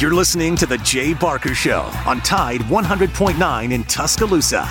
You're 0.00 0.12
listening 0.12 0.56
to 0.56 0.66
The 0.66 0.78
Jay 0.78 1.14
Barker 1.14 1.54
Show 1.54 1.82
on 2.04 2.20
Tide 2.22 2.62
100.9 2.62 3.72
in 3.72 3.84
Tuscaloosa. 3.84 4.68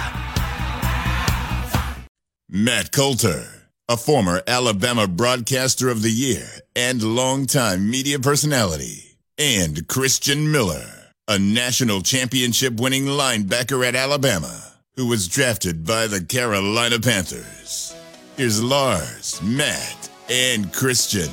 Matt 2.50 2.92
Coulter, 2.92 3.46
a 3.88 3.96
former 3.96 4.42
Alabama 4.46 5.08
Broadcaster 5.08 5.88
of 5.88 6.02
the 6.02 6.12
Year 6.12 6.46
and 6.76 7.02
longtime 7.02 7.90
media 7.90 8.20
personality, 8.20 9.18
and 9.38 9.88
Christian 9.88 10.52
Miller, 10.52 10.86
a 11.30 11.40
national 11.40 12.02
championship 12.02 12.80
winning 12.80 13.06
linebacker 13.06 13.88
at 13.88 13.96
Alabama 13.96 14.74
who 14.98 15.08
was 15.08 15.30
drafted 15.30 15.86
by 15.88 16.06
the 16.06 16.24
Carolina 16.24 17.00
Panthers. 17.00 17.96
Here's 18.36 18.62
Lars, 18.62 19.42
Matt, 19.42 20.10
and 20.30 20.72
Christian. 20.74 21.32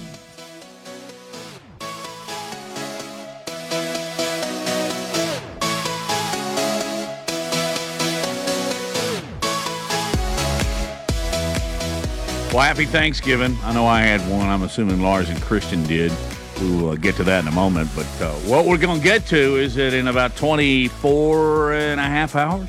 Well, 12.53 12.63
happy 12.63 12.85
Thanksgiving. 12.85 13.57
I 13.63 13.73
know 13.73 13.87
I 13.87 14.01
had 14.01 14.21
one. 14.23 14.49
I'm 14.49 14.65
assuming 14.65 15.01
Lars 15.01 15.29
and 15.29 15.41
Christian 15.41 15.85
did. 15.85 16.13
We'll 16.61 16.89
uh, 16.91 16.95
get 16.97 17.15
to 17.17 17.23
that 17.23 17.45
in 17.45 17.49
a 17.49 17.55
moment. 17.55 17.89
But 17.95 18.09
uh, 18.21 18.33
what 18.41 18.67
we're 18.67 18.77
going 18.77 18.99
to 18.99 19.05
get 19.05 19.25
to 19.27 19.57
is 19.57 19.77
that 19.77 19.95
in 19.95 20.09
about 20.09 20.35
24 20.35 21.75
and 21.75 22.01
a 22.01 22.03
half 22.03 22.35
hours, 22.35 22.69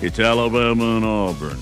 it's 0.00 0.18
Alabama 0.18 0.96
and 0.96 1.04
Auburn. 1.04 1.58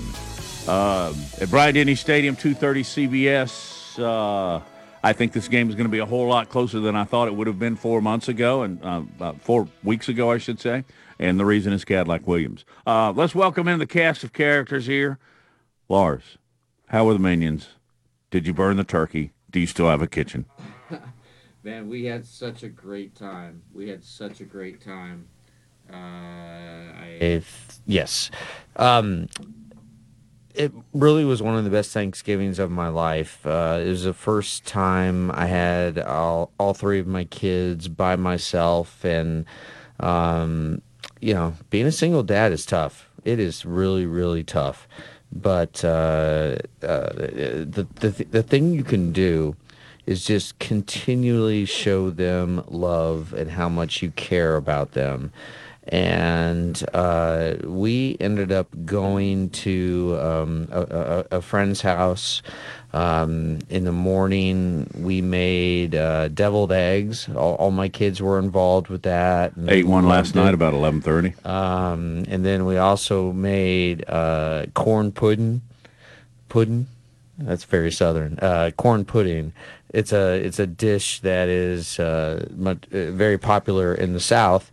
Uh, 0.65 1.13
at 1.41 1.49
Bryant 1.49 1.75
Denny 1.75 1.93
Stadium, 1.93 2.37
2.30 2.37 3.09
CBS. 3.09 3.99
Uh, 3.99 4.61
I 5.03 5.11
think 5.11 5.33
this 5.33 5.49
game 5.49 5.67
is 5.67 5.75
going 5.75 5.87
to 5.87 5.91
be 5.91 5.99
a 5.99 6.05
whole 6.05 6.29
lot 6.29 6.47
closer 6.47 6.79
than 6.79 6.95
I 6.95 7.03
thought 7.03 7.27
it 7.27 7.35
would 7.35 7.47
have 7.47 7.59
been 7.59 7.75
four 7.75 8.01
months 8.01 8.29
ago, 8.29 8.63
and 8.63 8.81
uh, 8.81 9.01
about 9.17 9.41
four 9.41 9.67
weeks 9.83 10.07
ago, 10.07 10.31
I 10.31 10.37
should 10.37 10.61
say. 10.61 10.85
And 11.19 11.37
the 11.37 11.45
reason 11.45 11.73
is 11.73 11.83
Cadillac 11.83 12.25
Williams. 12.25 12.63
Uh, 12.87 13.11
let's 13.13 13.35
welcome 13.35 13.67
in 13.67 13.77
the 13.77 13.85
cast 13.85 14.23
of 14.23 14.31
characters 14.31 14.85
here. 14.85 15.19
Lars. 15.89 16.37
How 16.91 17.05
were 17.05 17.13
the 17.13 17.19
minions? 17.19 17.69
Did 18.31 18.45
you 18.45 18.53
burn 18.53 18.75
the 18.75 18.83
turkey? 18.83 19.31
Do 19.49 19.61
you 19.61 19.65
still 19.65 19.87
have 19.87 20.01
a 20.01 20.07
kitchen? 20.07 20.43
Man, 21.63 21.87
we 21.87 22.03
had 22.03 22.25
such 22.25 22.63
a 22.63 22.67
great 22.67 23.15
time. 23.15 23.61
We 23.73 23.87
had 23.87 24.03
such 24.03 24.41
a 24.41 24.43
great 24.43 24.83
time. 24.83 25.29
Uh, 25.89 25.95
I, 25.95 27.17
If 27.21 27.79
yes, 27.85 28.29
um, 28.75 29.29
it 30.53 30.73
really 30.91 31.23
was 31.23 31.41
one 31.41 31.55
of 31.55 31.63
the 31.63 31.69
best 31.69 31.91
Thanksgivings 31.91 32.59
of 32.59 32.71
my 32.71 32.89
life. 32.89 33.45
Uh, 33.45 33.79
it 33.81 33.87
was 33.87 34.03
the 34.03 34.13
first 34.13 34.65
time 34.65 35.31
I 35.31 35.45
had 35.45 35.97
all 35.97 36.51
all 36.59 36.73
three 36.73 36.99
of 36.99 37.07
my 37.07 37.23
kids 37.23 37.87
by 37.87 38.17
myself, 38.17 39.05
and 39.05 39.45
um, 40.01 40.81
you 41.21 41.33
know, 41.33 41.53
being 41.69 41.85
a 41.85 41.91
single 41.91 42.23
dad 42.23 42.51
is 42.51 42.65
tough. 42.65 43.09
It 43.23 43.39
is 43.39 43.65
really, 43.65 44.05
really 44.05 44.43
tough. 44.43 44.89
But 45.31 45.83
uh, 45.83 46.57
uh, 46.83 47.09
the 47.13 47.87
the 47.95 48.25
the 48.29 48.43
thing 48.43 48.73
you 48.73 48.83
can 48.83 49.11
do 49.11 49.55
is 50.05 50.25
just 50.25 50.59
continually 50.59 51.65
show 51.65 52.09
them 52.09 52.63
love 52.67 53.33
and 53.33 53.51
how 53.51 53.69
much 53.69 54.01
you 54.01 54.11
care 54.11 54.55
about 54.55 54.91
them. 54.91 55.31
And 55.87 56.83
uh, 56.93 57.55
we 57.63 58.15
ended 58.19 58.51
up 58.51 58.67
going 58.85 59.49
to 59.49 60.17
um, 60.21 60.67
a, 60.71 60.81
a, 60.81 61.37
a 61.37 61.41
friend's 61.41 61.81
house. 61.81 62.43
Um, 62.93 63.59
in 63.69 63.85
the 63.85 63.91
morning, 63.91 64.91
we 64.95 65.21
made 65.21 65.95
uh, 65.95 66.27
deviled 66.27 66.71
eggs. 66.71 67.27
All, 67.29 67.55
all 67.55 67.71
my 67.71 67.89
kids 67.89 68.21
were 68.21 68.37
involved 68.37 68.89
with 68.89 69.03
that. 69.03 69.55
and 69.55 69.69
Ate 69.69 69.87
one 69.87 70.07
last 70.07 70.35
night 70.35 70.53
about 70.53 70.73
11:30. 70.73 71.45
Um, 71.45 72.25
and 72.27 72.45
then 72.45 72.65
we 72.65 72.77
also 72.77 73.31
made 73.31 74.07
uh, 74.07 74.65
corn 74.73 75.11
pudding. 75.11 75.61
Pudding. 76.49 76.87
That's 77.37 77.63
very 77.63 77.91
southern. 77.91 78.37
Uh, 78.39 78.71
corn 78.77 79.05
pudding. 79.05 79.53
It's 79.89 80.13
a 80.13 80.33
it's 80.35 80.59
a 80.59 80.67
dish 80.67 81.21
that 81.21 81.49
is 81.49 81.99
uh, 81.99 82.47
much, 82.55 82.83
uh, 82.93 83.11
very 83.11 83.37
popular 83.37 83.95
in 83.95 84.13
the 84.13 84.19
South. 84.19 84.71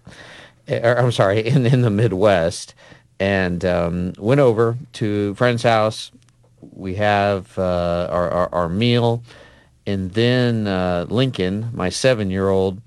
Or, 0.69 0.99
I'm 0.99 1.13
sorry, 1.13 1.41
in 1.47 1.67
in 1.67 1.83
the 1.83 1.91
Midwest. 1.91 2.75
And 3.21 3.65
um, 3.65 4.13
went 4.17 4.41
over 4.41 4.79
to 4.95 5.35
friend's 5.35 5.65
house. 5.65 6.13
We 6.61 6.95
have 6.97 7.59
uh, 7.59 8.09
our, 8.11 8.31
our 8.31 8.55
our 8.55 8.69
meal, 8.69 9.23
and 9.87 10.13
then 10.13 10.67
uh, 10.67 11.07
Lincoln, 11.09 11.71
my 11.73 11.89
seven 11.89 12.31
year 12.31 12.49
old, 12.49 12.81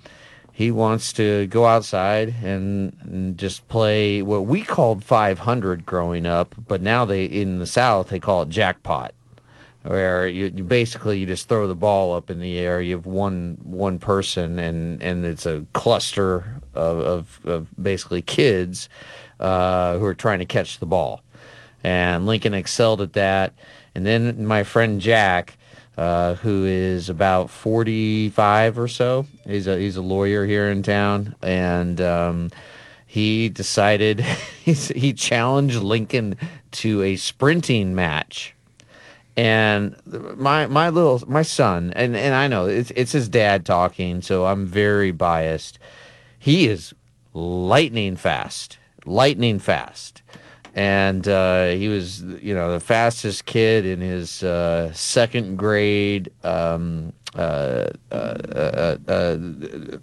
he 0.62 0.70
wants 0.70 1.12
to 1.14 1.48
go 1.48 1.66
outside 1.66 2.36
and, 2.44 2.96
and 3.02 3.38
just 3.38 3.68
play 3.68 4.22
what 4.22 4.46
we 4.46 4.62
called 4.62 5.04
500 5.04 5.86
growing 5.86 6.28
up, 6.28 6.54
but 6.68 6.82
now 6.82 7.04
they 7.04 7.26
in 7.26 7.58
the 7.58 7.66
South 7.66 8.10
they 8.10 8.20
call 8.20 8.44
it 8.44 8.50
jackpot, 8.50 9.14
where 9.84 10.28
you, 10.28 10.52
you 10.56 10.64
basically 10.64 11.20
you 11.20 11.26
just 11.26 11.50
throw 11.50 11.68
the 11.68 11.76
ball 11.76 12.14
up 12.14 12.30
in 12.30 12.40
the 12.40 12.58
air. 12.58 12.82
You 12.82 12.96
have 12.96 13.06
one 13.06 13.58
one 13.64 14.00
person 14.00 14.60
and 14.60 15.02
and 15.02 15.26
it's 15.26 15.46
a 15.46 15.66
cluster 15.74 16.62
of 16.74 17.00
of, 17.00 17.40
of 17.46 17.68
basically 17.82 18.22
kids 18.22 18.90
uh, 19.40 19.98
who 19.98 20.06
are 20.06 20.16
trying 20.16 20.40
to 20.40 20.46
catch 20.46 20.80
the 20.80 20.86
ball, 20.86 21.22
and 21.84 22.26
Lincoln 22.26 22.54
excelled 22.54 23.02
at 23.02 23.14
that. 23.14 23.54
And 23.94 24.06
then 24.06 24.46
my 24.46 24.64
friend 24.64 25.02
Jack 25.02 25.58
uh, 25.98 26.36
who 26.36 26.66
is 26.66 27.10
about 27.10 27.50
45 27.50 28.80
or 28.80 28.88
so. 28.88 29.28
He's 29.46 29.68
a 29.68 29.78
he's 29.78 29.98
a 29.98 30.02
lawyer 30.02 30.46
here 30.46 30.70
in 30.70 30.84
town, 30.84 31.36
and 31.42 32.00
um, 32.02 32.52
he 33.06 33.50
decided 33.50 34.22
he 34.64 35.14
challenged 35.14 35.78
Lincoln 35.78 36.38
to 36.72 37.04
a 37.04 37.18
sprinting 37.18 37.94
match. 37.94 38.56
And 39.38 39.96
my 40.06 40.68
my 40.68 40.90
little 40.90 41.22
my 41.28 41.42
son, 41.42 41.94
and, 41.96 42.16
and 42.16 42.36
I 42.36 42.48
know 42.48 42.66
it's 42.66 42.92
it's 42.92 43.14
his 43.14 43.30
dad 43.30 43.66
talking, 43.66 44.22
so 44.22 44.46
I'm 44.46 44.66
very 44.66 45.12
biased. 45.12 45.80
He 46.38 46.68
is 46.68 46.94
lightning 47.34 48.18
fast, 48.18 48.78
lightning 49.06 49.60
fast 49.60 50.22
and 50.74 51.28
uh, 51.28 51.68
he 51.68 51.88
was 51.88 52.22
you 52.22 52.54
know 52.54 52.72
the 52.72 52.80
fastest 52.80 53.46
kid 53.46 53.86
in 53.86 54.00
his 54.00 54.44
uh, 54.44 54.92
second 54.94 55.58
grade 55.58 56.32
um, 56.44 57.12
uh, 57.36 57.88
uh, 58.12 58.16
uh, 58.16 58.98
uh, 59.08 59.38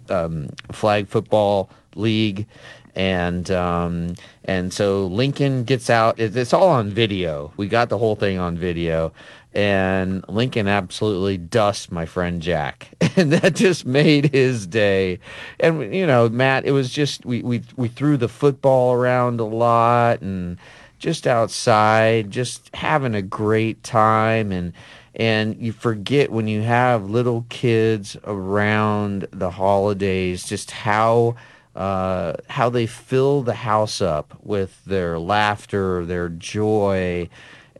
um, 0.09 0.49
flag 0.71 1.07
football 1.07 1.69
league 1.95 2.45
and 2.95 3.49
um, 3.51 4.15
and 4.45 4.73
so 4.73 5.07
Lincoln 5.07 5.63
gets 5.63 5.89
out 5.89 6.19
it's 6.19 6.53
all 6.53 6.69
on 6.69 6.89
video. 6.89 7.53
We 7.57 7.67
got 7.67 7.89
the 7.89 7.97
whole 7.97 8.15
thing 8.15 8.37
on 8.37 8.57
video. 8.57 9.13
And 9.51 10.23
Lincoln 10.29 10.67
absolutely 10.67 11.37
dusts 11.37 11.91
my 11.91 12.05
friend 12.05 12.39
Jack, 12.39 12.89
and 13.15 13.33
that 13.33 13.55
just 13.55 13.83
made 13.83 14.31
his 14.31 14.67
day. 14.67 15.19
And 15.59 15.93
you 15.93 16.05
know, 16.05 16.29
Matt, 16.29 16.65
it 16.65 16.71
was 16.71 16.91
just 16.91 17.25
we 17.25 17.41
we 17.41 17.63
we 17.75 17.87
threw 17.87 18.15
the 18.15 18.29
football 18.29 18.93
around 18.93 19.39
a 19.39 19.45
lot 19.45 20.21
and 20.21 20.59
just 20.99 21.25
outside, 21.25 22.29
just 22.29 22.69
having 22.75 23.15
a 23.15 23.23
great 23.23 23.81
time. 23.83 24.51
And 24.51 24.73
and 25.15 25.57
you 25.59 25.71
forget 25.71 26.31
when 26.31 26.47
you 26.47 26.61
have 26.61 27.09
little 27.09 27.45
kids 27.49 28.15
around 28.25 29.27
the 29.31 29.49
holidays 29.49 30.47
just 30.47 30.71
how 30.71 31.35
uh, 31.75 32.33
how 32.47 32.69
they 32.69 32.85
fill 32.87 33.41
the 33.43 33.53
house 33.53 34.01
up 34.01 34.35
with 34.43 34.83
their 34.85 35.19
laughter, 35.19 36.05
their 36.05 36.29
joy, 36.29 37.29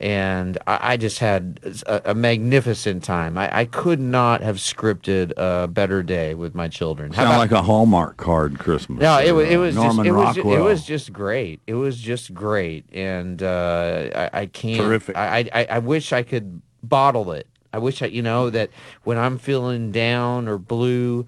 and 0.02 0.58
I, 0.66 0.94
I 0.94 0.98
just 0.98 1.20
had 1.20 1.60
a, 1.86 2.12
a 2.12 2.16
magnificent 2.16 3.04
time. 3.04 3.38
I, 3.38 3.60
I 3.60 3.66
could 3.66 4.00
not 4.00 4.42
have 4.42 4.56
scripted 4.58 5.34
a 5.36 5.68
better 5.68 6.04
day 6.04 6.34
with 6.36 6.56
my 6.56 6.68
children. 6.70 7.12
How 7.12 7.24
Sound 7.24 7.30
about- 7.34 7.40
like 7.40 7.52
a 7.52 7.62
Hallmark 7.64 8.16
card 8.18 8.60
Christmas. 8.60 9.02
no, 9.02 9.20
it 9.20 9.32
was 9.34 9.50
it 9.50 9.58
was 9.58 9.76
just 9.76 10.00
it 10.00 10.12
was 10.12 10.38
it 10.38 10.46
was 10.46 10.86
just 10.86 11.12
great. 11.12 11.60
It 11.68 11.74
was 11.74 11.98
just 12.00 12.34
great, 12.34 12.86
and 12.94 13.44
uh, 13.44 14.30
I, 14.34 14.42
I 14.42 14.46
can't. 14.46 14.80
Terrific. 14.82 15.18
I, 15.18 15.50
I 15.54 15.66
I 15.72 15.80
wish 15.80 16.14
I 16.14 16.24
could 16.24 16.62
bottle 16.82 17.32
it. 17.34 17.48
I 17.74 17.78
wish 17.80 18.02
I 18.02 18.06
you 18.06 18.22
know 18.22 18.50
that 18.50 18.70
when 19.04 19.18
I'm 19.18 19.38
feeling 19.38 19.92
down 19.92 20.48
or 20.48 20.58
blue, 20.58 21.28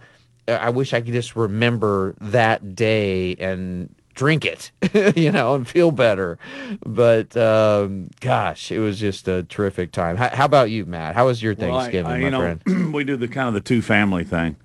I 0.60 0.70
wish 0.70 0.94
I 0.94 1.02
could 1.02 1.14
just 1.14 1.36
remember 1.36 2.16
that 2.22 2.76
day 2.76 3.36
and 3.36 3.94
drink 4.14 4.46
it, 4.46 4.72
you 5.18 5.32
know, 5.32 5.56
and 5.56 5.68
feel 5.68 5.92
better. 5.92 6.38
But 6.86 7.36
um, 7.38 8.10
gosh, 8.20 8.72
it 8.72 8.80
was 8.80 9.00
just 9.00 9.28
a 9.28 9.44
terrific 9.44 9.92
time. 9.92 10.18
How, 10.18 10.30
how 10.30 10.46
about 10.46 10.70
you, 10.70 10.86
Matt? 10.86 11.16
How 11.16 11.26
was 11.28 11.42
your 11.42 11.56
Well, 11.56 11.76
I- 11.78 11.82
Thanksgiving, 11.82 12.12
I- 12.12 12.20
my 12.20 12.30
know, 12.30 12.40
friend? 12.40 12.94
we 12.94 13.04
do 13.04 13.16
the 13.18 13.28
kind 13.28 13.48
of 13.48 13.54
the 13.54 13.62
two 13.62 13.82
family 13.82 14.24
thing, 14.24 14.58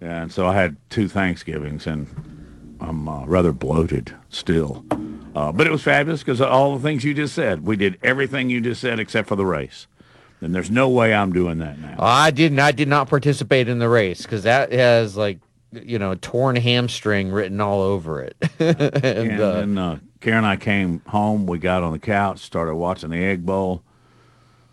and 0.00 0.30
so 0.32 0.46
I 0.46 0.54
had 0.54 0.76
two 0.90 1.08
Thanksgivings, 1.08 1.86
and 1.86 2.06
I'm 2.80 3.08
uh, 3.08 3.24
rather 3.26 3.52
bloated 3.52 4.14
still. 4.28 4.84
Uh, 5.34 5.52
but 5.52 5.66
it 5.66 5.70
was 5.70 5.82
fabulous 5.82 6.20
because 6.22 6.40
all 6.40 6.76
the 6.76 6.82
things 6.82 7.04
you 7.04 7.14
just 7.14 7.34
said. 7.34 7.64
We 7.64 7.76
did 7.76 7.98
everything 8.02 8.50
you 8.50 8.60
just 8.60 8.80
said 8.80 8.98
except 8.98 9.28
for 9.28 9.36
the 9.36 9.46
race, 9.46 9.86
and 10.40 10.54
there's 10.54 10.70
no 10.70 10.88
way 10.88 11.14
I'm 11.14 11.32
doing 11.32 11.58
that 11.58 11.78
now. 11.78 11.96
I 11.98 12.30
didn't. 12.30 12.58
I 12.58 12.72
did 12.72 12.88
not 12.88 13.08
participate 13.08 13.68
in 13.68 13.78
the 13.78 13.88
race 13.88 14.22
because 14.22 14.44
that 14.44 14.72
has 14.72 15.16
like 15.16 15.38
you 15.72 15.98
know 15.98 16.14
torn 16.16 16.56
hamstring 16.56 17.30
written 17.30 17.60
all 17.60 17.80
over 17.80 18.22
it. 18.22 18.36
and, 18.58 18.80
And 18.82 19.40
uh, 19.40 19.52
then 19.52 19.78
uh, 19.78 19.98
Karen 20.20 20.38
and 20.38 20.46
I 20.46 20.56
came 20.56 21.00
home. 21.06 21.46
We 21.46 21.58
got 21.58 21.82
on 21.82 21.92
the 21.92 21.98
couch, 21.98 22.40
started 22.40 22.74
watching 22.74 23.10
the 23.10 23.22
Egg 23.22 23.44
Bowl. 23.44 23.82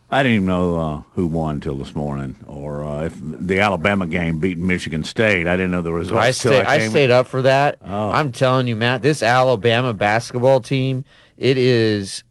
I 0.10 0.24
didn't 0.24 0.36
even 0.36 0.48
know 0.48 0.80
uh, 0.80 1.02
who 1.16 1.28
won 1.28 1.56
until 1.56 1.76
this 1.76 1.94
morning, 1.94 2.38
or 2.48 2.82
uh, 2.82 3.06
if 3.06 3.14
the 3.22 3.60
Alabama 3.60 4.08
game 4.08 4.40
beat 4.40 4.58
Michigan 4.58 5.04
State. 5.04 5.48
I 5.48 5.58
didn't 5.58 5.72
know 5.72 5.82
the 5.82 5.92
results. 5.92 6.24
I 6.26 6.32
stayed. 6.32 6.66
I, 6.66 6.78
came- 6.78 6.92
stayed 6.92 7.12
up 7.12 7.28
for 7.28 7.42
that. 7.42 7.80
Oh. 7.84 8.12
I'm 8.12 8.32
telling 8.32 8.68
you, 8.68 8.78
Matt, 8.78 9.02
this 9.02 9.22
Alabama 9.22 9.94
basketball 9.94 10.62
team, 10.62 11.04
it 11.38 11.58
is 11.58 12.24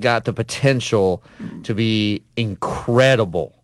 got 0.00 0.24
the 0.24 0.32
potential 0.32 1.22
to 1.64 1.74
be 1.74 2.22
incredible. 2.36 3.54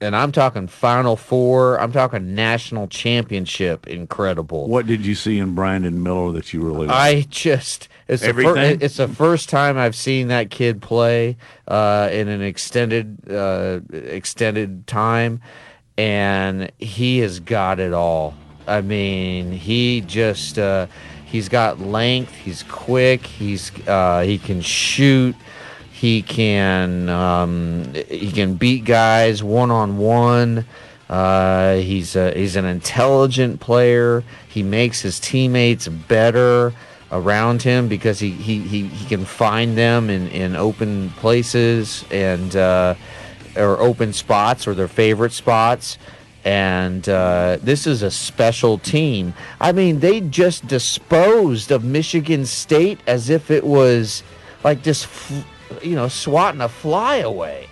And 0.00 0.14
I'm 0.14 0.32
talking 0.32 0.66
Final 0.66 1.16
Four. 1.16 1.80
I'm 1.80 1.92
talking 1.92 2.34
national 2.34 2.88
championship. 2.88 3.86
Incredible. 3.86 4.68
What 4.68 4.86
did 4.86 5.06
you 5.06 5.14
see 5.14 5.38
in 5.38 5.54
Brandon 5.54 6.02
Miller 6.02 6.32
that 6.32 6.52
you 6.52 6.60
really 6.60 6.88
liked? 6.88 6.92
I 6.92 7.26
just 7.30 7.88
it's 8.06 8.22
the, 8.22 8.34
fir- 8.34 8.56
Everything? 8.56 8.78
it's 8.82 8.98
the 8.98 9.08
first 9.08 9.48
time 9.48 9.78
I've 9.78 9.96
seen 9.96 10.28
that 10.28 10.50
kid 10.50 10.82
play 10.82 11.38
uh, 11.66 12.10
in 12.12 12.28
an 12.28 12.42
extended 12.42 13.30
uh, 13.30 13.80
extended 13.92 14.86
time, 14.86 15.40
and 15.96 16.70
he 16.78 17.18
has 17.20 17.40
got 17.40 17.80
it 17.80 17.94
all. 17.94 18.34
I 18.66 18.82
mean, 18.82 19.52
he 19.52 20.02
just 20.02 20.58
uh, 20.58 20.86
he's 21.24 21.48
got 21.48 21.80
length. 21.80 22.34
He's 22.34 22.62
quick. 22.64 23.24
He's 23.26 23.72
uh, 23.88 24.22
he 24.22 24.38
can 24.38 24.60
shoot. 24.60 25.34
He 25.94 26.22
can 26.22 27.08
um, 27.08 27.94
he 27.94 28.32
can 28.32 28.56
beat 28.56 28.84
guys 28.84 29.44
one 29.44 29.70
on 29.70 29.96
one. 29.96 30.66
He's 31.08 32.16
a, 32.16 32.32
he's 32.34 32.56
an 32.56 32.64
intelligent 32.64 33.60
player. 33.60 34.24
He 34.48 34.64
makes 34.64 35.00
his 35.00 35.20
teammates 35.20 35.86
better 35.86 36.72
around 37.12 37.62
him 37.62 37.86
because 37.86 38.18
he, 38.18 38.30
he, 38.30 38.58
he, 38.60 38.88
he 38.88 39.06
can 39.06 39.24
find 39.24 39.78
them 39.78 40.10
in, 40.10 40.26
in 40.28 40.56
open 40.56 41.10
places 41.10 42.04
and 42.10 42.56
uh, 42.56 42.96
or 43.56 43.78
open 43.78 44.12
spots 44.12 44.66
or 44.66 44.74
their 44.74 44.88
favorite 44.88 45.32
spots. 45.32 45.96
And 46.44 47.08
uh, 47.08 47.58
this 47.62 47.86
is 47.86 48.02
a 48.02 48.10
special 48.10 48.78
team. 48.78 49.32
I 49.60 49.70
mean, 49.70 50.00
they 50.00 50.20
just 50.20 50.66
disposed 50.66 51.70
of 51.70 51.84
Michigan 51.84 52.44
State 52.46 52.98
as 53.06 53.30
if 53.30 53.50
it 53.50 53.64
was 53.64 54.24
like 54.64 54.82
just, 54.82 55.04
f- 55.04 55.44
you 55.82 55.94
know, 55.94 56.08
swatting 56.08 56.60
a 56.60 56.68
fly 56.68 57.16
away. 57.16 57.68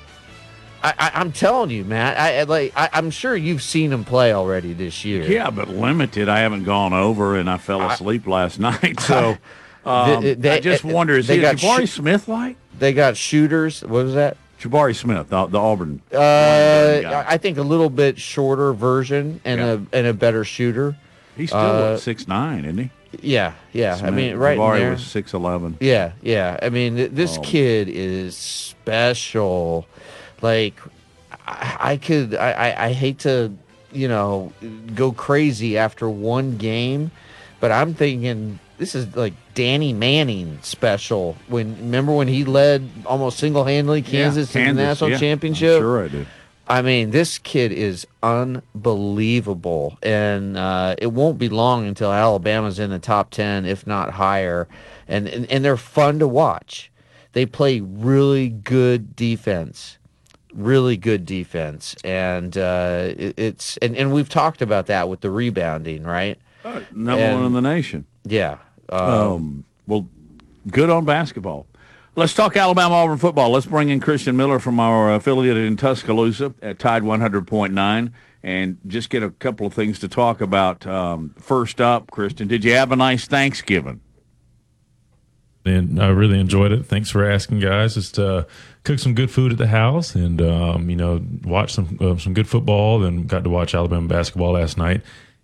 I, 0.85 0.94
I, 0.99 1.11
I'm 1.21 1.31
telling 1.31 1.71
you, 1.71 1.85
Matt. 1.85 2.19
I, 2.19 2.41
I 2.41 2.43
like. 2.43 2.73
I, 2.77 2.89
I'm 2.93 3.11
sure 3.11 3.37
you've 3.37 3.62
seen 3.62 3.93
him 3.93 4.05
play 4.05 4.33
already 4.35 4.73
this 4.73 5.05
year. 5.05 5.23
yeah, 5.25 5.49
but 5.50 5.69
limited. 5.69 6.29
I 6.29 6.41
haven't 6.41 6.65
gone 6.65 6.93
over, 6.93 7.37
and 7.37 7.49
I 7.49 7.59
fell 7.59 7.83
asleep 7.89 8.27
last 8.27 8.59
night. 8.71 8.99
So 9.00 9.37
um, 9.87 10.23
They- 10.23 10.35
they- 10.35 10.50
I 10.56 10.61
just 10.61 10.83
wonder: 10.85 11.15
is 11.17 11.29
they 11.29 11.37
he 11.37 11.43
got 11.43 11.56
Jabari 11.56 11.87
sh- 11.87 11.93
Smith 11.93 12.27
like 12.27 12.56
They 12.79 12.93
got 12.93 13.17
shooters. 13.17 13.83
What 13.83 14.05
was 14.05 14.15
that? 14.15 14.37
Jabari 14.61 14.95
Smith, 14.97 15.29
the, 15.29 15.47
the 15.47 15.59
Auburn? 15.59 16.03
Uh. 16.12 17.25
I 17.27 17.37
think 17.37 17.59
a 17.59 17.62
little 17.62 17.91
bit 17.91 18.19
shorter 18.19 18.73
version 18.73 19.41
and 19.45 19.61
Yeah. 19.61 19.67
a 19.73 19.81
and 19.99 20.06
a 20.09 20.15
better 20.15 20.45
shooter. 20.45 20.97
He's 21.37 21.50
still 21.50 21.61
uh, 21.61 21.97
six 21.97 22.27
nine, 22.29 22.65
isn't 22.65 22.79
he? 22.79 22.91
Yeah, 23.20 23.53
yeah. 23.73 24.00
I 24.03 24.11
mean, 24.11 24.37
right 24.37 24.59
Jabari 24.59 24.79
there. 24.79 24.91
was 24.93 25.05
six 25.05 25.35
eleven. 25.35 25.76
Yeah, 25.81 26.12
yeah. 26.23 26.59
I 26.62 26.70
mean, 26.70 26.97
th- 26.97 27.11
this 27.12 27.37
Oh. 27.38 27.43
kid 27.43 27.88
is 27.88 28.37
special. 28.37 29.87
Like, 30.41 30.75
I, 31.47 31.76
I 31.81 31.97
could. 31.99 32.35
I, 32.35 32.53
I 32.53 32.85
I 32.87 32.93
hate 32.93 33.20
to, 33.20 33.53
you 33.93 34.09
know, 34.09 34.53
go 34.94 35.12
crazy 35.12 35.76
after 35.79 36.09
one 36.09 36.56
game, 36.56 37.11
but 37.61 37.70
I'm 37.70 37.94
thinking 37.94 38.59
this 38.79 38.94
is 38.94 39.14
like 39.14 39.35
Danny 39.55 39.93
Manning 39.93 40.59
special. 40.62 41.37
When 41.49 41.76
remember 41.76 42.12
when 42.14 42.29
he 42.29 42.44
led 42.44 42.88
almost 43.06 43.38
single 43.38 43.64
handedly 43.64 44.03
Kansas 44.03 44.50
to 44.53 44.59
the 44.59 44.73
national 44.73 45.11
yeah. 45.11 45.17
I'm 45.17 45.20
championship? 45.20 45.79
sure 45.81 46.05
I 46.05 46.09
do. 46.09 46.26
I 46.73 46.81
mean, 46.81 47.11
this 47.11 47.39
kid 47.39 47.71
is 47.71 48.07
unbelievable, 48.23 49.99
and 50.03 50.57
uh, 50.57 50.95
it 50.99 51.09
won't 51.13 51.37
be 51.39 51.49
long 51.51 51.87
until 51.87 52.11
Alabama's 52.13 52.79
in 52.79 52.89
the 52.91 52.99
top 52.99 53.31
ten, 53.31 53.67
if 53.67 53.87
not 53.87 54.13
higher, 54.13 54.69
and 55.07 55.29
and, 55.29 55.51
and 55.51 55.65
they're 55.65 55.77
fun 55.77 56.19
to 56.21 56.27
watch. 56.29 56.91
They 57.33 57.45
play 57.47 57.81
really 57.81 58.49
good 58.49 59.15
defense, 59.15 59.99
really 60.55 60.97
good 60.97 61.27
defense, 61.27 61.95
and 62.05 62.57
uh, 62.57 63.11
it, 63.19 63.35
it's 63.39 63.77
and, 63.79 63.95
and 63.97 64.13
we've 64.13 64.29
talked 64.31 64.63
about 64.63 64.87
that 64.87 65.09
with 65.09 65.21
the 65.21 65.31
rebounding, 65.31 66.05
right? 66.05 66.39
Number 66.95 67.23
And- 67.23 67.37
one 67.37 67.45
in 67.47 67.53
the 67.53 67.61
nation. 67.63 68.07
Yeah. 68.25 68.59
Uh, 68.91 69.35
Um, 69.35 69.65
well, 69.87 70.09
good 70.69 70.89
on 70.91 71.05
basketball. 71.05 71.67
Let's 72.14 72.35
talk 72.35 72.56
Alabama 72.59 72.94
Auburn 72.97 73.17
football. 73.17 73.50
Let's 73.50 73.64
bring 73.64 73.88
in 73.88 73.99
Christian 73.99 74.37
Miller 74.37 74.59
from 74.59 74.79
our 74.79 75.14
affiliate 75.14 75.56
in 75.56 75.79
Tuscaloosa 75.79 76.55
at 76.61 76.79
Tide 76.79 77.03
100.9 77.03 78.12
and 78.43 78.79
just 78.87 79.09
get 79.09 79.23
a 79.23 79.31
couple 79.31 79.67
of 79.67 79.73
things 79.73 79.99
to 80.00 80.09
talk 80.09 80.43
about. 80.43 80.87
Um, 80.87 81.35
first 81.38 81.81
up, 81.81 82.11
Christian, 82.11 82.49
did 82.49 82.64
you 82.64 82.75
have 82.75 82.93
a 82.93 82.97
nice 82.97 83.26
Thanksgiving? 83.26 84.00
and 85.64 86.03
I 86.03 86.09
really 86.09 86.38
enjoyed 86.38 86.73
it. 86.73 86.87
Thanks 86.87 87.11
for 87.11 87.25
asking, 87.25 87.61
guys. 87.61 87.94
Just 87.94 88.19
uh, 88.19 88.44
cooked 88.85 89.00
some 89.00 89.14
good 89.14 89.31
food 89.31 89.53
at 89.53 89.59
the 89.59 89.69
house, 89.69 90.14
and 90.14 90.43
um, 90.43 90.91
you 90.91 90.97
know, 90.97 91.25
watched 91.44 91.75
some 91.75 91.99
uh, 92.00 92.17
some 92.17 92.35
good 92.35 92.49
football. 92.49 93.05
And 93.05 93.29
got 93.29 93.44
to 93.44 93.50
watch 93.50 93.75
Alabama 93.75 94.09
basketball 94.09 94.53
last 94.53 94.76
night. 94.76 95.03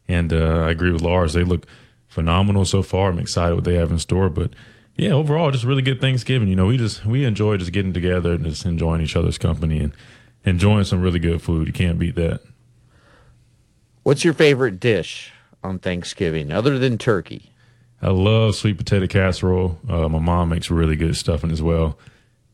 And 0.08 0.32
uh, 0.32 0.64
I 0.66 0.70
agree 0.70 0.90
with 0.90 1.02
Lars; 1.02 1.34
they 1.34 1.44
look 1.44 1.66
phenomenal 2.08 2.64
so 2.64 2.82
far. 2.82 3.10
I'm 3.10 3.18
excited 3.18 3.54
what 3.54 3.64
they 3.64 3.74
have 3.74 3.90
in 3.90 3.98
store. 3.98 4.28
But 4.28 4.54
yeah, 4.98 5.12
overall, 5.12 5.52
just 5.52 5.64
really 5.64 5.80
good 5.80 6.00
Thanksgiving. 6.00 6.48
You 6.48 6.56
know, 6.56 6.66
we 6.66 6.76
just 6.76 7.06
we 7.06 7.24
enjoy 7.24 7.56
just 7.56 7.70
getting 7.70 7.92
together 7.92 8.32
and 8.32 8.44
just 8.44 8.66
enjoying 8.66 9.00
each 9.00 9.14
other's 9.14 9.38
company 9.38 9.78
and 9.78 9.92
enjoying 10.44 10.84
some 10.84 11.00
really 11.00 11.20
good 11.20 11.40
food. 11.40 11.68
You 11.68 11.72
can't 11.72 12.00
beat 12.00 12.16
that. 12.16 12.40
what's 14.02 14.24
your 14.24 14.34
favorite 14.34 14.80
dish 14.80 15.32
on 15.62 15.78
Thanksgiving 15.78 16.50
other 16.50 16.80
than 16.80 16.98
turkey? 16.98 17.52
I 18.02 18.10
love 18.10 18.56
sweet 18.56 18.76
potato 18.76 19.06
casserole. 19.06 19.78
Uh, 19.88 20.08
my 20.08 20.18
mom 20.18 20.48
makes 20.48 20.68
really 20.68 20.96
good 20.96 21.16
stuffing 21.16 21.52
as 21.52 21.62
well. 21.62 21.96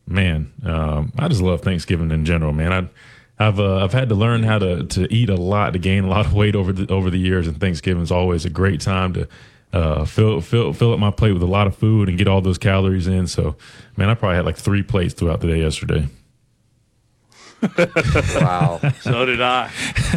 Man, 0.07 0.53
um, 0.65 1.13
I 1.19 1.29
just 1.29 1.41
love 1.41 1.63
Thanksgiving 1.63 2.11
in 2.11 2.27
general. 2.27 2.53
Man, 2.53 2.73
I, 2.73 3.47
I've 3.47 3.59
uh, 3.59 3.83
I've 3.83 3.95
had 3.95 4.11
to 4.11 4.15
learn 4.15 4.43
how 4.43 4.59
to 4.59 4.85
to 4.85 5.13
eat 5.13 5.31
a 5.31 5.35
lot 5.35 5.73
to 5.73 5.79
gain 5.79 6.05
a 6.05 6.09
lot 6.09 6.27
of 6.27 6.35
weight 6.35 6.55
over 6.55 6.75
the 6.75 6.93
over 6.93 7.09
the 7.09 7.19
years, 7.19 7.47
and 7.47 7.59
Thanksgiving 7.59 8.03
is 8.03 8.13
always 8.13 8.45
a 8.45 8.51
great 8.51 8.83
time 8.83 9.15
to 9.15 9.29
uh, 9.75 10.05
fill 10.05 10.41
fill 10.41 10.73
fill 10.73 10.93
up 10.93 10.99
my 10.99 11.11
plate 11.11 11.33
with 11.33 11.43
a 11.43 11.47
lot 11.47 11.67
of 11.67 11.77
food 11.77 12.09
and 12.09 12.17
get 12.17 12.29
all 12.29 12.41
those 12.41 12.59
calories 12.59 13.07
in. 13.07 13.27
So, 13.27 13.57
man, 13.97 14.09
I 14.09 14.15
probably 14.15 14.37
had 14.37 14.45
like 14.45 14.57
three 14.57 14.83
plates 14.83 15.15
throughout 15.15 15.41
the 15.41 15.49
day 15.49 15.61
yesterday. 15.61 16.07
Wow. 18.37 18.79
So 19.01 19.25
did 19.25 19.41
I. 19.41 19.71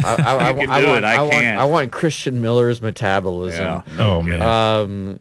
I, 0.04 0.14
I, 0.18 0.34
I, 0.34 0.50
You 0.50 0.56
can 0.60 0.70
I 0.70 0.80
do 0.82 0.86
want, 0.88 0.98
it. 0.98 1.04
I 1.04 1.24
I 1.24 1.30
can't. 1.30 1.58
I 1.58 1.64
want 1.64 1.92
Christian 1.92 2.42
Miller's 2.42 2.82
metabolism. 2.82 3.64
Yeah. 3.64 3.82
Oh 3.98 4.20
man, 4.22 4.42
Um, 4.42 5.20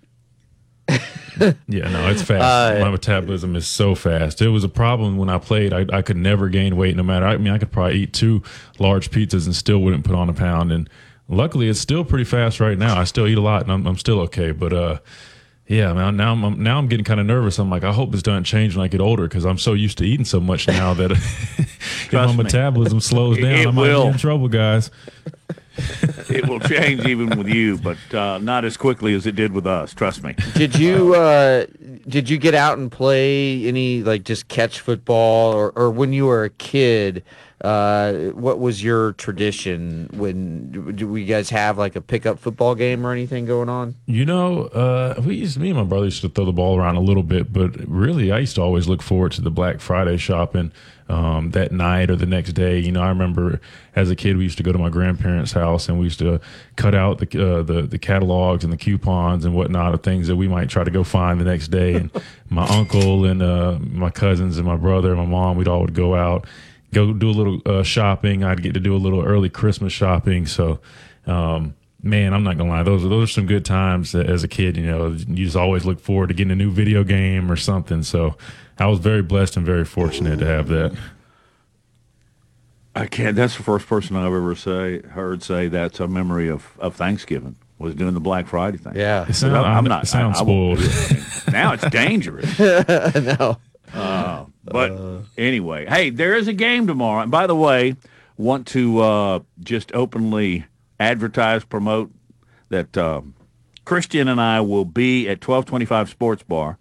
Yeah, 1.67 1.89
no, 1.89 2.09
it's 2.09 2.21
fast. 2.23 2.43
Uh, 2.77 2.83
My 2.83 2.89
metabolism 2.89 3.55
is 3.55 3.67
so 3.67 3.93
fast. 3.95 4.41
It 4.41 4.49
was 4.49 4.63
a 4.63 4.69
problem 4.69 5.17
when 5.17 5.29
I 5.29 5.37
played. 5.37 5.71
I, 5.71 5.85
I 5.93 6.01
could 6.01 6.17
never 6.17 6.49
gain 6.49 6.75
weight, 6.75 6.95
no 6.95 7.03
matter. 7.03 7.25
I 7.27 7.37
mean, 7.37 7.53
I 7.53 7.59
could 7.59 7.71
probably 7.71 7.99
eat 7.99 8.11
two 8.13 8.41
large 8.79 9.11
pizzas 9.11 9.45
and 9.45 9.55
still 9.55 9.79
wouldn't 9.79 10.03
put 10.03 10.15
on 10.15 10.29
a 10.29 10.33
pound. 10.33 10.71
And 10.71 10.89
luckily, 11.27 11.67
it's 11.69 11.79
still 11.79 12.03
pretty 12.05 12.23
fast 12.25 12.59
right 12.59 12.77
now. 12.77 12.99
I 12.99 13.03
still 13.03 13.27
eat 13.27 13.37
a 13.37 13.41
lot, 13.41 13.63
and 13.63 13.71
I'm, 13.71 13.85
I'm 13.87 13.97
still 13.97 14.19
okay. 14.21 14.51
But 14.51 14.73
uh, 14.73 14.99
yeah, 15.67 15.93
man, 15.93 16.17
now 16.17 16.31
I'm, 16.31 16.43
I'm 16.43 16.63
now 16.63 16.77
I'm 16.77 16.87
getting 16.87 17.03
kind 17.05 17.19
of 17.19 17.25
nervous. 17.25 17.59
I'm 17.59 17.69
like, 17.69 17.83
I 17.83 17.91
hope 17.91 18.11
this 18.11 18.23
doesn't 18.23 18.45
change 18.45 18.75
when 18.75 18.83
I 18.83 18.87
get 18.87 19.01
older 19.01 19.23
because 19.23 19.45
I'm 19.45 19.57
so 19.57 19.73
used 19.73 19.97
to 19.99 20.05
eating 20.05 20.25
so 20.25 20.39
much 20.39 20.67
now 20.67 20.93
that 20.93 21.11
if 21.11 22.13
my 22.13 22.27
me. 22.27 22.43
metabolism 22.43 22.99
slows 22.99 23.37
down, 23.37 23.45
it 23.51 23.67
I 23.67 23.71
might 23.71 23.81
will. 23.81 24.03
be 24.05 24.11
in 24.11 24.17
trouble, 24.17 24.47
guys. 24.47 24.91
It 26.29 26.47
will 26.47 26.59
change 26.59 27.05
even 27.05 27.37
with 27.37 27.47
you, 27.47 27.77
but 27.77 27.97
uh, 28.13 28.39
not 28.39 28.65
as 28.65 28.77
quickly 28.77 29.13
as 29.13 29.27
it 29.27 29.35
did 29.35 29.51
with 29.51 29.67
us. 29.67 29.93
Trust 29.93 30.23
me. 30.23 30.33
did 30.55 30.77
you 30.77 31.13
uh, 31.13 31.67
did 32.07 32.29
you 32.29 32.37
get 32.37 32.55
out 32.55 32.77
and 32.79 32.91
play 32.91 33.63
any 33.67 34.01
like 34.01 34.23
just 34.23 34.47
catch 34.47 34.79
football 34.79 35.53
or, 35.53 35.71
or 35.75 35.91
when 35.91 36.13
you 36.13 36.25
were 36.25 36.45
a 36.45 36.49
kid? 36.49 37.23
Uh, 37.61 38.29
what 38.33 38.59
was 38.59 38.83
your 38.83 39.13
tradition 39.13 40.07
when 40.13 40.95
do 40.95 41.07
we 41.07 41.25
guys 41.25 41.49
have 41.49 41.75
like 41.75 41.95
a 41.95 42.01
pickup 42.01 42.37
football 42.37 42.75
game 42.75 43.05
or 43.05 43.11
anything 43.11 43.45
going 43.45 43.67
on? 43.67 43.95
You 44.05 44.25
know, 44.25 44.65
uh, 44.65 45.19
we 45.25 45.35
used 45.35 45.59
me 45.59 45.69
and 45.69 45.77
my 45.77 45.83
brother 45.83 46.05
used 46.05 46.21
to 46.21 46.29
throw 46.29 46.45
the 46.45 46.51
ball 46.51 46.77
around 46.77 46.97
a 46.97 47.01
little 47.01 47.23
bit, 47.23 47.51
but 47.51 47.75
really, 47.87 48.31
I 48.31 48.39
used 48.39 48.55
to 48.55 48.61
always 48.61 48.87
look 48.87 49.01
forward 49.01 49.31
to 49.33 49.41
the 49.41 49.49
Black 49.49 49.79
Friday 49.79 50.17
shopping 50.17 50.71
um, 51.09 51.51
that 51.51 51.71
night 51.71 52.09
or 52.09 52.15
the 52.15 52.25
next 52.25 52.53
day. 52.53 52.79
You 52.79 52.91
know, 52.91 53.01
I 53.01 53.09
remember 53.09 53.59
as 53.95 54.11
a 54.11 54.15
kid, 54.15 54.37
we 54.37 54.43
used 54.43 54.57
to 54.57 54.63
go 54.63 54.71
to 54.71 54.77
my 54.77 54.89
grandparents' 54.89 55.53
house 55.53 55.89
and 55.89 55.97
we 55.97 56.05
used 56.05 56.19
to 56.19 56.39
cut 56.75 56.93
out 56.93 57.17
the 57.17 57.25
uh, 57.25 57.63
the, 57.63 57.81
the 57.83 57.97
catalogs 57.97 58.63
and 58.63 58.71
the 58.71 58.77
coupons 58.77 59.45
and 59.45 59.55
whatnot 59.55 59.93
of 59.93 60.03
things 60.03 60.27
that 60.27 60.35
we 60.35 60.47
might 60.47 60.69
try 60.69 60.83
to 60.83 60.91
go 60.91 61.03
find 61.03 61.39
the 61.39 61.45
next 61.45 61.69
day. 61.69 61.95
And 61.95 62.11
my 62.49 62.67
uncle 62.67 63.25
and 63.25 63.41
uh, 63.41 63.79
my 63.79 64.09
cousins 64.09 64.57
and 64.57 64.67
my 64.67 64.77
brother 64.77 65.09
and 65.09 65.19
my 65.19 65.25
mom, 65.25 65.57
we'd 65.57 65.67
all 65.67 65.81
would 65.81 65.95
go 65.95 66.15
out, 66.15 66.45
go 66.93 67.13
do 67.13 67.29
a 67.29 67.31
little 67.31 67.61
uh, 67.65 67.83
shopping. 67.83 68.43
I'd 68.43 68.63
get 68.63 68.73
to 68.73 68.79
do 68.79 68.95
a 68.95 68.97
little 68.97 69.23
early 69.23 69.49
Christmas 69.49 69.93
shopping. 69.93 70.45
So. 70.45 70.79
Um, 71.25 71.75
man, 72.01 72.33
I'm 72.33 72.43
not 72.43 72.57
gonna 72.57 72.69
lie. 72.69 72.83
Those 72.83 73.03
those 73.03 73.29
are 73.29 73.33
some 73.33 73.47
good 73.47 73.65
times 73.65 74.15
as 74.15 74.43
a 74.43 74.47
kid. 74.47 74.77
You 74.77 74.85
know, 74.85 75.07
you 75.07 75.45
just 75.45 75.57
always 75.57 75.83
look 75.83 75.99
forward 75.99 76.27
to 76.27 76.33
getting 76.33 76.51
a 76.51 76.55
new 76.55 76.71
video 76.71 77.03
game 77.03 77.51
or 77.51 77.57
something. 77.57 78.03
So 78.03 78.37
I 78.79 78.87
was 78.87 78.99
very 78.99 79.21
blessed 79.21 79.57
and 79.57 79.65
very 79.65 79.85
fortunate 79.85 80.39
to 80.39 80.45
have 80.45 80.67
that. 80.69 80.97
I 82.95 83.05
can't. 83.05 83.35
That's 83.35 83.55
the 83.55 83.63
first 83.63 83.87
person 83.87 84.15
I've 84.15 84.25
ever 84.25 84.55
say 84.55 85.01
heard 85.01 85.43
say 85.43 85.67
that's 85.67 85.99
a 85.99 86.07
memory 86.07 86.49
of, 86.49 86.67
of 86.79 86.95
Thanksgiving 86.95 87.55
was 87.77 87.93
doing 87.93 88.15
the 88.15 88.19
Black 88.19 88.47
Friday 88.47 88.77
thing. 88.77 88.95
Yeah, 88.95 89.29
sound, 89.31 89.55
I'm, 89.55 89.77
I'm 89.77 89.83
not. 89.83 90.03
It 90.03 90.07
sounds 90.07 90.37
I, 90.37 90.41
I 90.41 90.43
spoiled. 90.43 90.79
now 91.51 91.73
it's 91.73 91.87
dangerous. 91.89 92.57
no. 92.59 93.57
Uh, 93.93 94.45
but 94.71 94.91
uh, 94.91 95.19
anyway, 95.37 95.85
hey, 95.85 96.09
there 96.09 96.35
is 96.35 96.47
a 96.47 96.53
game 96.53 96.87
tomorrow. 96.87 97.21
And 97.21 97.31
by 97.31 97.47
the 97.47 97.55
way, 97.55 97.95
want 98.37 98.67
to 98.67 98.99
uh, 98.99 99.39
just 99.59 99.93
openly 99.93 100.65
advertise, 100.99 101.63
promote 101.63 102.11
that 102.69 102.97
uh, 102.97 103.21
Christian 103.85 104.27
and 104.27 104.41
I 104.41 104.61
will 104.61 104.85
be 104.85 105.27
at 105.27 105.45
1225 105.45 106.09
Sports 106.09 106.43
Bar. 106.43 106.77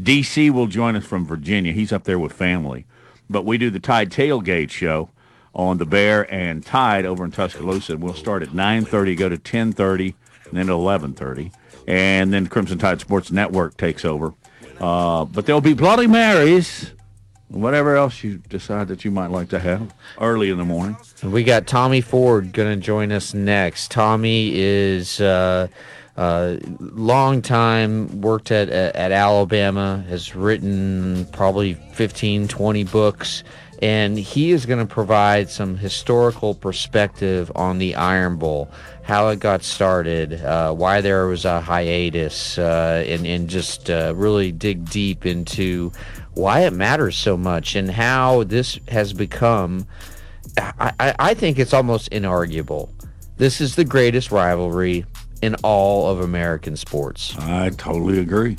DC 0.00 0.50
will 0.50 0.66
join 0.66 0.96
us 0.96 1.04
from 1.04 1.26
Virginia. 1.26 1.72
He's 1.72 1.92
up 1.92 2.04
there 2.04 2.18
with 2.18 2.32
family. 2.32 2.86
But 3.28 3.44
we 3.44 3.58
do 3.58 3.70
the 3.70 3.80
Tide 3.80 4.10
Tailgate 4.10 4.70
show 4.70 5.10
on 5.54 5.78
the 5.78 5.86
Bear 5.86 6.32
and 6.32 6.64
Tide 6.64 7.04
over 7.04 7.24
in 7.24 7.30
Tuscaloosa. 7.30 7.96
We'll 7.96 8.14
start 8.14 8.42
at 8.42 8.50
9.30, 8.50 9.16
go 9.16 9.28
to 9.28 9.36
10.30, 9.36 10.14
and 10.46 10.58
then 10.58 10.68
at 10.68 10.74
11.30. 10.74 11.52
And 11.86 12.32
then 12.32 12.46
Crimson 12.46 12.78
Tide 12.78 13.00
Sports 13.00 13.30
Network 13.30 13.76
takes 13.76 14.04
over. 14.04 14.34
Uh, 14.80 15.24
but 15.26 15.46
there'll 15.46 15.60
be 15.60 15.74
Bloody 15.74 16.06
Marys, 16.06 16.92
whatever 17.50 17.96
else 17.96 18.22
you 18.22 18.38
decide 18.48 18.88
that 18.88 19.04
you 19.04 19.10
might 19.10 19.30
like 19.30 19.48
to 19.50 19.58
have 19.58 19.94
early 20.20 20.50
in 20.50 20.58
the 20.58 20.64
morning. 20.64 20.96
We 21.22 21.44
got 21.44 21.66
Tommy 21.66 22.00
Ford 22.00 22.52
going 22.52 22.78
to 22.78 22.84
join 22.84 23.12
us 23.12 23.34
next. 23.34 23.90
Tommy 23.90 24.52
is... 24.54 25.20
Uh, 25.20 25.68
uh, 26.16 26.58
long 26.80 27.40
time 27.40 28.20
worked 28.20 28.50
at 28.50 28.68
at 28.68 29.10
Alabama 29.10 30.04
has 30.08 30.36
written 30.36 31.24
probably 31.32 31.74
15 31.94 32.46
20 32.46 32.84
books 32.84 33.42
and 33.80 34.18
he 34.18 34.50
is 34.50 34.66
going 34.66 34.86
to 34.86 34.92
provide 34.92 35.48
some 35.48 35.76
historical 35.76 36.54
perspective 36.54 37.50
on 37.54 37.78
the 37.78 37.94
Iron 37.94 38.36
Bowl, 38.36 38.70
how 39.02 39.28
it 39.28 39.40
got 39.40 39.62
started, 39.62 40.34
uh, 40.44 40.72
why 40.74 41.00
there 41.00 41.26
was 41.26 41.44
a 41.44 41.60
hiatus, 41.60 42.58
uh, 42.58 43.02
and, 43.06 43.26
and 43.26 43.48
just 43.48 43.88
uh, 43.88 44.12
really 44.14 44.52
dig 44.52 44.88
deep 44.90 45.24
into 45.24 45.92
why 46.40 46.60
it 46.60 46.72
matters 46.72 47.16
so 47.16 47.36
much 47.36 47.76
and 47.76 47.90
how 47.90 48.44
this 48.44 48.78
has 48.88 49.12
become. 49.12 49.86
I, 50.58 50.92
I, 50.98 51.14
I 51.18 51.34
think 51.34 51.58
it's 51.58 51.74
almost 51.74 52.10
inarguable. 52.10 52.90
This 53.36 53.60
is 53.60 53.76
the 53.76 53.84
greatest 53.84 54.30
rivalry 54.30 55.04
in 55.42 55.54
all 55.62 56.10
of 56.10 56.20
American 56.20 56.76
sports. 56.76 57.36
I 57.38 57.70
totally 57.70 58.18
agree. 58.18 58.56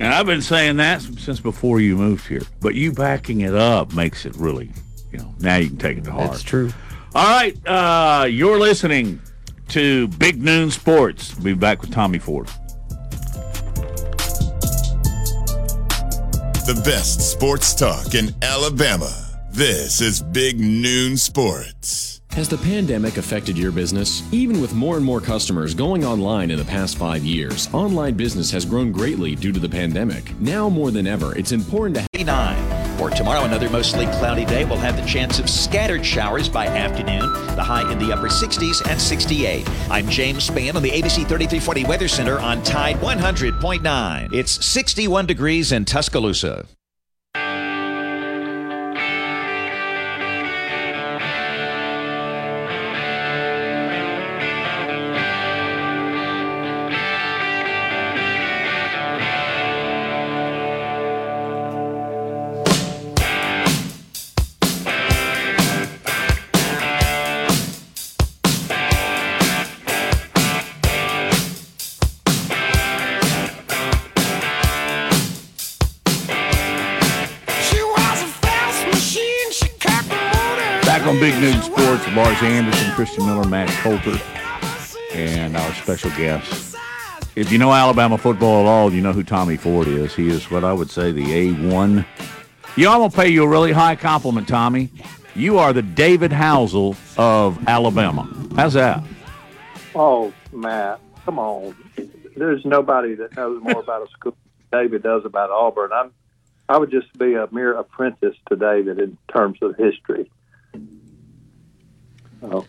And 0.00 0.14
I've 0.14 0.26
been 0.26 0.42
saying 0.42 0.76
that 0.76 1.02
since 1.02 1.40
before 1.40 1.80
you 1.80 1.96
moved 1.96 2.26
here. 2.26 2.42
But 2.60 2.74
you 2.74 2.92
backing 2.92 3.40
it 3.40 3.54
up 3.54 3.92
makes 3.94 4.26
it 4.26 4.36
really, 4.36 4.70
you 5.10 5.18
know, 5.18 5.34
now 5.40 5.56
you 5.56 5.68
can 5.68 5.78
take 5.78 5.98
it 5.98 6.04
to 6.04 6.12
heart. 6.12 6.30
That's 6.30 6.42
true. 6.42 6.72
All 7.14 7.26
right. 7.26 7.56
Uh, 7.66 8.26
you're 8.26 8.58
listening 8.60 9.20
to 9.68 10.06
Big 10.08 10.40
Noon 10.40 10.70
Sports. 10.70 11.34
We'll 11.36 11.44
be 11.44 11.54
back 11.54 11.80
with 11.80 11.90
Tommy 11.90 12.18
Ford. 12.18 12.48
The 16.68 16.74
best 16.84 17.22
sports 17.22 17.74
talk 17.74 18.14
in 18.14 18.28
Alabama. 18.42 19.10
This 19.50 20.02
is 20.02 20.20
Big 20.22 20.60
Noon 20.60 21.16
Sports. 21.16 22.20
Has 22.32 22.46
the 22.46 22.58
pandemic 22.58 23.16
affected 23.16 23.56
your 23.56 23.72
business? 23.72 24.22
Even 24.34 24.60
with 24.60 24.74
more 24.74 24.96
and 24.96 25.04
more 25.06 25.22
customers 25.22 25.72
going 25.72 26.04
online 26.04 26.50
in 26.50 26.58
the 26.58 26.66
past 26.66 26.98
five 26.98 27.24
years, 27.24 27.70
online 27.72 28.18
business 28.18 28.50
has 28.50 28.66
grown 28.66 28.92
greatly 28.92 29.34
due 29.34 29.50
to 29.50 29.58
the 29.58 29.66
pandemic. 29.66 30.38
Now 30.40 30.68
more 30.68 30.90
than 30.90 31.06
ever, 31.06 31.34
it's 31.38 31.52
important 31.52 31.96
to. 31.96 32.06
89. 32.12 32.87
For 32.98 33.10
tomorrow, 33.10 33.44
another 33.44 33.70
mostly 33.70 34.06
cloudy 34.06 34.44
day. 34.44 34.64
We'll 34.64 34.76
have 34.78 34.96
the 34.96 35.06
chance 35.06 35.38
of 35.38 35.48
scattered 35.48 36.04
showers 36.04 36.48
by 36.48 36.66
afternoon, 36.66 37.32
the 37.54 37.62
high 37.62 37.90
in 37.92 37.98
the 38.00 38.12
upper 38.12 38.26
60s 38.26 38.84
and 38.90 39.00
68. 39.00 39.68
I'm 39.88 40.08
James 40.08 40.50
Spann 40.50 40.74
on 40.74 40.82
the 40.82 40.90
ABC 40.90 41.18
3340 41.28 41.84
Weather 41.84 42.08
Center 42.08 42.40
on 42.40 42.60
Tide 42.64 42.96
100.9. 42.96 44.32
It's 44.32 44.66
61 44.66 45.26
degrees 45.26 45.70
in 45.70 45.84
Tuscaloosa. 45.84 46.66
Anderson, 82.42 82.92
Christian 82.92 83.26
Miller, 83.26 83.48
Matt 83.48 83.68
Coulter, 83.82 84.20
and 85.12 85.56
our 85.56 85.74
special 85.74 86.10
guest. 86.10 86.76
If 87.36 87.52
you 87.52 87.58
know 87.58 87.72
Alabama 87.72 88.18
football 88.18 88.62
at 88.62 88.66
all, 88.66 88.92
you 88.92 89.00
know 89.00 89.12
who 89.12 89.22
Tommy 89.22 89.56
Ford 89.56 89.86
is. 89.86 90.14
He 90.14 90.28
is 90.28 90.50
what 90.50 90.64
I 90.64 90.72
would 90.72 90.90
say 90.90 91.12
the 91.12 91.24
A1. 91.24 92.04
You 92.76 92.84
know, 92.84 92.92
I'm 92.92 92.98
going 92.98 93.10
to 93.10 93.16
pay 93.16 93.28
you 93.28 93.44
a 93.44 93.48
really 93.48 93.72
high 93.72 93.96
compliment, 93.96 94.48
Tommy. 94.48 94.90
You 95.34 95.58
are 95.58 95.72
the 95.72 95.82
David 95.82 96.32
Housel 96.32 96.96
of 97.16 97.66
Alabama. 97.68 98.28
How's 98.56 98.74
that? 98.74 99.02
Oh, 99.94 100.32
Matt, 100.52 101.00
come 101.24 101.38
on. 101.38 101.76
There's 102.36 102.64
nobody 102.64 103.14
that 103.14 103.36
knows 103.36 103.62
more 103.62 103.80
about 103.80 104.06
a 104.06 104.10
school 104.10 104.36
than 104.70 104.82
David 104.82 105.02
does 105.02 105.24
about 105.24 105.50
Auburn. 105.50 105.90
I'm, 105.92 106.12
I 106.68 106.76
would 106.78 106.90
just 106.90 107.16
be 107.18 107.34
a 107.34 107.48
mere 107.50 107.74
apprentice 107.74 108.36
to 108.48 108.56
David 108.56 108.98
in 108.98 109.16
terms 109.32 109.58
of 109.62 109.76
history. 109.76 110.30
Oh. 112.42 112.66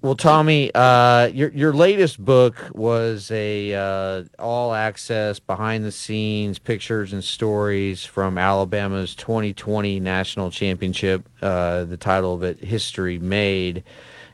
Well, 0.00 0.14
Tommy, 0.14 0.70
uh, 0.74 1.26
your 1.26 1.50
your 1.50 1.72
latest 1.72 2.24
book 2.24 2.70
was 2.72 3.30
a 3.32 3.74
uh, 3.74 4.24
all 4.38 4.74
access, 4.74 5.40
behind 5.40 5.84
the 5.84 5.90
scenes 5.90 6.60
pictures 6.60 7.12
and 7.12 7.22
stories 7.22 8.04
from 8.04 8.38
Alabama's 8.38 9.16
2020 9.16 9.98
national 9.98 10.52
championship. 10.52 11.28
Uh, 11.40 11.82
the 11.84 11.96
title 11.96 12.34
of 12.34 12.44
it, 12.44 12.60
"History 12.60 13.18
Made." 13.18 13.82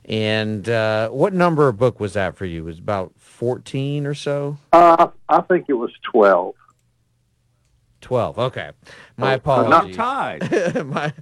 And 0.05 0.69
uh, 0.69 1.09
what 1.11 1.33
number 1.33 1.69
of 1.69 1.79
book 1.79 2.01
was 2.01 2.15
that 2.15 2.35
for 2.37 2.45
you? 2.47 2.63
It 2.63 2.65
was 2.65 2.79
about 2.79 3.13
14 3.17 4.07
or 4.07 4.15
so. 4.15 4.57
Uh, 4.73 5.09
I 5.29 5.41
think 5.43 5.67
it 5.69 5.75
was 5.75 5.91
12. 6.11 6.55
12. 8.01 8.39
Okay, 8.39 8.71
my 9.17 9.35
apologies. 9.35 9.97
Not 9.97 10.41
tied. 10.41 10.87
my. 10.87 11.13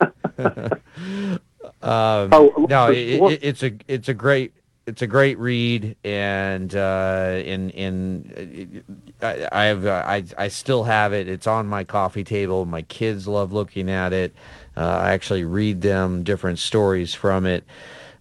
Um, 1.82 2.28
oh, 2.32 2.66
no, 2.68 2.90
it, 2.90 2.96
it, 2.96 3.38
it's 3.42 3.62
a 3.62 3.72
it's 3.88 4.08
a 4.08 4.14
great 4.14 4.54
it's 4.86 5.02
a 5.02 5.06
great 5.06 5.38
read, 5.38 5.96
and 6.04 6.74
uh, 6.74 7.40
in 7.44 7.70
in 7.70 8.84
I, 9.20 9.48
I 9.52 9.64
have 9.64 9.86
I 9.86 10.24
I 10.36 10.48
still 10.48 10.84
have 10.84 11.12
it. 11.12 11.28
It's 11.28 11.46
on 11.46 11.66
my 11.66 11.84
coffee 11.84 12.24
table. 12.24 12.64
My 12.64 12.82
kids 12.82 13.28
love 13.28 13.52
looking 13.52 13.88
at 13.88 14.12
it. 14.12 14.34
Uh, 14.76 14.80
I 14.80 15.12
actually 15.12 15.44
read 15.44 15.82
them 15.82 16.24
different 16.24 16.58
stories 16.58 17.14
from 17.14 17.46
it. 17.46 17.64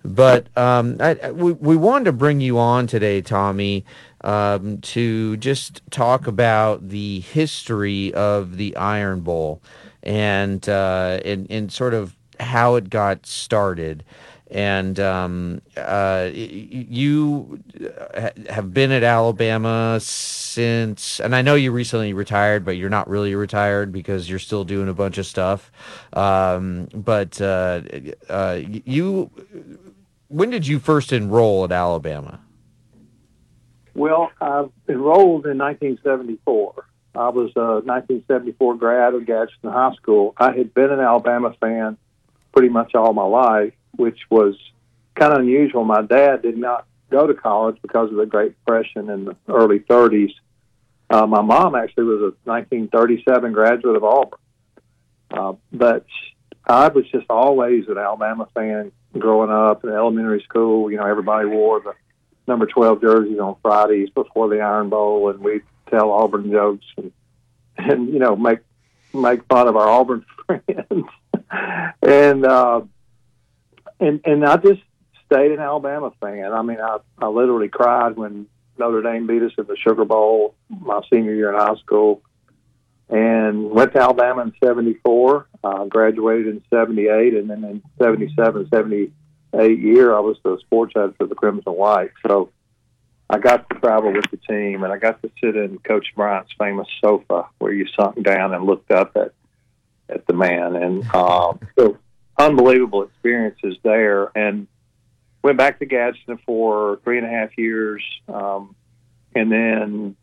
But 0.03 0.55
um, 0.57 0.97
I, 0.99 1.31
we 1.31 1.53
we 1.53 1.75
wanted 1.75 2.05
to 2.05 2.13
bring 2.13 2.41
you 2.41 2.57
on 2.57 2.87
today, 2.87 3.21
Tommy, 3.21 3.85
um, 4.23 4.79
to 4.81 5.37
just 5.37 5.81
talk 5.91 6.27
about 6.27 6.89
the 6.89 7.19
history 7.21 8.13
of 8.13 8.57
the 8.57 8.75
Iron 8.75 9.21
Bowl 9.21 9.61
and 10.03 10.67
uh, 10.67 11.19
and 11.23 11.47
and 11.49 11.71
sort 11.71 11.93
of 11.93 12.15
how 12.41 12.75
it 12.75 12.89
got 12.89 13.25
started. 13.25 14.03
And 14.49 14.99
um, 14.99 15.61
uh, 15.77 16.29
you 16.33 17.63
have 18.49 18.73
been 18.73 18.91
at 18.91 19.01
Alabama 19.01 19.97
since, 20.01 21.21
and 21.21 21.33
I 21.33 21.41
know 21.41 21.55
you 21.55 21.71
recently 21.71 22.11
retired, 22.11 22.65
but 22.65 22.71
you're 22.71 22.89
not 22.89 23.07
really 23.07 23.33
retired 23.33 23.93
because 23.93 24.29
you're 24.29 24.39
still 24.39 24.65
doing 24.65 24.89
a 24.89 24.93
bunch 24.93 25.17
of 25.17 25.25
stuff. 25.25 25.71
Um, 26.11 26.89
but 26.93 27.39
uh, 27.41 27.81
uh, 28.27 28.59
you, 28.65 29.31
when 30.27 30.49
did 30.49 30.67
you 30.67 30.79
first 30.79 31.13
enroll 31.13 31.63
at 31.63 31.71
Alabama? 31.71 32.41
Well, 33.93 34.31
I 34.41 34.65
enrolled 34.89 35.45
in 35.45 35.57
1974. 35.59 36.85
I 37.15 37.29
was 37.29 37.51
a 37.55 37.79
1974 37.85 38.75
grad 38.75 39.13
of 39.13 39.25
Gadsden 39.25 39.71
High 39.71 39.93
School. 39.95 40.33
I 40.37 40.51
had 40.55 40.73
been 40.73 40.91
an 40.91 40.99
Alabama 40.99 41.53
fan 41.59 41.97
pretty 42.51 42.69
much 42.69 42.95
all 42.95 43.13
my 43.13 43.23
life, 43.23 43.73
which 43.95 44.19
was 44.29 44.55
kind 45.15 45.33
of 45.33 45.39
unusual. 45.39 45.83
My 45.83 46.01
dad 46.01 46.41
did 46.41 46.57
not 46.57 46.85
go 47.09 47.27
to 47.27 47.33
college 47.33 47.77
because 47.81 48.09
of 48.09 48.15
the 48.15 48.25
Great 48.25 48.55
Depression 48.59 49.09
in 49.09 49.25
the 49.25 49.35
early 49.47 49.79
30s. 49.79 50.33
Uh, 51.09 51.27
my 51.27 51.41
mom 51.41 51.75
actually 51.75 52.05
was 52.05 52.21
a 52.21 52.49
1937 52.49 53.51
graduate 53.51 53.97
of 53.97 54.03
Auburn, 54.03 54.39
uh, 55.31 55.53
but 55.73 56.05
I 56.65 56.87
was 56.87 57.05
just 57.11 57.25
always 57.29 57.87
an 57.89 57.97
Alabama 57.97 58.47
fan 58.53 58.93
growing 59.17 59.51
up 59.51 59.83
in 59.83 59.89
elementary 59.89 60.41
school. 60.41 60.89
You 60.89 60.97
know, 60.97 61.05
everybody 61.05 61.47
wore 61.47 61.81
the 61.81 61.93
number 62.47 62.65
12 62.65 63.01
jerseys 63.01 63.39
on 63.39 63.57
Fridays 63.61 64.09
before 64.09 64.47
the 64.47 64.61
Iron 64.61 64.89
Bowl, 64.89 65.29
and 65.29 65.39
we'd 65.39 65.63
tell 65.89 66.11
Auburn 66.11 66.49
jokes 66.49 66.85
and, 66.95 67.11
and 67.77 68.07
you 68.13 68.19
know, 68.19 68.35
make 68.35 68.59
make 69.13 69.43
fun 69.45 69.67
of 69.67 69.75
our 69.75 69.89
Auburn 69.89 70.25
friends. 70.45 71.05
And 72.01 72.45
uh, 72.45 72.81
and 73.99 74.21
and 74.25 74.45
I 74.45 74.57
just 74.57 74.81
stayed 75.25 75.51
an 75.51 75.59
Alabama 75.59 76.11
fan. 76.21 76.51
I 76.51 76.61
mean, 76.61 76.79
I 76.79 76.97
I 77.19 77.27
literally 77.27 77.69
cried 77.69 78.15
when 78.15 78.47
Notre 78.77 79.01
Dame 79.01 79.27
beat 79.27 79.43
us 79.43 79.51
in 79.57 79.65
the 79.65 79.77
Sugar 79.77 80.05
Bowl 80.05 80.55
my 80.69 81.01
senior 81.11 81.33
year 81.33 81.53
in 81.53 81.59
high 81.59 81.75
school, 81.75 82.21
and 83.09 83.69
went 83.71 83.93
to 83.93 83.99
Alabama 84.01 84.43
in 84.43 84.53
'74. 84.63 85.47
Uh, 85.63 85.85
graduated 85.85 86.47
in 86.47 86.63
'78, 86.69 87.35
and 87.35 87.49
then 87.49 87.63
in 87.63 87.83
'77, 88.01 88.69
'78 88.69 89.79
year, 89.79 90.15
I 90.15 90.19
was 90.19 90.37
the 90.43 90.57
sports 90.61 90.93
editor 90.95 91.13
for 91.17 91.27
the 91.27 91.35
Crimson 91.35 91.73
White. 91.73 92.11
So 92.25 92.49
I 93.29 93.37
got 93.37 93.69
to 93.69 93.79
travel 93.79 94.11
with 94.11 94.29
the 94.31 94.37
team, 94.37 94.83
and 94.83 94.91
I 94.91 94.97
got 94.97 95.21
to 95.21 95.31
sit 95.41 95.55
in 95.55 95.77
Coach 95.79 96.07
Bryant's 96.15 96.51
famous 96.57 96.87
sofa 97.03 97.47
where 97.59 97.71
you 97.71 97.85
sunk 97.95 98.23
down 98.23 98.53
and 98.53 98.65
looked 98.65 98.91
up 98.91 99.15
at 99.15 99.33
at 100.09 100.25
the 100.27 100.33
man, 100.33 100.75
and 100.75 101.05
uh, 101.13 101.53
so 101.77 101.97
unbelievable 102.37 103.03
experiences 103.03 103.77
there. 103.83 104.31
And 104.35 104.67
went 105.43 105.57
back 105.57 105.79
to 105.79 105.85
Gadsden 105.85 106.39
for 106.45 106.99
three 107.03 107.17
and 107.17 107.25
a 107.25 107.29
half 107.29 107.57
years, 107.57 108.03
um, 108.27 108.75
and 109.35 109.51
then 109.51 110.15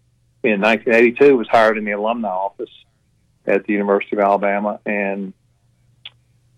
in 0.42 0.61
1982 0.61 1.37
was 1.37 1.49
hired 1.49 1.78
in 1.78 1.85
the 1.85 1.92
alumni 1.92 2.28
office 2.28 2.70
at 3.47 3.64
the 3.64 3.73
University 3.73 4.16
of 4.16 4.20
Alabama, 4.20 4.80
and 4.87 5.32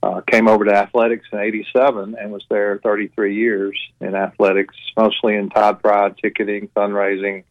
uh, 0.03 0.21
came 0.23 0.49
over 0.49 0.65
to 0.65 0.73
athletics 0.73 1.27
in 1.33 1.39
'87 1.39 2.17
and 2.19 2.33
was 2.33 2.45
there 2.49 2.81
33 2.83 3.35
years 3.35 3.79
in 4.01 4.15
athletics, 4.15 4.75
mostly 4.97 5.37
in 5.37 5.51
Tide 5.51 5.81
Pride 5.83 6.17
ticketing, 6.19 6.69
fundraising, 6.75 7.45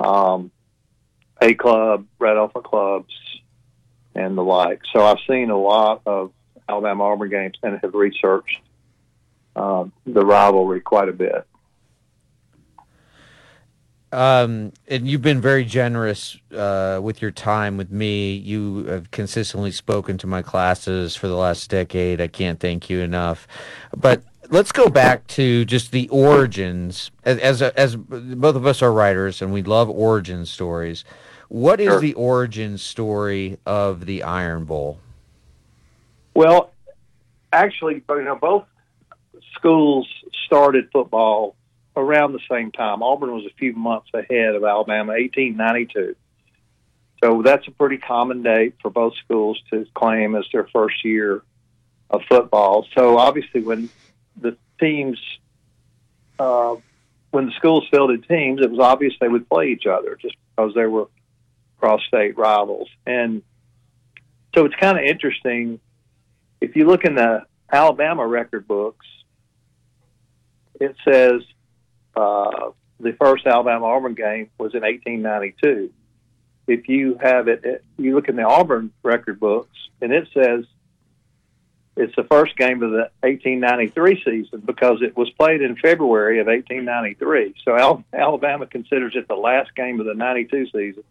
um, 0.00 0.50
A 1.40 1.54
Club, 1.54 2.06
Red 2.18 2.36
Elephant 2.36 2.64
clubs, 2.64 3.14
and 4.18 4.36
the 4.36 4.42
like. 4.42 4.80
So 4.92 5.04
I've 5.04 5.18
seen 5.28 5.50
a 5.50 5.56
lot 5.56 6.02
of 6.04 6.32
Alabama 6.68 7.04
Auburn 7.04 7.30
games 7.30 7.54
and 7.62 7.78
have 7.82 7.94
researched 7.94 8.60
uh, 9.54 9.84
the 10.06 10.24
rivalry 10.24 10.80
quite 10.80 11.08
a 11.08 11.12
bit. 11.12 11.46
Um, 14.10 14.72
and 14.88 15.06
you've 15.06 15.22
been 15.22 15.40
very 15.40 15.64
generous 15.64 16.38
uh, 16.52 16.98
with 17.02 17.20
your 17.20 17.30
time 17.30 17.76
with 17.76 17.90
me. 17.90 18.32
You 18.34 18.84
have 18.86 19.10
consistently 19.10 19.70
spoken 19.70 20.16
to 20.18 20.26
my 20.26 20.40
classes 20.40 21.14
for 21.14 21.28
the 21.28 21.36
last 21.36 21.68
decade. 21.68 22.20
I 22.20 22.26
can't 22.26 22.58
thank 22.58 22.88
you 22.88 23.00
enough. 23.00 23.46
But 23.94 24.22
let's 24.48 24.72
go 24.72 24.88
back 24.88 25.26
to 25.28 25.66
just 25.66 25.92
the 25.92 26.08
origins. 26.08 27.10
As 27.24 27.38
as, 27.38 27.62
as 27.62 27.96
both 27.96 28.56
of 28.56 28.66
us 28.66 28.80
are 28.80 28.92
writers, 28.92 29.42
and 29.42 29.52
we 29.52 29.62
love 29.62 29.90
origin 29.90 30.46
stories. 30.46 31.04
What 31.48 31.80
is 31.80 31.88
Sure. 31.88 32.00
the 32.00 32.14
origin 32.14 32.76
story 32.78 33.58
of 33.64 34.06
the 34.06 34.22
Iron 34.22 34.64
Bowl? 34.64 34.98
Well, 36.34 36.72
actually, 37.52 38.02
you 38.08 38.22
know, 38.22 38.36
both 38.36 38.64
schools 39.54 40.06
started 40.46 40.90
football 40.92 41.56
around 41.96 42.32
the 42.32 42.40
same 42.50 42.70
time. 42.70 43.02
Auburn 43.02 43.32
was 43.34 43.44
a 43.46 43.54
few 43.58 43.72
months 43.72 44.08
ahead 44.14 44.54
of 44.54 44.62
Alabama, 44.62 45.12
1892. 45.14 46.14
So 47.22 47.42
that's 47.42 47.66
a 47.66 47.72
pretty 47.72 47.98
common 47.98 48.42
date 48.42 48.74
for 48.80 48.90
both 48.90 49.14
schools 49.16 49.60
to 49.70 49.86
claim 49.94 50.36
as 50.36 50.44
their 50.52 50.68
first 50.68 51.04
year 51.04 51.42
of 52.10 52.22
football. 52.28 52.86
So 52.94 53.18
obviously, 53.18 53.62
when 53.62 53.88
the 54.40 54.56
teams, 54.78 55.18
uh, 56.38 56.76
when 57.32 57.46
the 57.46 57.52
schools 57.52 57.88
fielded 57.90 58.28
teams, 58.28 58.60
it 58.60 58.70
was 58.70 58.78
obvious 58.78 59.14
they 59.20 59.28
would 59.28 59.48
play 59.48 59.70
each 59.70 59.86
other 59.86 60.16
just 60.20 60.36
because 60.54 60.74
they 60.74 60.86
were 60.86 61.08
cross-state 61.78 62.36
rivals. 62.36 62.88
And 63.06 63.42
so 64.54 64.64
it's 64.64 64.74
kind 64.76 64.98
of 64.98 65.04
interesting 65.04 65.80
if 66.60 66.76
you 66.76 66.86
look 66.86 67.04
in 67.04 67.14
the 67.14 67.44
Alabama 67.70 68.26
record 68.26 68.66
books, 68.66 69.06
it 70.80 70.96
says 71.04 71.42
uh, 72.16 72.70
the 73.00 73.12
first 73.12 73.46
Alabama 73.46 73.86
Auburn 73.86 74.14
game 74.14 74.50
was 74.58 74.74
in 74.74 74.82
1892. 74.82 75.92
If 76.66 76.88
you 76.88 77.18
have 77.20 77.48
it, 77.48 77.84
you 77.96 78.14
look 78.14 78.28
in 78.28 78.36
the 78.36 78.42
Auburn 78.42 78.92
record 79.02 79.40
books, 79.40 79.76
and 80.00 80.12
it 80.12 80.28
says 80.34 80.64
it's 81.96 82.14
the 82.14 82.24
first 82.24 82.56
game 82.56 82.82
of 82.82 82.90
the 82.90 83.10
1893 83.20 84.22
season 84.24 84.60
because 84.64 85.02
it 85.02 85.16
was 85.16 85.30
played 85.30 85.62
in 85.62 85.76
February 85.76 86.40
of 86.40 86.46
1893. 86.46 87.54
So 87.64 87.76
Al- 87.76 88.04
Alabama 88.12 88.66
considers 88.66 89.16
it 89.16 89.26
the 89.28 89.34
last 89.34 89.74
game 89.74 89.98
of 89.98 90.06
the 90.06 90.14
92 90.14 90.66
season. 90.66 91.04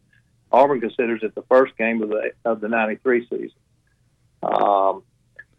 Auburn 0.51 0.81
considers 0.81 1.21
it 1.23 1.35
the 1.35 1.43
first 1.43 1.77
game 1.77 2.01
of 2.01 2.09
the 2.09 2.31
of 2.45 2.61
the 2.61 2.67
93 2.67 3.27
season. 3.27 3.51
Um, 4.43 5.03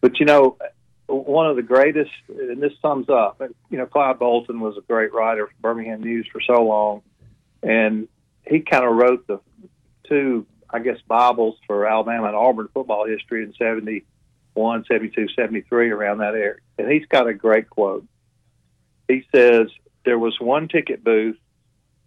but 0.00 0.18
you 0.20 0.26
know, 0.26 0.56
one 1.06 1.46
of 1.46 1.56
the 1.56 1.62
greatest, 1.62 2.10
and 2.28 2.62
this 2.62 2.72
sums 2.80 3.08
up, 3.08 3.40
you 3.70 3.78
know, 3.78 3.86
Clyde 3.86 4.18
Bolton 4.18 4.60
was 4.60 4.76
a 4.76 4.82
great 4.82 5.12
writer 5.12 5.46
for 5.46 5.54
Birmingham 5.60 6.00
News 6.02 6.26
for 6.30 6.40
so 6.40 6.62
long, 6.62 7.02
and 7.62 8.08
he 8.46 8.60
kind 8.60 8.84
of 8.84 8.94
wrote 8.94 9.26
the 9.26 9.40
two, 10.08 10.46
I 10.70 10.78
guess, 10.80 10.98
Bibles 11.06 11.56
for 11.66 11.86
Alabama 11.86 12.28
and 12.28 12.36
Auburn 12.36 12.68
football 12.72 13.06
history 13.06 13.42
in 13.42 13.54
71, 13.54 14.84
72, 14.86 15.28
73, 15.34 15.90
around 15.90 16.18
that 16.18 16.34
area. 16.34 16.56
And 16.78 16.90
he's 16.90 17.06
got 17.06 17.26
a 17.26 17.34
great 17.34 17.68
quote. 17.68 18.06
He 19.06 19.26
says, 19.34 19.68
There 20.04 20.18
was 20.18 20.38
one 20.40 20.68
ticket 20.68 21.04
booth 21.04 21.38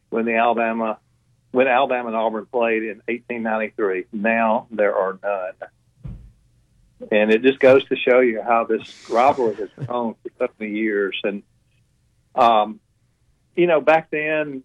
when 0.10 0.26
the 0.26 0.36
Alabama 0.36 1.00
when 1.52 1.68
Alabama 1.68 2.08
and 2.08 2.18
Auburn 2.18 2.46
played 2.46 2.84
in 2.84 3.02
1893. 3.08 4.06
Now 4.14 4.68
there 4.72 4.96
are 4.96 5.20
none 5.22 5.70
and 7.10 7.32
it 7.32 7.42
just 7.42 7.60
goes 7.60 7.84
to 7.86 7.96
show 7.96 8.20
you 8.20 8.42
how 8.42 8.66
this 8.66 9.10
rivalry 9.10 9.56
has 9.56 9.70
grown 9.76 10.16
for 10.16 10.32
so 10.38 10.48
many 10.60 10.74
years. 10.74 11.20
And 11.24 11.44
um, 12.36 12.80
you 13.56 13.68
know, 13.68 13.82
back 13.82 14.10
then, 14.12 14.64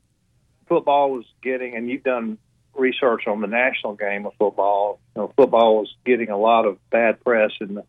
football 0.68 1.12
was 1.12 1.24
getting, 1.42 1.76
and 1.76 1.88
you've 1.88 2.02
done 2.02 2.38
research 2.74 3.26
on 3.26 3.40
the 3.40 3.46
national 3.46 3.94
game 3.94 4.26
of 4.26 4.34
football. 4.38 5.00
You 5.14 5.22
know, 5.22 5.32
football 5.36 5.78
was 5.78 5.94
getting 6.04 6.28
a 6.28 6.36
lot 6.36 6.66
of 6.66 6.78
bad 6.90 7.22
press 7.24 7.52
in 7.60 7.74
the 7.74 7.84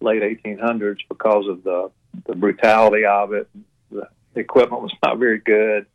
late 0.00 0.22
1800s 0.22 0.98
because 1.08 1.46
of 1.48 1.62
the 1.64 1.90
the 2.26 2.34
brutality 2.34 3.04
of 3.04 3.32
it. 3.32 3.48
The, 3.90 4.08
the 4.34 4.40
equipment 4.40 4.82
was 4.82 4.92
not 5.02 5.18
very 5.18 5.38
good. 5.38 5.86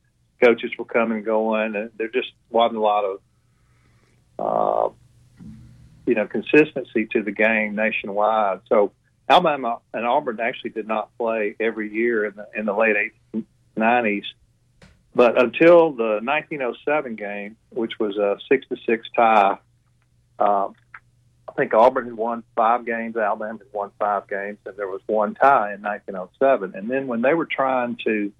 Coaches 0.43 0.71
were 0.77 0.85
coming 0.85 1.17
and 1.17 1.25
going, 1.25 1.75
and 1.75 1.91
there 1.97 2.09
just 2.09 2.31
wasn't 2.49 2.77
a 2.77 2.81
lot 2.81 3.05
of 3.05 3.19
uh, 4.39 4.89
you 6.05 6.15
know, 6.15 6.27
consistency 6.27 7.07
to 7.11 7.23
the 7.23 7.31
game 7.31 7.75
nationwide. 7.75 8.61
So 8.67 8.91
Alabama 9.29 9.79
and 9.93 10.05
Auburn 10.05 10.39
actually 10.41 10.71
did 10.71 10.87
not 10.87 11.15
play 11.17 11.55
every 11.59 11.93
year 11.93 12.25
in 12.25 12.35
the 12.35 12.47
in 12.55 12.65
the 12.65 12.73
late 12.73 13.13
90s, 13.77 14.25
but 15.15 15.41
until 15.41 15.91
the 15.91 16.19
1907 16.21 17.15
game, 17.15 17.55
which 17.69 17.93
was 17.99 18.17
a 18.17 18.37
six 18.49 18.67
to 18.67 18.77
six 18.85 19.07
tie, 19.15 19.57
uh, 20.39 20.67
I 21.47 21.51
think 21.55 21.73
Auburn 21.73 22.05
had 22.05 22.15
won 22.15 22.43
five 22.55 22.85
games, 22.85 23.15
Alabama 23.15 23.59
had 23.59 23.67
won 23.71 23.91
five 23.97 24.27
games, 24.27 24.57
and 24.65 24.75
there 24.75 24.87
was 24.87 25.01
one 25.07 25.35
tie 25.35 25.73
in 25.73 25.81
1907. 25.81 26.73
And 26.75 26.89
then 26.89 27.07
when 27.07 27.21
they 27.21 27.33
were 27.33 27.47
trying 27.49 27.97
to 28.05 28.31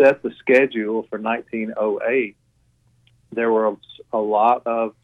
set 0.00 0.22
the 0.22 0.32
schedule 0.38 1.06
for 1.10 1.18
1908, 1.18 2.36
there 3.32 3.50
were 3.50 3.76
a 4.12 4.18
lot 4.18 4.62
of 4.66 4.94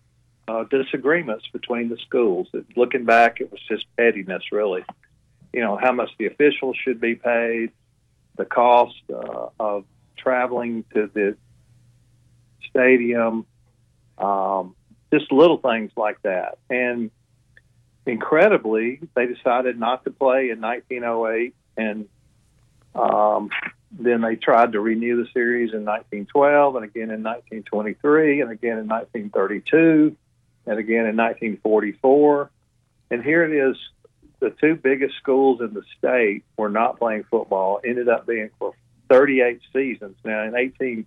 uh, 0.49 0.65
disagreements 0.65 1.47
between 1.53 1.89
the 1.89 1.97
schools. 2.07 2.49
Looking 2.77 3.05
back, 3.05 3.41
it 3.41 3.51
was 3.51 3.61
just 3.69 3.85
pettiness, 3.97 4.43
really. 4.53 4.85
You 5.53 5.61
know, 5.61 5.77
how 5.77 5.93
much 5.93 6.11
the 6.19 6.27
officials 6.27 6.77
should 6.83 7.01
be 7.01 7.15
paid, 7.15 7.71
the 8.37 8.45
cost 8.45 8.97
uh, 9.13 9.49
of 9.59 9.85
traveling 10.17 10.85
to 10.95 11.11
the 11.13 11.37
stadium, 12.69 13.47
um, 14.19 14.75
just 15.13 15.31
little 15.31 15.59
things 15.59 15.93
like 15.97 16.21
that. 16.23 16.59
And 16.69 17.11
incredibly, 18.07 19.01
they 19.15 19.27
decided 19.27 19.79
not 19.79 20.05
to 20.05 20.11
play 20.11 20.51
in 20.51 20.61
1908, 20.61 21.55
and 21.77 22.09
um, 22.95 23.51
then 23.99 24.21
they 24.21 24.37
tried 24.37 24.73
to 24.73 24.81
renew 24.81 25.23
the 25.23 25.31
series 25.33 25.73
in 25.73 25.85
1912, 25.85 26.77
and 26.77 26.85
again 26.85 27.11
in 27.11 27.23
1923, 27.23 28.41
and 28.41 28.51
again 28.51 28.79
in 28.79 28.89
1932 28.89 30.17
and 30.67 30.79
again 30.79 31.07
in 31.07 31.17
1944. 31.17 32.51
And 33.11 33.23
here 33.23 33.45
it 33.45 33.71
is 33.71 33.77
the 34.41 34.51
two 34.61 34.75
biggest 34.75 35.17
schools 35.17 35.61
in 35.61 35.75
the 35.75 35.83
state 35.99 36.45
were 36.57 36.69
not 36.69 36.99
playing 36.99 37.25
football, 37.31 37.81
ended 37.85 38.09
up 38.09 38.27
being 38.27 38.51
for 38.59 38.75
38 39.09 39.61
seasons. 39.73 40.17
Now 40.25 40.43
in 40.45 40.57
18, 40.57 41.07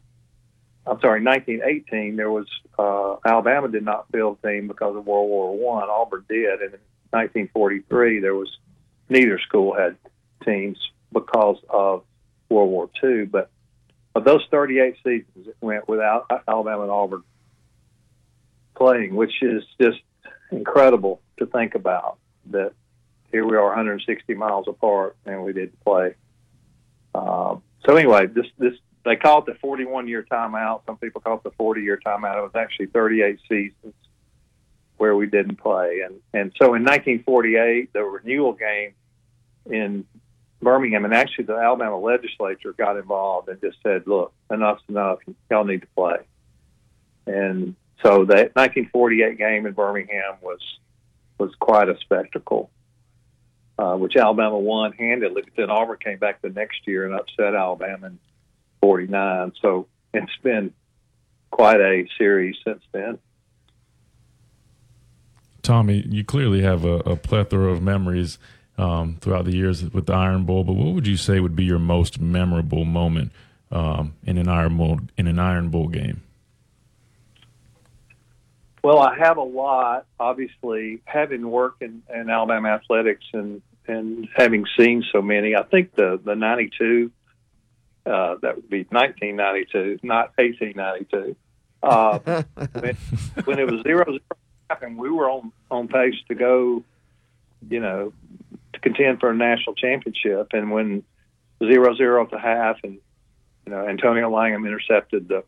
I'm 0.85 0.99
sorry, 1.01 1.23
1918, 1.23 2.15
there 2.15 2.31
was 2.31 2.47
uh, 2.79 3.17
Alabama 3.25 3.67
did 3.67 3.83
not 3.83 4.05
field 4.11 4.37
a 4.43 4.47
team 4.47 4.67
because 4.67 4.95
of 4.95 5.05
World 5.05 5.29
War 5.29 5.57
One. 5.57 5.89
Auburn 5.89 6.25
did, 6.29 6.61
and 6.61 6.73
in 6.73 6.79
1943 7.11 8.19
there 8.19 8.35
was 8.35 8.49
neither 9.09 9.39
school 9.39 9.75
had 9.75 9.97
teams 10.45 10.77
because 11.11 11.57
of 11.69 12.03
World 12.49 12.69
War 12.69 12.89
II. 13.03 13.25
But 13.25 13.49
of 14.15 14.23
those 14.23 14.43
38 14.49 14.95
seasons, 15.03 15.47
it 15.47 15.57
went 15.61 15.87
without 15.87 16.25
Alabama 16.47 16.83
and 16.83 16.91
Auburn 16.91 17.23
playing, 18.75 19.15
which 19.15 19.41
is 19.41 19.63
just 19.79 19.99
incredible 20.51 21.21
to 21.39 21.45
think 21.45 21.75
about. 21.75 22.17
That 22.51 22.73
here 23.31 23.45
we 23.45 23.57
are, 23.57 23.65
160 23.65 24.33
miles 24.35 24.67
apart, 24.67 25.17
and 25.25 25.43
we 25.43 25.53
didn't 25.53 25.79
play. 25.83 26.15
Uh, 27.13 27.57
so 27.85 27.95
anyway, 27.95 28.27
this 28.27 28.45
this 28.57 28.73
they 29.03 29.15
call 29.15 29.39
it 29.39 29.45
the 29.45 29.55
41 29.55 30.07
year 30.07 30.25
timeout. 30.29 30.81
Some 30.85 30.97
people 30.97 31.21
call 31.21 31.37
it 31.37 31.43
the 31.43 31.51
40 31.51 31.81
year 31.81 31.99
timeout. 32.05 32.37
It 32.37 32.41
was 32.41 32.55
actually 32.55 32.87
38 32.87 33.39
seasons 33.47 33.93
where 34.97 35.15
we 35.15 35.27
didn't 35.27 35.57
play, 35.57 36.01
and 36.05 36.15
and 36.33 36.51
so 36.57 36.73
in 36.73 36.83
1948, 36.83 37.93
the 37.93 38.03
renewal 38.03 38.53
game 38.53 38.93
in 39.65 40.05
Birmingham, 40.61 41.05
and 41.05 41.13
actually 41.13 41.45
the 41.45 41.55
Alabama 41.55 41.99
legislature 41.99 42.73
got 42.73 42.97
involved 42.97 43.49
and 43.49 43.61
just 43.61 43.77
said, 43.83 44.07
"Look, 44.07 44.33
enough's 44.51 44.81
enough. 44.89 45.19
Y'all 45.49 45.63
need 45.63 45.81
to 45.81 45.87
play." 45.95 46.17
And 47.27 47.75
so 48.03 48.25
that 48.25 48.55
1948 48.55 49.37
game 49.37 49.65
in 49.65 49.73
Birmingham 49.73 50.35
was 50.41 50.59
was 51.37 51.53
quite 51.59 51.89
a 51.89 51.97
spectacle, 51.99 52.71
uh, 53.77 53.95
which 53.95 54.15
Alabama 54.15 54.57
won 54.57 54.93
handedly. 54.93 55.43
But 55.43 55.53
then 55.55 55.69
Auburn 55.69 55.97
came 56.03 56.17
back 56.17 56.41
the 56.41 56.49
next 56.49 56.87
year 56.87 57.05
and 57.05 57.13
upset 57.13 57.53
Alabama 57.53 58.07
in 58.07 58.19
'49. 58.81 59.53
So 59.61 59.87
it's 60.13 60.35
been 60.41 60.73
quite 61.51 61.79
a 61.79 62.07
series 62.17 62.55
since 62.65 62.81
then. 62.91 63.19
Tommy, 65.61 66.05
you 66.07 66.23
clearly 66.23 66.61
have 66.61 66.85
a, 66.85 66.99
a 66.99 67.15
plethora 67.15 67.71
of 67.71 67.81
memories 67.81 68.39
um, 68.77 69.17
throughout 69.21 69.45
the 69.45 69.55
years 69.55 69.83
with 69.91 70.05
the 70.05 70.13
Iron 70.13 70.43
Bowl. 70.45 70.63
But 70.63 70.73
what 70.73 70.93
would 70.93 71.07
you 71.07 71.17
say 71.17 71.39
would 71.39 71.55
be 71.55 71.65
your 71.65 71.79
most 71.79 72.19
memorable 72.19 72.85
moment 72.85 73.31
um, 73.71 74.13
in 74.23 74.37
an 74.37 74.47
Iron 74.47 74.77
Bowl 74.77 74.99
in 75.17 75.27
an 75.27 75.39
Iron 75.39 75.69
Bowl 75.69 75.87
game? 75.87 76.23
Well, 78.83 78.99
I 78.99 79.17
have 79.17 79.37
a 79.37 79.43
lot. 79.43 80.05
Obviously, 80.19 81.01
having 81.05 81.49
worked 81.49 81.81
in, 81.81 82.03
in 82.13 82.29
Alabama 82.29 82.69
athletics 82.69 83.25
and 83.33 83.61
and 83.87 84.27
having 84.35 84.65
seen 84.77 85.03
so 85.11 85.21
many, 85.21 85.55
I 85.55 85.63
think 85.63 85.95
the 85.95 86.19
the 86.23 86.35
'92 86.35 87.11
uh, 88.07 88.35
that 88.41 88.55
would 88.55 88.69
be 88.69 88.85
1992, 88.89 89.99
not 90.03 90.31
1892. 90.37 91.35
Uh, 91.83 92.19
when, 92.79 92.95
when 93.43 93.59
it 93.59 93.69
was 93.69 93.81
zero 93.83 94.05
zero, 94.05 94.19
and 94.81 94.97
we 94.97 95.09
were 95.09 95.29
on 95.29 95.51
on 95.69 95.87
pace 95.87 96.15
to 96.29 96.35
go, 96.35 96.83
you 97.69 97.79
know, 97.79 98.13
to 98.73 98.79
contend 98.79 99.19
for 99.19 99.29
a 99.29 99.35
national 99.35 99.75
championship. 99.75 100.49
And 100.53 100.71
when 100.71 101.03
zero 101.63 101.95
zero 101.95 102.23
at 102.23 102.31
the 102.31 102.39
half, 102.39 102.77
and 102.83 102.99
you 103.65 103.71
know 103.71 103.87
Antonio 103.87 104.29
Langham 104.29 104.65
intercepted 104.65 105.27
the 105.27 105.43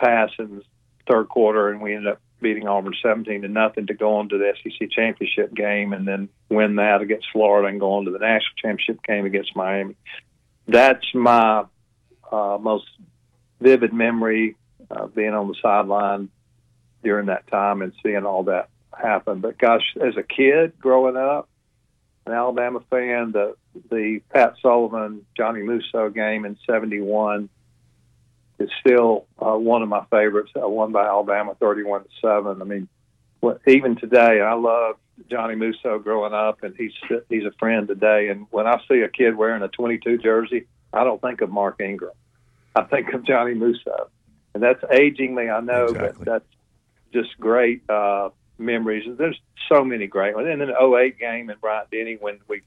pass 0.00 0.30
in 0.38 0.56
the 0.56 0.62
third 1.08 1.28
quarter, 1.28 1.70
and 1.70 1.80
we 1.80 1.94
ended 1.94 2.12
up 2.12 2.20
beating 2.40 2.68
Auburn 2.68 2.94
seventeen 3.02 3.42
to 3.42 3.48
nothing 3.48 3.86
to 3.86 3.94
go 3.94 4.16
on 4.16 4.28
to 4.28 4.38
the 4.38 4.52
SEC 4.62 4.90
championship 4.90 5.54
game, 5.54 5.92
and 5.92 6.06
then 6.06 6.28
win 6.48 6.76
that 6.76 7.00
against 7.00 7.26
Florida 7.32 7.68
and 7.68 7.80
go 7.80 7.94
on 7.94 8.04
to 8.04 8.10
the 8.10 8.18
national 8.18 8.54
championship 8.62 9.02
game 9.02 9.26
against 9.26 9.56
Miami. 9.56 9.96
That's 10.66 11.06
my 11.14 11.64
uh, 12.30 12.58
most 12.60 12.86
vivid 13.60 13.92
memory 13.92 14.56
uh, 14.90 15.06
being 15.06 15.34
on 15.34 15.48
the 15.48 15.56
sideline 15.62 16.28
during 17.02 17.26
that 17.26 17.46
time 17.46 17.82
and 17.82 17.92
seeing 18.02 18.24
all 18.24 18.44
that 18.44 18.68
happen. 18.96 19.40
But 19.40 19.58
gosh, 19.58 19.96
as 20.00 20.16
a 20.16 20.22
kid 20.22 20.78
growing 20.78 21.16
up, 21.16 21.47
an 22.28 22.34
Alabama 22.34 22.80
fan, 22.90 23.32
the 23.32 23.56
the 23.90 24.20
Pat 24.32 24.54
Sullivan 24.60 25.24
Johnny 25.36 25.62
Musso 25.62 26.10
game 26.10 26.44
in 26.44 26.56
'71 26.66 27.48
is 28.58 28.70
still 28.80 29.26
uh, 29.38 29.56
one 29.56 29.82
of 29.82 29.88
my 29.88 30.04
favorites. 30.10 30.50
Uh, 30.54 30.68
won 30.68 30.92
by 30.92 31.06
Alabama, 31.06 31.54
31 31.54 32.02
to 32.02 32.08
seven. 32.20 32.60
I 32.60 32.64
mean, 32.64 32.88
what, 33.40 33.60
even 33.66 33.96
today, 33.96 34.40
I 34.40 34.54
love 34.54 34.96
Johnny 35.30 35.54
Musso 35.54 35.98
growing 35.98 36.34
up, 36.34 36.62
and 36.62 36.74
he's 36.76 36.92
he's 37.28 37.44
a 37.44 37.52
friend 37.58 37.88
today. 37.88 38.28
And 38.28 38.46
when 38.50 38.66
I 38.66 38.80
see 38.88 39.00
a 39.00 39.08
kid 39.08 39.36
wearing 39.36 39.62
a 39.62 39.68
22 39.68 40.18
jersey, 40.18 40.66
I 40.92 41.04
don't 41.04 41.20
think 41.20 41.40
of 41.40 41.50
Mark 41.50 41.80
Ingram. 41.80 42.12
I 42.76 42.82
think 42.84 43.12
of 43.14 43.24
Johnny 43.26 43.54
Musso, 43.54 44.10
and 44.54 44.62
that's 44.62 44.82
aging 44.92 45.34
me. 45.34 45.48
I 45.48 45.60
know, 45.60 45.86
exactly. 45.86 46.24
but 46.24 46.26
that's 46.26 46.44
just 47.12 47.38
great. 47.40 47.88
Uh, 47.88 48.30
memories. 48.58 49.04
There's 49.16 49.40
so 49.68 49.84
many 49.84 50.06
great 50.06 50.34
ones. 50.34 50.48
And 50.50 50.60
then 50.60 50.68
the 50.68 50.96
08 50.96 51.18
game 51.18 51.50
in 51.50 51.58
Bryant 51.58 51.90
Denny 51.90 52.16
when 52.20 52.38
we 52.48 52.62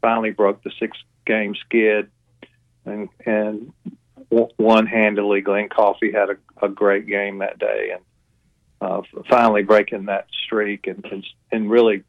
finally 0.00 0.30
broke 0.30 0.62
the 0.62 0.70
six 0.78 0.96
game 1.26 1.54
skid 1.54 2.10
and 2.84 3.08
and 3.24 3.72
won 4.30 4.86
handily. 4.86 5.40
Glen 5.40 5.68
Coffee 5.68 6.12
had 6.12 6.30
a, 6.30 6.66
a 6.66 6.68
great 6.68 7.06
game 7.06 7.38
that 7.38 7.58
day 7.58 7.92
and 7.94 8.02
uh, 8.80 9.02
finally 9.28 9.62
breaking 9.62 10.06
that 10.06 10.26
streak 10.44 10.86
and, 10.86 11.04
and 11.10 11.24
and 11.50 11.70
really 11.70 12.04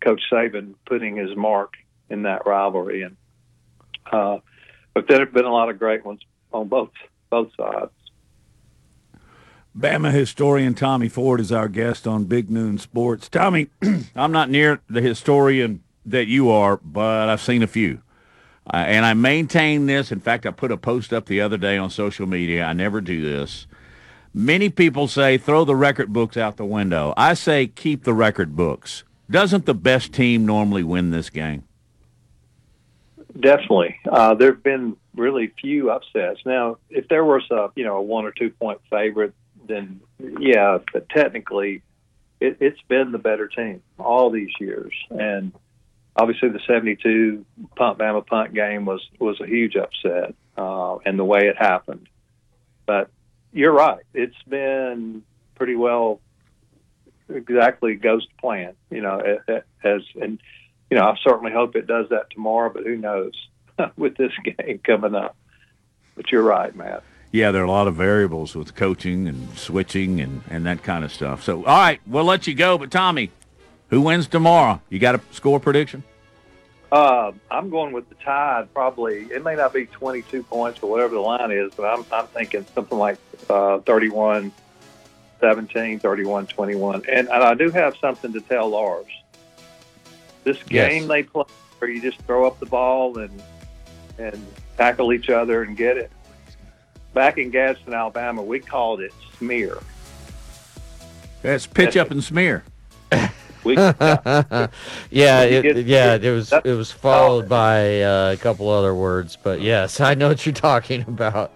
Coach 0.00 0.22
Saban 0.32 0.74
putting 0.86 1.16
his 1.16 1.36
mark 1.36 1.74
in 2.08 2.22
that 2.22 2.46
rivalry. 2.46 3.02
And 3.02 3.16
uh, 4.10 4.38
but 4.94 5.06
there 5.08 5.20
have 5.20 5.32
been 5.32 5.44
a 5.44 5.52
lot 5.52 5.68
of 5.68 5.78
great 5.78 6.04
ones 6.04 6.20
on 6.52 6.68
both 6.68 6.90
both 7.30 7.50
sides. 7.56 7.90
Bama 9.76 10.12
historian 10.12 10.74
Tommy 10.74 11.08
Ford 11.08 11.40
is 11.40 11.50
our 11.50 11.68
guest 11.68 12.06
on 12.06 12.24
Big 12.24 12.50
Noon 12.50 12.76
Sports. 12.76 13.28
Tommy, 13.28 13.68
I'm 14.14 14.30
not 14.30 14.50
near 14.50 14.80
the 14.88 15.00
historian 15.00 15.82
that 16.04 16.26
you 16.26 16.50
are, 16.50 16.76
but 16.76 17.30
I've 17.30 17.40
seen 17.40 17.62
a 17.62 17.66
few. 17.66 18.02
Uh, 18.66 18.76
and 18.76 19.06
I 19.06 19.14
maintain 19.14 19.86
this. 19.86 20.12
In 20.12 20.20
fact, 20.20 20.44
I 20.44 20.50
put 20.50 20.72
a 20.72 20.76
post 20.76 21.12
up 21.12 21.24
the 21.24 21.40
other 21.40 21.56
day 21.56 21.78
on 21.78 21.88
social 21.88 22.26
media. 22.26 22.64
I 22.64 22.74
never 22.74 23.00
do 23.00 23.22
this. 23.22 23.66
Many 24.34 24.68
people 24.68 25.08
say 25.08 25.38
throw 25.38 25.64
the 25.64 25.74
record 25.74 26.12
books 26.12 26.36
out 26.36 26.58
the 26.58 26.66
window. 26.66 27.14
I 27.16 27.32
say 27.34 27.66
keep 27.66 28.04
the 28.04 28.14
record 28.14 28.54
books. 28.54 29.04
Doesn't 29.30 29.64
the 29.64 29.74
best 29.74 30.12
team 30.12 30.44
normally 30.44 30.82
win 30.82 31.10
this 31.10 31.30
game? 31.30 31.64
Definitely. 33.38 33.96
Uh, 34.06 34.34
there 34.34 34.52
have 34.52 34.62
been 34.62 34.96
really 35.16 35.52
few 35.60 35.90
upsets. 35.90 36.40
Now, 36.44 36.76
if 36.90 37.08
there 37.08 37.24
was 37.24 37.42
a 37.50 37.70
you 37.74 37.84
know 37.84 37.96
a 37.96 38.02
one 38.02 38.26
or 38.26 38.32
two 38.32 38.50
point 38.50 38.80
favorite, 38.90 39.32
then 39.72 40.00
yeah, 40.38 40.78
but 40.92 41.08
technically, 41.08 41.82
it, 42.40 42.58
it's 42.60 42.80
been 42.88 43.12
the 43.12 43.18
better 43.18 43.48
team 43.48 43.82
all 43.98 44.30
these 44.30 44.52
years, 44.60 44.92
and 45.10 45.52
obviously 46.16 46.50
the 46.50 46.60
'72 46.66 47.44
punt 47.76 47.98
Bama 47.98 48.26
punt 48.26 48.54
game 48.54 48.84
was 48.84 49.00
was 49.18 49.40
a 49.40 49.46
huge 49.46 49.76
upset, 49.76 50.34
uh, 50.56 50.96
and 51.04 51.18
the 51.18 51.24
way 51.24 51.48
it 51.48 51.56
happened. 51.56 52.08
But 52.86 53.10
you're 53.52 53.72
right; 53.72 54.04
it's 54.14 54.40
been 54.48 55.22
pretty 55.54 55.76
well 55.76 56.20
exactly 57.28 57.94
goes 57.94 58.26
to 58.26 58.34
plan. 58.40 58.74
You 58.90 59.00
know, 59.00 59.20
as 59.82 60.02
and 60.20 60.40
you 60.90 60.98
know, 60.98 61.04
I 61.04 61.16
certainly 61.26 61.52
hope 61.52 61.74
it 61.76 61.86
does 61.86 62.10
that 62.10 62.30
tomorrow, 62.30 62.70
but 62.72 62.84
who 62.84 62.96
knows 62.96 63.32
with 63.96 64.16
this 64.16 64.32
game 64.44 64.80
coming 64.84 65.14
up. 65.14 65.36
But 66.14 66.30
you're 66.30 66.42
right, 66.42 66.76
Matt 66.76 67.02
yeah, 67.32 67.50
there 67.50 67.62
are 67.62 67.66
a 67.66 67.70
lot 67.70 67.88
of 67.88 67.96
variables 67.96 68.54
with 68.54 68.74
coaching 68.74 69.26
and 69.26 69.56
switching 69.58 70.20
and, 70.20 70.42
and 70.50 70.66
that 70.66 70.82
kind 70.82 71.02
of 71.02 71.10
stuff. 71.10 71.42
So, 71.42 71.64
all 71.64 71.78
right, 71.78 71.98
we'll 72.06 72.24
let 72.24 72.46
you 72.46 72.54
go. 72.54 72.76
But, 72.76 72.90
Tommy, 72.90 73.30
who 73.88 74.02
wins 74.02 74.26
tomorrow? 74.26 74.82
You 74.90 74.98
got 74.98 75.14
a 75.14 75.20
score 75.30 75.58
prediction? 75.58 76.04
Uh, 76.92 77.32
I'm 77.50 77.70
going 77.70 77.94
with 77.94 78.06
the 78.10 78.16
Tide. 78.16 78.72
Probably 78.74 79.22
it 79.30 79.42
may 79.42 79.56
not 79.56 79.72
be 79.72 79.86
22 79.86 80.42
points 80.42 80.82
or 80.82 80.90
whatever 80.90 81.14
the 81.14 81.20
line 81.20 81.50
is, 81.50 81.72
but 81.74 81.84
I'm 81.84 82.04
I'm 82.12 82.26
thinking 82.26 82.66
something 82.74 82.98
like 82.98 83.16
uh, 83.48 83.78
31, 83.78 84.52
17, 85.40 86.00
31, 86.00 86.46
21. 86.48 86.94
And, 86.96 87.06
and 87.06 87.30
I 87.30 87.54
do 87.54 87.70
have 87.70 87.96
something 87.96 88.34
to 88.34 88.42
tell 88.42 88.68
Lars. 88.68 89.06
This 90.44 90.62
game 90.64 91.04
yes. 91.04 91.08
they 91.08 91.22
play, 91.22 91.44
where 91.78 91.90
you 91.90 92.02
just 92.02 92.20
throw 92.26 92.46
up 92.46 92.60
the 92.60 92.66
ball 92.66 93.16
and 93.16 93.42
and 94.18 94.46
tackle 94.76 95.14
each 95.14 95.30
other 95.30 95.62
and 95.62 95.78
get 95.78 95.96
it 95.96 96.12
back 97.14 97.38
in 97.38 97.50
Gadsden, 97.50 97.94
Alabama, 97.94 98.42
we 98.42 98.60
called 98.60 99.00
it 99.00 99.12
smear. 99.38 99.78
That's 101.42 101.66
pitch 101.66 101.96
up 101.96 102.10
and 102.10 102.22
smear. 102.22 102.64
We, 103.64 103.76
yeah, 103.76 104.68
it, 105.10 105.86
yeah, 105.86 106.14
it 106.14 106.30
was 106.30 106.52
it 106.52 106.72
was 106.72 106.90
followed 106.90 107.48
by 107.48 108.02
uh, 108.02 108.32
a 108.32 108.36
couple 108.36 108.68
other 108.68 108.92
words, 108.92 109.38
but 109.40 109.60
yes, 109.60 110.00
I 110.00 110.14
know 110.14 110.28
what 110.28 110.44
you're 110.44 110.52
talking 110.52 111.02
about. 111.02 111.52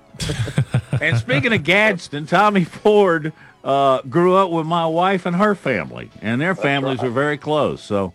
and 1.01 1.19
speaking 1.19 1.53
of 1.53 1.64
Gadsden, 1.64 2.27
Tommy 2.27 2.62
Ford 2.62 3.33
uh, 3.64 4.03
grew 4.03 4.37
up 4.37 4.51
with 4.51 4.66
my 4.66 4.87
wife 4.87 5.27
and 5.27 5.35
her 5.35 5.57
family, 5.57 6.11
and 6.23 6.40
their 6.40 6.55
families 6.55 6.99
right. 6.99 7.09
were 7.09 7.12
very 7.12 7.38
close. 7.38 7.83
So, 7.83 8.14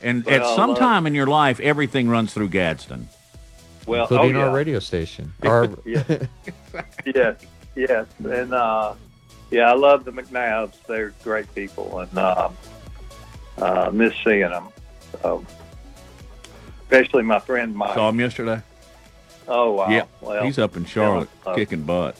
and 0.00 0.24
well, 0.24 0.52
at 0.52 0.56
some 0.56 0.70
uh, 0.70 0.76
time 0.76 1.06
in 1.06 1.14
your 1.14 1.26
life, 1.26 1.58
everything 1.58 2.08
runs 2.08 2.32
through 2.32 2.50
Gadsden. 2.50 3.08
Well, 3.86 4.02
including 4.02 4.36
oh, 4.36 4.48
our 4.48 4.54
radio 4.54 4.78
station. 4.78 5.32
Our, 5.42 5.68
Yeah. 5.84 6.02
yes, 7.06 7.44
yes, 7.74 8.06
and 8.24 8.54
uh, 8.54 8.94
yeah, 9.50 9.70
I 9.70 9.74
love 9.74 10.04
the 10.04 10.12
McNabbs. 10.12 10.74
They're 10.86 11.12
great 11.22 11.52
people, 11.54 12.00
and 12.00 12.18
um, 12.18 12.56
uh, 13.58 13.90
miss 13.92 14.14
seeing 14.24 14.40
them. 14.40 14.68
So, 15.22 15.44
especially 16.82 17.22
my 17.24 17.38
friend 17.40 17.74
Mike. 17.74 17.94
Saw 17.94 18.08
him 18.08 18.20
yesterday. 18.20 18.62
Oh 19.46 19.72
wow! 19.72 19.90
Yeah, 19.90 20.06
well, 20.20 20.44
he's 20.44 20.58
up 20.58 20.76
in 20.76 20.86
Charlotte 20.86 21.28
uh, 21.46 21.54
kicking 21.54 21.82
butt. 21.82 22.16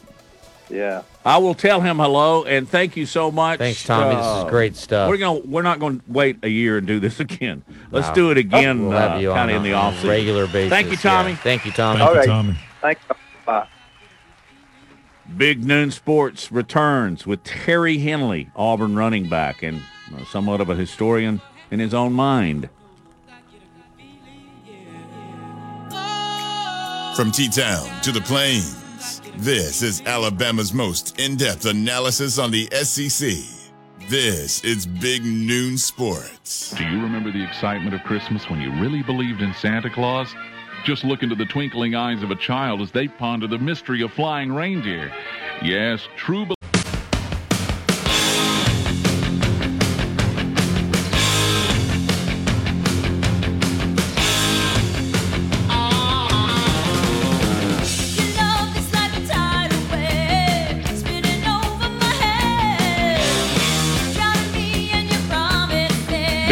Yeah. 0.70 1.02
I 1.24 1.38
will 1.38 1.54
tell 1.54 1.80
him 1.80 1.96
hello 1.98 2.44
and 2.44 2.68
thank 2.68 2.96
you 2.96 3.04
so 3.06 3.30
much. 3.30 3.58
Thanks, 3.58 3.84
Tommy. 3.84 4.16
This 4.16 4.26
is 4.44 4.50
great 4.50 4.76
stuff. 4.76 5.08
We're 5.10 5.18
going. 5.18 5.42
to 5.42 5.48
We're 5.48 5.62
not 5.62 5.78
going 5.78 6.00
to 6.00 6.04
wait 6.08 6.38
a 6.42 6.48
year 6.48 6.78
and 6.78 6.86
do 6.86 6.98
this 7.00 7.20
again. 7.26 7.62
Let's 7.90 8.08
Wow. 8.08 8.14
do 8.14 8.30
it 8.30 8.38
again, 8.38 8.88
We'll 8.88 8.98
have 8.98 9.20
you 9.20 9.28
kind 9.28 9.50
on 9.50 9.50
of 9.50 9.56
in 9.56 9.62
the 9.62 9.72
a 9.72 9.74
off 9.74 10.02
regular 10.04 10.46
basis. 10.46 10.70
Thank 10.70 10.90
you, 10.90 10.96
Tommy. 10.96 11.30
Yeah. 11.30 11.36
Thank 11.36 11.64
you, 11.66 11.72
Tommy. 11.72 11.98
Thank 11.98 12.10
All 12.10 12.16
you. 12.16 12.26
Tommy. 12.26 12.56
Thank 12.80 12.98
you. 13.08 13.16
Bye. 13.46 13.68
Big 15.36 15.64
Noon 15.64 15.90
Sports 15.90 16.50
returns 16.52 17.26
with 17.26 17.42
Terry 17.44 17.98
Henley, 17.98 18.50
Auburn 18.56 18.94
running 18.96 19.28
back, 19.28 19.62
and 19.62 19.80
uh, 20.14 20.24
somewhat 20.26 20.60
of 20.60 20.68
a 20.70 20.74
historian 20.74 21.40
in 21.70 21.80
his 21.80 21.92
own 21.94 22.12
mind. 22.12 22.68
From 27.16 27.30
T 27.30 27.48
Town 27.48 27.88
to 28.02 28.10
the 28.10 28.20
Plains, 28.20 28.74
this 29.38 29.82
is 29.82 30.02
Alabama's 30.06 30.72
most 30.72 31.18
in 31.18 31.36
depth 31.36 31.66
analysis 31.66 32.38
on 32.38 32.50
the 32.50 32.68
SEC. 32.72 33.30
This 34.08 34.62
is 34.64 34.86
Big 34.86 35.24
Noon 35.24 35.78
Sports. 35.78 36.70
Do 36.76 36.84
you 36.84 37.02
remember 37.02 37.32
the 37.32 37.42
excitement 37.42 37.94
of 37.94 38.02
Christmas 38.02 38.48
when 38.48 38.60
you 38.60 38.70
really 38.80 39.02
believed 39.02 39.40
in 39.40 39.54
Santa 39.54 39.90
Claus? 39.90 40.28
Just 40.84 41.04
look 41.04 41.22
into 41.22 41.34
the 41.34 41.46
twinkling 41.46 41.94
eyes 41.94 42.22
of 42.22 42.30
a 42.30 42.36
child 42.36 42.80
as 42.80 42.92
they 42.92 43.08
ponder 43.08 43.46
the 43.46 43.58
mystery 43.58 44.02
of 44.02 44.12
flying 44.12 44.52
reindeer. 44.52 45.10
Yes, 45.62 46.06
true. 46.16 46.46
Be- 46.46 46.54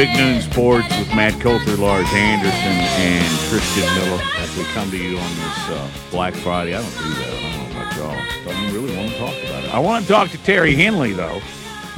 Big 0.02 0.16
Noon 0.16 0.42
Sports 0.42 0.88
with 0.98 1.14
Matt 1.14 1.40
Coulter, 1.40 1.76
Lars 1.76 2.08
Anderson, 2.12 2.50
and 2.50 3.38
Christian 3.48 3.84
Miller 3.94 4.20
as 4.38 4.56
we 4.56 4.64
come 4.74 4.90
to 4.90 4.96
you 4.96 5.16
on 5.16 5.30
this 5.36 5.68
uh, 5.68 5.88
Black 6.10 6.34
Friday. 6.34 6.74
I 6.74 6.82
don't 6.82 6.90
do 6.90 7.14
that. 7.20 7.28
I 7.28 7.40
don't 7.40 7.72
know 7.72 7.80
about 7.80 7.96
y'all. 7.96 8.44
Don't 8.44 8.74
really 8.74 8.96
want 8.96 9.12
to 9.12 9.18
talk 9.18 9.44
about 9.44 9.62
it. 9.62 9.72
I 9.72 9.78
want 9.78 10.04
to 10.04 10.10
talk 10.10 10.30
to 10.30 10.38
Terry 10.38 10.74
Henley, 10.74 11.12
though. 11.12 11.40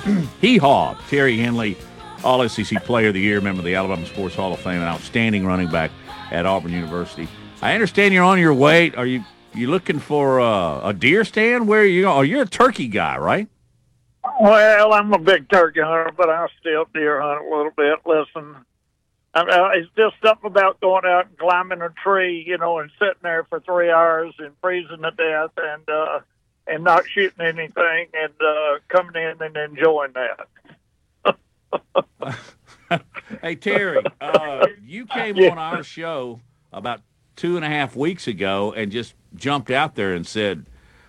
Hee 0.43 0.59
haw. 0.59 1.01
Terry 1.09 1.39
Henley, 1.39 1.79
All 2.23 2.47
SEC 2.47 2.85
Player 2.85 3.09
of 3.09 3.15
the 3.15 3.21
Year, 3.21 3.41
member 3.41 3.61
of 3.61 3.65
the 3.65 3.75
Alabama 3.75 4.05
Sports 4.05 4.35
Hall 4.35 4.53
of 4.53 4.61
Fame, 4.61 4.83
an 4.83 4.89
outstanding 4.89 5.47
running 5.47 5.71
back 5.71 5.91
at 6.31 6.45
Auburn 6.45 6.73
University. 6.73 7.27
I 7.63 7.73
understand 7.73 8.13
you're 8.13 8.25
on 8.25 8.39
your 8.39 8.53
way. 8.53 8.91
Are 8.97 9.07
you 9.07 9.25
you 9.55 9.71
looking 9.71 9.99
for 9.99 10.43
uh, 10.43 10.87
a 10.87 10.93
deer 10.93 11.25
stand? 11.25 11.69
Where 11.69 11.81
are 11.81 11.87
you? 11.87 12.05
Oh, 12.05 12.21
you're 12.21 12.43
a 12.43 12.47
turkey 12.47 12.89
guy, 12.89 13.17
right? 13.17 13.49
Well, 14.41 14.93
I'm 14.93 15.13
a 15.13 15.19
big 15.19 15.49
turkey 15.49 15.81
hunter, 15.81 16.13
but 16.17 16.29
I 16.31 16.49
still 16.61 16.87
deer 16.93 17.21
hunt 17.21 17.45
a 17.47 17.49
little 17.57 17.73
bit. 17.77 17.99
Listen, 18.07 18.57
I 19.35 19.41
uh, 19.41 19.69
it's 19.75 19.91
just 19.97 20.15
something 20.25 20.47
about 20.47 20.81
going 20.81 21.05
out 21.05 21.27
and 21.27 21.39
climbing 21.39 21.83
a 21.83 21.91
tree, 22.03 22.45
you 22.47 22.59
know, 22.59 22.79
and 22.79 22.91
sitting 22.99 23.15
there 23.23 23.45
for 23.45 23.61
three 23.61 23.91
hours 23.91 24.35
and 24.39 24.53
freezing 24.61 25.03
to 25.03 25.11
death 25.11 25.51
and 25.57 25.89
uh, 25.89 26.21
and 26.67 26.85
not 26.85 27.05
shooting 27.09 27.45
anything 27.45 28.07
and 28.15 28.33
uh, 28.41 28.79
coming 28.89 29.15
in 29.23 29.41
and 29.43 29.57
enjoying 29.57 30.13
that. 30.15 30.49
Hey 33.43 33.57
Terry, 33.57 34.05
uh, 34.21 34.67
you 34.85 35.07
came 35.07 35.37
Yeah. 35.37 35.51
on 35.51 35.59
our 35.59 35.83
show 35.83 36.41
about 36.73 37.01
two 37.35 37.57
and 37.57 37.65
a 37.65 37.69
half 37.69 37.97
weeks 37.97 38.29
ago 38.29 38.73
and 38.73 38.93
just 38.93 39.15
jumped 39.35 39.71
out 39.71 39.97
there 39.97 40.15
and 40.15 40.25
said 40.27 40.67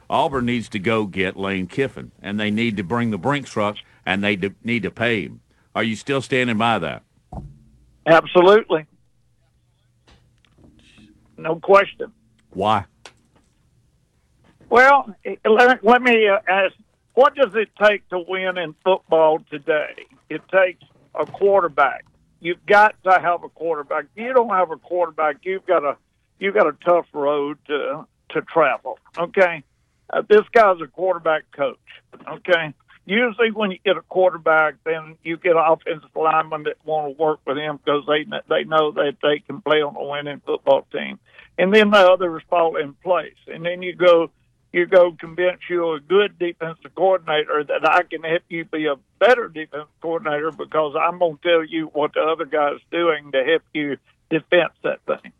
Auburn 0.09 0.45
needs 0.45 0.69
to 0.69 0.79
go 0.79 1.05
get 1.05 1.37
Lane 1.37 1.67
Kiffin 1.67 2.11
and 2.21 2.39
they 2.39 2.51
need 2.51 2.77
to 2.77 2.83
bring 2.83 3.11
the 3.11 3.17
Brinks 3.17 3.49
truck 3.49 3.77
and 4.05 4.23
they 4.23 4.35
d- 4.35 4.53
need 4.63 4.83
to 4.83 4.91
pay 4.91 5.23
him. 5.23 5.41
Are 5.73 5.83
you 5.83 5.95
still 5.95 6.21
standing 6.21 6.57
by 6.57 6.79
that? 6.79 7.03
Absolutely, 8.05 8.85
no 11.37 11.55
question. 11.55 12.11
Why? 12.51 12.85
Well, 14.69 15.13
eh, 15.25 15.35
let, 15.45 15.83
let 15.83 16.01
me 16.01 16.27
uh, 16.27 16.37
ask, 16.47 16.73
what 17.13 17.35
does 17.35 17.55
it 17.55 17.69
take 17.81 18.07
to 18.09 18.19
win 18.27 18.57
in 18.57 18.75
football 18.83 19.39
today? 19.49 20.05
It 20.29 20.41
takes 20.49 20.83
a 21.13 21.25
quarterback. 21.25 22.05
You've 22.39 22.65
got 22.65 22.95
to 23.03 23.19
have 23.19 23.43
a 23.43 23.49
quarterback. 23.49 24.05
If 24.15 24.23
you 24.23 24.33
don't 24.33 24.49
have 24.49 24.71
a 24.71 24.77
quarterback, 24.77 25.37
you've 25.43 25.65
got 25.65 25.83
a 25.83 25.97
you've 26.39 26.53
got 26.53 26.67
a 26.67 26.73
tough 26.83 27.05
road 27.13 27.57
to 27.67 28.05
to 28.29 28.41
travel. 28.41 28.99
Okay, 29.17 29.63
uh, 30.11 30.21
this 30.27 30.43
guy's 30.53 30.81
a 30.81 30.87
quarterback 30.87 31.43
coach. 31.51 31.77
Okay, 32.27 32.73
usually 33.05 33.51
when 33.51 33.71
you 33.71 33.79
get 33.83 33.97
a 33.97 34.01
quarterback, 34.01 34.75
then 34.83 35.17
you 35.23 35.37
get 35.37 35.55
offensive 35.57 36.09
linemen 36.15 36.63
that 36.63 36.77
want 36.85 37.15
to 37.15 37.21
work 37.21 37.39
with 37.45 37.57
him 37.57 37.79
because 37.83 38.03
they 38.07 38.25
they 38.49 38.63
know 38.63 38.91
that 38.91 39.17
they 39.21 39.39
can 39.39 39.61
play 39.61 39.81
on 39.81 39.95
a 39.95 40.03
winning 40.03 40.41
football 40.45 40.87
team, 40.91 41.19
and 41.57 41.73
then 41.73 41.91
the 41.91 41.97
others 41.97 42.43
fall 42.49 42.77
in 42.77 42.93
place, 42.93 43.37
and 43.47 43.65
then 43.65 43.81
you 43.81 43.95
go 43.95 44.29
you 44.75 44.85
go 44.85 45.13
convince 45.17 45.61
you 45.69 45.93
a 45.93 46.01
good 46.01 46.37
defensive 46.37 46.93
coordinator 46.95 47.63
that 47.63 47.89
I 47.89 48.03
can 48.03 48.23
help 48.23 48.43
you 48.49 48.65
be 48.65 48.87
a 48.87 48.95
better 49.19 49.47
defensive 49.47 49.87
coordinator 50.01 50.51
because 50.51 50.95
I'm 50.99 51.17
going 51.17 51.37
to 51.37 51.49
tell 51.49 51.63
you 51.63 51.87
what 51.93 52.13
the 52.13 52.19
other 52.19 52.43
guy's 52.43 52.81
doing 52.91 53.31
to 53.31 53.41
help 53.45 53.63
you 53.73 53.95
defense 54.29 54.73
that 54.83 54.99
thing. 55.05 55.31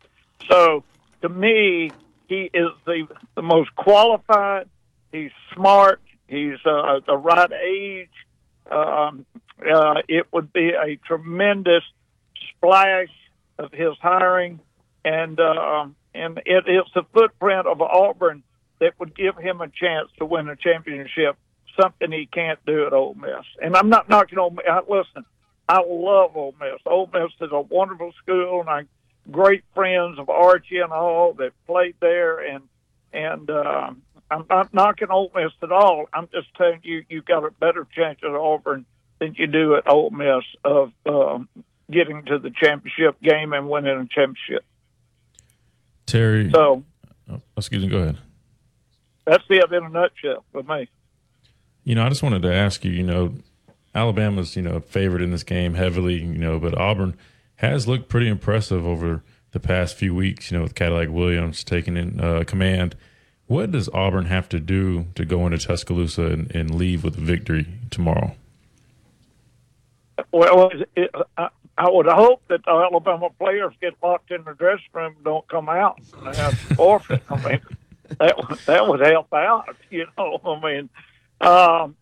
So 0.50 0.84
to 1.20 1.28
me, 1.28 1.90
he 2.28 2.50
is 2.52 2.70
the 2.84 3.06
the 3.34 3.42
most 3.42 3.74
qualified. 3.76 4.68
He's 5.12 5.30
smart. 5.54 6.00
He's 6.28 6.58
uh, 6.64 7.00
the 7.06 7.16
right 7.16 7.52
age. 7.52 8.10
Um, 8.70 9.26
uh, 9.60 10.02
it 10.08 10.26
would 10.32 10.52
be 10.52 10.70
a 10.70 10.96
tremendous 11.06 11.84
splash 12.50 13.08
of 13.58 13.72
his 13.72 13.94
hiring, 14.00 14.60
and 15.04 15.38
uh, 15.38 15.86
and 16.14 16.38
it 16.44 16.64
is 16.68 16.84
the 16.94 17.02
footprint 17.12 17.66
of 17.66 17.80
Auburn 17.80 18.42
that 18.80 18.98
would 18.98 19.16
give 19.16 19.36
him 19.36 19.60
a 19.60 19.68
chance 19.68 20.08
to 20.18 20.26
win 20.26 20.48
a 20.48 20.56
championship. 20.56 21.36
Something 21.80 22.10
he 22.10 22.26
can't 22.26 22.58
do 22.64 22.86
at 22.86 22.94
Ole 22.94 23.14
Miss. 23.14 23.44
And 23.62 23.76
I'm 23.76 23.90
not 23.90 24.08
knocking 24.08 24.38
Ole 24.38 24.50
Miss. 24.50 24.64
Listen, 24.88 25.26
I 25.68 25.80
love 25.80 26.36
Ole 26.36 26.54
Miss. 26.58 26.80
Ole 26.86 27.10
Miss 27.12 27.32
is 27.40 27.50
a 27.52 27.60
wonderful 27.60 28.12
school, 28.22 28.60
and 28.60 28.68
I'm 28.68 28.88
great 29.30 29.64
friends 29.74 30.18
of 30.18 30.28
Archie 30.28 30.78
and 30.78 30.92
all 30.92 31.34
that 31.34 31.52
played 31.66 31.94
there. 32.00 32.38
And 32.40 32.64
and 33.12 33.50
uh, 33.50 33.90
I'm 34.30 34.44
not 34.48 34.74
knocking 34.74 35.10
Ole 35.10 35.30
Miss 35.34 35.52
at 35.62 35.72
all. 35.72 36.06
I'm 36.12 36.28
just 36.32 36.48
telling 36.56 36.80
you, 36.82 37.04
you 37.08 37.22
got 37.22 37.44
a 37.44 37.50
better 37.50 37.86
chance 37.94 38.18
at 38.22 38.30
Auburn 38.30 38.84
than 39.18 39.34
you 39.34 39.46
do 39.46 39.76
at 39.76 39.88
Ole 39.88 40.10
Miss 40.10 40.44
of 40.64 40.92
um, 41.06 41.48
getting 41.90 42.24
to 42.26 42.38
the 42.38 42.50
championship 42.50 43.20
game 43.22 43.52
and 43.52 43.68
winning 43.68 43.98
a 43.98 44.06
championship. 44.06 44.64
Terry. 46.06 46.50
So 46.52 46.84
oh, 47.30 47.40
excuse 47.56 47.82
me. 47.82 47.88
Go 47.88 47.98
ahead. 47.98 48.18
that's 49.24 49.44
it 49.48 49.72
in 49.72 49.84
a 49.84 49.88
nutshell 49.88 50.44
for 50.52 50.62
me. 50.62 50.88
You 51.84 51.94
know, 51.94 52.04
I 52.04 52.08
just 52.08 52.22
wanted 52.22 52.42
to 52.42 52.52
ask 52.52 52.84
you. 52.84 52.92
You 52.92 53.04
know, 53.04 53.34
Alabama's 53.94 54.56
you 54.56 54.62
know 54.62 54.80
favored 54.80 55.22
in 55.22 55.30
this 55.30 55.42
game 55.42 55.74
heavily. 55.74 56.14
You 56.14 56.38
know, 56.38 56.58
but 56.58 56.76
Auburn 56.76 57.16
has 57.56 57.86
looked 57.86 58.08
pretty 58.08 58.28
impressive 58.28 58.86
over 58.86 59.22
the 59.52 59.60
past 59.60 59.96
few 59.96 60.14
weeks. 60.14 60.50
You 60.50 60.58
know, 60.58 60.62
with 60.64 60.74
Cadillac 60.74 61.08
Williams 61.10 61.64
taking 61.64 61.96
in 61.96 62.20
uh, 62.20 62.44
command. 62.46 62.96
What 63.46 63.70
does 63.70 63.88
Auburn 63.90 64.24
have 64.26 64.48
to 64.48 64.58
do 64.58 65.06
to 65.14 65.24
go 65.24 65.46
into 65.46 65.58
Tuscaloosa 65.58 66.26
and, 66.26 66.54
and 66.54 66.74
leave 66.74 67.04
with 67.04 67.16
a 67.16 67.20
victory 67.20 67.66
tomorrow? 67.90 68.34
Well, 70.32 70.70
it, 70.96 71.10
I, 71.36 71.48
I 71.78 71.90
would 71.90 72.06
hope 72.06 72.42
that 72.48 72.64
the 72.64 72.70
Alabama 72.70 73.28
players 73.38 73.72
get 73.80 73.94
locked 74.02 74.30
in 74.30 74.42
the 74.44 74.54
dressing 74.54 74.84
room 74.92 75.14
and 75.14 75.24
don't 75.24 75.46
come 75.48 75.68
out 75.68 76.00
and 76.24 76.34
have. 76.34 76.80
I 76.80 77.48
mean, 77.48 77.60
that 78.18 78.60
that 78.66 78.88
would 78.88 79.00
help 79.00 79.32
out. 79.32 79.76
You 79.90 80.06
know, 80.16 80.40
I 80.44 80.60
mean, 80.60 80.88
um, 81.40 81.96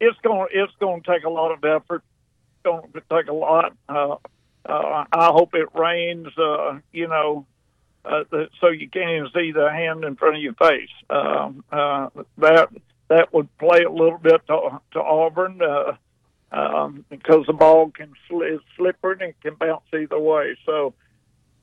it's 0.00 0.18
going 0.20 0.48
it's 0.52 0.72
going 0.78 1.02
to 1.02 1.12
take 1.12 1.24
a 1.24 1.30
lot 1.30 1.50
of 1.52 1.64
effort. 1.64 2.02
It's 2.02 2.64
going 2.64 2.92
to 2.92 3.02
take 3.10 3.28
a 3.28 3.34
lot. 3.34 3.76
Uh, 3.88 4.16
uh, 4.66 5.04
I 5.12 5.26
hope 5.26 5.54
it 5.54 5.74
rains. 5.74 6.28
Uh, 6.38 6.78
you 6.92 7.08
know, 7.08 7.46
uh, 8.04 8.24
so 8.60 8.68
you 8.68 8.88
can't 8.88 9.10
even 9.10 9.28
see 9.34 9.52
the 9.52 9.70
hand 9.70 10.04
in 10.04 10.16
front 10.16 10.36
of 10.36 10.42
your 10.42 10.54
face. 10.54 10.90
Um, 11.10 11.64
uh, 11.70 12.08
that 12.38 12.68
that 13.08 13.32
would 13.32 13.56
play 13.58 13.82
a 13.82 13.90
little 13.90 14.18
bit 14.18 14.46
to, 14.46 14.80
to 14.92 15.00
Auburn. 15.00 15.60
Uh, 15.62 15.92
um, 16.52 17.04
because 17.10 17.44
the 17.46 17.52
ball 17.52 17.90
can 17.90 18.12
sli- 18.30 18.54
it's 18.54 18.64
slippery 18.76 19.16
and 19.20 19.40
can 19.40 19.54
bounce 19.54 19.82
either 19.92 20.18
way. 20.18 20.56
So 20.64 20.94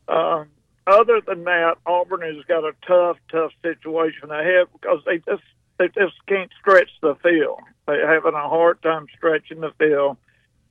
um, 0.08 0.48
other 0.86 1.22
than 1.26 1.46
that, 1.46 1.78
Auburn 1.86 2.22
has 2.22 2.44
got 2.46 2.66
a 2.66 2.74
tough, 2.86 3.18
tough 3.32 3.52
situation 3.62 4.32
ahead 4.32 4.68
because 4.74 5.00
they 5.06 5.20
just 5.20 5.44
they 5.78 5.88
just 5.88 6.16
can't 6.28 6.52
stretch 6.60 6.90
the 7.02 7.16
field. 7.24 7.62
They're 7.88 8.14
having 8.14 8.34
a 8.34 8.50
hard 8.50 8.82
time 8.82 9.08
stretching 9.16 9.62
the 9.62 9.72
field. 9.80 10.18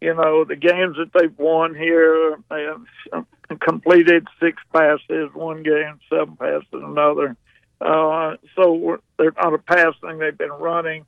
You 0.01 0.15
know, 0.15 0.45
the 0.45 0.57
games 0.57 0.97
that 0.97 1.13
they've 1.13 1.39
won 1.39 1.75
here, 1.75 2.39
they 2.51 2.63
have 2.63 3.27
completed 3.61 4.27
six 4.41 4.63
passes 4.73 5.31
one 5.35 5.63
game, 5.63 6.01
seven 6.09 6.37
passes 6.37 6.67
another. 6.73 7.37
Uh, 7.81 8.37
so 8.57 8.99
they're 9.19 9.35
not 9.37 9.55
a 9.55 9.59
passing; 9.59 10.19
they've 10.19 10.37
been 10.37 10.53
running. 10.53 11.05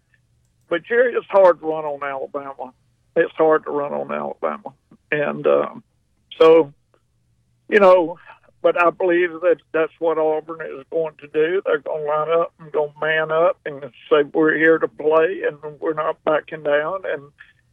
But 0.68 0.84
Jerry, 0.84 1.14
it's 1.14 1.26
hard 1.28 1.60
to 1.60 1.66
run 1.66 1.84
on 1.84 2.02
Alabama. 2.02 2.72
It's 3.16 3.32
hard 3.32 3.64
to 3.64 3.70
run 3.70 3.92
on 3.92 4.12
Alabama, 4.12 4.74
and 5.10 5.46
um, 5.46 5.84
so 6.38 6.72
you 7.68 7.80
know, 7.80 8.18
but 8.62 8.80
I 8.80 8.90
believe 8.90 9.32
that 9.40 9.56
that's 9.72 9.92
what 9.98 10.18
Auburn 10.18 10.60
is 10.60 10.84
going 10.90 11.14
to 11.20 11.28
do. 11.28 11.62
They're 11.64 11.78
going 11.78 12.04
to 12.04 12.08
line 12.08 12.40
up 12.40 12.52
and 12.58 12.72
to 12.72 12.92
man 13.00 13.32
up 13.32 13.58
and 13.64 13.82
say 14.10 14.22
we're 14.32 14.56
here 14.56 14.78
to 14.78 14.88
play 14.88 15.42
and 15.46 15.58
we're 15.80 15.94
not 15.94 16.22
backing 16.24 16.62
down, 16.62 17.02
and 17.06 17.22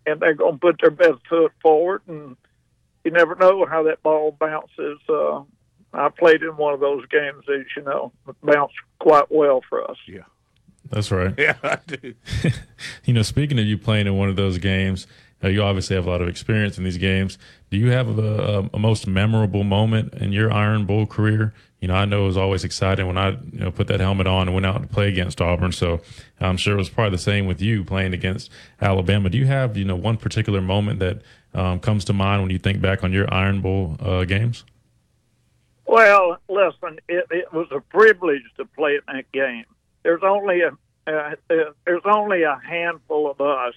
and 0.06 0.20
they're 0.20 0.34
going 0.34 0.54
to 0.54 0.60
put 0.60 0.80
their 0.82 0.92
best 0.92 1.26
foot 1.28 1.52
forward. 1.62 2.02
And 2.08 2.36
you 3.04 3.12
never 3.12 3.36
know 3.36 3.66
how 3.66 3.84
that 3.84 4.04
ball 4.04 4.36
bounces. 4.40 5.00
Uh, 5.08 5.42
I 5.94 6.10
played 6.10 6.44
in 6.44 6.58
one 6.58 6.74
of 6.74 6.80
those 6.80 7.06
games, 7.08 7.44
as 7.50 7.66
you 7.76 7.84
know, 7.84 8.12
it 8.28 8.36
bounced 8.44 8.76
quite 9.00 9.32
well 9.32 9.62
for 9.68 9.90
us. 9.90 9.98
Yeah. 10.08 10.24
That's 10.90 11.12
right. 11.12 11.34
Yeah, 11.38 11.56
I 11.64 11.78
do. 11.86 12.14
you 13.06 13.14
know, 13.14 13.22
speaking 13.22 13.60
of 13.60 13.66
you 13.66 13.78
playing 13.78 14.08
in 14.08 14.18
one 14.18 14.30
of 14.30 14.36
those 14.36 14.58
games, 14.58 15.08
you 15.48 15.64
obviously 15.64 15.96
have 15.96 16.06
a 16.06 16.10
lot 16.10 16.22
of 16.22 16.28
experience 16.28 16.78
in 16.78 16.84
these 16.84 16.98
games. 16.98 17.38
Do 17.70 17.78
you 17.78 17.92
have 17.92 18.20
a, 18.20 18.70
a, 18.74 18.80
most 18.80 19.08
memorable 19.08 19.64
moment 19.64 20.14
in 20.16 20.34
your 20.34 20.52
Iron 20.52 20.86
Bowl 20.86 21.06
career? 21.06 21.54
You 21.80 21.88
know, 21.88 21.96
I 21.96 22.04
know 22.04 22.24
it 22.24 22.28
was 22.28 22.38
always 22.38 22.66
exciting 22.66 23.08
when 23.08 23.18
I 23.18 23.30
you 23.30 23.60
know 23.60 23.72
put 23.72 23.88
that 23.88 24.02
helmet 24.02 24.28
on 24.28 24.48
and 24.48 24.54
went 24.54 24.66
out 24.66 24.82
to 24.82 24.88
play 24.88 25.08
against 25.08 25.40
Auburn. 25.40 25.72
So 25.72 26.02
I'm 26.42 26.58
sure 26.58 26.74
it 26.74 26.78
was 26.78 26.90
probably 26.90 27.12
the 27.12 27.24
same 27.24 27.46
with 27.46 27.62
you 27.62 27.86
playing 27.86 28.14
against 28.14 28.52
Alabama. 28.82 29.30
Do 29.30 29.38
you 29.38 29.46
have 29.46 29.78
you 29.78 29.86
know 29.86 29.96
one 29.96 30.18
particular 30.18 30.62
moment 30.62 31.00
that 31.00 31.22
um, 31.54 31.80
comes 31.80 32.04
to 32.06 32.14
mind 32.14 32.42
when 32.42 32.52
you 32.52 32.60
think 32.60 32.82
back 32.82 33.04
on 33.04 33.14
your 33.14 33.34
Iron 33.34 33.62
Bowl 33.62 33.96
uh, 34.02 34.26
games? 34.26 34.66
Well, 35.86 36.38
listen, 36.50 37.00
it, 37.08 37.26
it 37.32 37.54
was 37.54 37.68
a 37.72 37.80
privilege 37.80 38.44
to 38.58 38.66
play 38.66 38.96
in 38.96 39.16
that 39.16 39.32
game. 39.32 39.66
There's 40.04 40.22
only 40.22 40.62
a 40.62 40.72
uh, 41.08 41.34
uh, 41.50 41.54
there's 41.86 42.04
only 42.06 42.44
a 42.44 42.60
handful 42.64 43.32
of 43.32 43.40
us 43.40 43.74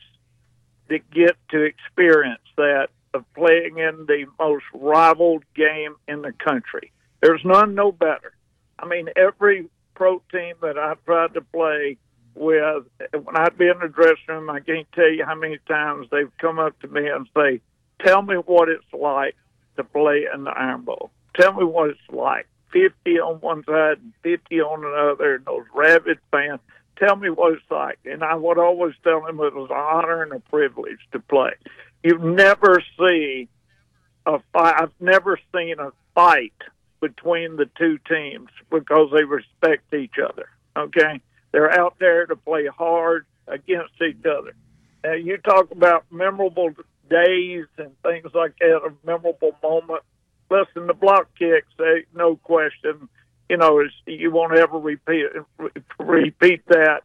that 0.89 1.11
get 1.11 1.37
to 1.51 1.63
experience 1.63 2.43
that 2.57 2.89
of 3.15 3.25
playing 3.35 3.79
in 3.79 4.07
the 4.07 4.27
most 4.39 4.65
rivaled 4.73 5.45
game 5.55 5.97
in 6.09 6.23
the 6.23 6.33
country. 6.33 6.93
There's 7.21 7.45
none 7.45 7.75
no 7.75 7.93
better. 7.93 8.35
I 8.79 8.87
mean, 8.87 9.09
every 9.17 9.69
pro 9.95 10.23
team 10.33 10.55
that 10.63 10.79
I've 10.79 11.05
tried 11.05 11.35
to 11.35 11.41
play 11.41 11.99
with, 12.35 12.85
when 13.13 13.37
I'd 13.37 13.59
be 13.59 13.69
in 13.69 13.79
the 13.81 13.89
dressing 13.89 14.17
room, 14.29 14.51
I 14.51 14.61
can't 14.61 14.91
tell 14.93 15.11
you 15.11 15.25
how 15.25 15.35
many 15.35 15.59
times 15.69 16.09
they've 16.11 16.33
come 16.39 16.59
up 16.59 16.79
to 16.81 16.89
me 16.89 17.07
and 17.09 17.29
say, 17.37 17.61
"Tell 18.05 18.23
me 18.23 18.37
what 18.37 18.69
it's 18.69 18.93
like 18.93 19.37
to 19.77 19.85
play 19.85 20.27
in 20.33 20.45
the 20.45 20.51
Iron 20.51 20.83
Bowl. 20.83 21.11
Tell 21.35 21.53
me 21.53 21.65
what 21.65 21.91
it's 21.91 22.11
like." 22.11 22.47
50 22.73 23.21
on 23.21 23.41
one 23.41 23.63
side 23.65 23.99
and 23.99 24.13
50 24.23 24.61
on 24.63 24.85
another, 24.85 25.35
and 25.35 25.45
those 25.45 25.67
rabid 25.75 26.19
fans 26.31 26.61
tell 27.03 27.17
me 27.17 27.31
what 27.31 27.55
it's 27.55 27.71
like. 27.71 27.99
And 28.05 28.23
I 28.23 28.35
would 28.35 28.59
always 28.59 28.95
tell 29.03 29.23
them 29.23 29.41
it 29.41 29.55
was 29.55 29.71
an 29.71 29.77
honor 29.77 30.23
and 30.23 30.33
a 30.33 30.41
privilege 30.41 31.01
to 31.13 31.21
play. 31.21 31.53
You 32.03 32.19
never 32.19 32.83
see 32.99 33.49
a 34.27 34.39
fight. 34.53 34.75
I've 34.81 34.93
never 35.01 35.39
seen 35.55 35.77
a 35.79 35.93
fight 36.15 36.55
between 37.01 37.57
the 37.57 37.69
two 37.79 37.99
teams 38.09 38.49
because 38.71 39.11
they 39.13 39.25
respect 39.25 39.93
each 39.93 40.15
other. 40.23 40.49
Okay, 40.77 41.21
they're 41.51 41.79
out 41.79 41.97
there 41.99 42.27
to 42.27 42.37
play 42.37 42.67
hard 42.67 43.27
against 43.47 43.95
each 44.01 44.25
other. 44.25 44.55
Now 45.05 45.15
you 45.15 45.37
talk 45.39 45.71
about 45.71 46.05
memorable 46.11 46.71
days 47.11 47.67
and 47.77 47.91
things 48.03 48.29
like 48.35 48.55
that, 48.61 48.81
a 48.87 48.93
memorable 49.05 49.57
moment. 49.63 50.03
Listen, 50.51 50.87
the 50.87 50.95
block 50.95 51.29
kicks, 51.39 51.69
they, 51.79 52.05
no 52.15 52.37
question 52.37 53.09
you 53.53 53.59
know, 53.59 53.83
you 54.07 54.31
won't 54.31 54.57
ever 54.59 54.79
repeat 54.79 55.27
repeat 55.99 56.67
that. 56.69 57.03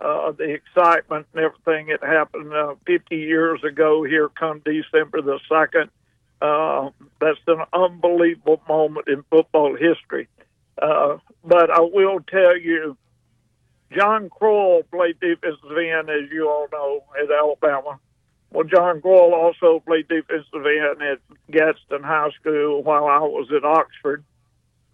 Uh, 0.00 0.30
the 0.30 0.44
excitement 0.44 1.26
and 1.34 1.42
everything 1.42 1.88
that 1.88 2.04
happened 2.04 2.52
uh, 2.54 2.76
50 2.86 3.16
years 3.16 3.64
ago 3.64 4.04
here 4.04 4.28
come 4.28 4.62
December 4.64 5.20
the 5.20 5.40
2nd. 5.50 5.88
Uh, 6.40 6.90
that's 7.20 7.40
an 7.48 7.64
unbelievable 7.72 8.62
moment 8.68 9.08
in 9.08 9.24
football 9.28 9.74
history. 9.74 10.28
Uh, 10.80 11.16
but 11.42 11.68
I 11.72 11.80
will 11.80 12.20
tell 12.30 12.56
you, 12.56 12.96
John 13.90 14.30
Croyle 14.30 14.84
played 14.84 15.18
defensive 15.18 15.76
end, 15.76 16.08
as 16.10 16.30
you 16.30 16.48
all 16.48 16.68
know, 16.70 17.02
at 17.20 17.28
Alabama. 17.32 17.98
Well, 18.52 18.68
John 18.68 19.00
Croyle 19.00 19.34
also 19.34 19.82
played 19.84 20.06
defensive 20.06 20.64
end 20.64 21.02
at 21.02 21.18
Gadsden 21.50 22.04
High 22.04 22.30
School 22.40 22.84
while 22.84 23.06
I 23.06 23.18
was 23.18 23.48
at 23.50 23.64
Oxford. 23.64 24.22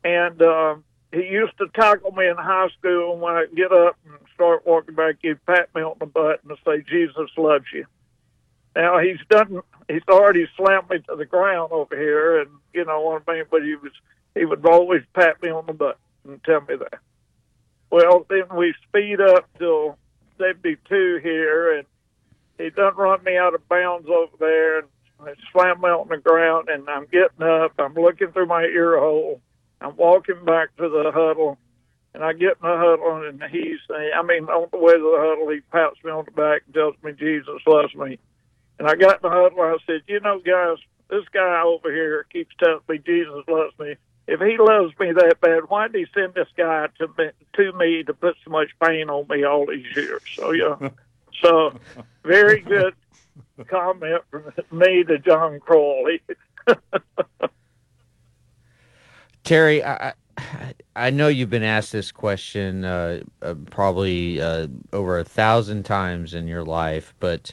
And 0.03 0.41
uh, 0.41 0.77
he 1.15 1.27
used 1.29 1.57
to 1.59 1.69
tackle 1.69 2.13
me 2.13 2.27
in 2.27 2.37
high 2.37 2.69
school, 2.79 3.13
and 3.13 3.23
when 3.23 3.35
I 3.35 3.47
get 3.55 3.73
up 3.73 3.97
and 4.05 4.19
start 4.35 4.67
walking 4.67 4.95
back, 4.95 5.17
he'd 5.23 5.45
pat 5.47 5.75
me 5.75 5.83
on 5.83 5.97
the 6.01 6.07
butt 6.07 6.41
and 6.43 6.59
say, 6.65 6.83
"Jesus 6.83 7.31
loves 7.37 7.67
you." 7.73 7.87
Now 8.75 8.99
he's 8.99 9.21
done. 9.29 9.63
He's 9.89 10.03
already 10.09 10.49
slammed 10.57 10.91
me 10.91 10.99
to 11.09 11.17
the 11.17 11.25
ground 11.25 11.73
over 11.73 11.97
here, 11.97 12.41
and 12.41 12.51
you 12.73 12.85
know 12.85 13.01
what 13.01 13.23
I 13.29 13.33
mean. 13.33 13.45
But 13.51 13.63
he 13.63 13.77
was 13.77 13.93
he 14.35 14.45
would 14.45 14.67
always 14.67 15.03
pat 15.15 15.41
me 15.43 15.51
on 15.51 15.67
the 15.67 15.73
butt 15.73 15.99
and 16.25 16.43
tell 16.45 16.61
me 16.63 16.77
that. 16.77 16.99
Well, 17.91 18.27
then 18.29 18.45
we 18.57 18.75
speed 18.89 19.21
up 19.21 19.49
till 19.59 19.97
72 20.39 21.21
here, 21.23 21.79
and 21.79 21.87
he 22.59 22.71
done 22.71 22.97
run 22.97 23.23
me 23.23 23.37
out 23.37 23.55
of 23.55 23.69
bounds 23.69 24.09
over 24.09 24.37
there 24.41 24.79
and 24.79 24.89
slammed 25.53 25.81
me 25.81 25.91
on 25.91 26.09
the 26.09 26.17
ground. 26.17 26.69
And 26.69 26.89
I'm 26.89 27.07
getting 27.07 27.47
up. 27.47 27.75
I'm 27.79 27.95
looking 27.95 28.33
through 28.33 28.47
my 28.47 28.65
ear 28.65 28.99
hole 28.99 29.41
I'm 29.81 29.97
walking 29.97 30.45
back 30.45 30.75
to 30.77 30.89
the 30.89 31.11
huddle, 31.13 31.59
and 32.15 32.25
I 32.25 32.33
get 32.33 32.59
in 32.63 32.69
the 32.69 32.77
huddle, 32.77 33.27
and 33.27 33.43
he's, 33.51 33.79
saying 33.89 34.13
I 34.17 34.23
mean, 34.23 34.45
on 34.45 34.69
the 34.71 34.79
way 34.79 34.93
to 34.93 34.99
the 34.99 35.19
huddle, 35.19 35.51
he 35.51 35.61
pats 35.73 35.97
me 36.05 36.11
on 36.11 36.25
the 36.25 36.31
back 36.31 36.63
and 36.67 36.75
tells 36.75 36.95
me 37.03 37.13
Jesus 37.13 37.61
loves 37.67 37.95
me. 37.95 38.19
And 38.79 38.89
I 38.89 38.95
got 38.95 39.23
in 39.23 39.31
the 39.31 39.31
huddle, 39.31 39.63
and 39.63 39.75
I 39.75 39.85
said, 39.87 40.03
you 40.07 40.21
know, 40.21 40.41
guys, 40.41 40.79
this 41.11 41.25
guy 41.33 41.63
over 41.63 41.93
here 41.93 42.27
keeps 42.33 42.55
telling 42.59 42.81
me 42.89 42.99
Jesus 42.99 43.45
loves 43.49 43.79
me. 43.79 43.97
If 44.27 44.41
he 44.41 44.57
loves 44.59 44.99
me 44.99 45.13
that 45.13 45.41
bad, 45.41 45.69
why 45.69 45.89
did 45.89 45.97
he 45.97 46.07
send 46.15 46.35
this 46.35 46.49
guy 46.57 46.89
to 46.99 47.09
me, 47.19 47.31
to 47.57 47.73
me 47.73 48.03
to 48.05 48.15
put 48.15 48.37
so 48.43 48.51
much 48.51 48.71
pain 48.83 49.11
on 49.11 49.27
me 49.29 49.45
all 49.45 49.67
these 49.67 49.85
years? 49.95 50.23
So 50.35 50.53
yeah, 50.53 50.89
so 51.43 51.79
very 52.23 52.61
good 52.63 52.95
comment 53.69 54.23
from 54.31 54.45
me 54.73 55.05
to 55.05 55.19
John 55.19 55.61
Croyle. 55.61 56.19
Terry, 59.45 59.85
I, 59.85 60.15
I 60.97 61.11
know 61.11 61.29
you've 61.29 61.51
been 61.51 61.63
asked 61.63 61.93
this 61.93 62.11
question 62.11 62.85
uh, 62.85 63.21
uh, 63.43 63.55
probably 63.71 64.41
uh, 64.41 64.69
over 64.93 65.19
a 65.19 65.25
thousand 65.25 65.85
times 65.85 66.35
in 66.35 66.49
your 66.49 66.65
life, 66.65 67.15
but 67.21 67.53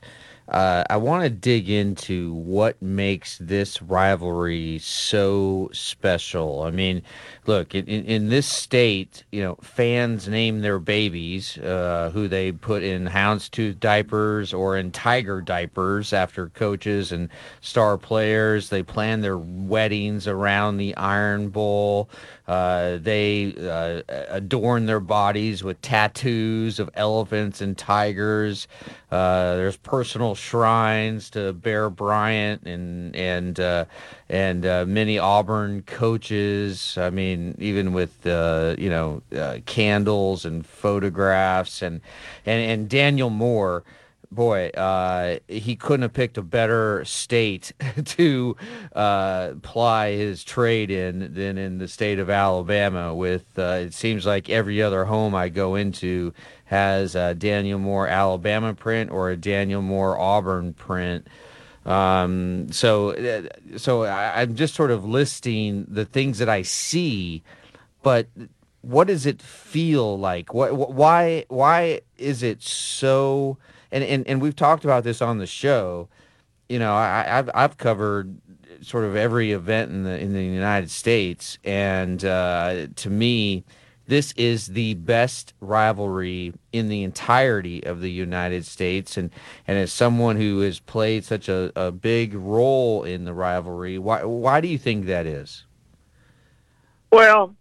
uh, 0.52 0.84
I 0.90 0.98
want 0.98 1.24
to 1.24 1.30
dig 1.30 1.70
into 1.70 2.34
what 2.34 2.82
makes 2.82 3.38
this 3.38 3.82
rivalry 3.82 4.80
so 4.80 5.70
special. 5.72 6.64
I 6.64 6.72
mean, 6.72 7.04
look, 7.46 7.74
in, 7.74 7.86
in 7.86 8.28
this 8.28 8.48
state, 8.48 9.24
you 9.32 9.42
know, 9.42 9.56
fans 9.62 10.28
name 10.28 10.60
their 10.60 10.78
babies 10.78 11.58
uh, 11.58 12.12
who 12.14 12.28
they 12.28 12.52
put 12.52 12.84
in 12.84 13.08
houndstooth 13.08 13.80
diapers 13.80 14.54
or 14.54 14.76
in 14.76 14.92
tiger 14.92 15.40
diapers 15.40 16.12
after 16.12 16.50
coaches 16.50 17.14
and 17.14 17.30
star 17.62 17.98
players. 17.98 18.68
They 18.68 18.84
plan 18.84 19.22
their 19.22 19.38
weddings 19.38 20.28
around 20.28 20.78
the 20.78 20.93
Iron 20.97 21.47
Bowl. 21.47 22.10
Uh, 22.45 22.97
they 22.97 23.56
uh, 23.58 24.02
adorn 24.28 24.86
their 24.86 24.99
bodies 24.99 25.64
with 25.64 25.82
tattoos 25.82 26.80
of 26.80 26.89
elephants 26.95 27.62
and 27.62 27.78
tigers. 27.78 28.68
Uh, 29.12 29.55
there's 29.57 29.76
personal 29.76 30.36
shrines 30.36 31.30
to 31.32 31.51
Bear 31.51 31.89
Bryant 31.89 32.64
and 32.66 33.14
and 33.16 33.59
uh, 33.59 33.86
and 34.30 34.66
uh, 34.66 34.86
many 34.88 35.20
Auburn 35.20 35.84
coaches. 35.84 36.97
I 36.97 37.09
mean, 37.09 37.55
even 37.59 37.91
with 37.91 38.26
uh, 38.26 38.76
you 38.78 38.89
know 38.89 39.22
candles 39.66 40.45
and 40.45 40.66
photographs 40.66 41.82
and 41.82 41.99
and 42.45 42.72
and 42.72 42.89
Daniel 42.89 43.30
Moore 43.30 43.84
boy, 44.32 44.70
uh, 44.70 45.39
he 45.47 45.76
couldn't 45.76 46.03
have 46.03 46.14
picked 46.14 46.38
a 46.38 46.41
better 46.41 47.03
state 47.05 47.74
to 48.05 48.55
uh, 48.95 49.53
ply 49.62 50.12
his 50.12 50.43
trade 50.43 50.89
in 50.89 51.34
than 51.34 51.57
in 51.57 51.78
the 51.78 51.88
state 51.88 52.18
of 52.20 52.30
Alabama. 52.30 53.14
With 53.14 53.59
uh, 53.59 53.80
it 53.82 53.93
seems 53.93 54.26
like 54.26 54.49
every 54.49 54.82
other 54.82 55.05
home 55.05 55.36
I 55.36 55.49
go 55.49 55.76
into 55.76 56.34
has 56.72 57.15
a 57.15 57.36
Daniel 57.36 57.78
Moore 57.78 58.07
Alabama 58.07 58.74
print 58.74 59.11
or 59.11 59.30
a 59.30 59.36
Daniel 59.36 59.82
Moore 59.82 60.17
Auburn 60.17 60.74
print. 60.74 61.28
Um, 61.86 62.72
so, 62.72 63.09
uh, 63.09 63.78
so 63.78 64.03
I, 64.03 64.41
I'm 64.41 64.55
just 64.55 64.74
sort 64.74 64.89
of 64.89 65.03
listing 65.03 65.86
the 65.89 66.05
things 66.05 66.38
that 66.38 66.47
I 66.47 66.61
see, 66.61 67.43
but 68.03 68.28
what 68.80 69.07
does 69.07 69.26
it 69.26 69.41
feel 69.41 70.17
like? 70.17 70.53
What, 70.53 70.74
why, 70.93 71.43
why 71.49 72.01
is 72.17 72.41
it 72.41 72.63
so? 72.63 73.57
And, 73.91 74.01
and, 74.05 74.26
and 74.26 74.41
we've 74.41 74.55
talked 74.55 74.86
about 74.86 75.03
this 75.03 75.22
on 75.22 75.39
the 75.39 75.45
show. 75.45 76.07
You 76.69 76.80
know, 76.80 76.95
I, 76.95 77.38
I've, 77.38 77.49
I've 77.53 77.78
covered 77.78 78.39
sort 78.82 79.03
of 79.03 79.17
every 79.17 79.51
event 79.51 79.91
in 79.91 80.03
the 80.03 80.17
in 80.17 80.32
the 80.32 80.41
United 80.41 80.89
States, 80.89 81.57
and 81.65 82.24
uh, 82.24 82.88
to 82.95 83.09
me, 83.09 83.65
this 84.12 84.34
is 84.34 84.68
the 84.68 84.93
best 84.95 85.53
rivalry 85.62 86.53
in 86.74 86.89
the 86.89 87.01
entirety 87.01 87.82
of 87.86 88.01
the 88.01 88.12
United 88.12 88.66
States. 88.66 89.16
And 89.16 89.32
and 89.66 89.78
as 89.78 89.93
someone 89.93 90.36
who 90.36 90.59
has 90.59 90.80
played 90.80 91.24
such 91.24 91.47
a, 91.47 91.72
a 91.78 91.93
big 91.93 92.34
role 92.34 93.05
in 93.05 93.24
the 93.24 93.34
rivalry, 93.34 93.97
why 93.97 94.26
why 94.26 94.59
do 94.59 94.68
you 94.68 94.78
think 94.78 95.05
that 95.05 95.26
is? 95.26 95.64
Well, 97.09 97.55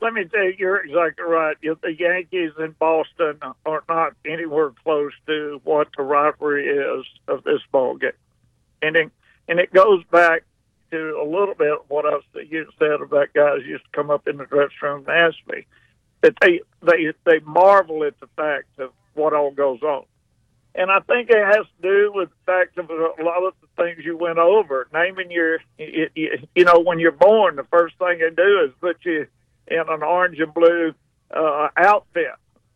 let 0.00 0.12
me 0.12 0.24
tell 0.26 0.44
you, 0.44 0.54
you're 0.56 0.84
exactly 0.84 1.24
right. 1.24 1.56
The 1.60 1.96
Yankees 1.98 2.52
in 2.60 2.76
Boston 2.78 3.40
are 3.66 3.82
not 3.88 4.12
anywhere 4.24 4.70
close 4.84 5.10
to 5.26 5.60
what 5.64 5.88
the 5.96 6.04
rivalry 6.04 6.68
is 6.68 7.06
of 7.26 7.42
this 7.42 7.60
ball 7.72 7.96
game, 7.96 8.12
and 8.82 8.94
it, 8.94 9.10
and 9.48 9.58
it 9.58 9.72
goes 9.72 10.04
back 10.12 10.44
to 10.92 11.20
a 11.20 11.26
little 11.26 11.56
bit 11.56 11.76
what 11.88 12.06
I 12.06 12.20
you 12.48 12.68
said 12.78 13.00
about 13.00 13.32
guys 13.34 13.66
used 13.66 13.82
to 13.82 13.90
come 13.90 14.12
up 14.12 14.28
in 14.28 14.36
the 14.36 14.46
dressing 14.46 14.76
room 14.80 15.04
and 15.08 15.08
ask 15.08 15.36
me 15.48 15.66
that 16.20 16.34
they 16.40 16.60
they 16.82 17.12
they 17.24 17.38
marvel 17.40 18.04
at 18.04 18.18
the 18.20 18.28
fact 18.36 18.78
of 18.78 18.92
what 19.14 19.32
all 19.32 19.50
goes 19.50 19.82
on, 19.82 20.04
and 20.74 20.90
I 20.92 21.00
think 21.00 21.28
it 21.28 21.44
has 21.44 21.66
to 21.66 21.82
do 21.82 22.12
with 22.14 22.28
the 22.28 22.52
fact 22.52 22.78
of 22.78 22.88
a 22.88 23.22
lot 23.22 23.42
of 23.44 23.54
the 23.60 23.82
things 23.82 24.04
you 24.04 24.16
went 24.16 24.38
over. 24.38 24.86
Naming 24.92 25.30
your, 25.30 25.58
you, 25.76 26.08
you 26.54 26.64
know, 26.64 26.78
when 26.78 27.00
you're 27.00 27.10
born, 27.10 27.56
the 27.56 27.64
first 27.64 27.96
thing 27.98 28.18
they 28.20 28.30
do 28.30 28.64
is 28.64 28.70
put 28.80 28.98
you 29.04 29.26
in 29.66 29.84
an 29.88 30.02
orange 30.02 30.38
and 30.38 30.54
blue 30.54 30.94
uh, 31.34 31.68
outfit, 31.76 32.32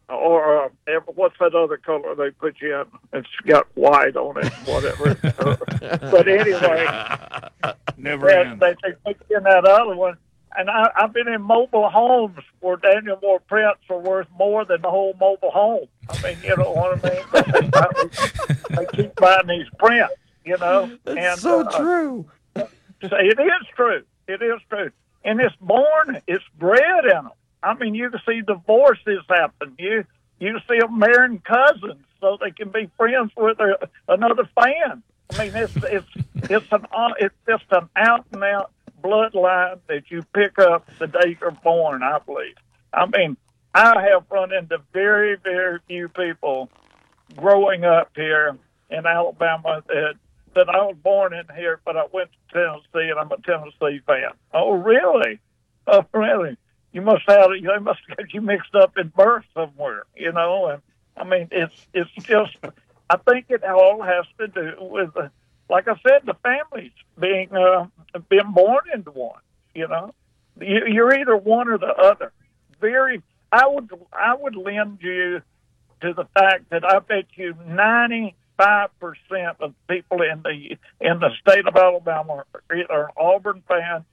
or 0.08 0.64
uh, 0.64 0.68
what's 1.14 1.38
that 1.38 1.54
other 1.54 1.76
color 1.76 2.14
they 2.16 2.30
put 2.30 2.56
you 2.60 2.80
in? 2.80 2.86
It's 3.12 3.28
got 3.46 3.68
white 3.74 4.16
on 4.16 4.44
it, 4.44 4.52
whatever. 4.66 5.14
but 6.10 6.26
anyway, 6.26 6.86
never 7.96 8.26
they, 8.26 8.56
they, 8.58 8.74
they 8.82 9.14
put 9.14 9.30
you 9.30 9.36
in 9.36 9.44
that 9.44 9.64
other 9.64 9.94
one. 9.94 10.16
And 10.56 10.68
I, 10.68 10.90
I've 10.96 11.12
been 11.12 11.28
in 11.28 11.42
mobile 11.42 11.88
homes 11.88 12.38
where 12.60 12.76
Daniel 12.76 13.18
Moore 13.22 13.40
prints 13.40 13.80
are 13.88 13.98
worth 13.98 14.26
more 14.38 14.64
than 14.64 14.82
the 14.82 14.90
whole 14.90 15.14
mobile 15.18 15.50
home. 15.50 15.86
I 16.08 16.22
mean, 16.22 16.38
you 16.42 16.56
know 16.56 16.72
what 16.72 17.04
I 17.04 17.08
mean? 17.08 17.70
they 18.70 18.86
keep 18.96 19.16
buying 19.16 19.46
these 19.46 19.66
prints, 19.78 20.14
you 20.44 20.58
know. 20.58 20.90
That's 21.04 21.18
and, 21.18 21.40
so 21.40 21.60
uh, 21.62 21.78
true. 21.78 22.26
It 22.54 23.40
is 23.40 23.68
true. 23.74 24.02
It 24.28 24.42
is 24.42 24.60
true. 24.68 24.90
And 25.24 25.40
it's 25.40 25.54
born, 25.60 26.20
it's 26.26 26.44
bred 26.58 27.04
in 27.04 27.10
them. 27.10 27.30
I 27.62 27.74
mean, 27.74 27.94
you 27.94 28.10
can 28.10 28.20
see 28.26 28.42
divorces 28.42 29.20
happen. 29.28 29.74
You 29.78 30.04
you 30.40 30.58
see 30.68 30.78
them 30.80 30.98
marrying 30.98 31.40
cousins 31.40 32.04
so 32.20 32.36
they 32.40 32.50
can 32.50 32.70
be 32.70 32.90
friends 32.96 33.30
with 33.36 33.60
a, 33.60 33.88
another 34.08 34.48
fan. 34.60 35.02
I 35.30 35.38
mean, 35.38 35.54
it's 35.54 35.76
it's 35.76 36.06
it's 36.34 36.72
an 36.72 36.86
it's 37.20 37.34
just 37.48 37.64
an 37.70 37.88
out 37.96 38.26
and 38.32 38.42
out 38.42 38.72
bloodline 39.02 39.80
that 39.88 40.10
you 40.10 40.22
pick 40.34 40.58
up 40.58 40.88
the 40.98 41.06
day 41.06 41.36
you're 41.40 41.50
born. 41.50 42.02
I 42.02 42.18
believe. 42.18 42.54
I 42.92 43.06
mean, 43.06 43.36
I 43.74 44.02
have 44.10 44.24
run 44.30 44.52
into 44.52 44.78
very 44.92 45.36
very 45.36 45.78
few 45.86 46.08
people 46.08 46.70
growing 47.36 47.84
up 47.84 48.10
here 48.14 48.56
in 48.90 49.06
Alabama 49.06 49.82
that 49.88 50.14
that 50.54 50.68
I 50.68 50.82
was 50.82 50.96
born 51.02 51.32
in 51.32 51.44
here, 51.56 51.80
but 51.84 51.96
I 51.96 52.04
went 52.12 52.30
to 52.32 52.54
Tennessee 52.54 53.10
and 53.10 53.18
I'm 53.18 53.32
a 53.32 53.38
Tennessee 53.38 54.02
fan. 54.06 54.32
Oh, 54.52 54.72
really? 54.72 55.40
Oh, 55.86 56.04
really? 56.12 56.58
You 56.92 57.00
must 57.00 57.22
have 57.26 57.50
they 57.50 57.78
must 57.78 58.00
get 58.08 58.34
you 58.34 58.42
mixed 58.42 58.74
up 58.74 58.98
in 58.98 59.08
birth 59.08 59.44
somewhere, 59.54 60.04
you 60.14 60.32
know. 60.32 60.66
And 60.66 60.82
I 61.16 61.24
mean, 61.24 61.48
it's 61.50 61.86
it's 61.94 62.10
just. 62.26 62.56
I 63.10 63.16
think 63.30 63.46
it 63.50 63.62
all 63.62 64.00
has 64.00 64.24
to 64.38 64.48
do 64.48 64.72
with, 64.80 65.10
like 65.68 65.88
I 65.88 65.94
said, 66.06 66.22
the 66.24 66.34
families 66.42 66.92
being 67.18 67.50
uh, 67.52 67.86
being 68.28 68.52
born 68.52 68.84
into 68.94 69.10
one. 69.10 69.40
You 69.74 69.88
know, 69.88 70.14
you, 70.60 70.86
you're 70.86 71.18
either 71.18 71.36
one 71.36 71.68
or 71.68 71.78
the 71.78 71.86
other. 71.86 72.32
Very, 72.80 73.22
I 73.50 73.66
would 73.66 73.90
I 74.12 74.34
would 74.34 74.56
lend 74.56 74.98
you 75.00 75.40
to 76.02 76.12
the 76.12 76.26
fact 76.34 76.70
that 76.70 76.84
I 76.84 76.98
bet 76.98 77.26
you 77.34 77.54
ninety 77.66 78.34
five 78.58 78.90
percent 79.00 79.56
of 79.60 79.74
people 79.88 80.22
in 80.22 80.42
the 80.42 80.76
in 81.00 81.20
the 81.20 81.30
state 81.40 81.66
of 81.66 81.76
Alabama 81.76 82.44
are 82.54 82.76
either 82.76 83.04
an 83.04 83.10
Auburn 83.16 83.62
fan 83.68 84.04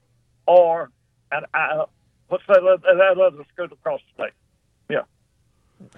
or 0.46 0.90
an 1.30 1.44
uh, 1.52 1.86
what's 2.28 2.44
that 2.48 2.60
that 2.62 3.20
other 3.20 3.44
school 3.52 3.66
across 3.66 4.00
the 4.16 4.24
state? 4.24 4.34
Yeah, 4.88 5.02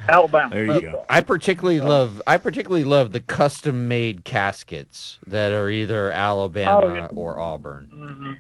Alabama. 0.09 0.55
There 0.55 0.65
you 0.67 0.81
go. 0.81 1.05
I 1.09 1.21
particularly 1.21 1.81
love 1.81 2.21
I 2.27 2.37
particularly 2.39 2.85
love 2.85 3.13
the 3.13 3.21
custom 3.21 3.89
made 3.89 4.25
caskets 4.25 5.19
that 5.27 5.53
are 5.53 5.69
either 5.71 6.11
Alabama 6.11 6.81
Oh, 6.85 6.95
yeah. 6.95 7.09
or 7.15 7.39
Auburn. 7.39 7.87
hmm 7.93 8.33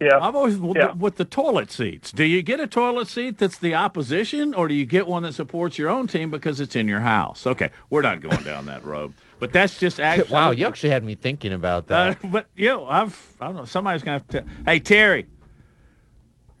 Yeah, 0.00 0.18
I've 0.20 0.34
always 0.34 0.56
with, 0.58 0.76
Yeah. 0.76 0.88
the, 0.88 0.94
with 0.94 1.16
the 1.16 1.24
toilet 1.24 1.70
seats. 1.70 2.12
Do 2.12 2.24
you 2.24 2.42
get 2.42 2.60
a 2.60 2.66
toilet 2.66 3.08
seat 3.08 3.38
that's 3.38 3.58
the 3.58 3.74
opposition, 3.74 4.52
or 4.54 4.68
do 4.68 4.74
you 4.74 4.84
get 4.84 5.06
one 5.06 5.22
that 5.22 5.32
supports 5.34 5.78
your 5.78 5.88
own 5.88 6.06
team 6.06 6.30
because 6.30 6.60
it's 6.60 6.76
in 6.76 6.86
your 6.88 7.00
house? 7.00 7.46
Okay, 7.46 7.70
we're 7.88 8.02
not 8.02 8.20
going 8.20 8.42
down 8.42 8.66
that 8.66 8.84
road, 8.84 9.14
but 9.38 9.52
that's 9.52 9.78
just 9.78 9.98
actually 10.10 10.32
Wow, 10.32 10.50
you 10.50 10.66
actually 10.66 10.90
had 10.90 11.02
me 11.04 11.14
thinking 11.14 11.52
about 11.52 11.90
Uh, 11.90 12.14
that. 12.14 12.30
but 12.30 12.46
you 12.56 12.68
know, 12.68 12.86
I've 12.86 13.18
I 13.40 13.46
don't 13.46 13.56
know. 13.56 13.64
Somebody's 13.64 14.02
gonna 14.02 14.18
have 14.18 14.28
to. 14.28 14.44
Hey 14.66 14.80
Terry, 14.80 15.26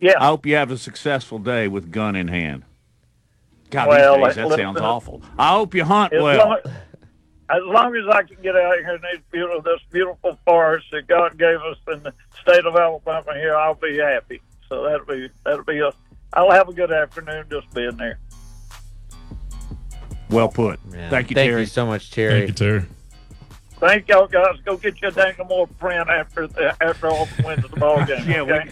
yeah. 0.00 0.14
I 0.18 0.26
hope 0.26 0.46
you 0.46 0.54
have 0.56 0.70
a 0.70 0.78
successful 0.78 1.38
day 1.38 1.68
with 1.68 1.90
gun 1.90 2.16
in 2.16 2.28
hand. 2.28 2.64
God, 3.70 3.88
Well, 3.88 4.16
these 4.18 4.26
days, 4.26 4.34
that 4.36 4.46
listen- 4.48 4.64
sounds 4.64 4.80
awful. 4.80 5.22
I 5.38 5.50
hope 5.50 5.74
you 5.74 5.84
hunt 5.84 6.12
As 6.12 6.22
well. 6.22 6.48
long, 6.48 6.58
as 7.50 7.62
long 7.64 7.96
as 7.96 8.08
I 8.14 8.22
can 8.22 8.40
get 8.42 8.56
out 8.56 8.78
here 8.78 8.94
in 8.94 9.00
this 9.02 9.20
beautiful, 9.30 9.62
this 9.62 9.80
beautiful 9.90 10.38
forest 10.44 10.86
that 10.92 11.06
God 11.06 11.36
gave 11.38 11.60
us 11.60 11.76
in 11.92 12.02
the 12.02 12.12
state 12.42 12.64
of 12.64 12.76
Alabama 12.76 13.34
here, 13.34 13.56
I'll 13.56 13.74
be 13.74 13.98
happy. 13.98 14.40
So 14.68 14.82
that'll 14.84 15.06
be 15.06 15.28
that'll 15.44 15.64
be 15.64 15.78
a. 15.80 15.92
I'll 16.32 16.50
have 16.50 16.68
a 16.68 16.72
good 16.72 16.90
afternoon 16.92 17.46
just 17.50 17.72
being 17.72 17.96
there. 17.96 18.18
Well 20.28 20.48
put. 20.48 20.84
Man, 20.86 21.08
Thank 21.10 21.30
you, 21.30 21.34
Thank 21.34 21.50
Terry. 21.50 21.60
you 21.60 21.66
so 21.66 21.86
much, 21.86 22.10
Terry. 22.10 22.46
Thank 22.46 22.48
you, 22.48 22.54
Terry. 22.54 22.84
Thank 23.78 24.08
y'all 24.08 24.26
guys. 24.26 24.56
Go 24.64 24.76
get 24.76 25.00
your 25.00 25.12
Daniel 25.12 25.44
Moore 25.46 25.66
print 25.78 26.08
after 26.08 26.46
the, 26.48 26.74
after 26.82 27.06
all 27.08 27.26
the 27.26 27.42
wins 27.44 27.64
of 27.64 27.70
the 27.70 27.76
ball 27.78 28.04
game. 28.04 28.24
Yeah, 28.28 28.42
we- 28.42 28.52
okay? 28.52 28.70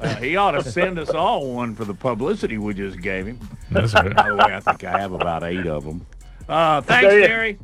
Uh, 0.00 0.14
he 0.16 0.36
ought 0.36 0.52
to 0.52 0.62
send 0.62 0.98
us 0.98 1.10
all 1.10 1.52
one 1.54 1.74
for 1.74 1.84
the 1.84 1.94
publicity 1.94 2.56
we 2.58 2.72
just 2.74 3.00
gave 3.00 3.26
him. 3.26 3.40
That's 3.70 3.92
right. 3.94 4.14
By 4.14 4.28
the 4.28 4.36
way, 4.36 4.54
I 4.54 4.60
think 4.60 4.84
I 4.84 4.98
have 4.98 5.12
about 5.12 5.42
eight 5.42 5.66
of 5.66 5.84
them. 5.84 6.06
Uh, 6.48 6.80
thanks, 6.80 7.06
Okay. 7.06 7.26
Terry. 7.26 7.58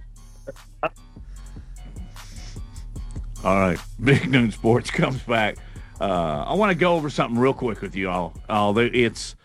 All 3.44 3.60
right, 3.60 3.78
Big 4.02 4.28
Noon 4.30 4.50
Sports 4.50 4.90
comes 4.90 5.20
back. 5.22 5.56
Uh, 6.00 6.44
I 6.46 6.54
want 6.54 6.70
to 6.70 6.74
go 6.74 6.94
over 6.96 7.08
something 7.08 7.38
real 7.38 7.52
quick 7.54 7.80
with 7.82 7.94
you 7.94 8.10
all. 8.10 8.34
Uh, 8.48 8.72
it's 8.76 9.36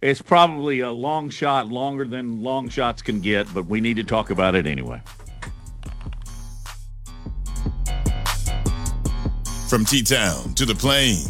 it's 0.00 0.22
probably 0.22 0.80
a 0.80 0.90
long 0.90 1.28
shot, 1.28 1.68
longer 1.68 2.06
than 2.06 2.42
long 2.42 2.68
shots 2.70 3.02
can 3.02 3.20
get, 3.20 3.52
but 3.52 3.66
we 3.66 3.80
need 3.82 3.96
to 3.96 4.04
talk 4.04 4.30
about 4.30 4.54
it 4.54 4.66
anyway. 4.66 5.02
From 9.68 9.84
T 9.84 10.02
Town 10.02 10.54
to 10.54 10.64
the 10.64 10.74
Plains, 10.74 11.28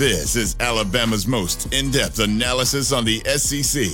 this 0.00 0.34
is 0.34 0.56
Alabama's 0.60 1.26
most 1.26 1.74
in 1.74 1.90
depth 1.90 2.20
analysis 2.20 2.90
on 2.90 3.04
the 3.04 3.18
SEC. 3.36 3.86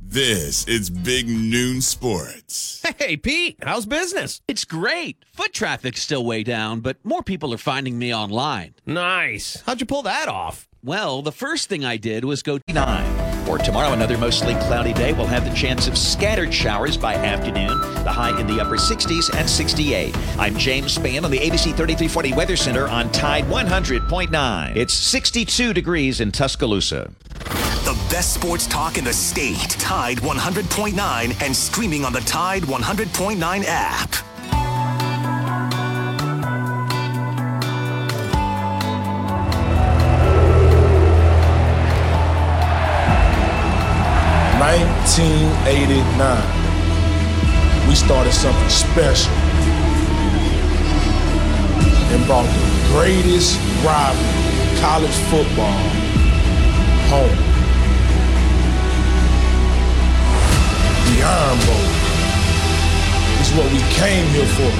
This 0.00 0.64
is 0.68 0.88
Big 0.88 1.28
Noon 1.28 1.80
Sports. 1.80 2.80
Hey, 3.00 3.16
Pete, 3.16 3.56
how's 3.60 3.84
business? 3.84 4.40
It's 4.46 4.64
great. 4.64 5.24
Foot 5.32 5.52
traffic's 5.52 6.02
still 6.02 6.24
way 6.24 6.44
down, 6.44 6.78
but 6.78 7.04
more 7.04 7.24
people 7.24 7.52
are 7.52 7.58
finding 7.58 7.98
me 7.98 8.14
online. 8.14 8.74
Nice. 8.86 9.60
How'd 9.66 9.80
you 9.80 9.86
pull 9.86 10.02
that 10.02 10.28
off? 10.28 10.68
Well, 10.84 11.20
the 11.20 11.32
first 11.32 11.68
thing 11.68 11.84
I 11.84 11.96
did 11.96 12.24
was 12.24 12.44
go 12.44 12.60
nine. 12.68 13.29
For 13.50 13.58
tomorrow, 13.58 13.94
another 13.94 14.16
mostly 14.16 14.54
cloudy 14.54 14.92
day. 14.92 15.12
We'll 15.12 15.26
have 15.26 15.44
the 15.44 15.52
chance 15.52 15.88
of 15.88 15.98
scattered 15.98 16.54
showers 16.54 16.96
by 16.96 17.16
afternoon. 17.16 17.80
The 18.04 18.12
high 18.12 18.38
in 18.40 18.46
the 18.46 18.60
upper 18.60 18.76
60s 18.76 19.36
and 19.36 19.50
68. 19.50 20.16
I'm 20.38 20.56
James 20.56 20.96
Spann 20.96 21.24
on 21.24 21.32
the 21.32 21.38
ABC 21.38 21.74
3340 21.74 22.32
Weather 22.34 22.54
Center 22.54 22.86
on 22.86 23.10
Tide 23.10 23.42
100.9. 23.46 24.76
It's 24.76 24.94
62 24.94 25.74
degrees 25.74 26.20
in 26.20 26.30
Tuscaloosa. 26.30 27.10
The 27.34 28.00
best 28.08 28.34
sports 28.34 28.68
talk 28.68 28.96
in 28.98 29.02
the 29.02 29.12
state. 29.12 29.70
Tide 29.70 30.18
100.9 30.18 31.42
and 31.42 31.56
streaming 31.56 32.04
on 32.04 32.12
the 32.12 32.20
Tide 32.20 32.62
100.9 32.62 33.64
app. 33.66 34.29
Nineteen 45.10 45.50
eighty-nine. 45.66 46.46
We 47.88 47.96
started 47.96 48.32
something 48.32 48.68
special. 48.68 49.32
and 52.12 52.24
brought 52.26 52.44
the 52.44 52.88
greatest 52.88 53.56
rivalry, 53.84 54.26
in 54.66 54.76
college 54.80 55.14
football, 55.30 55.78
home. 57.06 57.36
The 61.06 61.22
Iron 61.22 61.58
Bowl 61.66 61.86
is 63.38 63.50
what 63.54 63.70
we 63.70 63.78
came 63.94 64.26
here 64.34 64.50
for. 64.58 64.72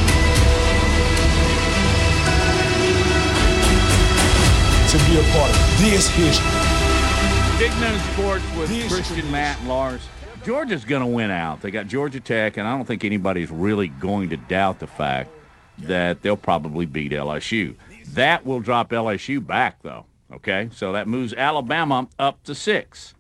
To 4.91 4.97
be 5.07 5.15
a 5.19 5.23
part 5.33 5.51
of 5.51 5.57
this 5.79 6.09
history. 6.09 6.51
Big 7.59 7.73
Noon 7.81 7.99
Sports 8.13 8.45
with 8.57 8.69
Christian, 8.91 9.31
Matt, 9.31 9.59
and 9.61 9.69
Lars. 9.69 10.03
Georgia's 10.45 10.85
going 10.85 11.03
to 11.03 11.07
win 11.07 11.31
out. 11.31 11.61
They 11.61 11.71
got 11.71 11.87
Georgia 11.87 12.21
Tech, 12.21 12.57
and 12.57 12.67
I 12.67 12.75
don't 12.75 12.87
think 12.87 13.05
anybody's 13.05 13.51
really 13.51 13.89
going 13.89 14.31
to 14.31 14.37
doubt 14.37 14.79
the 14.79 14.87
fact 14.87 15.31
that 15.79 16.23
they'll 16.23 16.37
probably 16.37 16.87
beat 16.87 17.13
LSU. 17.13 17.75
That 18.15 18.45
will 18.47 18.61
drop 18.61 18.91
LSU 18.91 19.45
back, 19.45 19.83
though. 19.83 20.07
Okay, 20.33 20.69
so 20.73 20.93
that 20.93 21.09
moves 21.09 21.35
Alabama 21.35 22.09
up 22.19 22.43
to 22.45 22.55
six. 22.55 23.15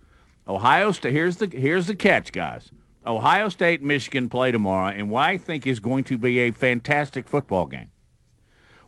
Ohio 0.48 0.92
State. 0.92 1.12
Here's 1.12 1.36
the 1.36 1.46
here's 1.46 1.86
the 1.86 1.94
catch, 1.94 2.32
guys. 2.32 2.70
Ohio 3.06 3.48
State, 3.48 3.82
Michigan 3.82 4.28
play 4.28 4.52
tomorrow, 4.52 4.88
and 4.88 5.10
what 5.10 5.24
I 5.24 5.36
think 5.38 5.66
is 5.66 5.80
going 5.80 6.04
to 6.04 6.18
be 6.18 6.38
a 6.40 6.50
fantastic 6.50 7.28
football 7.28 7.66
game. 7.66 7.90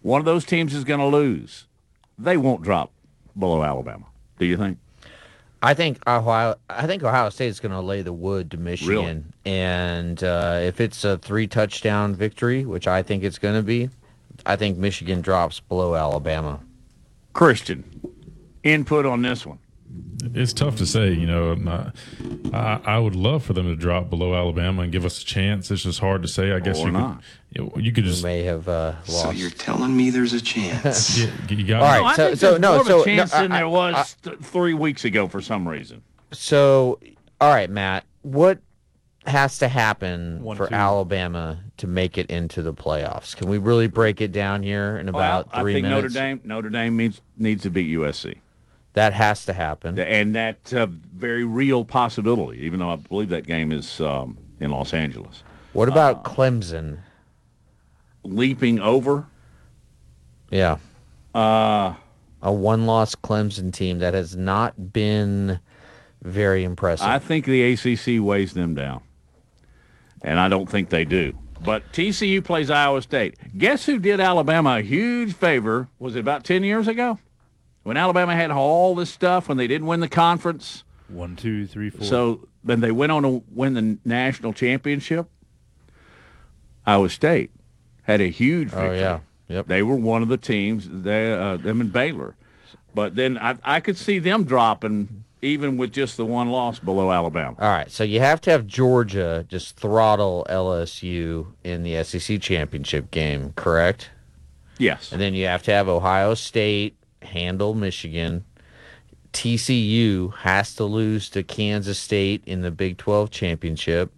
One 0.02 0.20
of 0.20 0.24
those 0.24 0.44
teams 0.44 0.74
is 0.74 0.84
going 0.84 1.00
to 1.00 1.06
lose. 1.06 1.66
They 2.18 2.36
won't 2.36 2.62
drop 2.62 2.92
below 3.38 3.62
Alabama. 3.62 4.06
Do 4.38 4.46
you 4.46 4.56
think? 4.56 4.78
I 5.62 5.74
think 5.74 5.98
Ohio. 6.08 6.56
I 6.68 6.86
think 6.86 7.02
Ohio 7.04 7.28
State 7.30 7.48
is 7.48 7.60
going 7.60 7.72
to 7.72 7.80
lay 7.80 8.02
the 8.02 8.12
wood 8.12 8.50
to 8.50 8.56
Michigan, 8.56 9.32
Really? 9.44 9.56
and 9.56 10.22
uh, 10.24 10.58
if 10.62 10.80
it's 10.80 11.04
a 11.04 11.18
three 11.18 11.46
touchdown 11.46 12.14
victory, 12.14 12.64
which 12.64 12.88
I 12.88 13.02
think 13.02 13.22
it's 13.22 13.38
going 13.38 13.54
to 13.54 13.62
be, 13.62 13.88
I 14.44 14.56
think 14.56 14.76
Michigan 14.78 15.20
drops 15.20 15.60
below 15.60 15.94
Alabama. 15.94 16.58
Christian, 17.32 17.84
input 18.64 19.06
on 19.06 19.22
this 19.22 19.46
one. 19.46 19.58
It's 20.34 20.52
tough 20.52 20.76
to 20.76 20.86
say. 20.86 21.12
You 21.12 21.26
know, 21.26 21.54
not, 21.54 21.96
I, 22.54 22.80
I 22.84 22.98
would 22.98 23.16
love 23.16 23.42
for 23.44 23.52
them 23.54 23.66
to 23.66 23.74
drop 23.76 24.08
below 24.08 24.34
Alabama 24.34 24.82
and 24.82 24.92
give 24.92 25.04
us 25.04 25.20
a 25.20 25.24
chance. 25.24 25.70
It's 25.70 25.82
just 25.82 25.98
hard 25.98 26.22
to 26.22 26.28
say. 26.28 26.52
I 26.52 26.60
guess 26.60 26.78
Or 26.78 26.86
you 26.86 26.92
not. 26.92 27.16
could. 27.16 27.24
You, 27.54 27.72
you 27.76 27.92
could 27.92 28.04
just 28.04 28.22
may 28.22 28.44
have 28.44 28.68
uh, 28.68 28.92
lost. 29.08 29.22
So 29.22 29.30
you're 29.30 29.50
telling 29.50 29.94
me 29.96 30.10
there's 30.10 30.32
a 30.32 30.40
chance? 30.40 31.18
yeah, 31.24 31.30
you 31.48 31.64
got 31.66 31.82
All 31.82 31.88
right, 31.88 31.98
No, 32.00 32.04
I 32.06 32.14
so- 32.16 32.26
think 32.28 32.38
so, 32.40 32.50
there's 32.50 32.60
no, 32.60 32.74
more 32.76 32.84
so- 32.84 33.00
of 33.00 33.02
a 33.02 33.04
chance 33.04 33.32
no, 33.34 33.40
than 33.42 33.50
there 33.50 33.68
was 33.68 34.16
th- 34.22 34.38
three 34.38 34.74
weeks 34.74 35.04
ago 35.04 35.28
for 35.28 35.40
some 35.42 35.68
reason. 35.68 36.02
So, 36.30 36.98
all 37.40 37.50
right, 37.52 37.68
Matt, 37.68 38.04
what 38.22 38.60
has 39.26 39.58
to 39.58 39.68
happen 39.68 40.42
One, 40.42 40.56
for 40.56 40.68
two. 40.68 40.74
Alabama 40.74 41.60
to 41.76 41.86
make 41.86 42.16
it 42.16 42.30
into 42.30 42.62
the 42.62 42.72
playoffs? 42.72 43.36
Can 43.36 43.48
we 43.48 43.58
really 43.58 43.86
break 43.88 44.20
it 44.20 44.32
down 44.32 44.62
here 44.62 44.96
in 44.96 45.08
about 45.08 45.52
Well, 45.52 45.62
three 45.62 45.72
I 45.72 45.74
think 45.74 45.86
minutes? 45.88 46.14
Notre 46.14 46.26
Dame 46.28 46.40
Notre 46.44 46.70
Dame 46.70 46.96
needs 46.96 47.20
needs 47.36 47.62
to 47.64 47.70
beat 47.70 47.94
USC. 47.94 48.36
That 48.94 49.14
has 49.14 49.46
to 49.46 49.52
happen. 49.52 49.98
And 49.98 50.34
that's 50.34 50.72
a 50.72 50.86
very 50.86 51.44
real 51.44 51.84
possibility, 51.84 52.60
even 52.64 52.80
though 52.80 52.90
I 52.90 52.96
believe 52.96 53.30
that 53.30 53.46
game 53.46 53.72
is 53.72 54.00
um, 54.00 54.36
in 54.60 54.70
Los 54.70 54.92
Angeles. 54.92 55.42
What 55.72 55.88
about 55.88 56.24
Clemson? 56.24 56.98
Leaping 58.24 58.78
over? 58.80 59.26
Yeah. 60.50 60.76
Uh, 61.34 61.94
a 62.42 62.52
one-loss 62.52 63.14
Clemson 63.14 63.72
team 63.72 64.00
that 64.00 64.12
has 64.12 64.36
not 64.36 64.92
been 64.92 65.58
very 66.22 66.62
impressive. 66.64 67.06
I 67.06 67.18
think 67.18 67.46
the 67.46 67.72
ACC 67.72 68.22
weighs 68.22 68.52
them 68.52 68.74
down. 68.74 69.02
And 70.22 70.38
I 70.38 70.48
don't 70.48 70.68
think 70.68 70.90
they 70.90 71.04
do. 71.04 71.32
But 71.64 71.90
TCU 71.92 72.44
plays 72.44 72.70
Iowa 72.70 73.02
State. 73.02 73.36
Guess 73.56 73.86
who 73.86 73.98
did 73.98 74.20
Alabama 74.20 74.78
a 74.78 74.82
huge 74.82 75.32
favor? 75.32 75.88
Was 75.98 76.16
it 76.16 76.20
about 76.20 76.44
10 76.44 76.64
years 76.64 76.88
ago? 76.88 77.18
When 77.82 77.96
Alabama 77.96 78.34
had 78.34 78.50
all 78.50 78.94
this 78.94 79.10
stuff, 79.10 79.48
when 79.48 79.56
they 79.56 79.66
didn't 79.66 79.86
win 79.86 80.00
the 80.00 80.08
conference. 80.08 80.84
One, 81.08 81.36
two, 81.36 81.66
three, 81.66 81.90
four. 81.90 82.06
So 82.06 82.48
then 82.62 82.80
they 82.80 82.92
went 82.92 83.12
on 83.12 83.22
to 83.22 83.42
win 83.50 83.74
the 83.74 83.98
national 84.04 84.52
championship. 84.52 85.28
Iowa 86.86 87.10
State 87.10 87.50
had 88.04 88.20
a 88.20 88.28
huge 88.28 88.68
victory. 88.68 88.88
Oh, 88.88 88.92
yeah. 89.00 89.18
Yep. 89.48 89.66
They 89.66 89.82
were 89.82 89.96
one 89.96 90.22
of 90.22 90.28
the 90.28 90.36
teams, 90.36 90.88
they, 90.90 91.32
uh, 91.32 91.56
them 91.56 91.80
and 91.80 91.92
Baylor. 91.92 92.36
But 92.94 93.16
then 93.16 93.36
I, 93.38 93.56
I 93.64 93.80
could 93.80 93.96
see 93.96 94.18
them 94.18 94.44
dropping 94.44 95.24
even 95.42 95.76
with 95.76 95.92
just 95.92 96.16
the 96.16 96.24
one 96.24 96.50
loss 96.50 96.78
below 96.78 97.10
Alabama. 97.10 97.56
All 97.58 97.68
right, 97.68 97.90
so 97.90 98.04
you 98.04 98.20
have 98.20 98.40
to 98.42 98.50
have 98.50 98.66
Georgia 98.66 99.44
just 99.48 99.76
throttle 99.76 100.46
LSU 100.48 101.48
in 101.64 101.82
the 101.82 102.02
SEC 102.04 102.40
championship 102.40 103.10
game, 103.10 103.52
correct? 103.56 104.10
Yes. 104.78 105.12
And 105.12 105.20
then 105.20 105.34
you 105.34 105.46
have 105.46 105.62
to 105.64 105.72
have 105.72 105.88
Ohio 105.88 106.34
State 106.34 106.96
handle 107.22 107.74
Michigan. 107.74 108.44
TCU 109.32 110.34
has 110.38 110.74
to 110.74 110.84
lose 110.84 111.30
to 111.30 111.42
Kansas 111.42 111.98
State 111.98 112.42
in 112.46 112.62
the 112.62 112.70
Big 112.70 112.98
12 112.98 113.30
championship. 113.30 114.12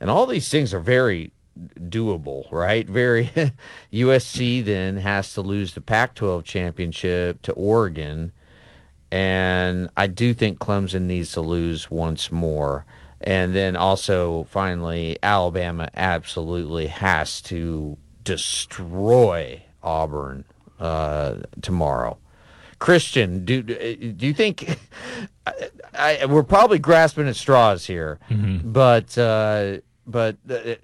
And 0.00 0.10
all 0.10 0.26
these 0.26 0.48
things 0.48 0.72
are 0.72 0.80
very 0.80 1.32
doable, 1.78 2.50
right? 2.52 2.88
Very 2.88 3.30
USC 3.92 4.64
then 4.64 4.96
has 4.96 5.34
to 5.34 5.40
lose 5.40 5.74
the 5.74 5.80
Pac-12 5.80 6.44
championship 6.44 7.42
to 7.42 7.52
Oregon. 7.52 8.32
And 9.10 9.88
I 9.96 10.06
do 10.06 10.34
think 10.34 10.58
Clemson 10.58 11.02
needs 11.02 11.32
to 11.32 11.40
lose 11.40 11.90
once 11.90 12.30
more. 12.30 12.84
And 13.20 13.54
then 13.54 13.74
also, 13.74 14.44
finally, 14.44 15.18
Alabama 15.22 15.88
absolutely 15.94 16.86
has 16.86 17.40
to 17.42 17.96
destroy 18.22 19.62
Auburn 19.82 20.44
uh, 20.78 21.36
tomorrow. 21.60 22.18
Christian, 22.78 23.44
do 23.44 23.62
do 23.62 24.26
you 24.26 24.34
think 24.34 24.78
I, 25.46 26.18
I, 26.22 26.26
we're 26.26 26.42
probably 26.42 26.78
grasping 26.78 27.26
at 27.28 27.36
straws 27.36 27.86
here, 27.86 28.18
Mhm. 28.30 28.72
but 28.72 29.16
uh, 29.18 29.78
but 30.06 30.36
uh, 30.48 30.74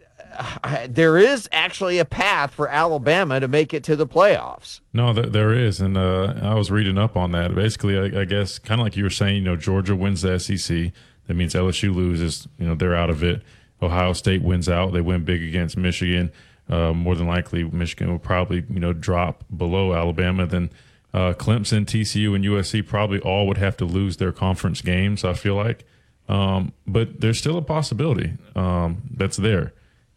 I, 0.65 0.89
there 0.89 1.17
is 1.17 1.49
actually 1.53 1.99
a 1.99 2.05
path 2.05 2.53
for 2.53 2.69
Alabama 2.69 3.39
to 3.41 3.47
make 3.49 3.73
it 3.73 3.85
to 3.85 3.95
the 3.97 4.07
playoffs. 4.07 4.81
No, 4.93 5.13
th- 5.13 5.29
there 5.29 5.53
is, 5.53 5.81
and 5.81 5.97
uh, 5.97 6.35
I 6.43 6.55
was 6.55 6.71
reading 6.71 6.99
up 6.99 7.17
on 7.17 7.31
that. 7.33 7.55
Basically, 7.55 7.97
I, 7.97 8.23
I 8.23 8.25
guess 8.25 8.59
kind 8.59 8.81
of 8.81 8.85
like 8.87 8.97
you 8.97 9.05
were 9.05 9.11
saying, 9.11 9.37
you 9.37 9.43
know, 9.43 9.57
Georgia 9.57 9.95
wins 9.95 10.23
the 10.23 10.39
SEC. 10.41 10.91
That 11.27 11.35
means 11.35 11.55
LSU 11.55 11.95
loses. 11.95 12.49
You 12.59 12.67
know, 12.67 12.75
they're 12.75 12.97
out 12.97 13.11
of 13.11 13.23
it. 13.23 13.43
Ohio 13.81 14.13
State 14.15 14.43
wins 14.43 14.69
out. 14.69 14.93
They 14.93 15.01
win 15.01 15.25
big 15.25 15.43
against 15.43 15.77
Michigan. 15.77 16.33
Uh, 16.69 16.93
more 16.93 17.15
than 17.15 17.27
likely, 17.27 17.63
Michigan 17.65 18.11
will 18.11 18.19
probably 18.19 18.65
you 18.69 18.81
know 18.81 18.93
drop 18.93 19.45
below 19.57 19.95
Alabama. 19.95 20.47
Then 20.47 20.71
uh, 21.15 21.33
Clemson, 21.33 21.87
TCU, 21.87 22.35
and 22.35 22.45
USC 22.45 22.87
probably 22.87 23.21
all 23.21 23.47
would 23.47 23.57
have 23.59 23.77
to 23.77 23.85
lose 23.85 24.17
their 24.17 24.33
conference 24.33 24.83
games. 24.83 25.25
I 25.25 25.33
feel 25.33 25.55
like, 25.55 25.85
um, 26.29 26.73
but 26.87 27.21
there's 27.21 27.39
still 27.39 27.57
a 27.57 27.63
possibility 27.63 28.33
um, 28.57 29.03
that's 29.11 29.37
there, 29.37 29.73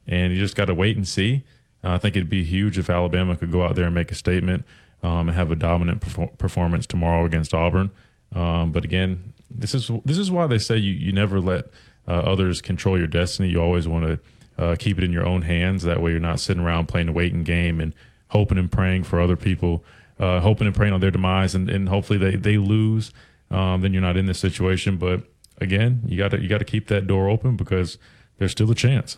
and 0.07 0.33
you 0.33 0.39
just 0.39 0.55
got 0.55 0.65
to 0.65 0.73
wait 0.73 0.97
and 0.97 1.07
see. 1.07 1.43
Uh, 1.83 1.91
I 1.91 1.97
think 1.99 2.15
it'd 2.15 2.29
be 2.29 2.43
huge 2.43 2.79
if 2.79 2.89
Alabama 2.89 3.35
could 3.35 3.51
go 3.51 3.63
out 3.63 3.75
there 3.75 3.85
and 3.85 3.93
make 3.93 4.11
a 4.11 4.15
statement 4.15 4.65
um, 5.03 5.29
and 5.29 5.37
have 5.37 5.51
a 5.51 5.55
dominant 5.55 6.01
perfor- 6.01 6.35
performance 6.39 6.87
tomorrow 6.87 7.25
against 7.25 7.53
Auburn. 7.53 7.91
Um, 8.33 8.71
but 8.71 8.83
again, 8.83 9.33
this 9.51 9.75
is 9.75 9.91
this 10.03 10.17
is 10.17 10.31
why 10.31 10.47
they 10.47 10.57
say 10.57 10.77
you 10.77 10.93
you 10.93 11.11
never 11.11 11.39
let 11.39 11.65
uh, 12.07 12.13
others 12.13 12.59
control 12.59 12.97
your 12.97 13.07
destiny. 13.07 13.49
You 13.49 13.61
always 13.61 13.87
want 13.87 14.05
to 14.05 14.63
uh, 14.63 14.75
keep 14.77 14.97
it 14.97 15.03
in 15.03 15.11
your 15.11 15.27
own 15.27 15.43
hands. 15.43 15.83
That 15.83 16.01
way, 16.01 16.11
you're 16.11 16.19
not 16.19 16.39
sitting 16.39 16.63
around 16.63 16.87
playing 16.87 17.09
a 17.09 17.11
waiting 17.11 17.43
game 17.43 17.79
and 17.79 17.93
hoping 18.29 18.57
and 18.57 18.71
praying 18.71 19.03
for 19.03 19.21
other 19.21 19.37
people, 19.37 19.83
uh, 20.19 20.39
hoping 20.39 20.67
and 20.67 20.75
praying 20.75 20.93
on 20.93 20.99
their 20.99 21.11
demise, 21.11 21.55
and, 21.55 21.69
and 21.69 21.89
hopefully 21.89 22.19
they 22.19 22.35
they 22.35 22.57
lose. 22.57 23.11
Um, 23.49 23.81
then 23.81 23.93
you're 23.93 24.01
not 24.01 24.17
in 24.17 24.25
this 24.25 24.39
situation. 24.39 24.97
But 24.97 25.23
again, 25.59 26.01
you 26.05 26.17
got 26.17 26.31
to 26.31 26.41
you 26.41 26.49
got 26.49 26.59
to 26.59 26.65
keep 26.65 26.87
that 26.87 27.07
door 27.07 27.29
open 27.29 27.55
because 27.55 27.97
there's 28.37 28.51
still 28.51 28.71
a 28.71 28.75
chance. 28.75 29.17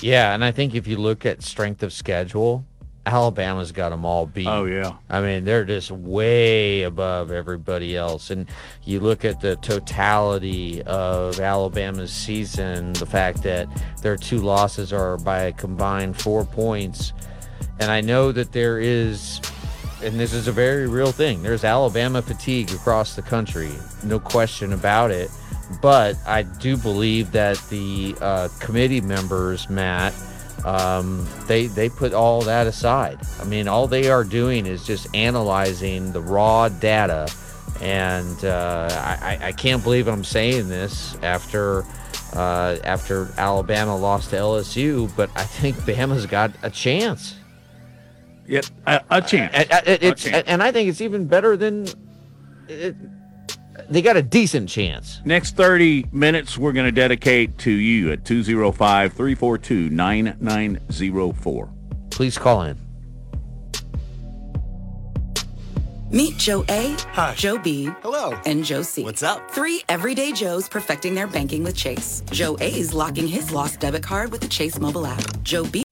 Yeah, 0.00 0.32
and 0.34 0.44
I 0.44 0.52
think 0.52 0.74
if 0.74 0.86
you 0.86 0.96
look 0.96 1.26
at 1.26 1.42
strength 1.42 1.82
of 1.82 1.92
schedule, 1.92 2.64
Alabama's 3.08 3.72
got 3.72 3.88
them 3.88 4.04
all 4.04 4.26
beat. 4.26 4.46
Oh, 4.46 4.64
yeah. 4.66 4.92
I 5.08 5.20
mean, 5.20 5.44
they're 5.44 5.64
just 5.64 5.90
way 5.90 6.82
above 6.82 7.32
everybody 7.32 7.96
else. 7.96 8.30
And 8.30 8.48
you 8.84 9.00
look 9.00 9.24
at 9.24 9.40
the 9.40 9.56
totality 9.56 10.82
of 10.82 11.40
Alabama's 11.40 12.12
season, 12.12 12.92
the 12.92 13.06
fact 13.06 13.42
that 13.44 13.66
their 14.02 14.16
two 14.16 14.38
losses 14.38 14.92
are 14.92 15.16
by 15.16 15.44
a 15.44 15.52
combined 15.52 16.20
four 16.20 16.44
points. 16.44 17.12
And 17.80 17.90
I 17.90 18.00
know 18.00 18.32
that 18.32 18.52
there 18.52 18.78
is, 18.80 19.40
and 20.02 20.18
this 20.18 20.32
is 20.32 20.48
a 20.48 20.52
very 20.52 20.88
real 20.88 21.12
thing, 21.12 21.42
there's 21.42 21.64
Alabama 21.64 22.22
fatigue 22.22 22.70
across 22.72 23.14
the 23.14 23.22
country, 23.22 23.70
no 24.02 24.18
question 24.18 24.72
about 24.72 25.10
it. 25.10 25.30
But 25.82 26.16
I 26.26 26.42
do 26.44 26.76
believe 26.76 27.30
that 27.32 27.58
the 27.68 28.16
uh, 28.20 28.48
committee 28.58 29.02
members, 29.02 29.68
Matt, 29.68 30.14
um, 30.64 31.28
they 31.46 31.66
they 31.66 31.88
put 31.88 32.12
all 32.14 32.40
that 32.42 32.66
aside. 32.66 33.20
I 33.40 33.44
mean, 33.44 33.68
all 33.68 33.86
they 33.86 34.10
are 34.10 34.24
doing 34.24 34.66
is 34.66 34.84
just 34.84 35.14
analyzing 35.14 36.10
the 36.12 36.20
raw 36.22 36.68
data, 36.70 37.28
and 37.82 38.44
uh, 38.44 38.88
I, 38.90 39.38
I- 39.42 39.52
can't 39.52 39.82
believe 39.84 40.08
I'm 40.08 40.24
saying 40.24 40.68
this 40.68 41.16
after 41.22 41.84
uh, 42.34 42.76
after 42.82 43.28
Alabama 43.36 43.96
lost 43.96 44.30
to 44.30 44.36
LSU, 44.36 45.14
but 45.16 45.30
I 45.36 45.44
think 45.44 45.76
Bama's 45.78 46.26
got 46.26 46.50
a 46.62 46.70
chance. 46.70 47.34
Yeah, 48.48 48.62
a, 48.86 49.00
a 49.10 49.22
chance. 49.22 49.54
And, 49.54 49.70
and- 49.72 49.86
A 49.86 50.06
it's, 50.08 50.22
chance. 50.24 50.44
and 50.48 50.62
I 50.62 50.72
think 50.72 50.88
it's 50.88 51.00
even 51.00 51.26
better 51.26 51.56
than. 51.56 51.86
It, 52.68 52.96
they 53.90 54.02
got 54.02 54.16
a 54.16 54.22
decent 54.22 54.68
chance. 54.68 55.20
Next 55.24 55.54
30 55.56 56.06
minutes, 56.12 56.58
we're 56.58 56.72
going 56.72 56.86
to 56.86 56.92
dedicate 56.92 57.56
to 57.58 57.70
you 57.70 58.10
at 58.12 58.24
205 58.24 59.12
342 59.12 59.88
9904. 59.90 61.70
Please 62.10 62.36
call 62.36 62.62
in. 62.62 62.76
Meet 66.10 66.38
Joe 66.38 66.64
A, 66.70 66.96
Hi. 67.12 67.34
Joe 67.36 67.58
B, 67.58 67.90
hello, 68.02 68.32
and 68.46 68.64
Joe 68.64 68.80
C. 68.82 69.04
What's 69.04 69.22
up? 69.22 69.50
Three 69.50 69.82
everyday 69.90 70.32
Joes 70.32 70.66
perfecting 70.68 71.14
their 71.14 71.26
banking 71.26 71.62
with 71.62 71.76
Chase. 71.76 72.22
Joe 72.30 72.56
A 72.60 72.68
is 72.74 72.94
locking 72.94 73.28
his 73.28 73.52
lost 73.52 73.80
debit 73.80 74.02
card 74.02 74.32
with 74.32 74.40
the 74.40 74.48
Chase 74.48 74.78
mobile 74.78 75.06
app. 75.06 75.42
Joe 75.42 75.64
B. 75.64 75.82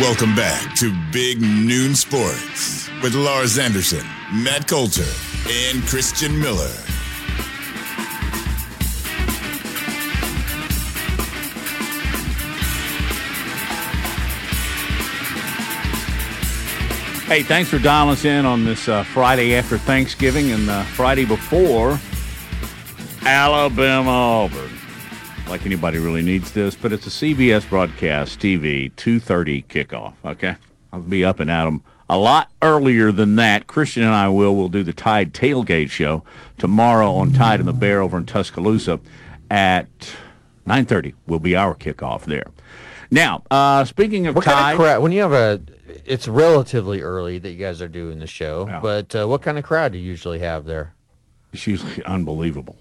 Welcome 0.00 0.34
back 0.34 0.74
to 0.78 0.92
Big 1.12 1.40
Noon 1.40 1.94
Sports 1.94 2.90
with 3.00 3.14
Lars 3.14 3.58
Anderson, 3.58 4.04
Matt 4.32 4.66
Coulter, 4.66 5.04
and 5.48 5.86
Christian 5.86 6.36
Miller. 6.36 6.66
Hey, 17.28 17.44
thanks 17.44 17.70
for 17.70 17.78
dialing 17.78 18.14
us 18.14 18.24
in 18.24 18.44
on 18.44 18.64
this 18.64 18.88
uh, 18.88 19.04
Friday 19.04 19.54
after 19.54 19.78
Thanksgiving 19.78 20.50
and 20.50 20.66
the 20.66 20.82
Friday 20.94 21.24
before 21.24 22.00
Alabama 23.24 24.10
Auburn. 24.10 24.83
Like 25.48 25.66
anybody 25.66 25.98
really 25.98 26.22
needs 26.22 26.52
this, 26.52 26.74
but 26.74 26.92
it's 26.92 27.06
a 27.06 27.10
CBS 27.10 27.68
broadcast 27.68 28.40
TV 28.40 28.90
2:30 28.96 29.64
kickoff. 29.66 30.14
Okay, 30.24 30.56
I'll 30.92 31.00
be 31.00 31.24
up 31.24 31.38
and 31.38 31.50
at 31.50 31.66
'em 31.66 31.82
a 32.08 32.18
lot 32.18 32.50
earlier 32.62 33.12
than 33.12 33.36
that. 33.36 33.66
Christian 33.66 34.02
and 34.02 34.12
I 34.14 34.28
will 34.28 34.56
will 34.56 34.68
do 34.68 34.82
the 34.82 34.92
Tide 34.92 35.32
tailgate 35.32 35.90
show 35.90 36.24
tomorrow 36.58 37.12
on 37.14 37.32
Tide 37.32 37.60
and 37.60 37.68
the 37.68 37.72
Bear 37.72 38.00
over 38.00 38.16
in 38.16 38.26
Tuscaloosa 38.26 38.98
at 39.50 39.86
9:30. 40.66 41.14
Will 41.26 41.38
be 41.38 41.54
our 41.54 41.74
kickoff 41.74 42.24
there. 42.24 42.46
Now, 43.10 43.44
uh, 43.50 43.84
speaking 43.84 44.26
of 44.26 44.34
What 44.34 44.44
Tide, 44.44 44.52
kind 44.54 44.72
of 44.74 44.80
crowd? 44.80 45.02
When 45.02 45.12
you 45.12 45.20
have 45.20 45.32
a, 45.32 45.60
it's 46.04 46.26
relatively 46.26 47.00
early 47.02 47.38
that 47.38 47.50
you 47.52 47.58
guys 47.58 47.80
are 47.80 47.88
doing 47.88 48.18
the 48.18 48.26
show, 48.26 48.68
but 48.82 49.14
uh, 49.14 49.28
what 49.28 49.42
kind 49.42 49.56
of 49.58 49.64
crowd 49.64 49.92
do 49.92 49.98
you 49.98 50.04
usually 50.04 50.40
have 50.40 50.64
there? 50.64 50.94
It's 51.52 51.66
usually 51.66 52.02
unbelievable. 52.04 52.76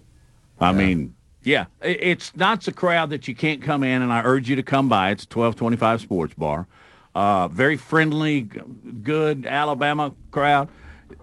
I 0.59 0.71
mean, 0.71 1.13
yeah, 1.43 1.65
it's 1.81 2.35
not 2.35 2.61
the 2.61 2.71
crowd 2.71 3.09
that 3.11 3.27
you 3.27 3.35
can't 3.35 3.61
come 3.61 3.83
in, 3.83 4.01
and 4.01 4.11
I 4.11 4.23
urge 4.23 4.49
you 4.49 4.55
to 4.55 4.63
come 4.63 4.89
by. 4.89 5.11
It's 5.11 5.23
a 5.23 5.27
twelve 5.27 5.55
twenty 5.55 5.77
five 5.77 6.01
sports 6.01 6.33
bar. 6.33 6.67
Uh, 7.15 7.47
very 7.47 7.77
friendly, 7.77 8.41
good 8.41 9.45
Alabama 9.45 10.13
crowd. 10.31 10.69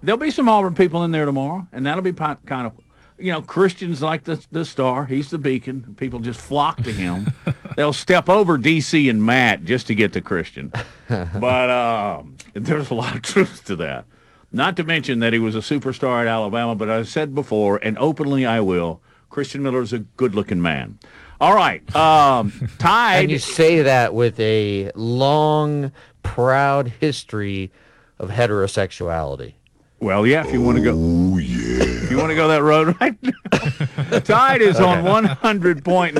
There'll 0.02 0.18
be 0.18 0.30
some 0.30 0.48
Auburn 0.48 0.74
people 0.74 1.02
in 1.04 1.10
there 1.10 1.24
tomorrow, 1.24 1.66
and 1.72 1.84
that'll 1.84 2.02
be 2.02 2.12
kind 2.12 2.38
of, 2.66 2.72
you 3.18 3.32
know, 3.32 3.42
Christian's 3.42 4.00
like 4.00 4.24
the 4.24 4.44
the 4.52 4.64
star. 4.64 5.06
He's 5.06 5.30
the 5.30 5.38
beacon. 5.38 5.94
People 5.98 6.20
just 6.20 6.40
flock 6.40 6.82
to 6.84 6.92
him. 6.92 7.32
They'll 7.76 7.92
step 7.92 8.28
over 8.28 8.58
DC 8.58 9.08
and 9.08 9.24
Matt 9.24 9.64
just 9.64 9.86
to 9.88 9.94
get 9.94 10.12
to 10.12 10.20
Christian. 10.20 10.72
but 11.08 11.70
um, 11.70 12.36
there's 12.54 12.90
a 12.90 12.94
lot 12.94 13.14
of 13.14 13.22
truth 13.22 13.64
to 13.66 13.76
that. 13.76 14.04
Not 14.52 14.76
to 14.76 14.84
mention 14.84 15.20
that 15.20 15.32
he 15.32 15.38
was 15.38 15.54
a 15.54 15.60
superstar 15.60 16.22
at 16.22 16.26
Alabama, 16.26 16.74
but 16.74 16.90
I 16.90 17.04
said 17.04 17.34
before, 17.34 17.78
and 17.82 17.96
openly 17.98 18.44
I 18.44 18.60
will, 18.60 19.00
Christian 19.30 19.62
Miller 19.62 19.80
is 19.80 19.92
a 19.92 20.00
good-looking 20.00 20.60
man. 20.60 20.98
All 21.40 21.54
right, 21.54 21.82
um, 21.96 22.52
Tide. 22.78 23.22
And 23.22 23.30
you 23.30 23.38
say 23.38 23.82
that 23.82 24.12
with 24.12 24.38
a 24.38 24.90
long, 24.94 25.92
proud 26.22 26.88
history 27.00 27.72
of 28.18 28.28
heterosexuality. 28.28 29.54
Well, 30.00 30.26
yeah, 30.26 30.46
if 30.46 30.52
you 30.52 30.62
want 30.62 30.78
to 30.78 30.84
go. 30.84 30.94
Oh, 30.94 31.36
yeah. 31.38 31.82
If 31.82 32.10
you 32.10 32.16
want 32.16 32.30
to 32.30 32.34
go 32.34 32.48
that 32.48 32.62
road 32.62 32.96
right 33.00 33.16
now. 33.22 34.18
Tide 34.20 34.62
is 34.62 34.80
on 34.80 35.04
100.9 35.04 36.12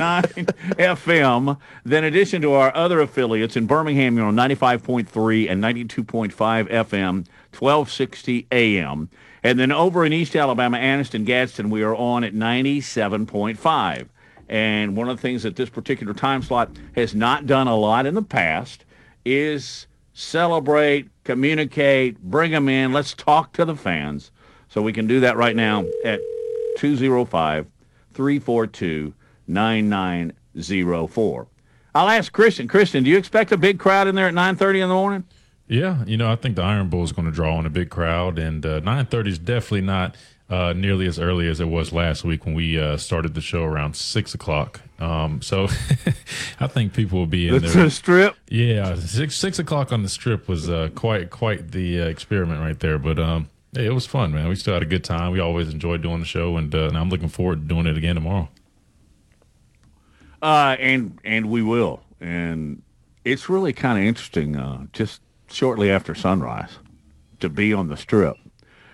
FM. 0.75 1.57
Then, 1.83 2.03
in 2.03 2.13
addition 2.13 2.41
to 2.43 2.53
our 2.53 2.75
other 2.75 3.01
affiliates 3.01 3.57
in 3.57 3.65
Birmingham, 3.65 4.17
you're 4.17 4.27
on 4.27 4.35
95.3 4.35 5.49
and 5.49 5.63
92.5 5.63 6.31
FM, 6.69 7.25
1260 7.57 8.47
AM. 8.51 9.09
And 9.43 9.59
then 9.59 9.71
over 9.71 10.05
in 10.05 10.13
East 10.13 10.35
Alabama, 10.35 10.77
Anniston, 10.77 11.25
Gadsden, 11.25 11.69
we 11.69 11.83
are 11.83 11.95
on 11.95 12.23
at 12.23 12.33
97.5. 12.33 14.07
And 14.47 14.95
one 14.95 15.09
of 15.09 15.17
the 15.17 15.21
things 15.21 15.43
that 15.43 15.55
this 15.55 15.69
particular 15.69 16.13
time 16.13 16.43
slot 16.43 16.71
has 16.95 17.15
not 17.15 17.47
done 17.47 17.67
a 17.67 17.75
lot 17.75 18.05
in 18.05 18.13
the 18.13 18.21
past 18.21 18.85
is 19.25 19.87
celebrate, 20.13 21.09
communicate, 21.23 22.21
bring 22.21 22.51
them 22.51 22.69
in. 22.69 22.93
Let's 22.93 23.13
talk 23.13 23.53
to 23.53 23.65
the 23.65 23.75
fans. 23.75 24.31
So 24.67 24.81
we 24.81 24.93
can 24.93 25.07
do 25.07 25.19
that 25.21 25.37
right 25.37 25.55
now 25.55 25.85
at 26.03 26.19
205 26.77 27.65
342 28.13 29.13
9904. 29.47 31.47
I'll 31.93 32.09
ask 32.09 32.31
Christian. 32.31 32.67
Christian, 32.67 33.03
do 33.03 33.09
you 33.09 33.17
expect 33.17 33.51
a 33.51 33.57
big 33.57 33.79
crowd 33.79 34.07
in 34.07 34.15
there 34.15 34.27
at 34.27 34.33
9.30 34.33 34.83
in 34.83 34.87
the 34.87 34.95
morning? 34.95 35.25
Yeah, 35.71 36.03
you 36.05 36.17
know, 36.17 36.29
I 36.29 36.35
think 36.35 36.57
the 36.57 36.63
Iron 36.63 36.89
Bowl 36.89 37.05
is 37.05 37.13
going 37.13 37.27
to 37.27 37.31
draw 37.31 37.57
in 37.57 37.65
a 37.65 37.69
big 37.69 37.89
crowd, 37.89 38.37
and 38.37 38.65
uh, 38.65 38.81
9:30 38.81 39.27
is 39.27 39.39
definitely 39.39 39.79
not 39.79 40.17
uh, 40.49 40.73
nearly 40.73 41.07
as 41.07 41.17
early 41.17 41.47
as 41.47 41.61
it 41.61 41.69
was 41.69 41.93
last 41.93 42.25
week 42.25 42.45
when 42.45 42.53
we 42.53 42.77
uh, 42.77 42.97
started 42.97 43.35
the 43.35 43.41
show 43.41 43.63
around 43.63 43.95
six 43.95 44.33
o'clock. 44.33 44.81
Um, 44.99 45.41
so 45.41 45.69
I 46.59 46.67
think 46.67 46.91
people 46.91 47.19
will 47.19 47.25
be 47.25 47.47
in 47.47 47.61
there. 47.61 47.85
a 47.85 47.89
strip? 47.89 48.35
Yeah, 48.49 48.95
six 48.95 49.35
six 49.35 49.59
o'clock 49.59 49.93
on 49.93 50.03
the 50.03 50.09
strip 50.09 50.49
was 50.49 50.69
uh, 50.69 50.89
quite 50.93 51.29
quite 51.29 51.71
the 51.71 52.01
uh, 52.01 52.05
experiment 52.07 52.59
right 52.59 52.77
there. 52.77 52.99
But 52.99 53.17
um, 53.17 53.47
hey, 53.73 53.85
it 53.85 53.93
was 53.93 54.05
fun, 54.05 54.33
man. 54.33 54.49
We 54.49 54.57
still 54.57 54.73
had 54.73 54.83
a 54.83 54.85
good 54.85 55.05
time. 55.05 55.31
We 55.31 55.39
always 55.39 55.69
enjoyed 55.69 56.01
doing 56.01 56.19
the 56.19 56.25
show, 56.25 56.57
and, 56.57 56.75
uh, 56.75 56.89
and 56.89 56.97
I'm 56.97 57.09
looking 57.09 57.29
forward 57.29 57.61
to 57.61 57.73
doing 57.73 57.87
it 57.87 57.95
again 57.95 58.15
tomorrow. 58.15 58.49
Uh, 60.41 60.75
and 60.81 61.17
and 61.23 61.49
we 61.49 61.61
will. 61.61 62.01
And 62.19 62.81
it's 63.23 63.47
really 63.47 63.71
kind 63.71 63.97
of 63.97 64.03
interesting. 64.03 64.57
Uh, 64.57 64.87
just 64.91 65.21
shortly 65.51 65.91
after 65.91 66.15
sunrise, 66.15 66.79
to 67.39 67.49
be 67.49 67.73
on 67.73 67.87
the 67.89 67.97
strip, 67.97 68.35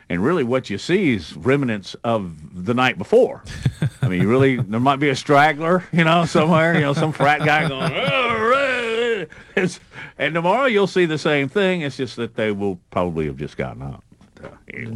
and 0.10 0.24
really 0.24 0.44
what 0.44 0.70
you 0.70 0.78
see 0.78 1.16
is 1.16 1.36
remnants 1.36 1.96
of 2.04 2.66
the 2.66 2.74
night 2.74 2.98
before. 2.98 3.44
I 4.02 4.08
mean, 4.08 4.22
you 4.22 4.30
really 4.30 4.56
there 4.58 4.80
might 4.80 4.98
be 5.00 5.10
a 5.10 5.16
straggler, 5.16 5.84
you 5.92 6.04
know, 6.04 6.26
somewhere, 6.26 6.74
you 6.76 6.82
know, 6.82 6.94
some 6.94 7.12
frat 7.12 7.40
guy 7.40 7.68
going. 7.68 7.92
"Oh, 7.94 8.50
right." 8.50 9.28
It's- 9.56 9.80
and 10.20 10.34
tomorrow 10.34 10.66
you'll 10.66 10.88
see 10.88 11.06
the 11.06 11.18
same 11.20 11.48
thing. 11.48 11.82
It's 11.82 11.98
just 11.98 12.16
that 12.16 12.36
they 12.36 12.52
will 12.52 12.80
probably 12.90 13.28
have 13.28 13.38
just 13.38 13.56
gotten 13.58 13.84
up. 13.84 14.04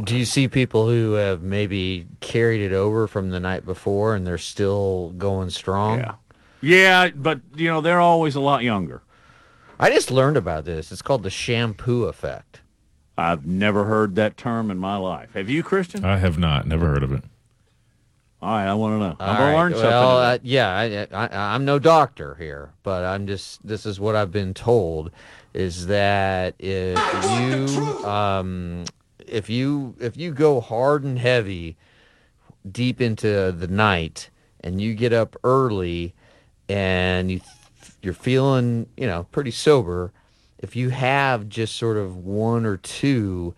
Do 0.04 0.16
you 0.16 0.24
see 0.24 0.46
people 0.48 0.88
who 0.88 1.12
have 1.12 1.42
maybe 1.42 2.06
carried 2.20 2.60
it 2.60 2.72
over 2.72 3.06
from 3.06 3.30
the 3.30 3.38
night 3.40 3.64
before 3.64 4.14
and 4.14 4.26
they're 4.26 4.38
still 4.38 5.10
going 5.18 5.50
strong? 5.50 5.98
Yeah. 5.98 6.14
Yeah, 6.60 7.10
but 7.14 7.40
you 7.56 7.68
know 7.68 7.80
they're 7.80 8.00
always 8.00 8.34
a 8.36 8.40
lot 8.40 8.62
younger. 8.62 9.02
I 9.82 9.90
just 9.90 10.12
learned 10.12 10.36
about 10.36 10.64
this. 10.64 10.92
It's 10.92 11.02
called 11.02 11.24
the 11.24 11.30
shampoo 11.30 12.04
effect. 12.04 12.60
I've 13.18 13.44
never 13.44 13.82
heard 13.82 14.14
that 14.14 14.36
term 14.36 14.70
in 14.70 14.78
my 14.78 14.96
life. 14.96 15.34
Have 15.34 15.50
you, 15.50 15.64
Christian? 15.64 16.04
I 16.04 16.18
have 16.18 16.38
not, 16.38 16.68
never 16.68 16.86
heard 16.86 17.02
of 17.02 17.12
it. 17.12 17.24
All 18.40 18.50
right, 18.52 18.68
I 18.68 18.74
want 18.74 18.94
to 18.94 18.98
know. 18.98 19.16
I'm 19.18 19.36
gonna 19.36 19.50
right, 19.50 19.56
learn 19.56 19.72
something. 19.72 19.90
Well, 19.90 20.18
uh, 20.18 20.38
yeah, 20.44 21.08
I, 21.12 21.26
I, 21.26 21.54
I'm 21.54 21.64
no 21.64 21.80
doctor 21.80 22.36
here, 22.36 22.70
but 22.84 23.04
I'm 23.04 23.26
just. 23.26 23.66
This 23.66 23.84
is 23.84 23.98
what 23.98 24.14
I've 24.14 24.30
been 24.30 24.54
told: 24.54 25.10
is 25.52 25.88
that 25.88 26.54
if 26.60 26.98
you, 27.40 28.06
um, 28.06 28.84
if 29.26 29.50
you, 29.50 29.96
if 29.98 30.16
you 30.16 30.32
go 30.32 30.60
hard 30.60 31.02
and 31.02 31.18
heavy, 31.18 31.76
deep 32.70 33.00
into 33.00 33.50
the 33.50 33.68
night, 33.68 34.30
and 34.60 34.80
you 34.80 34.94
get 34.94 35.12
up 35.12 35.36
early, 35.42 36.14
and 36.68 37.32
you, 37.32 37.40
you're 38.02 38.14
feeling, 38.14 38.86
you 38.96 39.06
know, 39.06 39.24
pretty 39.30 39.50
sober. 39.50 40.12
If 40.58 40.76
you 40.76 40.90
have 40.90 41.48
just 41.48 41.76
sort 41.76 41.96
of 41.96 42.16
one 42.16 42.66
or 42.66 42.76
two, 42.76 43.54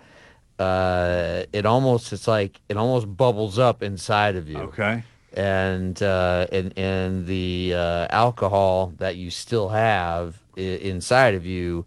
uh, 0.58 1.42
it 1.52 1.66
almost 1.66 2.12
it's 2.12 2.28
like 2.28 2.60
it 2.68 2.76
almost 2.76 3.16
bubbles 3.16 3.58
up 3.58 3.82
inside 3.82 4.36
of 4.36 4.48
you. 4.48 4.58
Okay. 4.58 5.02
And 5.32 6.00
uh, 6.02 6.46
and 6.52 6.72
and 6.78 7.26
the 7.26 7.72
uh, 7.74 8.06
alcohol 8.10 8.92
that 8.98 9.16
you 9.16 9.30
still 9.30 9.70
have 9.70 10.38
I- 10.56 10.60
inside 10.60 11.34
of 11.34 11.44
you 11.44 11.84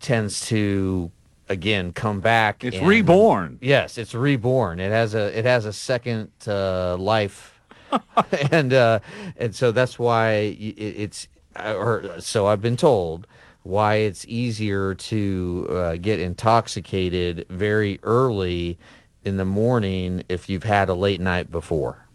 tends 0.00 0.46
to 0.48 1.10
again 1.48 1.92
come 1.92 2.20
back. 2.20 2.62
It's 2.62 2.76
and- 2.76 2.86
reborn. 2.86 3.58
Yes, 3.62 3.96
it's 3.96 4.14
reborn. 4.14 4.80
It 4.80 4.90
has 4.90 5.14
a 5.14 5.36
it 5.36 5.46
has 5.46 5.64
a 5.64 5.72
second 5.72 6.30
uh, 6.46 6.96
life, 6.98 7.58
and 8.52 8.72
uh, 8.74 9.00
and 9.38 9.54
so 9.54 9.72
that's 9.72 9.98
why 9.98 10.30
it, 10.32 10.74
it's 10.78 11.26
or 11.66 12.20
so 12.20 12.46
I've 12.46 12.62
been 12.62 12.76
told 12.76 13.26
why 13.62 13.96
it's 13.96 14.24
easier 14.26 14.94
to 14.94 15.66
uh, 15.70 15.96
get 15.96 16.20
intoxicated 16.20 17.44
very 17.50 17.98
early 18.02 18.78
in 19.24 19.36
the 19.36 19.44
morning 19.44 20.22
if 20.28 20.48
you've 20.48 20.62
had 20.64 20.88
a 20.88 20.94
late 20.94 21.20
night 21.20 21.50
before. 21.50 22.06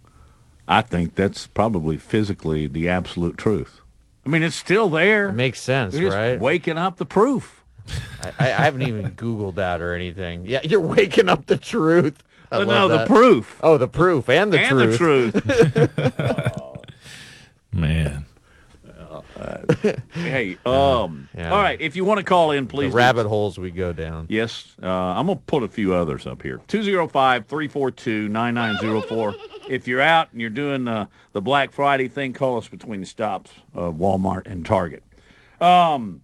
I 0.68 0.82
think 0.82 1.16
that's 1.16 1.46
probably 1.48 1.98
physically 1.98 2.68
the 2.68 2.90
absolute 2.90 3.38
truth. 3.38 3.82
I 4.26 4.30
mean, 4.30 4.42
it's 4.42 4.56
still 4.56 4.90
there. 4.90 5.30
It 5.30 5.34
makes 5.34 5.60
sense, 5.62 5.94
You're 5.94 6.06
just 6.10 6.16
right? 6.16 6.40
Waking 6.40 6.78
up 6.78 6.98
the 6.98 7.06
proof. 7.06 7.64
I, 8.22 8.32
I 8.40 8.48
haven't 8.48 8.84
even 8.84 9.12
Googled 9.16 9.56
that 9.56 9.82
or 9.82 9.94
anything. 9.94 10.46
Yeah, 10.46 10.62
you're 10.64 10.80
waking 10.80 11.28
up 11.28 11.46
the 11.48 11.58
truth. 11.58 12.24
I 12.50 12.60
But 12.60 12.68
love 12.68 12.90
no, 12.90 12.98
the 13.00 13.06
proof. 13.06 13.60
Oh, 13.62 13.78
the 13.78 13.90
proof 13.90 14.30
and 14.30 14.54
the 14.54 14.60
and 14.60 14.98
truth. 14.98 15.34
the 15.34 15.88
truth. 15.90 16.80
Man. 17.74 18.26
hey, 20.14 20.58
um, 20.66 21.28
Yeah. 21.38 21.52
all 21.52 21.62
right. 21.62 21.80
If 21.82 21.96
you 21.96 22.06
want 22.06 22.20
to 22.20 22.24
call 22.24 22.52
in, 22.52 22.68
please. 22.68 22.92
do 22.92 22.98
rabbit 22.98 23.28
holes 23.28 23.58
we 23.58 23.72
go 23.72 23.94
down. 23.94 24.28
Yes, 24.30 24.76
uh, 24.82 24.88
I'm 24.88 25.26
going 25.28 25.38
to 25.40 25.44
put 25.46 25.64
a 25.64 25.68
few 25.68 25.94
others 25.94 26.26
up 26.28 26.42
here. 26.42 26.62
205 26.68 27.46
342 27.48 28.28
9904. 28.30 29.36
If 29.70 29.88
you're 29.88 30.02
out 30.02 30.30
and 30.32 30.42
you're 30.42 30.50
doing 30.50 30.88
uh, 30.88 31.06
the 31.32 31.42
Black 31.42 31.72
Friday 31.72 32.08
thing, 32.08 32.34
call 32.34 32.58
us 32.58 32.68
between 32.68 33.00
the 33.02 33.06
stops 33.06 33.52
of 33.74 33.96
Walmart 33.96 34.46
and 34.48 34.66
Target. 34.66 35.04
Um, 35.62 36.22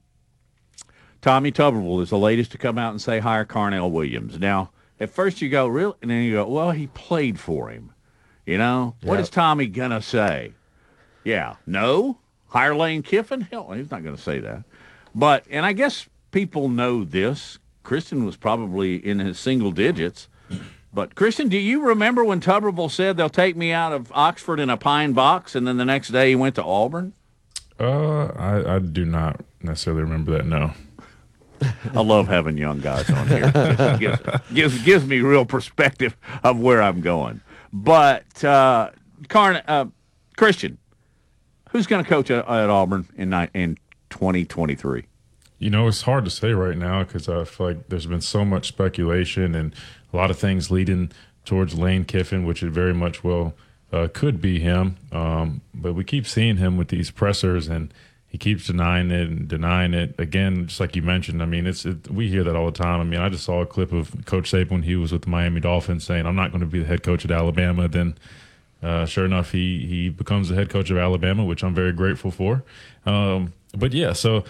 Tommy 1.22 1.52
Tuberville 1.52 2.02
is 2.02 2.10
the 2.10 2.18
latest 2.18 2.52
to 2.52 2.58
come 2.58 2.78
out 2.78 2.92
and 2.92 3.02
say 3.02 3.20
hire 3.20 3.46
Carnell 3.46 3.92
Williams. 3.92 4.40
Now, 4.40 4.72
at 5.00 5.10
first 5.10 5.42
you 5.42 5.50
go, 5.50 5.68
really? 5.68 5.94
And 6.02 6.10
then 6.12 6.24
you 6.24 6.34
go, 6.34 6.48
well, 6.48 6.72
he 6.72 6.88
played 6.88 7.40
for 7.40 7.70
him. 7.70 7.92
You 8.46 8.58
know, 8.58 8.96
what 9.04 9.16
Yep. 9.16 9.22
is 9.24 9.30
Tommy 9.30 9.68
going 9.68 9.92
to 9.92 10.02
say? 10.02 10.54
Yeah, 11.24 11.56
no? 11.68 12.18
Hire 12.50 12.76
Lane 12.76 13.04
Kiffin? 13.04 13.42
Hell, 13.42 13.72
he's 13.72 13.92
not 13.92 14.04
going 14.04 14.16
to 14.16 14.22
say 14.22 14.40
that. 14.40 14.64
But, 15.16 15.46
and 15.50 15.66
I 15.66 15.74
guess 15.74 16.08
people 16.32 16.70
know 16.70 17.04
this. 17.04 17.60
Christian 17.84 18.26
was 18.26 18.36
probably 18.36 18.96
in 18.96 19.20
his 19.20 19.40
single 19.40 19.72
digits. 19.72 20.28
But, 20.92 21.14
Christian, 21.14 21.50
do 21.50 21.58
you 21.58 21.82
remember 21.82 22.26
when 22.26 22.42
Tuberville 22.42 22.90
said 22.90 23.16
they'll 23.16 23.30
take 23.30 23.56
me 23.56 23.72
out 23.72 23.94
of 23.94 24.12
Oxford 24.14 24.60
in 24.60 24.72
a 24.72 24.78
pine 24.78 25.14
box 25.14 25.54
and 25.56 25.68
then 25.68 25.78
the 25.78 25.86
next 25.86 26.10
day 26.10 26.30
he 26.30 26.36
went 26.36 26.56
to 26.56 26.64
Auburn? 26.64 27.14
Uh, 27.80 28.26
I, 28.26 28.76
I 28.76 28.80
do 28.80 29.06
not 29.06 29.42
necessarily 29.62 30.02
remember 30.02 30.32
that. 30.32 30.48
No. 30.48 30.74
I 31.94 32.02
love 32.02 32.28
having 32.28 32.58
young 32.58 32.80
guys 32.80 33.08
on 33.12 33.28
here. 33.28 33.52
Gives, 34.00 34.20
gives, 34.52 34.84
gives 34.84 35.06
me 35.06 35.20
real 35.20 35.46
perspective 35.46 36.18
of 36.44 36.60
where 36.60 36.82
I'm 36.82 37.02
going. 37.02 37.42
But, 37.72 38.44
uh, 38.44 38.90
Carn, 39.28 39.62
uh, 39.68 39.86
Christian, 40.38 40.79
who's 41.70 41.88
going 41.88 42.04
to 42.04 42.10
coach 42.10 42.30
at, 42.30 42.48
at 42.48 42.70
Auburn 42.70 43.08
in, 43.16 43.34
in 43.54 43.78
2023? 44.10 45.06
You 45.58 45.70
know, 45.70 45.88
it's 45.88 46.04
hard 46.04 46.26
to 46.26 46.32
say 46.32 46.54
right 46.54 46.78
now 46.78 47.04
because 47.04 47.28
I 47.28 47.44
feel 47.44 47.68
like 47.68 47.90
there's 47.90 48.06
been 48.06 48.22
so 48.22 48.46
much 48.46 48.68
speculation 48.68 49.56
and 49.56 49.74
a 50.14 50.18
lot 50.18 50.32
of 50.32 50.40
things 50.40 50.72
leading 50.72 51.12
towards 51.46 51.78
Lane 51.78 52.06
Kiffin, 52.06 52.46
which 52.46 52.64
it 52.64 52.72
very 52.72 52.94
much 52.94 53.24
will 53.24 53.54
uh, 53.92 54.08
could 54.14 54.42
be 54.42 54.60
him. 54.60 54.98
Um, 55.12 55.62
but 55.74 55.94
we 55.94 56.04
keep 56.04 56.26
seeing 56.28 56.58
him 56.58 56.78
with 56.78 56.90
these 56.90 57.12
pressers, 57.12 57.68
and 57.68 57.94
he 58.28 58.38
keeps 58.38 58.68
denying 58.68 59.12
it 59.12 59.28
and 59.28 59.48
denying 59.48 59.94
it 59.94 60.16
again. 60.18 60.68
Just 60.68 60.80
like 60.80 60.96
you 60.96 61.02
mentioned, 61.02 61.42
I 61.42 61.46
mean, 61.46 61.68
it's 61.68 61.86
it, 61.86 62.10
we 62.10 62.30
hear 62.30 62.44
that 62.44 62.56
all 62.56 62.68
the 62.68 62.72
time. 62.72 63.02
I 63.02 63.04
mean, 63.04 63.20
I 63.20 63.30
just 63.30 63.44
saw 63.44 63.62
a 63.62 63.66
clip 63.66 63.92
of 63.92 64.26
Coach 64.26 64.52
Saban 64.52 64.72
when 64.72 64.84
he 64.84 64.96
was 64.96 65.12
with 65.12 65.24
the 65.24 65.30
Miami 65.30 65.60
Dolphins 65.60 66.06
saying, 66.06 66.26
"I'm 66.26 66.36
not 66.36 66.52
going 66.52 66.62
to 66.62 66.68
be 66.68 66.80
the 66.80 66.86
head 66.86 67.04
coach 67.04 67.26
at 67.26 67.32
Alabama." 67.32 67.88
Then. 67.88 68.18
Uh, 68.82 69.06
sure 69.06 69.26
enough, 69.26 69.52
he 69.52 69.86
he 69.86 70.10
becomes 70.10 70.50
the 70.50 70.56
head 70.56 70.70
coach 70.70 70.90
of 70.90 70.98
Alabama, 70.98 71.44
which 71.44 71.64
I'm 71.64 71.76
very 71.76 71.92
grateful 71.92 72.32
for. 72.32 72.64
Um, 73.06 73.54
but 73.76 73.94
yeah, 73.94 74.14
so 74.14 74.46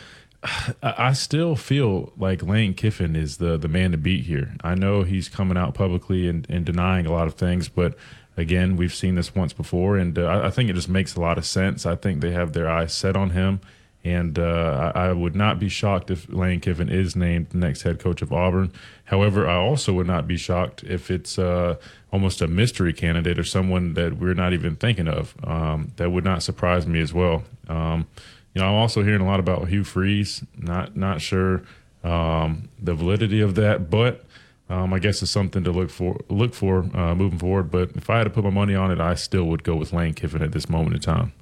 I, 0.84 1.14
still 1.14 1.56
feel 1.56 2.14
like 2.18 2.42
Lane 2.44 2.74
Kiffin 2.74 3.16
is 3.16 3.38
the 3.38 3.58
the 3.58 3.68
man 3.68 3.92
to 3.92 3.98
beat 3.98 4.26
here. 4.26 4.54
I 4.64 4.76
know 4.76 5.04
he's 5.04 5.28
coming 5.28 5.58
out 5.58 5.74
publicly 5.74 6.30
and, 6.30 6.48
and 6.50 6.66
denying 6.66 7.06
a 7.06 7.12
lot 7.12 7.28
of 7.28 7.34
things, 7.34 7.68
but 7.68 7.98
again, 8.38 8.78
we've 8.78 8.94
seen 8.94 9.16
this 9.16 9.36
once 9.36 9.52
before, 9.52 9.98
and 9.98 10.18
uh, 10.18 10.26
I, 10.26 10.48
I 10.48 10.50
think 10.50 10.70
it 10.70 10.74
just 10.74 10.90
makes 10.90 11.16
a 11.16 11.20
lot 11.20 11.38
of 11.38 11.46
sense. 11.46 11.86
I 11.86 11.96
think 11.96 12.22
they 12.22 12.32
have 12.32 12.54
their 12.54 12.70
eyes 12.70 12.94
set 12.94 13.16
on 13.16 13.32
him. 13.32 13.60
And 14.02 14.40
uh, 14.40 14.94
I, 14.96 15.08
I 15.08 15.12
would 15.12 15.36
not 15.36 15.60
be 15.60 15.68
shocked 15.68 16.10
if 16.10 16.30
Lane 16.30 16.62
Kiffin 16.62 16.88
is 16.88 17.18
named 17.18 17.54
next 17.54 17.82
head 17.82 18.00
coach 18.00 18.22
of 18.22 18.32
Auburn. 18.32 18.72
However, 19.04 19.48
I 19.48 19.56
also 19.56 19.92
would 19.92 20.08
not 20.08 20.26
be 20.26 20.38
shocked 20.38 20.84
if 20.86 21.12
it's 21.12 21.38
uh, 21.38 21.76
almost 22.12 22.42
a 22.42 22.48
mystery 22.48 22.94
candidate 22.94 23.38
or 23.38 23.44
someone 23.44 23.94
that 23.94 24.18
we're 24.18 24.34
not 24.34 24.54
even 24.54 24.76
thinking 24.76 25.08
of. 25.08 25.36
Um, 25.44 25.92
that 25.98 26.12
would 26.12 26.24
not 26.24 26.44
surprise 26.44 26.88
me 26.88 27.02
as 27.02 27.14
well. 27.14 27.44
Um, 27.68 28.08
you 28.54 28.62
know, 28.62 28.68
I'm 28.68 28.76
also 28.76 29.04
hearing 29.04 29.22
a 29.22 29.26
lot 29.26 29.40
about 29.40 29.68
Hugh 29.68 29.84
Freeze. 29.84 30.44
Not 30.58 30.96
not 30.96 31.22
sure 31.22 31.64
um, 32.04 32.70
the 32.82 32.94
validity 32.94 33.42
of 33.42 33.56
that, 33.56 33.90
but 33.90 34.26
um, 34.70 34.94
I 34.94 35.00
guess 35.00 35.22
it's 35.22 35.32
something 35.32 35.64
to 35.64 35.72
look 35.72 35.90
for 35.90 36.20
look 36.30 36.54
for 36.54 36.86
uh, 36.96 37.16
moving 37.16 37.40
forward. 37.40 37.72
But 37.72 37.92
if 37.96 38.10
I 38.10 38.18
had 38.18 38.24
to 38.26 38.30
put 38.30 38.44
my 38.44 38.50
money 38.50 38.76
on 38.76 38.92
it, 38.92 39.00
I 39.00 39.16
still 39.16 39.46
would 39.46 39.64
go 39.64 39.76
with 39.76 39.94
Lane 39.94 40.14
Kiffin 40.14 40.42
at 40.42 40.52
this 40.52 40.70
moment 40.70 40.96
in 40.96 41.02
time. 41.02 41.34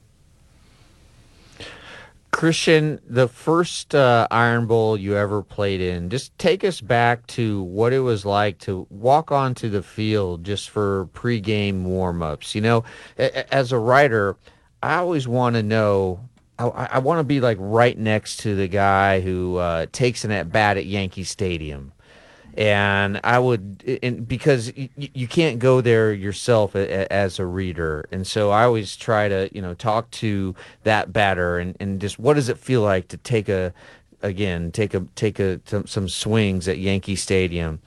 Christian, 2.38 3.02
the 3.10 3.28
first 3.28 3.96
uh, 3.96 4.28
Iron 4.30 4.68
Bowl 4.68 4.96
you 4.96 5.18
ever 5.18 5.42
played 5.42 5.82
in, 5.82 6.12
just 6.12 6.38
take 6.38 6.64
us 6.64 6.82
back 6.82 7.26
to 7.26 7.64
what 7.64 7.94
it 7.94 8.02
was 8.02 8.28
like 8.28 8.60
to 8.60 8.86
walk 8.92 9.32
onto 9.32 9.70
the 9.70 9.82
field 9.82 10.44
just 10.44 10.70
for 10.70 11.10
pregame 11.14 11.82
warm-ups. 11.82 12.54
You 12.54 12.62
know, 12.62 12.84
as 13.18 13.72
a 13.72 13.80
writer, 13.80 14.36
I 14.84 14.98
always 14.98 15.28
want 15.28 15.56
to 15.56 15.64
know. 15.64 16.30
I, 16.60 16.68
I 16.68 17.00
want 17.00 17.22
to 17.22 17.24
be 17.24 17.42
like 17.42 17.58
right 17.60 17.98
next 17.98 18.38
to 18.42 18.56
the 18.56 18.68
guy 18.68 19.20
who 19.20 19.56
uh, 19.56 19.88
takes 19.92 20.24
an 20.24 20.30
at 20.30 20.52
bat 20.52 20.78
at 20.78 20.86
Yankee 20.86 21.24
Stadium 21.24 21.92
and 22.58 23.22
I 23.24 23.38
would, 23.38 24.00
and 24.02 24.28
because 24.28 24.74
y- 24.76 24.90
you 24.96 25.28
can't 25.28 25.60
go 25.60 25.80
there 25.80 26.12
yourself 26.12 26.74
a, 26.76 26.80
a- 27.04 27.14
as 27.14 27.38
a 27.38 27.46
reader, 27.46 28.08
and 28.12 28.26
so 28.26 28.50
I 28.50 28.64
always 28.64 28.96
try 28.96 29.30
to, 29.30 29.50
you 29.54 29.62
know, 29.62 29.76
talk 29.76 30.10
to 30.12 30.56
that 30.84 31.14
batter 31.14 31.60
and, 31.60 31.78
and 31.80 32.02
just 32.02 32.18
what 32.18 32.34
does 32.34 32.50
it 32.50 32.58
feel 32.58 32.82
like 32.82 33.08
to 33.10 33.18
take 33.18 33.48
a, 33.48 33.74
again, 34.24 34.72
take 34.72 34.96
a 34.96 35.02
take 35.16 35.40
a 35.40 35.62
some, 35.66 35.86
some 35.86 36.10
swings 36.10 36.68
at 36.68 36.80
Yankee 36.80 37.16
Stadium. 37.16 37.80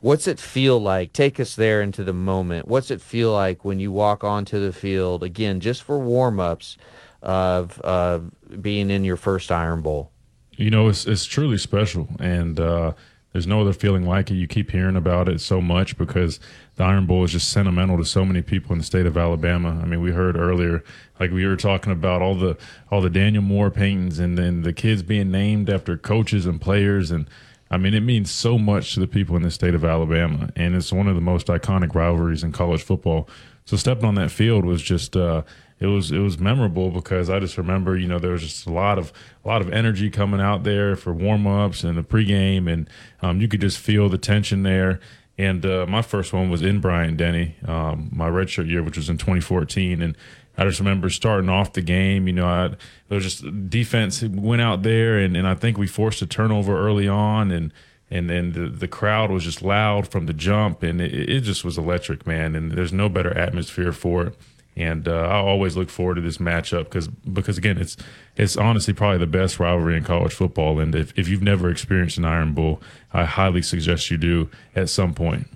What's 0.00 0.28
it 0.28 0.38
feel 0.38 0.78
like? 0.78 1.12
Take 1.12 1.40
us 1.40 1.56
there 1.56 1.82
into 1.82 2.04
the 2.04 2.12
moment. 2.12 2.68
What's 2.68 2.92
it 2.92 3.00
feel 3.00 3.32
like 3.32 3.64
when 3.64 3.80
you 3.80 3.90
walk 3.90 4.22
onto 4.22 4.60
the 4.64 4.72
field 4.72 5.24
again, 5.24 5.58
just 5.58 5.82
for 5.82 5.98
warm 5.98 6.38
ups 6.38 6.76
of 7.22 7.80
uh, 7.82 8.20
being 8.60 8.90
in 8.90 9.02
your 9.02 9.16
first 9.16 9.50
Iron 9.50 9.80
Bowl? 9.82 10.12
You 10.52 10.70
know, 10.70 10.88
it's 10.88 11.06
it's 11.06 11.24
truly 11.24 11.58
special, 11.58 12.08
and 12.20 12.60
uh, 12.60 12.92
there's 13.36 13.46
no 13.46 13.60
other 13.60 13.74
feeling 13.74 14.06
like 14.06 14.30
it. 14.30 14.36
You 14.36 14.48
keep 14.48 14.70
hearing 14.70 14.96
about 14.96 15.28
it 15.28 15.42
so 15.42 15.60
much 15.60 15.98
because 15.98 16.40
the 16.76 16.84
Iron 16.84 17.04
Bowl 17.04 17.22
is 17.22 17.32
just 17.32 17.50
sentimental 17.50 17.98
to 17.98 18.04
so 18.06 18.24
many 18.24 18.40
people 18.40 18.72
in 18.72 18.78
the 18.78 18.84
state 18.84 19.04
of 19.04 19.18
Alabama. 19.18 19.78
I 19.82 19.84
mean, 19.84 20.00
we 20.00 20.12
heard 20.12 20.38
earlier, 20.38 20.82
like 21.20 21.32
we 21.32 21.44
were 21.44 21.56
talking 21.56 21.92
about 21.92 22.22
all 22.22 22.34
the 22.34 22.56
all 22.90 23.02
the 23.02 23.10
Daniel 23.10 23.42
Moore 23.42 23.70
paintings, 23.70 24.18
and 24.18 24.38
then 24.38 24.62
the 24.62 24.72
kids 24.72 25.02
being 25.02 25.30
named 25.30 25.68
after 25.68 25.98
coaches 25.98 26.46
and 26.46 26.58
players, 26.58 27.10
and 27.10 27.28
I 27.70 27.76
mean, 27.76 27.92
it 27.92 28.00
means 28.00 28.30
so 28.30 28.56
much 28.56 28.94
to 28.94 29.00
the 29.00 29.06
people 29.06 29.36
in 29.36 29.42
the 29.42 29.50
state 29.50 29.74
of 29.74 29.84
Alabama, 29.84 30.48
and 30.56 30.74
it's 30.74 30.90
one 30.90 31.06
of 31.06 31.14
the 31.14 31.20
most 31.20 31.48
iconic 31.48 31.94
rivalries 31.94 32.42
in 32.42 32.52
college 32.52 32.84
football. 32.84 33.28
So 33.66 33.76
stepping 33.76 34.06
on 34.06 34.14
that 34.14 34.30
field 34.30 34.64
was 34.64 34.80
just 34.80 35.14
uh, 35.14 35.42
it 35.78 35.86
was 35.86 36.10
it 36.10 36.18
was 36.18 36.38
memorable 36.38 36.90
because 36.90 37.28
I 37.28 37.38
just 37.38 37.58
remember 37.58 37.96
you 37.96 38.08
know 38.08 38.18
there 38.18 38.32
was 38.32 38.42
just 38.42 38.66
a 38.66 38.72
lot 38.72 38.98
of 38.98 39.12
a 39.44 39.48
lot 39.48 39.60
of 39.60 39.70
energy 39.70 40.10
coming 40.10 40.40
out 40.40 40.64
there 40.64 40.96
for 40.96 41.12
warm 41.12 41.46
ups 41.46 41.84
and 41.84 41.98
the 41.98 42.02
pregame, 42.02 42.70
and 42.70 42.88
um, 43.20 43.40
you 43.40 43.48
could 43.48 43.60
just 43.60 43.78
feel 43.78 44.08
the 44.08 44.18
tension 44.18 44.62
there. 44.62 45.00
And 45.38 45.66
uh, 45.66 45.84
my 45.86 46.00
first 46.00 46.32
one 46.32 46.48
was 46.48 46.62
in 46.62 46.80
Bryant-Denny, 46.80 47.56
um, 47.66 48.08
my 48.10 48.26
redshirt 48.26 48.70
year, 48.70 48.82
which 48.82 48.96
was 48.96 49.10
in 49.10 49.18
2014, 49.18 50.00
and 50.00 50.16
I 50.56 50.64
just 50.64 50.78
remember 50.78 51.10
starting 51.10 51.50
off 51.50 51.74
the 51.74 51.82
game. 51.82 52.26
You 52.26 52.32
know, 52.32 52.46
I, 52.46 52.68
there 53.08 53.16
was 53.16 53.24
just 53.24 53.68
defense 53.68 54.22
went 54.22 54.62
out 54.62 54.82
there, 54.82 55.18
and, 55.18 55.36
and 55.36 55.46
I 55.46 55.54
think 55.54 55.76
we 55.76 55.86
forced 55.86 56.22
a 56.22 56.26
turnover 56.26 56.78
early 56.78 57.06
on, 57.06 57.50
and 57.50 57.72
and 58.10 58.30
then 58.30 58.52
the, 58.52 58.68
the 58.68 58.88
crowd 58.88 59.30
was 59.30 59.44
just 59.44 59.62
loud 59.62 60.08
from 60.08 60.26
the 60.26 60.32
jump, 60.32 60.82
and 60.82 61.00
it, 61.00 61.12
it 61.12 61.40
just 61.40 61.64
was 61.64 61.76
electric, 61.76 62.26
man. 62.26 62.54
And 62.54 62.72
there's 62.72 62.92
no 62.92 63.08
better 63.08 63.36
atmosphere 63.36 63.92
for 63.92 64.28
it. 64.28 64.38
And 64.78 65.08
uh, 65.08 65.12
I 65.22 65.36
always 65.36 65.74
look 65.74 65.88
forward 65.88 66.16
to 66.16 66.20
this 66.20 66.36
matchup 66.36 66.84
because 66.84 67.08
because 67.08 67.56
again, 67.56 67.78
it's 67.78 67.96
it's 68.36 68.58
honestly 68.58 68.92
probably 68.92 69.16
the 69.18 69.26
best 69.26 69.58
rivalry 69.58 69.96
in 69.96 70.04
college 70.04 70.34
football. 70.34 70.78
And 70.78 70.94
if, 70.94 71.18
if 71.18 71.28
you've 71.28 71.42
never 71.42 71.70
experienced 71.70 72.18
an 72.18 72.26
Iron 72.26 72.52
Bowl, 72.52 72.82
I 73.12 73.24
highly 73.24 73.62
suggest 73.62 74.10
you 74.10 74.18
do 74.18 74.50
at 74.74 74.90
some 74.90 75.14
point. 75.14 75.48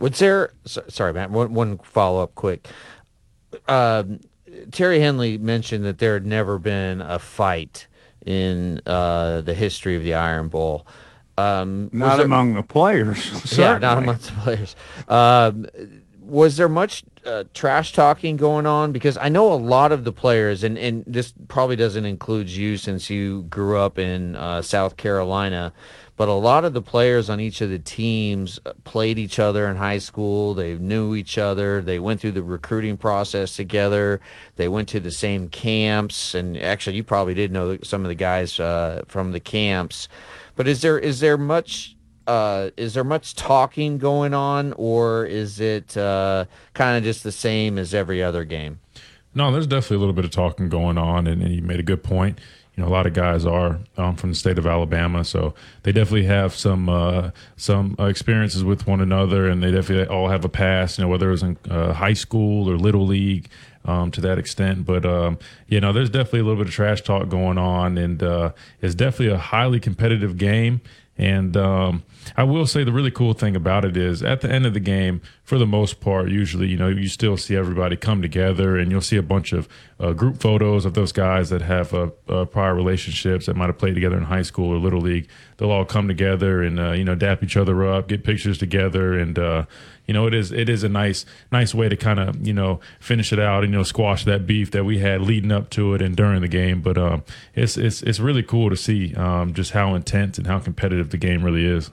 Was 0.00 0.18
there? 0.18 0.52
Sorry, 0.64 1.12
Matt. 1.12 1.30
One, 1.30 1.52
one 1.52 1.78
follow 1.78 2.22
up, 2.22 2.34
quick. 2.36 2.68
Um, 3.66 4.20
Terry 4.70 5.00
Henley 5.00 5.36
mentioned 5.38 5.84
that 5.84 5.98
there 5.98 6.14
had 6.14 6.24
never 6.26 6.58
been 6.58 7.00
a 7.02 7.18
fight 7.18 7.86
in 8.24 8.80
uh, 8.86 9.40
the 9.42 9.54
history 9.54 9.96
of 9.96 10.02
the 10.04 10.14
Iron 10.14 10.48
Bowl. 10.48 10.86
Um, 11.36 11.84
was 11.92 11.92
Not 11.92 12.16
there- 12.16 12.26
among 12.26 12.54
the 12.54 12.62
players. 12.62 13.26
yeah, 13.58 13.78
not 13.78 13.80
certainly. 13.98 14.04
amongst 14.04 14.26
the 14.26 14.32
players. 14.40 14.76
Um, 15.08 15.66
was 16.28 16.56
there 16.56 16.68
much 16.68 17.04
uh, 17.24 17.44
trash 17.54 17.92
talking 17.92 18.36
going 18.36 18.66
on? 18.66 18.92
Because 18.92 19.16
I 19.16 19.28
know 19.28 19.52
a 19.52 19.54
lot 19.54 19.92
of 19.92 20.04
the 20.04 20.12
players, 20.12 20.62
and, 20.62 20.76
and 20.78 21.04
this 21.06 21.32
probably 21.48 21.76
doesn't 21.76 22.04
include 22.04 22.48
you 22.48 22.76
since 22.76 23.08
you 23.08 23.42
grew 23.44 23.78
up 23.78 23.98
in 23.98 24.36
uh, 24.36 24.62
South 24.62 24.96
Carolina, 24.96 25.72
but 26.16 26.28
a 26.28 26.32
lot 26.32 26.64
of 26.64 26.74
the 26.74 26.82
players 26.82 27.30
on 27.30 27.40
each 27.40 27.60
of 27.60 27.70
the 27.70 27.78
teams 27.78 28.60
uh, 28.66 28.72
played 28.84 29.18
each 29.18 29.38
other 29.38 29.68
in 29.68 29.76
high 29.76 29.98
school. 29.98 30.52
They 30.52 30.74
knew 30.74 31.14
each 31.14 31.38
other. 31.38 31.80
They 31.80 31.98
went 31.98 32.20
through 32.20 32.32
the 32.32 32.42
recruiting 32.42 32.96
process 32.96 33.56
together. 33.56 34.20
They 34.56 34.68
went 34.68 34.88
to 34.90 35.00
the 35.00 35.10
same 35.10 35.48
camps, 35.48 36.34
and 36.34 36.58
actually, 36.58 36.96
you 36.96 37.04
probably 37.04 37.34
did 37.34 37.52
know 37.52 37.78
some 37.82 38.04
of 38.04 38.08
the 38.08 38.14
guys 38.14 38.60
uh, 38.60 39.02
from 39.08 39.32
the 39.32 39.40
camps. 39.40 40.08
But 40.56 40.68
is 40.68 40.82
there 40.82 40.98
is 40.98 41.20
there 41.20 41.38
much 41.38 41.96
uh, 42.28 42.70
is 42.76 42.92
there 42.92 43.04
much 43.04 43.34
talking 43.34 43.96
going 43.96 44.34
on, 44.34 44.74
or 44.74 45.24
is 45.24 45.60
it 45.60 45.96
uh, 45.96 46.44
kind 46.74 46.98
of 46.98 47.02
just 47.02 47.24
the 47.24 47.32
same 47.32 47.78
as 47.78 47.94
every 47.94 48.22
other 48.22 48.44
game? 48.44 48.78
No, 49.34 49.50
there's 49.50 49.66
definitely 49.66 49.96
a 49.96 50.00
little 50.00 50.14
bit 50.14 50.26
of 50.26 50.30
talking 50.30 50.68
going 50.68 50.98
on, 50.98 51.26
and, 51.26 51.42
and 51.42 51.54
you 51.54 51.62
made 51.62 51.80
a 51.80 51.82
good 51.82 52.04
point. 52.04 52.38
You 52.76 52.82
know, 52.82 52.90
a 52.90 52.92
lot 52.92 53.06
of 53.06 53.14
guys 53.14 53.46
are 53.46 53.80
um, 53.96 54.14
from 54.14 54.30
the 54.30 54.36
state 54.36 54.58
of 54.58 54.66
Alabama, 54.66 55.24
so 55.24 55.54
they 55.82 55.90
definitely 55.90 56.26
have 56.26 56.54
some 56.54 56.88
uh, 56.90 57.30
some 57.56 57.96
uh, 57.98 58.04
experiences 58.04 58.62
with 58.62 58.86
one 58.86 59.00
another, 59.00 59.48
and 59.48 59.62
they 59.62 59.70
definitely 59.70 60.06
all 60.14 60.28
have 60.28 60.44
a 60.44 60.48
past. 60.50 60.98
You 60.98 61.04
know, 61.04 61.08
whether 61.08 61.28
it 61.28 61.32
was 61.32 61.42
in 61.42 61.56
uh, 61.70 61.94
high 61.94 62.12
school 62.12 62.70
or 62.70 62.76
little 62.76 63.06
league, 63.06 63.48
um, 63.86 64.10
to 64.10 64.20
that 64.20 64.38
extent. 64.38 64.84
But 64.84 65.06
um, 65.06 65.38
you 65.66 65.80
know, 65.80 65.92
there's 65.94 66.10
definitely 66.10 66.40
a 66.40 66.44
little 66.44 66.62
bit 66.62 66.68
of 66.68 66.74
trash 66.74 67.00
talk 67.00 67.28
going 67.30 67.56
on, 67.56 67.96
and 67.96 68.22
uh, 68.22 68.52
it's 68.82 68.94
definitely 68.94 69.34
a 69.34 69.38
highly 69.38 69.80
competitive 69.80 70.36
game. 70.36 70.82
And 71.16 71.56
um, 71.56 72.04
I 72.36 72.44
will 72.44 72.66
say 72.66 72.84
the 72.84 72.92
really 72.92 73.10
cool 73.10 73.32
thing 73.32 73.56
about 73.56 73.84
it 73.84 73.96
is 73.96 74.22
at 74.22 74.40
the 74.40 74.50
end 74.50 74.66
of 74.66 74.74
the 74.74 74.80
game, 74.80 75.20
for 75.44 75.58
the 75.58 75.66
most 75.66 76.00
part, 76.00 76.28
usually, 76.28 76.68
you 76.68 76.76
know, 76.76 76.88
you 76.88 77.08
still 77.08 77.36
see 77.36 77.56
everybody 77.56 77.96
come 77.96 78.22
together 78.22 78.76
and 78.76 78.90
you'll 78.90 79.00
see 79.00 79.16
a 79.16 79.22
bunch 79.22 79.52
of 79.52 79.68
uh, 80.00 80.12
group 80.12 80.40
photos 80.40 80.84
of 80.84 80.94
those 80.94 81.12
guys 81.12 81.50
that 81.50 81.62
have 81.62 81.94
uh, 81.94 82.10
uh, 82.28 82.44
prior 82.44 82.74
relationships 82.74 83.46
that 83.46 83.56
might 83.56 83.66
have 83.66 83.78
played 83.78 83.94
together 83.94 84.16
in 84.16 84.24
high 84.24 84.42
school 84.42 84.72
or 84.74 84.78
little 84.78 85.00
league. 85.00 85.28
They'll 85.56 85.70
all 85.70 85.84
come 85.84 86.08
together 86.08 86.62
and, 86.62 86.78
uh, 86.78 86.92
you 86.92 87.04
know, 87.04 87.14
dap 87.14 87.42
each 87.42 87.56
other 87.56 87.86
up, 87.86 88.08
get 88.08 88.24
pictures 88.24 88.58
together. 88.58 89.18
And, 89.18 89.38
uh, 89.38 89.64
you 90.08 90.14
know, 90.14 90.26
it 90.26 90.32
is 90.32 90.50
it 90.50 90.70
is 90.70 90.82
a 90.82 90.88
nice 90.88 91.26
nice 91.52 91.74
way 91.74 91.88
to 91.90 91.96
kind 91.96 92.18
of 92.18 92.44
you 92.44 92.54
know 92.54 92.80
finish 92.98 93.30
it 93.30 93.38
out 93.38 93.62
and 93.62 93.72
you 93.72 93.78
know 93.78 93.82
squash 93.84 94.24
that 94.24 94.46
beef 94.46 94.70
that 94.70 94.84
we 94.84 94.98
had 94.98 95.20
leading 95.20 95.52
up 95.52 95.68
to 95.70 95.92
it 95.92 96.00
and 96.00 96.16
during 96.16 96.40
the 96.40 96.48
game. 96.48 96.80
But 96.80 96.96
um, 96.96 97.24
it's 97.54 97.76
it's 97.76 98.02
it's 98.02 98.18
really 98.18 98.42
cool 98.42 98.70
to 98.70 98.76
see 98.76 99.14
um, 99.14 99.52
just 99.52 99.72
how 99.72 99.94
intense 99.94 100.38
and 100.38 100.46
how 100.46 100.60
competitive 100.60 101.10
the 101.10 101.18
game 101.18 101.44
really 101.44 101.66
is. 101.66 101.90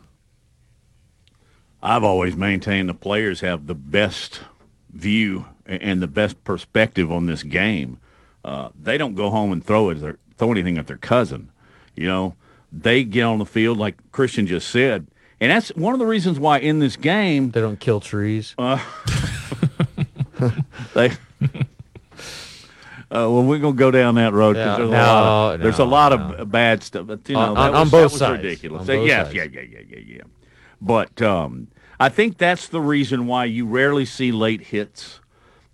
I've 1.86 2.04
always 2.04 2.36
maintained 2.36 2.90
the 2.90 2.94
players 2.94 3.42
have 3.42 3.68
the 3.68 3.76
best 3.76 4.42
view 4.92 5.46
and 5.66 6.02
the 6.02 6.08
best 6.08 6.44
perspective 6.44 7.12
on 7.12 7.26
this 7.26 7.44
game. 7.44 8.00
Uh, 8.44 8.70
they 8.80 8.98
don't 8.98 9.16
go 9.16 9.30
home 9.30 9.52
and 9.52 9.64
throw 9.64 9.90
it 9.90 9.96
their, 9.96 10.18
throw 10.38 10.52
anything 10.52 10.78
at 10.78 10.88
their 10.88 10.98
cousin. 10.98 11.50
You 11.96 12.08
know, 12.08 12.36
they 12.72 13.04
get 13.04 13.24
on 13.24 13.40
the 13.40 13.46
field 13.46 13.78
like 13.78 13.96
Christian 14.12 14.48
just 14.48 14.70
said 14.70 15.08
and 15.40 15.52
that's 15.52 15.70
one 15.76 15.94
of 15.94 16.00
the 16.00 16.06
reasons 16.06 16.40
why 16.40 16.60
in 16.60 16.80
this 16.80 16.96
game 16.96 17.52
they 17.52 17.62
don't 17.62 17.80
kill 17.80 18.00
trees. 18.00 18.56
Uh, 18.58 18.80
they. 20.94 21.12
Uh, 23.12 23.30
well, 23.30 23.44
we're 23.44 23.60
gonna 23.60 23.76
go 23.76 23.92
down 23.92 24.16
that 24.16 24.34
road 24.34 24.54
because 24.54 24.80
yeah, 24.80 24.86
there's, 24.86 24.90
no, 24.90 24.98
a 24.98 25.06
lot 25.06 25.54
of, 25.54 25.62
there's 25.62 25.80
a 25.80 25.86
lot 25.86 26.12
no. 26.12 26.36
of 26.36 26.52
bad 26.52 26.84
stuff. 26.84 27.06
But 27.08 27.28
you 27.30 27.36
know, 27.36 27.56
on, 27.56 27.72
was, 27.72 27.82
on 27.82 27.90
both 27.90 28.12
sides. 28.14 28.44
ridiculous. 28.44 28.82
On 28.82 28.88
both 28.88 29.08
yes, 29.08 29.28
sides. 29.28 29.36
yeah, 29.36 29.44
yeah, 29.44 29.62
yeah, 29.62 29.80
yeah, 29.88 30.00
yeah. 30.00 30.22
But 30.82 31.22
um, 31.22 31.68
I 32.00 32.10
think 32.10 32.38
that's 32.38 32.68
the 32.68 32.82
reason 32.82 33.28
why 33.28 33.46
you 33.46 33.66
rarely 33.66 34.06
see 34.06 34.32
late 34.32 34.62
hits. 34.62 35.20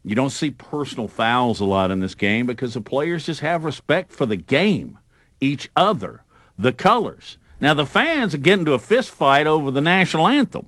You 0.04 0.16
don't 0.16 0.32
see 0.32 0.52
personal 0.52 1.08
fouls 1.08 1.60
a 1.60 1.66
lot 1.66 1.92
in 1.92 2.00
this 2.00 2.16
game 2.16 2.46
because 2.46 2.74
the 2.74 2.82
players 2.82 3.26
just 3.26 3.42
have 3.42 3.64
respect 3.64 4.12
for 4.12 4.26
the 4.26 4.36
game, 4.36 4.98
each 5.40 5.70
other, 5.76 6.24
the 6.58 6.74
colors. 6.74 7.38
Now 7.60 7.76
the 7.76 7.86
fans 7.86 8.34
are 8.34 8.40
getting 8.40 8.66
to 8.66 8.74
a 8.74 8.80
fist 8.80 9.12
fight 9.12 9.46
over 9.46 9.70
the 9.70 9.82
national 9.82 10.28
anthem, 10.28 10.68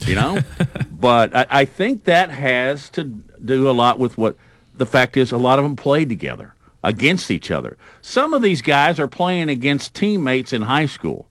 you 0.00 0.16
know. 0.16 0.40
but 0.90 1.34
I, 1.34 1.46
I, 1.50 1.64
think 1.64 2.04
that 2.04 2.30
has 2.30 2.90
to 2.90 3.04
do 3.04 3.70
a 3.70 3.72
lot 3.72 4.00
with 4.00 4.18
what 4.18 4.36
the 4.76 4.86
fact 4.86 5.16
is. 5.16 5.30
A 5.30 5.36
lot 5.36 5.60
of 5.60 5.64
them 5.64 5.76
played 5.76 6.08
together 6.08 6.54
against 6.82 7.30
each 7.30 7.52
other. 7.52 7.76
Some 8.02 8.34
of 8.34 8.42
these 8.42 8.62
guys 8.62 8.98
are 8.98 9.06
playing 9.06 9.48
against 9.48 9.94
teammates 9.94 10.52
in 10.52 10.62
high 10.62 10.86
school, 10.86 11.28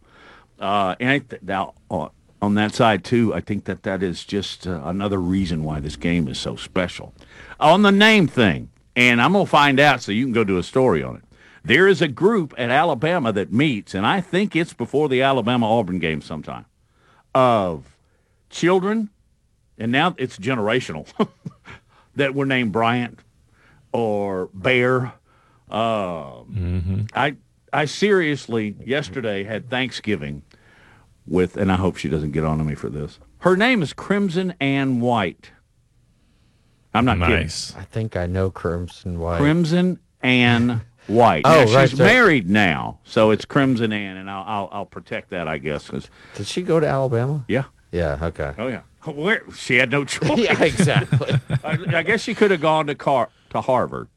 uh, 0.60 0.96
and 1.02 1.38
now 1.42 1.74
uh, 1.92 2.08
on 2.44 2.56
that 2.56 2.76
side 2.76 3.06
too, 3.06 3.34
I 3.34 3.40
think 3.40 3.64
that 3.66 3.84
that 3.84 4.04
is 4.04 4.26
just 4.26 4.68
uh, 4.68 4.82
another 4.84 5.18
reason 5.18 5.64
why 5.64 5.80
this 5.80 5.96
game 5.96 6.28
is 6.28 6.38
so 6.38 6.58
special. 6.58 7.14
On 7.58 7.84
the 7.84 7.92
name 7.92 8.28
thing, 8.28 8.70
and 8.98 9.22
I'm 9.22 9.32
gonna 9.32 9.46
find 9.46 9.80
out 9.80 10.02
so 10.02 10.12
you 10.12 10.26
can 10.26 10.34
go 10.34 10.44
do 10.44 10.58
a 10.58 10.64
story 10.64 11.02
on 11.02 11.16
it. 11.16 11.24
There 11.64 11.88
is 11.88 12.02
a 12.02 12.10
group 12.10 12.54
at 12.58 12.70
Alabama 12.70 13.32
that 13.32 13.54
meets, 13.54 13.94
and 13.94 14.06
I 14.06 14.20
think 14.20 14.58
it's 14.58 14.74
before 14.74 15.08
the 15.08 15.22
Alabama 15.22 15.70
Auburn 15.70 16.00
game 16.00 16.22
sometime, 16.22 16.66
of 17.34 17.96
children, 18.50 19.10
and 19.78 19.90
now 19.90 20.14
it's 20.18 20.38
generational, 20.38 21.08
that 22.18 22.36
were 22.36 22.46
named 22.46 22.74
Bryant 22.74 23.20
or 23.94 24.50
Bear. 24.54 25.14
Uh, 25.72 26.44
mm-hmm. 26.44 27.04
I 27.16 27.38
I 27.72 27.86
seriously 27.86 28.76
yesterday 28.86 29.46
had 29.46 29.70
Thanksgiving 29.70 30.44
with, 31.28 31.58
and 31.58 31.72
I 31.72 31.76
hope 31.76 31.98
she 31.98 32.10
doesn't 32.10 32.32
get 32.32 32.44
on 32.44 32.58
to 32.58 32.64
me 32.64 32.76
for 32.76 32.90
this. 32.90 33.20
Her 33.40 33.56
name 33.58 33.82
is 33.82 33.94
Crimson 33.94 34.54
Ann 34.60 35.00
White. 35.02 35.52
I'm 36.94 37.06
not 37.06 37.18
nice. 37.18 37.72
kidding. 37.72 37.82
I 37.82 37.86
think 37.86 38.16
I 38.16 38.26
know 38.28 38.50
Crimson 38.52 39.20
White. 39.20 39.40
Crimson 39.40 40.00
Ann 40.22 40.82
White. 41.08 41.42
Oh, 41.46 41.66
now, 41.66 41.74
right, 41.76 41.90
she's 41.90 42.00
right. 42.00 42.06
married 42.06 42.50
now, 42.50 43.00
so 43.04 43.32
it's 43.32 43.46
Crimson 43.46 43.92
Ann, 43.92 44.18
and 44.18 44.30
I'll 44.30 44.44
I'll, 44.46 44.70
I'll 44.72 44.86
protect 44.86 45.32
that, 45.32 45.48
I 45.48 45.58
guess. 45.58 45.90
Cause, 45.90 46.10
Did 46.36 46.48
she 46.48 46.62
go 46.62 46.80
to 46.80 46.88
Alabama? 46.88 47.46
yeah. 47.48 47.66
Yeah. 47.92 48.18
Okay. 48.22 48.54
Oh 48.58 48.68
yeah. 48.68 48.82
Where 49.12 49.44
she 49.56 49.76
had 49.76 49.92
no 49.92 50.04
choice. 50.06 50.38
yeah. 50.40 50.64
Exactly. 50.64 51.40
I, 51.64 51.78
I 51.98 52.04
guess 52.04 52.22
she 52.22 52.34
could 52.34 52.50
have 52.52 52.62
gone 52.62 52.88
to 52.88 52.96
Car 52.96 53.30
to 53.52 53.62
Harvard, 53.62 54.08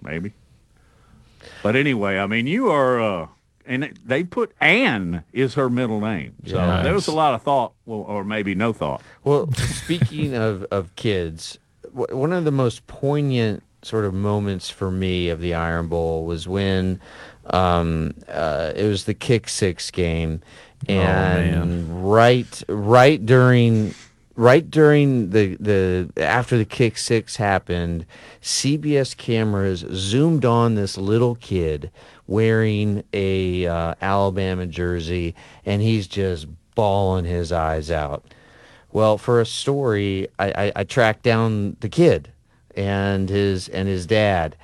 maybe. 0.00 0.32
But 1.62 1.76
anyway, 1.76 2.18
I 2.18 2.26
mean, 2.26 2.46
you 2.46 2.70
are, 2.70 3.00
uh, 3.00 3.26
and 3.70 3.98
they 4.04 4.24
put 4.24 4.52
Ann 4.60 5.22
is 5.32 5.54
her 5.54 5.70
middle 5.70 6.00
name, 6.00 6.34
so 6.46 6.56
Yeah. 6.56 6.82
there 6.82 6.92
was 6.94 7.06
a 7.06 7.12
lot 7.12 7.34
of 7.34 7.42
thought, 7.42 7.72
well, 7.86 8.00
or 8.00 8.24
maybe 8.24 8.54
no 8.54 8.72
thought. 8.72 9.00
Well, 9.24 9.50
speaking 9.54 10.34
of, 10.34 10.64
of 10.70 10.94
kids, 10.96 11.58
w- 11.84 12.16
one 12.16 12.32
of 12.32 12.44
the 12.44 12.50
most 12.52 12.86
poignant 12.86 13.62
sort 13.82 14.04
of 14.04 14.12
moments 14.12 14.68
for 14.68 14.90
me 14.90 15.28
of 15.30 15.40
the 15.40 15.54
Iron 15.54 15.86
Bowl 15.88 16.26
was 16.26 16.46
when 16.46 17.00
um, 17.46 18.12
uh, 18.28 18.72
it 18.76 18.84
was 18.86 19.04
the 19.04 19.14
kick 19.14 19.48
six 19.48 19.90
game, 19.90 20.40
and 20.88 22.10
right 22.12 22.62
right 22.68 23.24
during 23.24 23.94
right 24.36 24.70
during 24.70 25.30
the 25.30 25.56
the 25.60 26.10
after 26.16 26.58
the 26.58 26.64
kick 26.64 26.98
six 26.98 27.36
happened, 27.36 28.04
CBS 28.42 29.16
cameras 29.16 29.84
zoomed 29.92 30.44
on 30.44 30.74
this 30.74 30.96
little 30.96 31.34
kid 31.36 31.90
wearing 32.30 33.02
a 33.12 33.66
uh, 33.66 33.94
Alabama 34.00 34.64
jersey, 34.64 35.34
and 35.66 35.82
he's 35.82 36.06
just 36.06 36.46
bawling 36.74 37.24
his 37.26 37.52
eyes 37.52 37.90
out. 37.90 38.24
Well, 38.92 39.18
for 39.18 39.40
a 39.40 39.46
story, 39.46 40.28
I, 40.38 40.66
I, 40.66 40.72
I 40.76 40.84
tracked 40.84 41.24
down 41.24 41.76
the 41.80 41.88
kid 41.88 42.30
and 42.76 43.28
his 43.28 43.68
and 43.68 43.88
his 43.88 44.06
dad, 44.06 44.56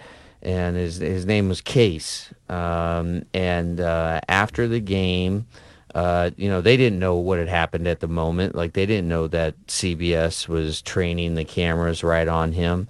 and 0.43 0.77
his 0.77 0.99
his 0.99 1.27
name 1.27 1.49
was 1.49 1.61
Case. 1.61 2.33
Um, 2.49 3.25
and 3.35 3.81
uh, 3.81 4.21
after 4.29 4.69
the 4.69 4.81
game, 4.81 5.47
uh, 5.95 6.31
you 6.37 6.49
know, 6.49 6.61
they 6.61 6.77
didn't 6.77 7.01
know 7.01 7.17
what 7.17 7.41
had 7.41 7.49
happened 7.49 7.89
at 7.89 7.99
the 7.99 8.09
moment. 8.09 8.55
Like 8.55 8.75
they 8.75 8.87
didn't 8.87 9.09
know 9.09 9.27
that 9.27 9.67
CBS 9.67 10.47
was 10.47 10.83
training 10.83 11.35
the 11.35 11.45
cameras 11.45 12.05
right 12.05 12.29
on 12.29 12.53
him, 12.53 12.87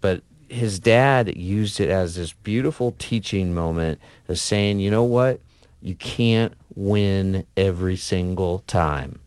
but 0.00 0.22
his 0.48 0.78
dad 0.78 1.36
used 1.36 1.80
it 1.80 1.90
as 1.90 2.16
this 2.16 2.32
beautiful 2.32 2.94
teaching 2.98 3.54
moment 3.54 4.00
of 4.28 4.38
saying, 4.38 4.80
you 4.80 4.90
know 4.90 5.04
what, 5.04 5.40
you 5.80 5.94
can't 5.94 6.54
win 6.74 7.46
every 7.56 7.96
single 7.96 8.60
time. 8.60 9.20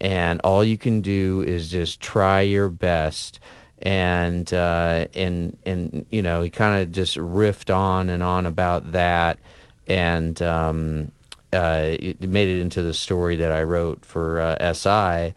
And 0.00 0.40
all 0.42 0.64
you 0.64 0.78
can 0.78 1.00
do 1.00 1.42
is 1.42 1.70
just 1.70 2.00
try 2.00 2.40
your 2.40 2.68
best. 2.68 3.38
And 3.84 4.52
uh, 4.54 5.06
and 5.12 5.58
and 5.66 6.06
you 6.08 6.22
know 6.22 6.42
he 6.42 6.50
kind 6.50 6.80
of 6.80 6.92
just 6.92 7.16
riffed 7.16 7.74
on 7.74 8.08
and 8.08 8.22
on 8.22 8.46
about 8.46 8.92
that. 8.92 9.40
And 9.88 10.40
um, 10.40 11.10
uh, 11.52 11.96
it 11.98 12.22
made 12.22 12.48
it 12.48 12.60
into 12.60 12.82
the 12.82 12.94
story 12.94 13.34
that 13.36 13.50
I 13.50 13.64
wrote 13.64 14.04
for 14.04 14.40
uh, 14.40 14.72
SI 14.72 15.34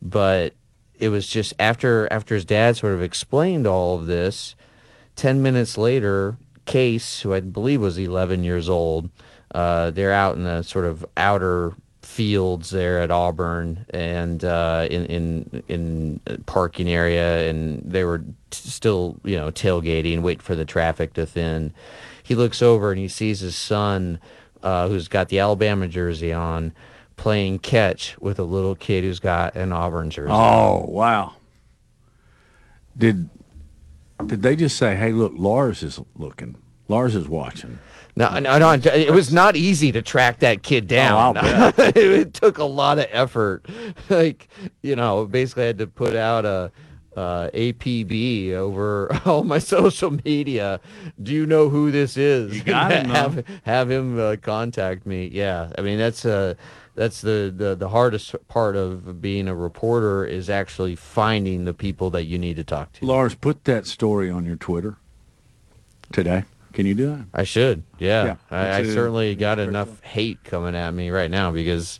but 0.00 0.54
it 0.98 1.08
was 1.08 1.26
just 1.26 1.54
after 1.58 2.10
after 2.12 2.34
his 2.34 2.44
dad 2.44 2.76
sort 2.76 2.94
of 2.94 3.02
explained 3.02 3.66
all 3.66 3.96
of 3.96 4.06
this 4.06 4.54
10 5.18 5.42
minutes 5.42 5.76
later 5.76 6.38
Case 6.64 7.20
who 7.20 7.34
I 7.34 7.40
believe 7.40 7.80
was 7.80 7.98
11 7.98 8.44
years 8.44 8.68
old 8.68 9.10
uh, 9.54 9.90
they're 9.90 10.12
out 10.12 10.36
in 10.36 10.44
the 10.44 10.62
sort 10.62 10.84
of 10.84 11.04
outer 11.16 11.74
fields 12.02 12.70
there 12.70 13.00
at 13.00 13.10
Auburn 13.10 13.84
and 13.90 14.44
uh, 14.44 14.86
in 14.90 15.04
in 15.06 15.62
in 15.68 16.20
parking 16.46 16.88
area, 16.88 17.48
and 17.48 17.82
they 17.84 18.02
were 18.02 18.18
t- 18.18 18.24
still 18.50 19.20
you 19.24 19.36
know 19.36 19.50
tailgating, 19.50 20.22
waiting 20.22 20.40
for 20.40 20.54
the 20.54 20.64
traffic 20.64 21.12
to 21.14 21.26
thin. 21.26 21.72
He 22.22 22.34
looks 22.34 22.62
over 22.62 22.90
and 22.90 23.00
he 23.00 23.08
sees 23.08 23.40
his 23.40 23.56
son, 23.56 24.20
uh, 24.62 24.88
who's 24.88 25.08
got 25.08 25.28
the 25.28 25.38
Alabama 25.38 25.86
jersey 25.86 26.32
on, 26.32 26.72
playing 27.16 27.60
catch 27.60 28.18
with 28.20 28.38
a 28.38 28.44
little 28.44 28.74
kid 28.74 29.04
who's 29.04 29.20
got 29.20 29.54
an 29.54 29.72
Auburn 29.72 30.10
jersey. 30.10 30.32
Oh 30.32 30.86
wow! 30.88 31.34
Did 32.96 33.28
did 34.26 34.42
they 34.42 34.56
just 34.56 34.76
say, 34.76 34.96
"Hey, 34.96 35.12
look, 35.12 35.32
Lars 35.36 35.82
is 35.82 36.00
looking. 36.16 36.56
Lars 36.88 37.14
is 37.14 37.28
watching." 37.28 37.78
No, 38.16 38.36
no, 38.40 38.58
no. 38.58 38.72
It 38.72 39.12
was 39.12 39.32
not 39.32 39.54
easy 39.54 39.92
to 39.92 40.02
track 40.02 40.40
that 40.40 40.64
kid 40.64 40.88
down. 40.88 41.36
Oh, 41.38 41.72
it 41.78 42.34
took 42.34 42.58
a 42.58 42.64
lot 42.64 42.98
of 42.98 43.06
effort. 43.10 43.66
Like, 44.10 44.48
you 44.82 44.96
know, 44.96 45.26
basically 45.26 45.66
had 45.66 45.78
to 45.78 45.86
put 45.86 46.16
out 46.16 46.46
a 46.46 46.72
uh, 47.16 47.50
APB 47.52 48.52
over 48.52 49.12
all 49.24 49.44
my 49.44 49.58
social 49.58 50.10
media. 50.24 50.80
Do 51.22 51.32
you 51.32 51.46
know 51.46 51.68
who 51.68 51.90
this 51.90 52.16
is? 52.16 52.56
You 52.56 52.62
got 52.62 52.92
him, 52.92 53.08
have, 53.10 53.44
have 53.64 53.90
him 53.90 54.18
uh, 54.18 54.36
contact 54.40 55.04
me. 55.04 55.28
Yeah, 55.32 55.70
I 55.76 55.82
mean 55.82 55.98
that's 55.98 56.24
uh, 56.24 56.54
that's 56.98 57.20
the, 57.22 57.52
the 57.56 57.74
the 57.76 57.88
hardest 57.90 58.34
part 58.48 58.74
of 58.76 59.22
being 59.22 59.46
a 59.48 59.54
reporter 59.54 60.24
is 60.24 60.50
actually 60.50 60.96
finding 60.96 61.64
the 61.64 61.72
people 61.72 62.10
that 62.10 62.24
you 62.24 62.38
need 62.38 62.56
to 62.56 62.64
talk 62.64 62.92
to. 62.94 63.06
Lars, 63.06 63.34
put 63.34 63.64
that 63.64 63.86
story 63.86 64.28
on 64.30 64.44
your 64.44 64.56
Twitter 64.56 64.96
today. 66.12 66.44
Can 66.72 66.86
you 66.86 66.94
do 66.94 67.06
that? 67.10 67.24
I 67.32 67.44
should. 67.44 67.82
Yeah, 67.98 68.24
Yeah, 68.24 68.36
I, 68.50 68.78
I 68.80 68.84
certainly 68.84 69.34
got 69.34 69.58
enough 69.58 70.00
hate 70.02 70.42
coming 70.44 70.74
at 70.76 70.92
me 70.92 71.10
right 71.10 71.30
now 71.30 71.50
because 71.50 71.98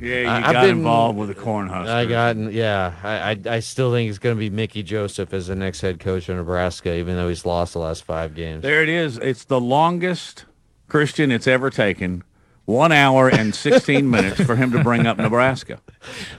Yeah, 0.00 0.20
you 0.20 0.26
I- 0.28 0.36
I've 0.46 0.52
got 0.52 0.62
been- 0.62 0.76
involved 0.78 1.18
with 1.18 1.28
the 1.28 1.34
Cornhuskers. 1.34 1.88
I 1.88 2.04
got 2.04 2.36
yeah. 2.52 2.92
I, 3.02 3.30
I 3.30 3.54
I 3.56 3.60
still 3.60 3.90
think 3.92 4.10
it's 4.10 4.18
going 4.18 4.36
to 4.36 4.38
be 4.40 4.50
Mickey 4.50 4.82
Joseph 4.82 5.32
as 5.32 5.46
the 5.46 5.54
next 5.56 5.80
head 5.80 5.98
coach 6.00 6.28
of 6.28 6.36
Nebraska, 6.36 6.94
even 6.96 7.16
though 7.16 7.28
he's 7.28 7.46
lost 7.46 7.72
the 7.72 7.78
last 7.78 8.04
five 8.04 8.34
games. 8.34 8.62
There 8.62 8.82
it 8.82 8.88
is. 8.88 9.18
It's 9.18 9.44
the 9.44 9.60
longest 9.60 10.44
Christian 10.88 11.32
it's 11.32 11.46
ever 11.46 11.70
taken. 11.70 12.22
One 12.66 12.92
hour 12.92 13.28
and 13.28 13.54
sixteen 13.54 14.08
minutes 14.08 14.40
for 14.42 14.56
him 14.56 14.72
to 14.72 14.82
bring 14.82 15.06
up 15.06 15.18
Nebraska. 15.18 15.80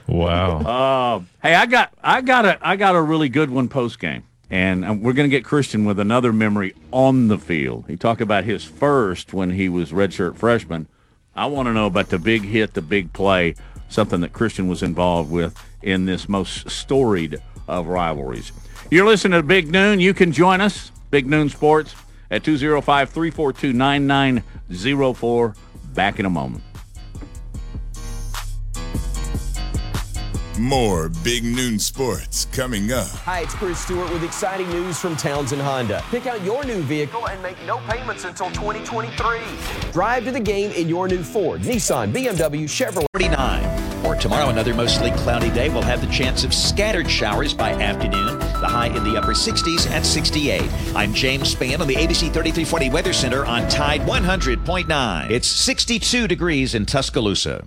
Wow. 0.08 0.58
Uh, 0.60 1.22
hey, 1.42 1.54
I 1.54 1.66
got 1.66 1.92
I 2.02 2.20
got 2.20 2.44
a 2.44 2.58
I 2.66 2.76
got 2.76 2.96
a 2.96 3.02
really 3.02 3.28
good 3.28 3.50
one 3.50 3.68
post 3.68 4.00
game, 4.00 4.24
and 4.50 4.84
uh, 4.84 4.92
we're 4.92 5.12
going 5.12 5.28
to 5.30 5.36
get 5.36 5.44
Christian 5.44 5.84
with 5.84 6.00
another 6.00 6.32
memory 6.32 6.74
on 6.90 7.28
the 7.28 7.38
field. 7.38 7.84
He 7.86 7.96
talked 7.96 8.20
about 8.20 8.44
his 8.44 8.64
first 8.64 9.32
when 9.32 9.50
he 9.50 9.68
was 9.68 9.92
redshirt 9.92 10.36
freshman. 10.36 10.88
I 11.36 11.46
want 11.46 11.66
to 11.66 11.72
know 11.72 11.86
about 11.86 12.08
the 12.08 12.18
big 12.18 12.42
hit, 12.42 12.74
the 12.74 12.82
big 12.82 13.12
play, 13.12 13.54
something 13.88 14.20
that 14.22 14.32
Christian 14.32 14.68
was 14.68 14.82
involved 14.82 15.30
with 15.30 15.56
in 15.82 16.06
this 16.06 16.28
most 16.28 16.68
storied 16.70 17.40
of 17.68 17.86
rivalries. 17.86 18.52
You're 18.90 19.06
listening 19.06 19.38
to 19.38 19.46
Big 19.46 19.70
Noon. 19.70 20.00
You 20.00 20.14
can 20.14 20.32
join 20.32 20.60
us, 20.60 20.90
Big 21.10 21.26
Noon 21.26 21.48
Sports, 21.48 21.94
at 22.30 22.42
205 22.42 23.10
342 23.10 23.72
9904. 23.72 25.54
Back 25.96 26.20
in 26.20 26.26
a 26.26 26.30
moment. 26.30 26.62
More 30.58 31.08
Big 31.24 31.42
Noon 31.42 31.78
Sports 31.78 32.46
coming 32.52 32.92
up. 32.92 33.08
Hi, 33.08 33.40
it's 33.40 33.54
Chris 33.54 33.78
Stewart 33.78 34.12
with 34.12 34.22
exciting 34.22 34.68
news 34.68 34.98
from 34.98 35.16
Townsend 35.16 35.62
Honda. 35.62 36.04
Pick 36.10 36.26
out 36.26 36.42
your 36.44 36.64
new 36.64 36.82
vehicle 36.82 37.26
and 37.28 37.42
make 37.42 37.56
no 37.66 37.78
payments 37.88 38.24
until 38.24 38.50
2023. 38.50 39.40
Drive 39.92 40.24
to 40.24 40.32
the 40.32 40.40
game 40.40 40.70
in 40.72 40.86
your 40.88 41.08
new 41.08 41.22
Ford, 41.22 41.62
Nissan, 41.62 42.12
BMW, 42.12 42.64
Chevrolet. 42.64 43.06
49. 43.12 43.95
For 44.06 44.14
tomorrow, 44.14 44.50
another 44.50 44.72
mostly 44.72 45.10
cloudy 45.10 45.50
day. 45.50 45.68
We'll 45.68 45.82
have 45.82 46.00
the 46.00 46.06
chance 46.06 46.44
of 46.44 46.54
scattered 46.54 47.10
showers 47.10 47.52
by 47.52 47.72
afternoon. 47.72 48.38
The 48.38 48.68
high 48.68 48.86
in 48.86 49.02
the 49.02 49.16
upper 49.16 49.32
60s 49.32 49.90
at 49.90 50.06
68. 50.06 50.62
I'm 50.94 51.12
James 51.12 51.52
Spann 51.52 51.80
on 51.80 51.88
the 51.88 51.96
ABC 51.96 52.32
3340 52.32 52.90
Weather 52.90 53.12
Center 53.12 53.44
on 53.44 53.66
Tide 53.66 54.02
100.9. 54.02 55.30
It's 55.30 55.48
62 55.48 56.28
degrees 56.28 56.76
in 56.76 56.86
Tuscaloosa. 56.86 57.64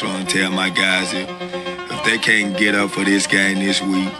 Basically 0.00 0.22
what 0.22 0.30
tell 0.30 0.50
my 0.50 0.70
guys 0.70 1.12
if, 1.12 1.28
if 1.90 2.04
they 2.04 2.16
can't 2.16 2.56
get 2.56 2.74
up 2.74 2.90
for 2.90 3.04
this 3.04 3.26
game 3.26 3.58
this 3.58 3.82
week, 3.82 4.10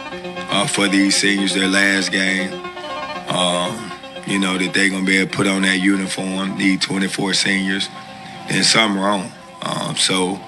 for 0.68 0.88
these 0.88 1.16
seniors, 1.16 1.54
their 1.54 1.68
last 1.68 2.12
game, 2.12 2.52
um, 3.28 3.90
you 4.26 4.38
know, 4.38 4.58
that 4.58 4.74
they're 4.74 4.90
going 4.90 5.04
to 5.04 5.10
be 5.10 5.16
able 5.16 5.30
to 5.30 5.36
put 5.36 5.46
on 5.46 5.62
that 5.62 5.78
uniform, 5.78 6.58
need 6.58 6.82
24 6.82 7.32
seniors, 7.32 7.88
then 8.48 8.62
something 8.62 9.00
wrong. 9.00 9.32
Um, 9.62 9.96
so, 9.96 10.38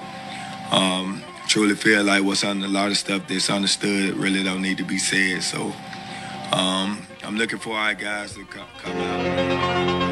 um, 0.71 1.23
truly 1.47 1.75
feel 1.75 2.03
like 2.03 2.23
what's 2.23 2.43
on 2.43 2.63
a 2.63 2.67
lot 2.67 2.91
of 2.91 2.97
stuff 2.97 3.27
that's 3.27 3.49
understood 3.49 4.15
really 4.15 4.43
don't 4.43 4.61
need 4.61 4.77
to 4.77 4.85
be 4.85 4.99
said. 4.99 5.41
So, 5.41 5.73
um, 6.51 7.07
I'm 7.23 7.37
looking 7.37 7.59
for 7.59 7.75
our 7.75 7.95
guys 7.95 8.35
to 8.35 8.45
come, 8.45 8.67
come 8.77 8.97
out. 8.97 10.02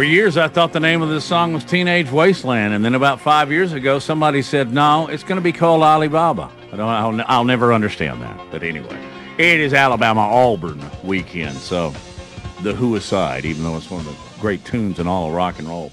For 0.00 0.04
years, 0.04 0.38
I 0.38 0.48
thought 0.48 0.72
the 0.72 0.80
name 0.80 1.02
of 1.02 1.10
this 1.10 1.26
song 1.26 1.52
was 1.52 1.62
Teenage 1.62 2.10
Wasteland, 2.10 2.72
and 2.72 2.82
then 2.82 2.94
about 2.94 3.20
five 3.20 3.52
years 3.52 3.74
ago, 3.74 3.98
somebody 3.98 4.40
said, 4.40 4.72
"No, 4.72 5.08
it's 5.08 5.22
going 5.22 5.36
to 5.36 5.42
be 5.42 5.52
called 5.52 5.82
Alibaba." 5.82 6.50
I 6.72 6.76
don't. 6.76 6.88
I'll, 6.88 7.24
I'll 7.28 7.44
never 7.44 7.74
understand 7.74 8.22
that. 8.22 8.40
But 8.50 8.62
anyway, 8.62 8.98
it 9.36 9.60
is 9.60 9.74
Alabama 9.74 10.22
Auburn 10.22 10.82
weekend, 11.04 11.54
so 11.58 11.92
the 12.62 12.72
Who 12.72 12.96
aside, 12.96 13.44
even 13.44 13.62
though 13.62 13.76
it's 13.76 13.90
one 13.90 14.00
of 14.00 14.06
the 14.06 14.40
great 14.40 14.64
tunes 14.64 14.98
in 14.98 15.06
all 15.06 15.28
of 15.28 15.34
rock 15.34 15.58
and 15.58 15.68
roll. 15.68 15.92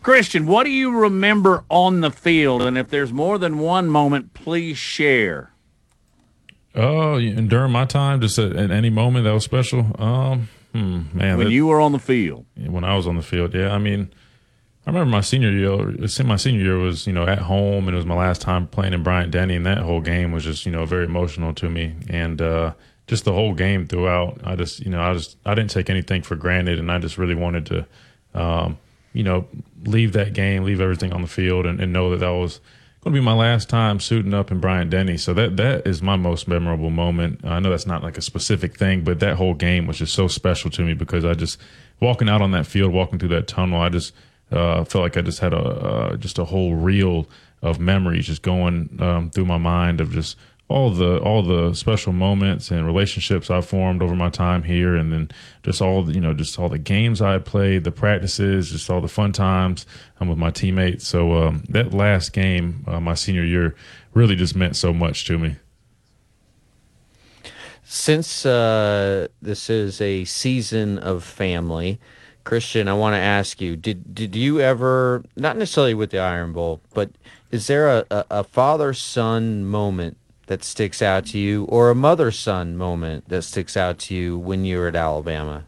Christian, 0.00 0.46
what 0.46 0.62
do 0.62 0.70
you 0.70 0.96
remember 0.96 1.64
on 1.68 2.02
the 2.02 2.12
field? 2.12 2.62
And 2.62 2.78
if 2.78 2.88
there's 2.88 3.12
more 3.12 3.36
than 3.36 3.58
one 3.58 3.88
moment, 3.88 4.32
please 4.32 4.78
share. 4.78 5.50
Oh, 6.76 7.16
and 7.16 7.50
during 7.50 7.72
my 7.72 7.84
time, 7.84 8.20
just 8.20 8.38
at, 8.38 8.54
at 8.54 8.70
any 8.70 8.90
moment 8.90 9.24
that 9.24 9.32
was 9.32 9.42
special. 9.42 10.00
Um, 10.00 10.48
hmm, 10.78 11.18
man, 11.18 11.38
when 11.38 11.46
that- 11.46 11.52
you 11.52 11.66
were 11.66 11.80
on 11.80 11.92
the 11.92 11.98
field. 11.98 12.46
when 12.56 12.84
I 12.84 12.96
was 12.96 13.06
on 13.06 13.16
the 13.16 13.22
field. 13.22 13.54
Yeah, 13.54 13.72
I 13.74 13.78
mean, 13.78 14.10
I 14.86 14.90
remember 14.90 15.10
my 15.10 15.20
senior 15.20 15.50
year. 15.50 15.94
My 16.24 16.36
senior 16.36 16.62
year 16.62 16.78
was 16.78 17.06
you 17.06 17.12
know 17.12 17.26
at 17.26 17.40
home, 17.40 17.88
and 17.88 17.94
it 17.94 17.98
was 17.98 18.06
my 18.06 18.14
last 18.16 18.40
time 18.40 18.66
playing 18.66 18.94
in 18.94 19.02
Bryant 19.02 19.30
Denny, 19.30 19.56
and 19.56 19.66
that 19.66 19.78
whole 19.78 20.00
game 20.00 20.32
was 20.32 20.44
just 20.44 20.64
you 20.66 20.72
know 20.72 20.84
very 20.86 21.04
emotional 21.04 21.52
to 21.54 21.68
me, 21.68 21.94
and 22.08 22.40
uh, 22.40 22.72
just 23.06 23.24
the 23.24 23.32
whole 23.32 23.54
game 23.54 23.86
throughout. 23.86 24.40
I 24.44 24.56
just 24.56 24.80
you 24.80 24.90
know 24.90 25.02
I 25.02 25.12
just 25.12 25.36
I 25.44 25.54
didn't 25.54 25.70
take 25.70 25.90
anything 25.90 26.22
for 26.22 26.36
granted, 26.36 26.78
and 26.78 26.90
I 26.90 26.98
just 26.98 27.18
really 27.18 27.34
wanted 27.34 27.66
to, 27.66 27.86
um, 28.34 28.78
you 29.12 29.24
know, 29.24 29.46
leave 29.84 30.12
that 30.14 30.32
game, 30.32 30.64
leave 30.64 30.80
everything 30.80 31.12
on 31.12 31.20
the 31.22 31.28
field, 31.28 31.66
and, 31.66 31.80
and 31.80 31.92
know 31.92 32.10
that 32.10 32.20
that 32.20 32.30
was 32.30 32.60
going 33.00 33.14
to 33.14 33.20
be 33.20 33.24
my 33.24 33.34
last 33.34 33.68
time 33.68 34.00
suiting 34.00 34.34
up 34.34 34.50
in 34.50 34.60
Bryant 34.60 34.90
Denny. 34.90 35.16
So 35.16 35.32
that 35.34 35.56
that 35.56 35.86
is 35.86 36.02
my 36.02 36.16
most 36.16 36.48
memorable 36.48 36.90
moment. 36.90 37.44
I 37.44 37.60
know 37.60 37.70
that's 37.70 37.86
not 37.86 38.02
like 38.02 38.18
a 38.18 38.22
specific 38.22 38.76
thing, 38.76 39.04
but 39.04 39.20
that 39.20 39.36
whole 39.36 39.54
game 39.54 39.86
was 39.86 39.98
just 39.98 40.14
so 40.14 40.28
special 40.28 40.70
to 40.72 40.82
me 40.82 40.94
because 40.94 41.24
I 41.24 41.34
just 41.34 41.58
walking 42.00 42.28
out 42.28 42.42
on 42.42 42.50
that 42.52 42.66
field, 42.66 42.92
walking 42.92 43.18
through 43.18 43.30
that 43.30 43.46
tunnel, 43.46 43.80
I 43.80 43.88
just 43.88 44.14
uh, 44.50 44.84
felt 44.84 45.02
like 45.02 45.16
I 45.16 45.22
just 45.22 45.40
had 45.40 45.52
a 45.52 45.58
uh, 45.58 46.16
just 46.16 46.38
a 46.38 46.44
whole 46.44 46.74
reel 46.74 47.28
of 47.62 47.80
memories 47.80 48.26
just 48.26 48.42
going 48.42 48.96
um, 49.00 49.30
through 49.30 49.46
my 49.46 49.58
mind 49.58 50.00
of 50.00 50.12
just 50.12 50.36
all 50.68 50.90
the 50.90 51.18
all 51.20 51.42
the 51.42 51.72
special 51.74 52.12
moments 52.12 52.70
and 52.70 52.84
relationships 52.84 53.50
I 53.50 53.62
formed 53.62 54.02
over 54.02 54.14
my 54.14 54.28
time 54.28 54.62
here, 54.62 54.94
and 54.94 55.12
then 55.12 55.30
just 55.62 55.80
all 55.80 56.02
the, 56.02 56.12
you 56.12 56.20
know 56.20 56.34
just 56.34 56.58
all 56.58 56.68
the 56.68 56.78
games 56.78 57.22
I 57.22 57.38
played, 57.38 57.84
the 57.84 57.90
practices, 57.90 58.70
just 58.70 58.90
all 58.90 59.00
the 59.00 59.08
fun 59.08 59.32
times 59.32 59.86
um, 60.20 60.28
with 60.28 60.38
my 60.38 60.50
teammates. 60.50 61.08
So 61.08 61.32
um, 61.42 61.64
that 61.70 61.94
last 61.94 62.34
game, 62.34 62.84
uh, 62.86 63.00
my 63.00 63.14
senior 63.14 63.44
year, 63.44 63.74
really 64.12 64.36
just 64.36 64.54
meant 64.54 64.76
so 64.76 64.92
much 64.92 65.24
to 65.26 65.38
me. 65.38 65.56
Since 67.82 68.44
uh, 68.44 69.28
this 69.40 69.70
is 69.70 70.02
a 70.02 70.26
season 70.26 70.98
of 70.98 71.24
family, 71.24 71.98
Christian, 72.44 72.88
I 72.88 72.92
want 72.92 73.14
to 73.14 73.18
ask 73.18 73.62
you: 73.62 73.74
Did 73.74 74.14
did 74.14 74.36
you 74.36 74.60
ever, 74.60 75.24
not 75.34 75.56
necessarily 75.56 75.94
with 75.94 76.10
the 76.10 76.18
Iron 76.18 76.52
Bowl, 76.52 76.82
but 76.92 77.10
is 77.50 77.68
there 77.68 77.88
a, 77.88 78.04
a 78.10 78.44
father 78.44 78.92
son 78.92 79.64
moment 79.64 80.18
that 80.48 80.64
sticks 80.64 81.00
out 81.00 81.24
to 81.26 81.38
you, 81.38 81.64
or 81.64 81.88
a 81.88 81.94
mother 81.94 82.30
son 82.30 82.76
moment 82.76 83.28
that 83.28 83.42
sticks 83.42 83.76
out 83.76 83.98
to 83.98 84.14
you 84.14 84.36
when 84.36 84.64
you 84.64 84.78
were 84.78 84.88
at 84.88 84.96
Alabama? 84.96 85.64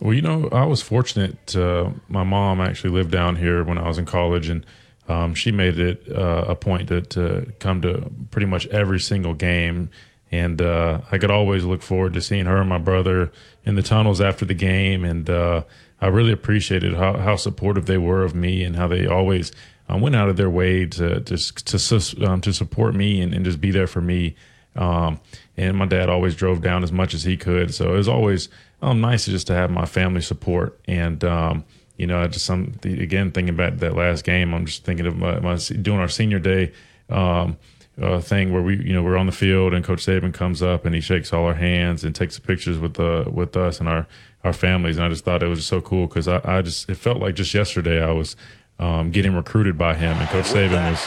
Well, 0.00 0.14
you 0.14 0.22
know, 0.22 0.48
I 0.52 0.64
was 0.64 0.80
fortunate. 0.80 1.56
Uh, 1.56 1.90
my 2.08 2.22
mom 2.22 2.60
actually 2.60 2.90
lived 2.90 3.10
down 3.10 3.36
here 3.36 3.64
when 3.64 3.78
I 3.78 3.88
was 3.88 3.98
in 3.98 4.06
college, 4.06 4.48
and 4.48 4.64
um, 5.08 5.34
she 5.34 5.50
made 5.50 5.78
it 5.78 6.06
uh, 6.10 6.44
a 6.46 6.54
point 6.54 6.88
to, 6.88 7.00
to 7.00 7.52
come 7.58 7.82
to 7.82 8.10
pretty 8.30 8.46
much 8.46 8.66
every 8.68 9.00
single 9.00 9.34
game. 9.34 9.90
And 10.30 10.60
uh, 10.60 11.00
I 11.10 11.16
could 11.16 11.30
always 11.30 11.64
look 11.64 11.82
forward 11.82 12.12
to 12.12 12.20
seeing 12.20 12.44
her 12.46 12.58
and 12.58 12.68
my 12.68 12.78
brother 12.78 13.32
in 13.64 13.76
the 13.76 13.82
tunnels 13.82 14.20
after 14.20 14.44
the 14.44 14.54
game. 14.54 15.04
And 15.04 15.28
uh, 15.28 15.62
I 16.00 16.08
really 16.08 16.32
appreciated 16.32 16.94
how, 16.94 17.16
how 17.16 17.36
supportive 17.36 17.86
they 17.86 17.96
were 17.96 18.22
of 18.22 18.34
me 18.34 18.62
and 18.62 18.76
how 18.76 18.88
they 18.88 19.06
always 19.06 19.52
uh, 19.90 19.96
went 19.96 20.16
out 20.16 20.28
of 20.28 20.36
their 20.36 20.50
way 20.50 20.86
to 20.86 21.20
to 21.20 21.36
to, 21.36 22.26
um, 22.26 22.40
to 22.40 22.52
support 22.52 22.94
me 22.94 23.20
and, 23.20 23.34
and 23.34 23.44
just 23.44 23.60
be 23.60 23.70
there 23.70 23.86
for 23.86 24.00
me 24.00 24.36
Um, 24.76 25.20
and 25.56 25.76
my 25.76 25.86
dad 25.86 26.08
always 26.08 26.36
drove 26.36 26.60
down 26.62 26.84
as 26.84 26.92
much 26.92 27.14
as 27.14 27.24
he 27.24 27.36
could, 27.36 27.74
so 27.74 27.92
it 27.94 27.96
was 27.96 28.08
always 28.08 28.48
um, 28.80 29.00
nice 29.00 29.26
just 29.26 29.46
to 29.48 29.54
have 29.54 29.70
my 29.70 29.86
family 29.86 30.20
support. 30.20 30.78
And 30.86 31.24
um, 31.24 31.64
you 31.96 32.06
know, 32.06 32.26
just 32.28 32.46
some 32.46 32.74
again 32.84 33.32
thinking 33.32 33.54
about 33.54 33.78
that 33.78 33.94
last 33.94 34.24
game, 34.24 34.54
I'm 34.54 34.66
just 34.66 34.84
thinking 34.84 35.06
of 35.06 35.16
my, 35.16 35.40
my 35.40 35.56
doing 35.82 35.98
our 35.98 36.08
senior 36.08 36.38
day. 36.38 36.72
Um, 37.10 37.56
uh, 38.00 38.20
thing 38.20 38.52
where 38.52 38.62
we, 38.62 38.76
you 38.76 38.92
know, 38.92 39.02
we're 39.02 39.16
on 39.16 39.26
the 39.26 39.32
field 39.32 39.74
and 39.74 39.84
Coach 39.84 40.06
Saban 40.06 40.32
comes 40.32 40.62
up 40.62 40.84
and 40.86 40.94
he 40.94 41.00
shakes 41.00 41.32
all 41.32 41.46
our 41.46 41.54
hands 41.54 42.04
and 42.04 42.14
takes 42.14 42.38
pictures 42.38 42.78
with 42.78 42.94
the 42.94 43.26
with 43.28 43.56
us 43.56 43.80
and 43.80 43.88
our 43.88 44.06
our 44.44 44.52
families. 44.52 44.96
And 44.96 45.04
I 45.04 45.08
just 45.08 45.24
thought 45.24 45.42
it 45.42 45.48
was 45.48 45.66
so 45.66 45.80
cool 45.80 46.06
because 46.06 46.28
I, 46.28 46.40
I 46.44 46.62
just 46.62 46.88
it 46.88 46.94
felt 46.94 47.18
like 47.18 47.34
just 47.34 47.52
yesterday 47.54 48.00
I 48.00 48.12
was 48.12 48.36
um, 48.78 49.10
getting 49.10 49.34
recruited 49.34 49.76
by 49.76 49.94
him 49.94 50.16
and 50.16 50.28
Coach 50.28 50.46
Saban 50.46 50.90
was 50.90 51.04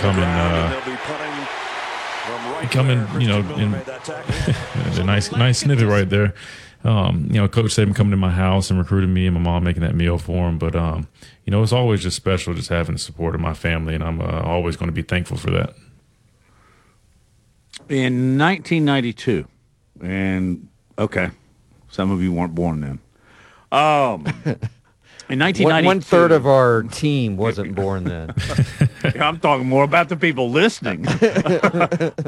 coming. 0.00 0.24
Uh, 0.24 0.80
coming, 2.70 3.20
you 3.20 3.28
know, 3.28 3.38
in 3.56 3.74
a 5.00 5.04
nice 5.04 5.32
nice 5.32 5.58
snippet 5.60 5.86
right 5.86 6.08
there. 6.08 6.34
Um, 6.84 7.26
you 7.30 7.40
know, 7.40 7.48
Coach 7.48 7.66
Saban 7.66 7.94
coming 7.94 8.10
to 8.12 8.16
my 8.16 8.30
house 8.30 8.70
and 8.70 8.78
recruiting 8.78 9.12
me 9.12 9.26
and 9.26 9.34
my 9.34 9.40
mom 9.40 9.64
making 9.64 9.82
that 9.82 9.94
meal 9.94 10.18
for 10.18 10.48
him. 10.48 10.58
But 10.58 10.76
um, 10.76 11.08
you 11.44 11.50
know, 11.50 11.62
it's 11.62 11.72
always 11.72 12.02
just 12.02 12.16
special 12.16 12.54
just 12.54 12.68
having 12.68 12.94
the 12.94 12.98
support 12.98 13.34
of 13.34 13.40
my 13.40 13.54
family, 13.54 13.94
and 13.94 14.04
I'm 14.04 14.20
uh, 14.20 14.42
always 14.42 14.76
going 14.76 14.88
to 14.88 14.92
be 14.92 15.02
thankful 15.02 15.36
for 15.36 15.50
that 15.50 15.74
in 17.88 18.38
1992, 18.38 19.46
and 20.02 20.68
okay, 20.98 21.30
some 21.88 22.10
of 22.10 22.22
you 22.22 22.32
weren't 22.32 22.54
born 22.54 22.80
then. 22.80 22.98
Um, 23.72 24.26
in 25.28 25.38
1992, 25.38 25.64
one, 25.64 25.84
one 25.84 26.00
third 26.00 26.32
of 26.32 26.46
our 26.46 26.84
team 26.84 27.36
wasn't 27.36 27.74
born 27.74 28.04
then. 28.04 28.34
I'm 29.20 29.38
talking 29.40 29.66
more 29.68 29.84
about 29.84 30.08
the 30.08 30.16
people 30.16 30.50
listening. 30.50 31.02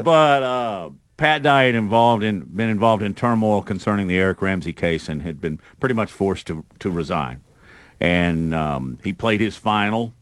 but 0.03 0.42
uh, 0.42 0.90
Pat 1.16 1.42
Dye 1.42 1.64
had 1.64 1.74
involved 1.74 2.24
in 2.24 2.40
been 2.40 2.68
involved 2.68 3.03
in 3.03 3.14
turmoil 3.14 3.62
concerning 3.62 4.07
the 4.09 4.16
Eric 4.16 4.42
Ramsey 4.42 4.72
case 4.72 5.09
and 5.09 5.22
had 5.22 5.40
been 5.40 5.61
pretty 5.80 5.94
much 5.94 6.11
forced 6.11 6.46
to 6.49 6.64
to 6.80 6.90
resign. 6.90 7.42
And 8.01 8.55
um, 8.55 8.99
he 9.03 9.12
played 9.12 9.40
his 9.40 9.57
final 9.57 10.14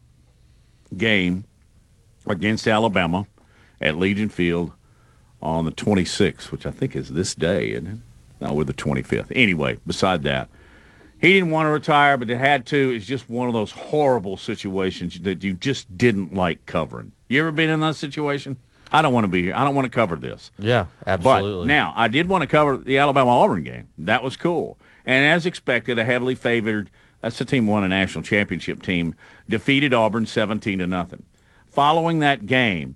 game 0.95 1.45
against 2.27 2.67
Alabama 2.67 3.27
at 3.79 3.97
Legion 3.97 4.29
Field 4.29 4.71
on 5.41 5.65
the 5.65 5.71
26th, 5.71 6.51
which 6.51 6.65
I 6.65 6.71
think 6.71 6.95
is 6.95 7.09
this 7.09 7.35
day, 7.35 7.71
isn't 7.71 7.87
it? 7.87 7.97
No, 8.41 8.53
we're 8.53 8.63
the 8.63 8.73
25th. 8.73 9.31
Anyway, 9.31 9.77
beside 9.85 10.23
that, 10.23 10.49
he 11.19 11.33
didn't 11.33 11.51
want 11.51 11.67
to 11.67 11.71
retire, 11.71 12.17
but 12.17 12.29
it 12.29 12.37
had 12.37 12.65
to. 12.67 12.91
It's 12.91 13.05
just 13.05 13.29
one 13.29 13.47
of 13.47 13.53
those 13.53 13.71
horrible 13.71 14.37
situations 14.37 15.19
that 15.21 15.43
you 15.43 15.53
just 15.53 15.97
didn't 15.97 16.33
like 16.33 16.65
covering. 16.65 17.11
You 17.27 17.41
ever 17.41 17.51
been 17.51 17.69
in 17.69 17.79
that 17.81 17.95
situation? 17.95 18.57
I 18.91 19.01
don't 19.01 19.13
want 19.13 19.25
to 19.25 19.29
be 19.29 19.43
here. 19.43 19.53
I 19.55 19.63
don't 19.63 19.75
want 19.75 19.85
to 19.85 19.89
cover 19.91 20.15
this. 20.15 20.51
Yeah, 20.57 20.85
absolutely. 21.05 21.65
But 21.65 21.67
now, 21.67 21.93
I 21.95 22.07
did 22.07 22.29
want 22.29 22.43
to 22.43 22.47
cover 22.47 22.77
the 22.77 22.97
Alabama 22.97 23.31
Auburn 23.31 23.63
game. 23.63 23.89
That 23.97 24.23
was 24.23 24.37
cool. 24.37 24.77
And 25.05 25.25
as 25.25 25.45
expected, 25.45 25.99
a 25.99 26.05
heavily 26.05 26.35
favored, 26.35 26.89
that's 27.21 27.37
the 27.37 27.45
team 27.45 27.67
won 27.67 27.83
a 27.83 27.87
national 27.87 28.23
championship 28.23 28.81
team, 28.81 29.15
defeated 29.49 29.93
Auburn 29.93 30.25
17 30.25 30.79
to 30.79 30.87
nothing. 30.87 31.23
Following 31.65 32.19
that 32.19 32.45
game, 32.45 32.95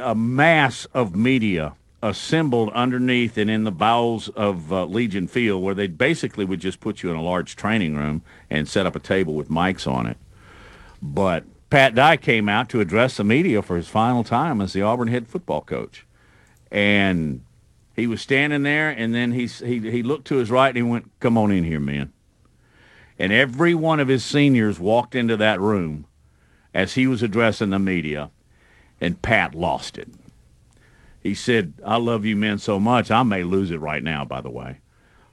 a 0.00 0.14
mass 0.14 0.86
of 0.94 1.14
media 1.14 1.74
assembled 2.02 2.70
underneath 2.72 3.36
and 3.36 3.50
in 3.50 3.64
the 3.64 3.72
bowels 3.72 4.28
of 4.30 4.72
uh, 4.72 4.84
Legion 4.84 5.26
Field, 5.26 5.62
where 5.62 5.74
they 5.74 5.86
basically 5.86 6.44
would 6.44 6.60
just 6.60 6.80
put 6.80 7.02
you 7.02 7.10
in 7.10 7.16
a 7.16 7.22
large 7.22 7.56
training 7.56 7.96
room 7.96 8.22
and 8.50 8.68
set 8.68 8.86
up 8.86 8.94
a 8.94 9.00
table 9.00 9.34
with 9.34 9.48
mics 9.48 9.90
on 9.90 10.06
it. 10.06 10.16
But 11.00 11.44
Pat 11.70 11.94
Dye 11.94 12.16
came 12.16 12.48
out 12.48 12.68
to 12.70 12.80
address 12.80 13.16
the 13.16 13.24
media 13.24 13.62
for 13.62 13.76
his 13.76 13.88
final 13.88 14.24
time 14.24 14.60
as 14.60 14.72
the 14.72 14.82
Auburn 14.82 15.08
head 15.08 15.26
football 15.26 15.62
coach, 15.62 16.06
and 16.70 17.42
he 17.94 18.06
was 18.06 18.20
standing 18.20 18.62
there, 18.62 18.90
and 18.90 19.14
then 19.14 19.32
he 19.32 19.46
he 19.46 19.90
he 19.90 20.02
looked 20.02 20.26
to 20.28 20.36
his 20.36 20.50
right 20.50 20.68
and 20.68 20.76
he 20.76 20.82
went, 20.82 21.10
"Come 21.20 21.38
on 21.38 21.50
in 21.50 21.64
here, 21.64 21.80
man." 21.80 22.12
And 23.18 23.32
every 23.32 23.74
one 23.74 23.98
of 23.98 24.08
his 24.08 24.24
seniors 24.24 24.78
walked 24.78 25.14
into 25.14 25.36
that 25.38 25.60
room 25.60 26.06
as 26.74 26.94
he 26.94 27.06
was 27.06 27.22
addressing 27.22 27.70
the 27.70 27.78
media 27.78 28.30
and 29.00 29.22
Pat 29.22 29.54
lost 29.54 29.96
it. 29.98 30.08
He 31.26 31.34
said, 31.34 31.74
I 31.84 31.96
love 31.96 32.24
you 32.24 32.36
men 32.36 32.58
so 32.58 32.78
much, 32.78 33.10
I 33.10 33.24
may 33.24 33.42
lose 33.42 33.72
it 33.72 33.80
right 33.80 34.02
now, 34.02 34.24
by 34.24 34.40
the 34.40 34.48
way. 34.48 34.78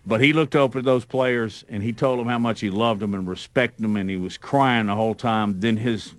But 0.08 0.22
he 0.22 0.34
looked 0.34 0.56
over 0.56 0.80
at 0.80 0.86
those 0.86 1.06
players 1.06 1.64
and 1.70 1.84
he 1.84 1.94
told 1.94 2.20
them 2.20 2.28
how 2.28 2.40
much 2.40 2.62
he 2.62 2.72
loved 2.72 3.00
them 3.00 3.14
and 3.14 3.28
respected 3.28 3.84
them, 3.84 3.96
and 3.96 4.10
he 4.10 4.18
was 4.18 4.36
crying 4.36 4.88
the 4.88 4.96
whole 4.96 5.14
time. 5.14 5.60
Then 5.60 5.78
his 5.78 6.16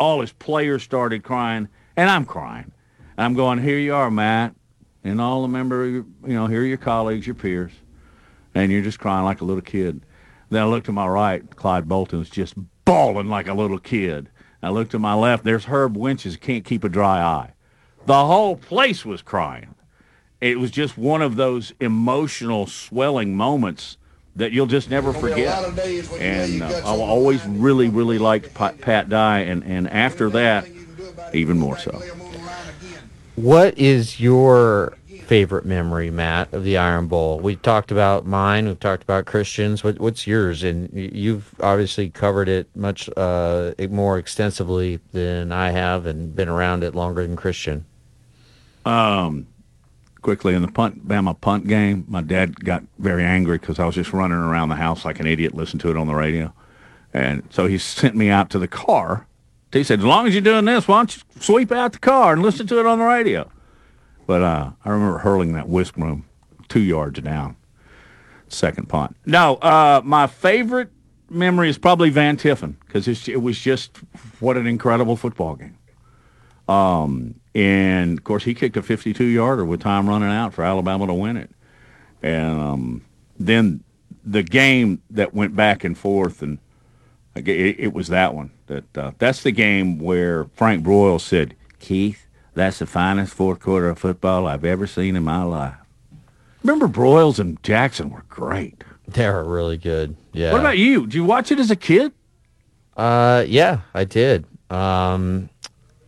all 0.00 0.22
his 0.22 0.32
players 0.32 0.82
started 0.82 1.22
crying, 1.22 1.68
and 1.94 2.08
I'm 2.08 2.24
crying. 2.24 2.72
And 3.18 3.26
I'm 3.26 3.34
going, 3.34 3.58
here 3.58 3.78
you 3.78 3.94
are, 3.94 4.10
Matt, 4.10 4.54
and 5.04 5.20
all 5.20 5.42
the 5.42 5.48
member, 5.48 5.86
you 5.86 6.06
know, 6.22 6.46
here 6.46 6.62
are 6.62 6.64
your 6.64 6.78
colleagues, 6.78 7.26
your 7.26 7.34
peers, 7.34 7.72
and 8.54 8.72
you're 8.72 8.80
just 8.80 8.98
crying 8.98 9.26
like 9.26 9.42
a 9.42 9.44
little 9.44 9.60
kid. 9.60 10.00
Then 10.48 10.62
I 10.62 10.64
looked 10.64 10.86
to 10.86 10.92
my 10.92 11.06
right, 11.06 11.54
Clyde 11.54 11.86
Bolton 11.86 12.18
was 12.18 12.30
just 12.30 12.54
bawling 12.86 13.28
like 13.28 13.46
a 13.46 13.54
little 13.54 13.78
kid. 13.78 14.30
I 14.62 14.70
looked 14.70 14.92
to 14.92 14.98
my 14.98 15.12
left. 15.12 15.44
There's 15.44 15.66
Herb 15.66 15.98
Winches. 15.98 16.38
Can't 16.38 16.64
keep 16.64 16.82
a 16.82 16.88
dry 16.88 17.20
eye. 17.20 17.52
The 18.06 18.26
whole 18.26 18.56
place 18.56 19.04
was 19.04 19.22
crying. 19.22 19.74
It 20.40 20.58
was 20.58 20.72
just 20.72 20.98
one 20.98 21.22
of 21.22 21.36
those 21.36 21.72
emotional, 21.78 22.66
swelling 22.66 23.36
moments 23.36 23.96
that 24.34 24.50
you'll 24.50 24.66
just 24.66 24.90
never 24.90 25.12
forget. 25.12 25.62
And 26.18 26.62
uh, 26.62 26.82
I 26.84 26.88
always 26.88 27.44
really, 27.46 27.88
really 27.88 28.18
liked 28.18 28.52
Pat 28.54 29.08
Dye, 29.08 29.40
and, 29.40 29.62
and 29.62 29.88
after 29.88 30.30
that, 30.30 30.66
even 31.32 31.58
more 31.58 31.78
so. 31.78 32.02
What 33.36 33.78
is 33.78 34.18
your 34.18 34.96
favorite 35.26 35.64
memory, 35.64 36.10
Matt, 36.10 36.52
of 36.52 36.64
the 36.64 36.76
Iron 36.76 37.06
Bowl? 37.06 37.38
We 37.38 37.56
talked 37.56 37.92
about 37.92 38.26
mine. 38.26 38.66
We've 38.66 38.80
talked 38.80 39.04
about 39.04 39.26
Christians. 39.26 39.84
What, 39.84 40.00
what's 40.00 40.26
yours? 40.26 40.64
And 40.64 40.90
you've 40.92 41.54
obviously 41.60 42.10
covered 42.10 42.48
it 42.48 42.68
much 42.74 43.08
uh, 43.16 43.72
more 43.90 44.18
extensively 44.18 44.98
than 45.12 45.52
I 45.52 45.70
have, 45.70 46.04
and 46.06 46.34
been 46.34 46.48
around 46.48 46.82
it 46.82 46.96
longer 46.96 47.22
than 47.22 47.36
Christian. 47.36 47.84
Um, 48.84 49.46
quickly 50.22 50.54
in 50.54 50.62
the 50.62 50.68
punt 50.68 51.06
Bama 51.06 51.38
punt 51.40 51.66
game, 51.66 52.04
my 52.08 52.20
dad 52.20 52.64
got 52.64 52.84
very 52.98 53.24
angry 53.24 53.58
because 53.58 53.78
I 53.78 53.86
was 53.86 53.94
just 53.94 54.12
running 54.12 54.38
around 54.38 54.68
the 54.68 54.76
house 54.76 55.04
like 55.04 55.20
an 55.20 55.26
idiot, 55.26 55.54
listening 55.54 55.80
to 55.80 55.90
it 55.90 55.96
on 55.96 56.06
the 56.06 56.14
radio, 56.14 56.52
and 57.12 57.42
so 57.50 57.66
he 57.66 57.78
sent 57.78 58.14
me 58.14 58.30
out 58.30 58.50
to 58.50 58.58
the 58.58 58.68
car. 58.68 59.26
He 59.72 59.84
said, 59.84 60.00
"As 60.00 60.04
long 60.04 60.26
as 60.26 60.34
you're 60.34 60.42
doing 60.42 60.64
this, 60.64 60.86
why 60.86 60.98
don't 60.98 61.16
you 61.16 61.22
sweep 61.40 61.72
out 61.72 61.92
the 61.92 61.98
car 61.98 62.32
and 62.32 62.42
listen 62.42 62.66
to 62.68 62.80
it 62.80 62.86
on 62.86 62.98
the 62.98 63.04
radio?" 63.04 63.50
But 64.26 64.42
uh, 64.42 64.70
I 64.84 64.90
remember 64.90 65.18
hurling 65.18 65.52
that 65.54 65.68
whisk 65.68 65.94
broom 65.94 66.24
two 66.68 66.80
yards 66.80 67.20
down. 67.20 67.56
Second 68.48 68.88
punt. 68.88 69.16
No, 69.26 69.56
uh, 69.56 70.00
my 70.04 70.26
favorite 70.26 70.90
memory 71.30 71.68
is 71.68 71.78
probably 71.78 72.10
Van 72.10 72.36
Tiffin 72.36 72.76
because 72.86 73.08
it 73.28 73.42
was 73.42 73.58
just 73.58 73.96
what 74.40 74.56
an 74.56 74.66
incredible 74.66 75.16
football 75.16 75.56
game. 75.56 75.76
Um, 76.68 77.34
and 77.54 78.18
of 78.18 78.24
course, 78.24 78.44
he 78.44 78.54
kicked 78.54 78.76
a 78.76 78.82
52 78.82 79.24
yarder 79.24 79.64
with 79.64 79.80
time 79.80 80.08
running 80.08 80.30
out 80.30 80.54
for 80.54 80.64
Alabama 80.64 81.06
to 81.06 81.14
win 81.14 81.36
it. 81.36 81.50
And 82.22 82.60
um, 82.60 83.04
then 83.38 83.82
the 84.24 84.42
game 84.42 85.02
that 85.10 85.34
went 85.34 85.56
back 85.56 85.84
and 85.84 85.96
forth, 85.96 86.42
and 86.42 86.58
it, 87.34 87.48
it 87.48 87.92
was 87.92 88.08
that 88.08 88.34
one. 88.34 88.50
That 88.66 88.96
uh, 88.96 89.12
that's 89.18 89.42
the 89.42 89.52
game 89.52 89.98
where 89.98 90.44
Frank 90.54 90.84
Broyles 90.84 91.22
said, 91.22 91.56
"Keith, 91.78 92.26
that's 92.54 92.78
the 92.78 92.86
finest 92.86 93.34
fourth 93.34 93.60
quarter 93.60 93.88
of 93.88 93.98
football 93.98 94.46
I've 94.46 94.64
ever 94.64 94.86
seen 94.86 95.16
in 95.16 95.24
my 95.24 95.42
life. 95.42 95.74
Remember 96.62 96.86
Broyles 96.86 97.38
and 97.38 97.60
Jackson 97.62 98.10
were 98.10 98.24
great. 98.28 98.84
They 99.08 99.26
were 99.28 99.44
really 99.44 99.78
good. 99.78 100.16
Yeah. 100.32 100.52
What 100.52 100.60
about 100.60 100.78
you? 100.78 101.02
Did 101.06 101.14
you 101.14 101.24
watch 101.24 101.50
it 101.50 101.58
as 101.58 101.70
a 101.70 101.76
kid? 101.76 102.12
Uh, 102.96 103.44
yeah, 103.48 103.80
I 103.94 104.04
did. 104.04 104.46
Um, 104.70 105.48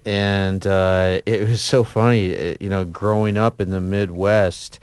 and 0.04 0.66
uh, 0.66 1.20
it 1.26 1.48
was 1.48 1.60
so 1.60 1.84
funny, 1.84 2.56
you 2.60 2.68
know, 2.68 2.84
growing 2.84 3.36
up 3.36 3.60
in 3.60 3.70
the 3.70 3.80
Midwest. 3.80 4.78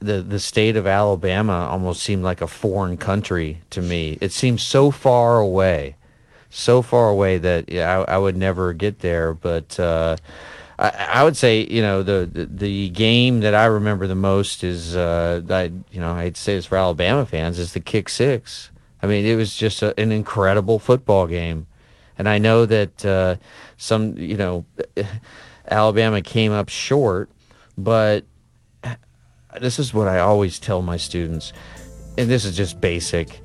The 0.00 0.22
the 0.22 0.38
state 0.38 0.76
of 0.76 0.86
Alabama 0.86 1.66
almost 1.68 2.02
seemed 2.02 2.22
like 2.22 2.40
a 2.40 2.46
foreign 2.46 2.96
country 2.96 3.62
to 3.70 3.82
me. 3.82 4.16
It 4.20 4.30
seemed 4.30 4.60
so 4.60 4.92
far 4.92 5.40
away, 5.40 5.96
so 6.50 6.82
far 6.82 7.08
away 7.08 7.38
that 7.38 7.68
yeah, 7.68 8.04
I, 8.08 8.14
I 8.14 8.18
would 8.18 8.36
never 8.36 8.72
get 8.72 9.00
there. 9.00 9.34
But 9.34 9.80
uh, 9.80 10.16
I, 10.78 10.88
I 11.14 11.24
would 11.24 11.36
say, 11.36 11.66
you 11.68 11.82
know, 11.82 12.02
the, 12.02 12.28
the, 12.30 12.46
the 12.46 12.88
game 12.90 13.40
that 13.40 13.54
I 13.54 13.66
remember 13.66 14.06
the 14.06 14.14
most 14.14 14.64
is, 14.64 14.96
uh, 14.96 15.42
I, 15.48 15.72
you 15.90 16.00
know, 16.00 16.12
I'd 16.12 16.36
say 16.36 16.56
it's 16.56 16.66
for 16.66 16.76
Alabama 16.76 17.26
fans 17.26 17.58
is 17.58 17.72
the 17.72 17.80
kick 17.80 18.08
six. 18.08 18.70
I 19.02 19.06
mean, 19.06 19.24
it 19.24 19.36
was 19.36 19.56
just 19.56 19.82
a, 19.82 19.98
an 19.98 20.12
incredible 20.12 20.78
football 20.78 21.26
game, 21.26 21.66
and 22.18 22.28
I 22.28 22.38
know 22.38 22.66
that 22.66 23.04
uh, 23.04 23.36
some, 23.82 24.16
you 24.16 24.36
know, 24.36 24.64
Alabama 25.68 26.22
came 26.22 26.52
up 26.52 26.68
short, 26.68 27.28
but 27.76 28.24
this 29.60 29.80
is 29.80 29.92
what 29.92 30.06
I 30.06 30.20
always 30.20 30.60
tell 30.60 30.82
my 30.82 30.96
students, 30.96 31.52
and 32.16 32.30
this 32.30 32.44
is 32.44 32.56
just 32.56 32.80
basic. 32.80 33.40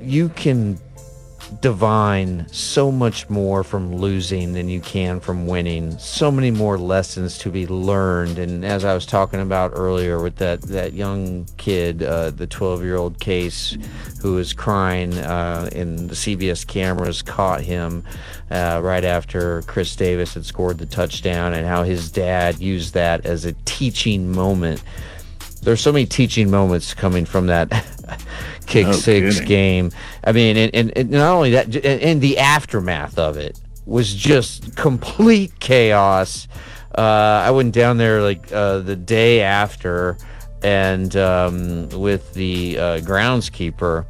You 0.00 0.30
can 0.30 0.80
divine 1.60 2.46
so 2.50 2.90
much 2.90 3.28
more 3.28 3.62
from 3.64 3.96
losing 3.96 4.52
than 4.52 4.68
you 4.68 4.80
can 4.80 5.20
from 5.20 5.46
winning. 5.46 5.98
So 5.98 6.30
many 6.30 6.50
more 6.50 6.78
lessons 6.78 7.38
to 7.38 7.50
be 7.50 7.66
learned. 7.66 8.38
And 8.38 8.64
as 8.64 8.84
I 8.84 8.94
was 8.94 9.06
talking 9.06 9.40
about 9.40 9.72
earlier 9.74 10.22
with 10.22 10.36
that, 10.36 10.62
that 10.62 10.92
young 10.92 11.46
kid, 11.56 12.02
uh, 12.02 12.30
the 12.30 12.46
12 12.46 12.82
year 12.82 12.96
old 12.96 13.18
case 13.20 13.76
who 14.22 14.34
was 14.34 14.52
crying, 14.52 15.14
uh, 15.18 15.68
and 15.74 16.08
the 16.08 16.14
CBS 16.14 16.66
cameras 16.66 17.22
caught 17.22 17.62
him 17.62 18.04
uh, 18.50 18.80
right 18.82 19.04
after 19.04 19.62
Chris 19.62 19.94
Davis 19.96 20.34
had 20.34 20.44
scored 20.44 20.78
the 20.78 20.86
touchdown, 20.86 21.54
and 21.54 21.66
how 21.66 21.82
his 21.82 22.10
dad 22.10 22.58
used 22.58 22.94
that 22.94 23.24
as 23.24 23.44
a 23.44 23.52
teaching 23.64 24.30
moment. 24.30 24.82
There's 25.62 25.80
so 25.80 25.92
many 25.92 26.06
teaching 26.06 26.50
moments 26.50 26.94
coming 26.94 27.24
from 27.24 27.46
that 27.48 27.68
kick 28.66 28.86
No 28.86 28.92
six 28.92 29.34
kidding. 29.34 29.48
game. 29.48 29.90
I 30.24 30.32
mean, 30.32 30.56
and, 30.56 30.74
and, 30.74 30.92
and 30.96 31.10
not 31.10 31.34
only 31.34 31.50
that, 31.50 31.74
and 31.84 32.20
the 32.20 32.38
aftermath 32.38 33.18
of 33.18 33.36
it 33.36 33.60
was 33.86 34.14
just 34.14 34.76
complete 34.76 35.58
chaos. 35.60 36.48
Uh, 36.96 37.00
I 37.44 37.50
went 37.50 37.74
down 37.74 37.98
there 37.98 38.22
like 38.22 38.50
uh, 38.52 38.78
the 38.78 38.96
day 38.96 39.42
after, 39.42 40.16
and 40.62 41.14
um, 41.16 41.88
with 41.90 42.32
the 42.34 42.78
uh, 42.78 42.82
groundskeeper. 43.00 44.06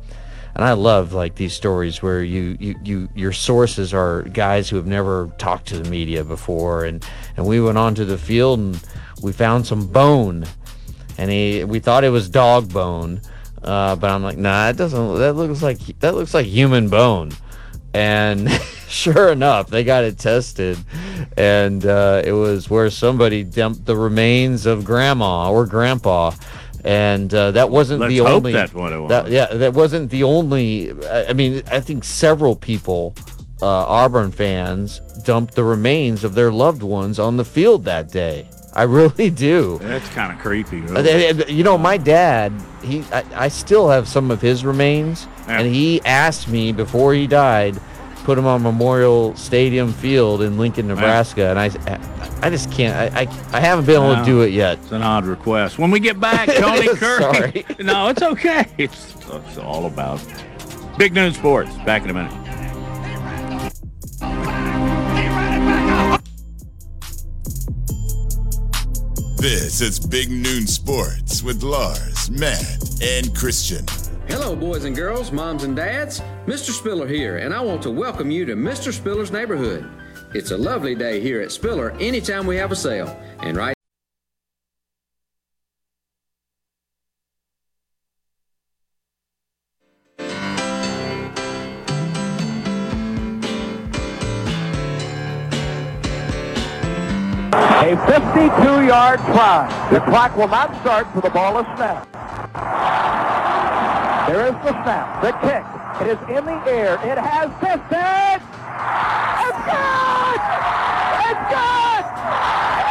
And 0.55 0.65
I 0.65 0.73
love 0.73 1.13
like 1.13 1.37
these 1.37 1.55
stories 1.55 2.03
where 2.03 2.23
you, 2.25 2.57
you, 2.59 2.75
you 2.83 3.09
your 3.15 3.33
sources 3.33 3.95
are 3.95 4.23
guys 4.25 4.69
who 4.69 4.77
have 4.77 4.87
never 4.87 5.31
talked 5.39 5.69
to 5.69 5.79
the 5.79 5.89
media 5.89 6.25
before, 6.25 6.85
and, 6.85 7.05
and 7.37 7.47
we 7.47 7.61
went 7.61 7.79
onto 7.79 8.05
the 8.05 8.19
field 8.19 8.59
and 8.59 8.85
we 9.23 9.33
found 9.33 9.67
some 9.67 9.87
bone, 9.87 10.45
and 11.21 11.31
he 11.31 11.63
we 11.65 11.79
thought 11.81 12.03
it 12.03 12.09
was 12.09 12.29
dog 12.31 12.73
bone, 12.73 13.21
uh, 13.63 13.95
but 13.97 14.11
I'm 14.11 14.23
like, 14.23 14.39
nah, 14.39 14.71
it 14.71 14.77
doesn't. 14.79 15.19
That 15.19 15.35
looks 15.35 15.63
like 15.63 15.79
that 16.01 16.15
looks 16.15 16.33
like 16.33 16.47
human 16.47 16.89
bone, 16.89 17.31
and 17.93 18.51
sure 18.89 19.31
enough, 19.31 19.69
they 19.69 19.85
got 19.85 20.03
it 20.05 20.19
tested, 20.19 20.79
and 21.37 21.85
uh, 21.85 22.23
it 22.25 22.33
was 22.33 22.71
where 22.71 22.89
somebody 22.89 23.45
dumped 23.45 23.85
the 23.85 23.97
remains 23.97 24.65
of 24.67 24.85
grandma 24.85 25.51
or 25.53 25.67
grandpa. 25.67 26.33
And 26.83 27.33
uh, 27.35 27.51
that 27.51 27.69
wasn't 27.69 28.01
Let's 28.01 28.15
the 28.15 28.21
only. 28.23 28.53
that's 28.53 28.73
what 28.73 28.95
it 28.95 28.99
was. 28.99 29.11
that- 29.11 29.29
yeah, 29.29 29.45
that 29.53 29.75
wasn't 29.75 30.09
the 30.09 30.23
only. 30.23 30.91
I 31.07 31.27
I 31.27 31.33
mean, 31.35 31.63
I 31.71 31.79
think 31.81 32.05
several 32.05 32.57
people, 32.57 33.15
uh, 33.61 33.67
Auburn 33.67 34.33
fans, 34.33 35.01
dumped 35.27 35.55
the 35.57 35.63
remains 35.65 36.25
of 36.25 36.35
their 36.35 36.51
loved 36.51 36.83
ones 36.83 37.19
on 37.19 37.37
the 37.37 37.45
field 37.45 37.85
that 37.85 38.11
day. 38.11 38.49
I 38.73 38.83
really 38.85 39.31
do. 39.31 39.79
That's 39.83 40.09
kind 40.11 40.33
of 40.33 40.39
creepy. 40.39 40.83
Uh, 40.87 41.03
they- 41.03 41.33
they- 41.33 41.53
You 41.53 41.65
know, 41.65 41.77
my 41.77 41.97
dad, 41.97 42.53
he, 42.83 43.03
I, 43.13 43.25
I 43.35 43.49
still 43.49 43.89
have 43.89 44.07
some 44.09 44.31
of 44.31 44.41
his 44.41 44.65
remains, 44.65 45.27
and 45.49 45.67
he 45.67 46.01
asked 46.05 46.49
me 46.49 46.73
before 46.73 47.13
he 47.15 47.27
died, 47.27 47.81
put 48.25 48.39
him 48.39 48.47
on 48.47 48.63
Memorial 48.63 49.35
Stadium 49.35 49.93
Field 49.93 50.43
in 50.43 50.57
Lincoln, 50.59 50.87
Nebraska, 50.89 51.49
and 51.51 51.59
I, 51.59 51.71
I 52.47 52.51
just 52.51 52.71
can't. 52.71 52.95
I, 53.15 53.23
I, 53.23 53.27
I 53.53 53.61
haven't 53.61 53.87
been 53.87 53.97
able 53.97 54.15
to 54.15 54.25
do 54.25 54.43
it 54.43 54.53
yet. 54.53 54.79
It's 54.79 54.93
an 54.93 55.03
odd 55.03 55.25
request. 55.27 55.79
When 55.79 55.91
we 55.91 55.99
get 56.01 56.21
back, 56.29 56.49
Tony 56.49 56.87
Curry. 56.97 57.21
Sorry. 57.23 57.67
No, 57.81 58.09
it's 58.09 58.23
okay. 58.23 58.67
It's, 58.79 59.15
it's 59.29 59.59
all 59.59 59.87
about 59.87 60.21
big 60.97 61.13
news 61.15 61.35
sports. 61.37 61.75
Back 61.85 62.05
in 62.05 62.11
a 62.11 62.15
minute. 62.15 62.33
This 69.41 69.81
is 69.81 69.99
Big 69.99 70.31
Noon 70.31 70.67
Sports 70.67 71.43
with 71.43 71.63
Lars, 71.63 72.31
Matt, 72.31 73.01
and 73.03 73.35
Christian. 73.35 73.87
Hello, 74.29 74.55
boys 74.55 74.85
and 74.85 74.95
girls, 74.95 75.33
moms 75.33 75.65
and 75.65 75.75
dads. 75.75 76.21
Mr. 76.45 76.73
Spiller 76.73 77.07
here, 77.07 77.39
and 77.39 77.55
I 77.55 77.63
want 77.63 77.81
to 77.85 77.91
welcome 77.91 78.31
you 78.31 78.45
to 78.45 78.55
Mr. 78.55 78.93
Spiller's 78.93 79.33
neighborhood. 79.33 79.89
It's 80.35 80.51
a 80.51 80.59
lovely 80.59 80.95
day 80.95 81.23
here 81.23 81.41
at 81.41 81.53
Spiller 81.53 81.93
anytime 81.93 82.47
we 82.47 82.57
have 82.57 82.71
a 82.71 82.77
sale. 82.77 83.19
And 83.39 83.57
right 83.57 83.75
52-yard 98.91 99.21
try. 99.31 99.89
The 99.93 100.01
clock 100.01 100.37
will 100.37 100.49
not 100.49 100.75
start 100.81 101.07
for 101.13 101.21
the 101.21 101.31
ball 101.31 101.61
is 101.61 101.67
snapped. 101.77 102.11
There 104.27 104.47
is 104.47 104.55
the 104.67 104.75
snap. 104.83 105.23
The 105.23 105.33
kick. 105.47 105.65
It 106.03 106.07
is 106.11 106.19
in 106.37 106.45
the 106.45 106.59
air. 106.67 106.95
It 107.07 107.19
has 107.19 107.51
distance. 107.63 108.43
It's 109.47 109.61
good. 109.71 110.41
It's 111.31 111.45
good. 111.55 112.05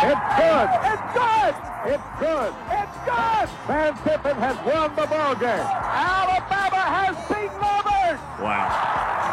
It's 0.08 0.24
good. 0.40 0.68
It's 0.88 1.08
good. 1.20 1.54
It's 1.92 2.10
good. 2.20 2.52
It's 2.80 2.98
good. 3.04 3.48
Van 3.68 3.94
Tiffin 4.04 4.38
has 4.40 4.56
won 4.64 4.96
the 4.96 5.06
ball 5.06 5.36
game. 5.36 5.68
Alabama 5.68 6.84
has 6.96 7.16
beaten 7.28 7.60
Auburn. 7.60 8.16
Wow. 8.40 8.72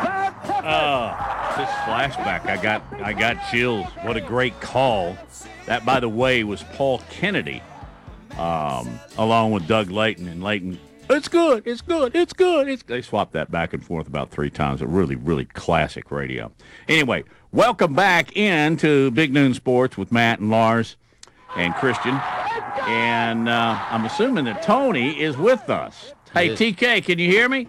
Van 0.02 0.34
Tiffin. 0.42 0.66
Uh, 0.66 1.45
this 1.56 1.70
flashback, 1.70 2.46
I 2.46 2.62
got 2.62 2.82
I 3.02 3.12
got 3.12 3.36
chills. 3.50 3.86
What 4.02 4.16
a 4.16 4.20
great 4.20 4.60
call. 4.60 5.16
That, 5.66 5.84
by 5.84 6.00
the 6.00 6.08
way, 6.08 6.44
was 6.44 6.62
Paul 6.74 7.02
Kennedy, 7.10 7.60
um, 8.38 9.00
along 9.18 9.50
with 9.50 9.66
Doug 9.66 9.90
Layton. 9.90 10.28
And 10.28 10.42
Layton, 10.42 10.78
it's 11.10 11.28
good, 11.28 11.66
it's 11.66 11.80
good, 11.80 12.14
it's 12.14 12.32
good. 12.32 12.68
It's, 12.68 12.82
they 12.84 13.02
swapped 13.02 13.32
that 13.32 13.50
back 13.50 13.72
and 13.72 13.84
forth 13.84 14.06
about 14.06 14.30
three 14.30 14.50
times. 14.50 14.80
A 14.80 14.86
really, 14.86 15.16
really 15.16 15.44
classic 15.44 16.10
radio. 16.10 16.52
Anyway, 16.88 17.24
welcome 17.52 17.94
back 17.94 18.36
into 18.36 19.10
Big 19.10 19.32
Noon 19.32 19.54
Sports 19.54 19.96
with 19.96 20.12
Matt 20.12 20.38
and 20.38 20.50
Lars 20.50 20.96
and 21.56 21.74
Christian. 21.74 22.20
And 22.86 23.48
uh, 23.48 23.78
I'm 23.90 24.04
assuming 24.04 24.44
that 24.44 24.62
Tony 24.62 25.20
is 25.20 25.36
with 25.36 25.68
us. 25.68 26.12
Hey, 26.32 26.50
TK, 26.50 27.04
can 27.04 27.18
you 27.18 27.28
hear 27.28 27.48
me? 27.48 27.68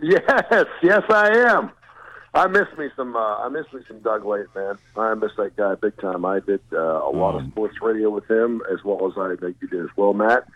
Yes, 0.00 0.66
yes, 0.82 1.02
I 1.10 1.28
am. 1.48 1.70
I 2.34 2.46
miss 2.46 2.66
me 2.78 2.88
some. 2.96 3.14
Uh, 3.14 3.36
I 3.38 3.48
miss 3.48 3.66
me 3.72 3.82
some 3.86 4.00
Doug 4.00 4.24
Late, 4.24 4.46
man. 4.54 4.78
I 4.96 5.14
miss 5.14 5.32
that 5.36 5.54
guy 5.56 5.74
big 5.74 6.00
time. 6.00 6.24
I 6.24 6.40
did 6.40 6.60
uh, 6.72 6.78
a 6.78 7.12
lot 7.12 7.34
of 7.34 7.46
sports 7.48 7.76
radio 7.82 8.08
with 8.08 8.30
him, 8.30 8.62
as 8.72 8.82
well 8.84 9.06
as 9.06 9.18
I 9.18 9.36
think 9.38 9.56
you 9.60 9.68
did 9.68 9.82
as 9.84 9.90
well, 9.96 10.14
Matt. 10.14 10.46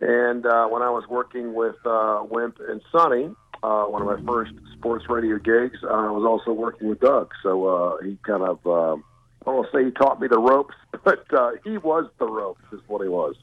And 0.00 0.46
uh, 0.46 0.66
when 0.68 0.82
I 0.82 0.90
was 0.90 1.04
working 1.08 1.54
with 1.54 1.76
uh, 1.84 2.22
Wimp 2.28 2.58
and 2.66 2.80
Sonny, 2.90 3.30
uh, 3.62 3.84
one 3.84 4.02
of 4.02 4.08
my 4.08 4.32
first 4.32 4.52
sports 4.72 5.08
radio 5.08 5.38
gigs, 5.38 5.78
I 5.82 6.10
was 6.10 6.24
also 6.24 6.52
working 6.52 6.88
with 6.88 7.00
Doug. 7.00 7.32
So 7.42 7.66
uh, 7.66 7.96
he 8.02 8.18
kind 8.22 8.42
of, 8.42 8.66
uh, 8.66 8.94
I 8.94 9.52
don't 9.52 9.66
say 9.72 9.84
he 9.84 9.90
taught 9.90 10.20
me 10.20 10.28
the 10.28 10.38
ropes, 10.38 10.74
but 11.04 11.24
uh, 11.34 11.52
he 11.64 11.76
was 11.78 12.06
the 12.18 12.26
ropes, 12.26 12.62
is 12.72 12.80
what 12.86 13.02
he 13.02 13.08
was. 13.08 13.36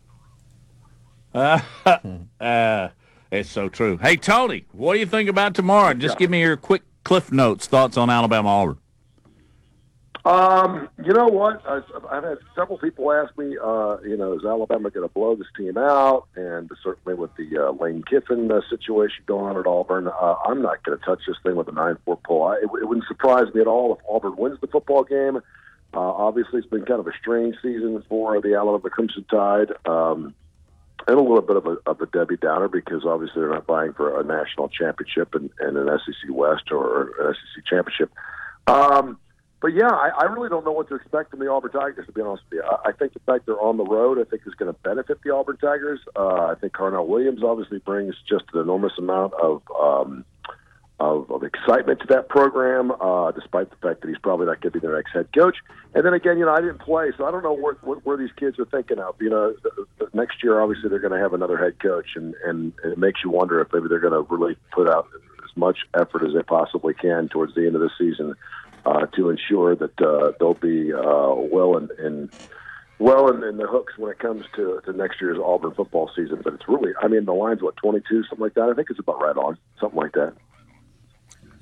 Uh, 1.34 1.60
uh, 2.40 2.90
it's 3.32 3.50
so 3.50 3.70
true. 3.70 3.98
Hey, 3.98 4.18
Tony, 4.18 4.66
what 4.72 4.94
do 4.94 5.00
you 5.00 5.06
think 5.06 5.30
about 5.30 5.56
tomorrow? 5.56 5.94
Just 5.94 6.18
give 6.18 6.30
me 6.30 6.42
your 6.42 6.58
quick 6.58 6.84
cliff 7.04 7.32
notes, 7.32 7.68
thoughts 7.68 7.98
on 7.98 8.10
Alabama 8.10 8.50
Auburn. 8.50 8.78
Um, 10.26 10.88
you 11.04 11.12
know 11.12 11.28
what? 11.28 11.62
I've 11.68 12.24
had 12.24 12.38
several 12.56 12.78
people 12.78 13.12
ask 13.12 13.38
me, 13.38 13.58
uh, 13.62 13.98
you 14.06 14.16
know, 14.16 14.34
is 14.34 14.46
Alabama 14.46 14.90
going 14.90 15.06
to 15.06 15.14
blow 15.14 15.36
this 15.36 15.48
team 15.58 15.78
out? 15.78 16.28
And 16.36 16.72
certainly 16.82 17.14
with 17.14 17.32
the 17.36 17.58
uh, 17.58 17.72
Lane 17.72 18.04
Kiffin 18.10 18.50
uh, 18.50 18.62
situation 18.70 19.26
going 19.26 19.44
on 19.44 19.58
at 19.60 19.68
Auburn, 19.68 20.08
uh, 20.08 20.36
I'm 20.46 20.62
not 20.62 20.82
going 20.84 20.98
to 20.98 21.04
touch 21.04 21.20
this 21.28 21.36
thing 21.44 21.58
with 21.58 21.68
a 21.68 21.74
nine-four 21.74 22.20
pull. 22.24 22.44
I, 22.44 22.56
it, 22.56 22.70
it 22.82 22.88
wouldn't 22.88 23.06
surprise 23.06 23.54
me 23.54 23.60
at 23.60 23.68
all 23.68 23.94
if 23.94 24.00
Auburn 24.10 24.38
wins 24.38 24.62
the 24.62 24.68
football 24.68 25.04
game. 25.04 25.42
Uh, 25.94 26.00
obviously, 26.00 26.60
it's 26.60 26.70
been 26.70 26.86
kind 26.86 27.02
of 27.02 27.08
a 27.08 27.14
strange 27.20 27.56
season 27.62 28.02
for 28.08 28.40
the 28.40 28.56
Alabama 28.56 28.90
Crimson 28.90 29.26
Tide. 29.30 29.74
Um, 29.86 30.34
and 31.08 31.18
a 31.18 31.22
little 31.22 31.42
bit 31.42 31.58
of 31.58 31.66
a, 31.66 31.78
of 31.86 32.02
a 32.02 32.06
Debbie 32.06 32.38
Downer 32.38 32.68
because 32.68 33.04
obviously 33.06 33.42
they're 33.42 33.50
not 33.50 33.68
buying 33.68 33.94
for 33.94 34.20
a 34.20 34.24
national 34.24 34.70
championship 34.70 35.36
and, 35.36 35.50
and 35.60 35.78
an 35.78 35.88
SEC 36.06 36.30
West 36.30 36.72
or 36.72 37.12
an 37.20 37.34
SEC 37.34 37.66
championship. 37.66 38.12
Um, 38.68 39.18
but 39.62 39.74
yeah, 39.74 39.90
I, 39.90 40.10
I 40.10 40.24
really 40.26 40.50
don't 40.50 40.66
know 40.66 40.74
what 40.74 40.90
to 40.90 40.96
expect 40.96 41.32
from 41.32 41.40
the 41.40 41.50
Auburn 41.50 41.72
Tigers. 41.72 42.06
To 42.06 42.12
be 42.12 42.22
honest 42.22 42.44
with 42.50 42.58
you, 42.58 42.64
I, 42.64 42.90
I 42.90 42.92
think 42.92 43.14
the 43.14 43.20
fact 43.20 43.46
they're 43.46 43.60
on 43.62 43.78
the 43.78 43.86
road, 43.86 44.20
I 44.20 44.30
think 44.30 44.44
is 44.46 44.54
going 44.56 44.74
to 44.74 44.80
benefit 44.80 45.20
the 45.24 45.34
Auburn 45.34 45.58
Tigers. 45.58 46.02
Uh, 46.16 46.48
I 46.48 46.56
think 46.60 46.74
Carnell 46.74 47.08
Williams 47.08 47.44
obviously 47.44 47.80
brings 47.80 48.16
just 48.28 48.44
an 48.54 48.62
enormous 48.62 48.94
amount 48.98 49.34
of 49.36 49.62
um, 49.80 50.26
of, 51.04 51.30
of 51.36 51.44
excitement 51.44 51.98
to 52.00 52.08
that 52.08 52.26
program, 52.30 52.92
uh, 52.92 53.32
despite 53.32 53.68
the 53.70 53.76
fact 53.86 54.02
that 54.02 54.08
he's 54.08 54.24
probably 54.28 54.46
not 54.46 54.62
going 54.62 54.72
to 54.72 54.80
be 54.80 54.86
their 54.86 54.96
next 54.96 55.12
head 55.12 55.28
coach. 55.40 55.58
And 55.94 56.06
then 56.06 56.14
again, 56.14 56.38
you 56.40 56.46
know, 56.46 56.54
I 56.54 56.62
didn't 56.62 56.80
play, 56.80 57.12
so 57.18 57.26
I 57.28 57.32
don't 57.32 57.44
know 57.44 57.58
where, 57.64 57.76
where, 57.88 58.00
where 58.06 58.18
these 58.18 58.36
kids 58.42 58.58
are 58.60 58.66
thinking 58.66 59.00
of. 59.00 59.16
You 59.20 59.30
know, 59.30 59.46
next 60.14 60.44
year, 60.44 60.62
obviously, 60.62 60.90
they're 60.90 61.06
going 61.08 61.18
to 61.20 61.24
have 61.26 61.34
another 61.34 61.58
head 61.58 61.76
coach, 61.80 62.10
and, 62.16 62.34
and, 62.46 62.74
and 62.84 62.94
it 62.94 62.98
makes 62.98 63.20
you 63.24 63.30
wonder 63.30 63.62
if 63.62 63.68
maybe 63.74 63.88
they're 63.90 64.00
going 64.00 64.20
to 64.20 64.26
really 64.36 64.56
put 64.72 64.88
out 64.90 65.08
as 65.44 65.56
much 65.58 65.80
effort 65.94 66.22
as 66.26 66.34
they 66.34 66.44
possibly 66.44 66.94
can 66.94 67.30
towards 67.30 67.54
the 67.54 67.66
end 67.68 67.76
of 67.76 67.82
the 67.82 67.92
season 67.98 68.34
uh, 68.86 69.06
to 69.16 69.30
ensure 69.30 69.76
that 69.76 70.02
uh, 70.02 70.32
they'll 70.40 70.54
be 70.56 70.94
uh, 70.94 71.34
well 71.56 71.78
in, 71.78 71.90
in 72.04 72.30
well 73.00 73.30
in, 73.30 73.44
in 73.44 73.58
the 73.58 73.68
hooks 73.68 73.94
when 73.98 74.12
it 74.12 74.20
comes 74.20 74.46
to, 74.56 74.82
to 74.86 74.94
next 74.94 75.20
year's 75.22 75.38
Auburn 75.38 75.74
football 75.74 76.10
season. 76.16 76.42
But 76.44 76.54
it's 76.54 76.68
really, 76.68 76.92
I 77.02 77.08
mean, 77.08 77.26
the 77.26 77.34
line's 77.34 77.62
what 77.62 77.76
twenty 77.76 78.02
two, 78.08 78.24
something 78.24 78.46
like 78.48 78.54
that. 78.56 78.70
I 78.70 78.74
think 78.74 78.90
it's 78.90 79.00
about 79.00 79.22
right 79.22 79.36
on, 79.36 79.58
something 79.80 80.00
like 80.00 80.14
that. 80.14 80.34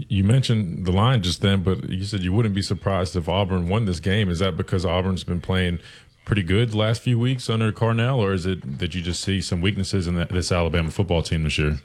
You 0.07 0.23
mentioned 0.23 0.86
the 0.86 0.91
line 0.91 1.22
just 1.22 1.41
then, 1.41 1.64
but 1.64 1.90
you 1.90 2.03
said 2.06 2.22
you 2.22 2.34
wouldn't 2.34 2.56
be 2.56 2.61
surprised 2.61 3.15
if 3.15 3.28
Auburn 3.28 3.68
won 3.69 3.86
this 3.86 3.99
game. 3.99 4.30
Is 4.30 4.40
that 4.40 4.57
because 4.57 4.86
Auburn's 4.86 5.23
been 5.23 5.41
playing 5.41 5.80
pretty 6.26 6.44
good 6.44 6.72
the 6.72 6.78
last 6.78 7.02
few 7.02 7.19
weeks 7.19 7.49
under 7.49 7.72
Carnell, 7.72 8.18
or 8.18 8.34
is 8.34 8.45
it 8.45 8.80
that 8.80 8.95
you 8.95 9.02
just 9.02 9.22
see 9.22 9.41
some 9.41 9.61
weaknesses 9.61 10.07
in 10.07 10.15
this 10.15 10.52
Alabama 10.52 10.91
football 10.91 11.22
team 11.22 11.44
this 11.44 11.57
year? 11.57 11.80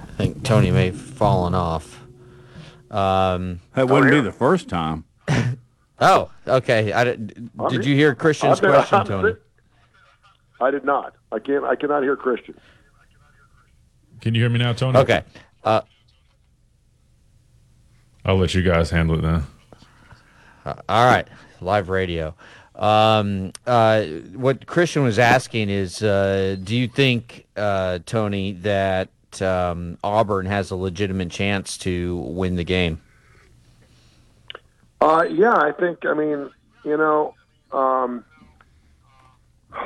I 0.00 0.06
think 0.16 0.42
Tony 0.42 0.70
may 0.70 0.86
have 0.86 1.00
fallen 1.00 1.54
off. 1.54 2.00
Um, 2.90 3.60
That 3.74 3.88
wouldn't 3.88 4.10
be 4.10 4.20
the 4.20 4.32
first 4.32 4.68
time. 4.68 5.04
oh, 6.00 6.30
okay. 6.46 6.92
I, 6.92 7.04
did 7.04 7.50
did 7.70 7.84
you 7.84 7.94
hear 7.94 8.14
Christian's 8.14 8.60
I'm- 8.60 8.72
question, 8.72 8.98
I'm- 8.98 9.06
Tony? 9.06 9.34
I 10.60 10.70
did 10.72 10.84
not. 10.84 11.14
I 11.30 11.38
can't. 11.38 11.64
I 11.64 11.76
cannot 11.76 12.02
hear 12.02 12.16
Christian. 12.16 12.54
Can 14.20 14.34
you 14.34 14.40
hear 14.40 14.50
me 14.50 14.58
now, 14.58 14.72
Tony? 14.72 14.98
Okay. 14.98 15.22
Uh, 15.62 15.82
I'll 18.24 18.36
let 18.36 18.54
you 18.54 18.62
guys 18.62 18.90
handle 18.90 19.16
it 19.18 19.22
now. 19.22 19.42
Uh, 20.64 20.74
all 20.88 21.06
right, 21.06 21.28
live 21.60 21.88
radio. 21.88 22.34
Um, 22.74 23.52
uh, 23.66 24.02
what 24.34 24.66
Christian 24.66 25.02
was 25.02 25.18
asking 25.18 25.70
is, 25.70 26.02
uh, 26.02 26.56
do 26.62 26.76
you 26.76 26.88
think, 26.88 27.46
uh, 27.56 28.00
Tony, 28.06 28.52
that 28.52 29.10
um, 29.40 29.98
Auburn 30.04 30.46
has 30.46 30.70
a 30.70 30.76
legitimate 30.76 31.30
chance 31.30 31.78
to 31.78 32.16
win 32.16 32.56
the 32.56 32.64
game? 32.64 33.00
Uh, 35.00 35.24
yeah, 35.30 35.54
I 35.54 35.72
think. 35.72 36.04
I 36.04 36.14
mean, 36.14 36.50
you 36.84 36.96
know, 36.96 37.34
um, 37.72 38.24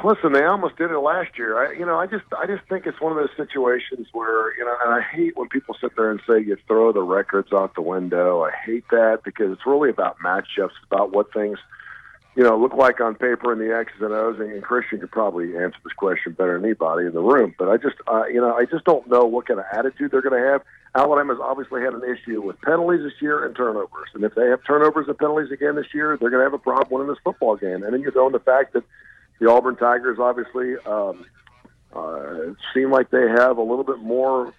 listen, 0.04 0.32
they 0.32 0.44
almost 0.44 0.76
did 0.76 0.90
it 0.90 0.98
last 0.98 1.36
year. 1.36 1.58
I, 1.58 1.72
you 1.72 1.84
know, 1.84 1.98
I 1.98 2.06
just, 2.06 2.24
I 2.38 2.46
just 2.46 2.66
think 2.68 2.86
it's 2.86 3.00
one 3.00 3.12
of 3.12 3.18
those 3.18 3.36
situations 3.36 4.06
where, 4.12 4.56
you 4.56 4.64
know, 4.64 4.76
and 4.84 4.94
I 4.94 5.00
hate 5.00 5.36
when 5.36 5.48
people 5.48 5.76
sit 5.80 5.94
there 5.96 6.10
and 6.10 6.20
say 6.26 6.40
you 6.40 6.56
throw 6.66 6.92
the 6.92 7.02
records 7.02 7.52
out 7.52 7.74
the 7.74 7.82
window. 7.82 8.42
I 8.42 8.52
hate 8.64 8.84
that 8.90 9.20
because 9.24 9.52
it's 9.52 9.66
really 9.66 9.90
about 9.90 10.18
matchups, 10.18 10.72
about 10.90 11.12
what 11.12 11.32
things, 11.32 11.58
you 12.34 12.42
know, 12.42 12.56
look 12.56 12.74
like 12.74 13.00
on 13.00 13.14
paper 13.14 13.52
in 13.52 13.58
the 13.58 13.76
X's 13.76 14.00
and 14.00 14.12
O's. 14.12 14.40
And 14.40 14.62
Christian 14.62 15.00
could 15.00 15.10
probably 15.10 15.56
answer 15.56 15.78
this 15.84 15.92
question 15.94 16.32
better 16.32 16.54
than 16.54 16.64
anybody 16.64 17.06
in 17.06 17.12
the 17.12 17.20
room. 17.20 17.54
But 17.58 17.68
I 17.68 17.76
just, 17.76 17.96
uh, 18.06 18.24
you 18.26 18.40
know, 18.40 18.54
I 18.54 18.64
just 18.64 18.84
don't 18.84 19.06
know 19.08 19.24
what 19.24 19.46
kind 19.46 19.60
of 19.60 19.66
attitude 19.72 20.10
they're 20.10 20.22
going 20.22 20.40
to 20.40 20.48
have. 20.48 20.62
Alabama's 20.94 21.38
obviously 21.42 21.80
had 21.80 21.94
an 21.94 22.02
issue 22.04 22.42
with 22.42 22.60
penalties 22.60 23.00
this 23.02 23.20
year 23.20 23.44
and 23.46 23.56
turnovers. 23.56 24.08
And 24.14 24.24
if 24.24 24.34
they 24.34 24.46
have 24.48 24.60
turnovers 24.64 25.08
and 25.08 25.16
penalties 25.16 25.50
again 25.50 25.74
this 25.74 25.86
year, 25.94 26.18
they're 26.20 26.30
going 26.30 26.40
to 26.40 26.44
have 26.44 26.54
a 26.54 26.58
problem 26.58 26.88
winning 26.90 27.08
this 27.08 27.22
football 27.24 27.56
game. 27.56 27.82
And 27.82 27.94
then 27.94 28.02
you 28.02 28.10
throw 28.10 28.26
in 28.26 28.32
the 28.32 28.40
fact 28.40 28.74
that 28.74 28.84
the 29.40 29.50
Auburn 29.50 29.76
Tigers 29.76 30.18
obviously 30.20 30.76
um, 30.84 31.24
uh, 31.94 32.54
seem 32.74 32.90
like 32.90 33.10
they 33.10 33.26
have 33.26 33.56
a 33.56 33.62
little 33.62 33.84
bit 33.84 34.00
more 34.00 34.52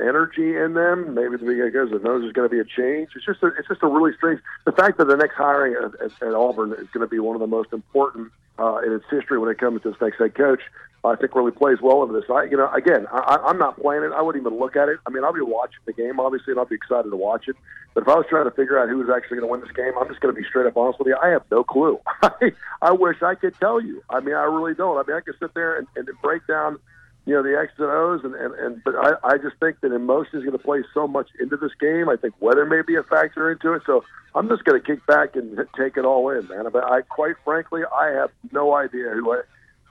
energy 0.00 0.56
in 0.56 0.74
them. 0.74 1.14
Maybe 1.14 1.36
the 1.36 1.44
knows 1.44 2.22
there's 2.22 2.32
going 2.32 2.48
to 2.48 2.54
be 2.54 2.60
a 2.60 2.64
change. 2.64 3.10
It's 3.16 3.24
just 3.24 3.42
a, 3.42 3.48
it's 3.58 3.68
just 3.68 3.82
a 3.82 3.88
really 3.88 4.12
strange. 4.16 4.40
The 4.64 4.72
fact 4.72 4.98
that 4.98 5.06
the 5.06 5.16
next 5.16 5.34
hiring 5.34 5.74
at, 5.74 6.00
at, 6.00 6.22
at 6.22 6.34
Auburn 6.34 6.72
is 6.72 6.88
going 6.92 7.06
to 7.06 7.08
be 7.08 7.18
one 7.18 7.34
of 7.34 7.40
the 7.40 7.46
most 7.46 7.72
important 7.72 8.30
uh, 8.58 8.78
in 8.86 8.92
its 8.92 9.04
history 9.10 9.38
when 9.38 9.50
it 9.50 9.58
comes 9.58 9.82
to 9.82 9.90
its 9.90 10.00
next 10.00 10.18
head 10.18 10.34
coach. 10.34 10.60
I 11.04 11.16
think 11.16 11.34
really 11.34 11.50
plays 11.50 11.78
well 11.82 12.02
into 12.02 12.14
this. 12.14 12.30
I, 12.30 12.44
you 12.44 12.56
know, 12.56 12.70
again, 12.70 13.06
I, 13.10 13.38
I'm 13.44 13.58
not 13.58 13.80
playing 13.80 14.04
it. 14.04 14.12
I 14.12 14.22
wouldn't 14.22 14.46
even 14.46 14.58
look 14.58 14.76
at 14.76 14.88
it. 14.88 15.00
I 15.04 15.10
mean, 15.10 15.24
I'll 15.24 15.32
be 15.32 15.40
watching 15.40 15.80
the 15.84 15.92
game, 15.92 16.20
obviously, 16.20 16.52
and 16.52 16.60
I'll 16.60 16.66
be 16.66 16.76
excited 16.76 17.10
to 17.10 17.16
watch 17.16 17.48
it. 17.48 17.56
But 17.94 18.02
if 18.02 18.08
I 18.08 18.14
was 18.14 18.26
trying 18.28 18.44
to 18.44 18.52
figure 18.52 18.78
out 18.78 18.88
who 18.88 18.98
was 18.98 19.08
actually 19.10 19.38
going 19.38 19.48
to 19.48 19.52
win 19.52 19.60
this 19.60 19.72
game, 19.72 19.92
I'm 20.00 20.08
just 20.08 20.20
going 20.20 20.34
to 20.34 20.40
be 20.40 20.46
straight 20.46 20.66
up 20.66 20.76
honest 20.76 21.00
with 21.00 21.08
you. 21.08 21.16
I 21.20 21.28
have 21.28 21.42
no 21.50 21.64
clue. 21.64 22.00
I, 22.22 22.52
I 22.80 22.92
wish 22.92 23.20
I 23.20 23.34
could 23.34 23.54
tell 23.58 23.80
you. 23.80 24.02
I 24.08 24.20
mean, 24.20 24.34
I 24.34 24.44
really 24.44 24.74
don't. 24.74 24.96
I 24.96 25.02
mean, 25.06 25.16
I 25.16 25.20
could 25.20 25.34
sit 25.40 25.52
there 25.54 25.76
and, 25.76 25.88
and 25.96 26.08
break 26.22 26.46
down, 26.46 26.78
you 27.26 27.34
know, 27.34 27.42
the 27.42 27.58
X's 27.58 27.78
and 27.78 27.90
O's, 27.90 28.24
and, 28.24 28.34
and, 28.34 28.54
and 28.54 28.84
but 28.84 28.94
I, 28.94 29.14
I 29.24 29.38
just 29.38 29.56
think 29.58 29.80
that 29.80 29.92
emotion 29.92 30.38
is 30.38 30.44
going 30.44 30.56
to 30.56 30.64
play 30.64 30.84
so 30.94 31.08
much 31.08 31.28
into 31.40 31.56
this 31.56 31.72
game. 31.80 32.08
I 32.08 32.16
think 32.16 32.34
weather 32.40 32.64
may 32.64 32.82
be 32.82 32.94
a 32.94 33.02
factor 33.02 33.50
into 33.50 33.72
it. 33.74 33.82
So 33.86 34.04
I'm 34.34 34.48
just 34.48 34.64
going 34.64 34.80
to 34.80 34.86
kick 34.86 35.04
back 35.06 35.36
and 35.36 35.58
take 35.76 35.96
it 35.96 36.04
all 36.04 36.30
in, 36.30 36.46
man. 36.48 36.66
But 36.72 36.84
I, 36.84 37.02
quite 37.02 37.34
frankly, 37.44 37.82
I 37.84 38.06
have 38.10 38.30
no 38.52 38.74
idea 38.76 39.10
who 39.10 39.32
I. 39.32 39.42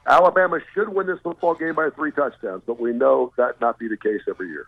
Alabama 0.08 0.60
should 0.74 0.90
win 0.90 1.08
this 1.08 1.20
football 1.22 1.54
game 1.56 1.76
by 1.76 1.90
three 1.92 2.12
touchdowns, 2.12 2.64
but 2.66 2.80
we 2.80 2.92
know 2.92 3.32
that 3.38 3.62
not 3.62 3.78
be 3.78 3.88
the 3.88 3.98
case 3.98 4.22
every 4.28 4.50
year. 4.50 4.68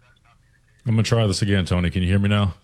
I'm 0.86 0.94
gonna 0.94 1.04
try 1.04 1.26
this 1.28 1.42
again, 1.42 1.66
Tony. 1.66 1.90
Can 1.90 2.02
you 2.02 2.10
hear 2.10 2.20
me 2.20 2.30
now? 2.30 2.56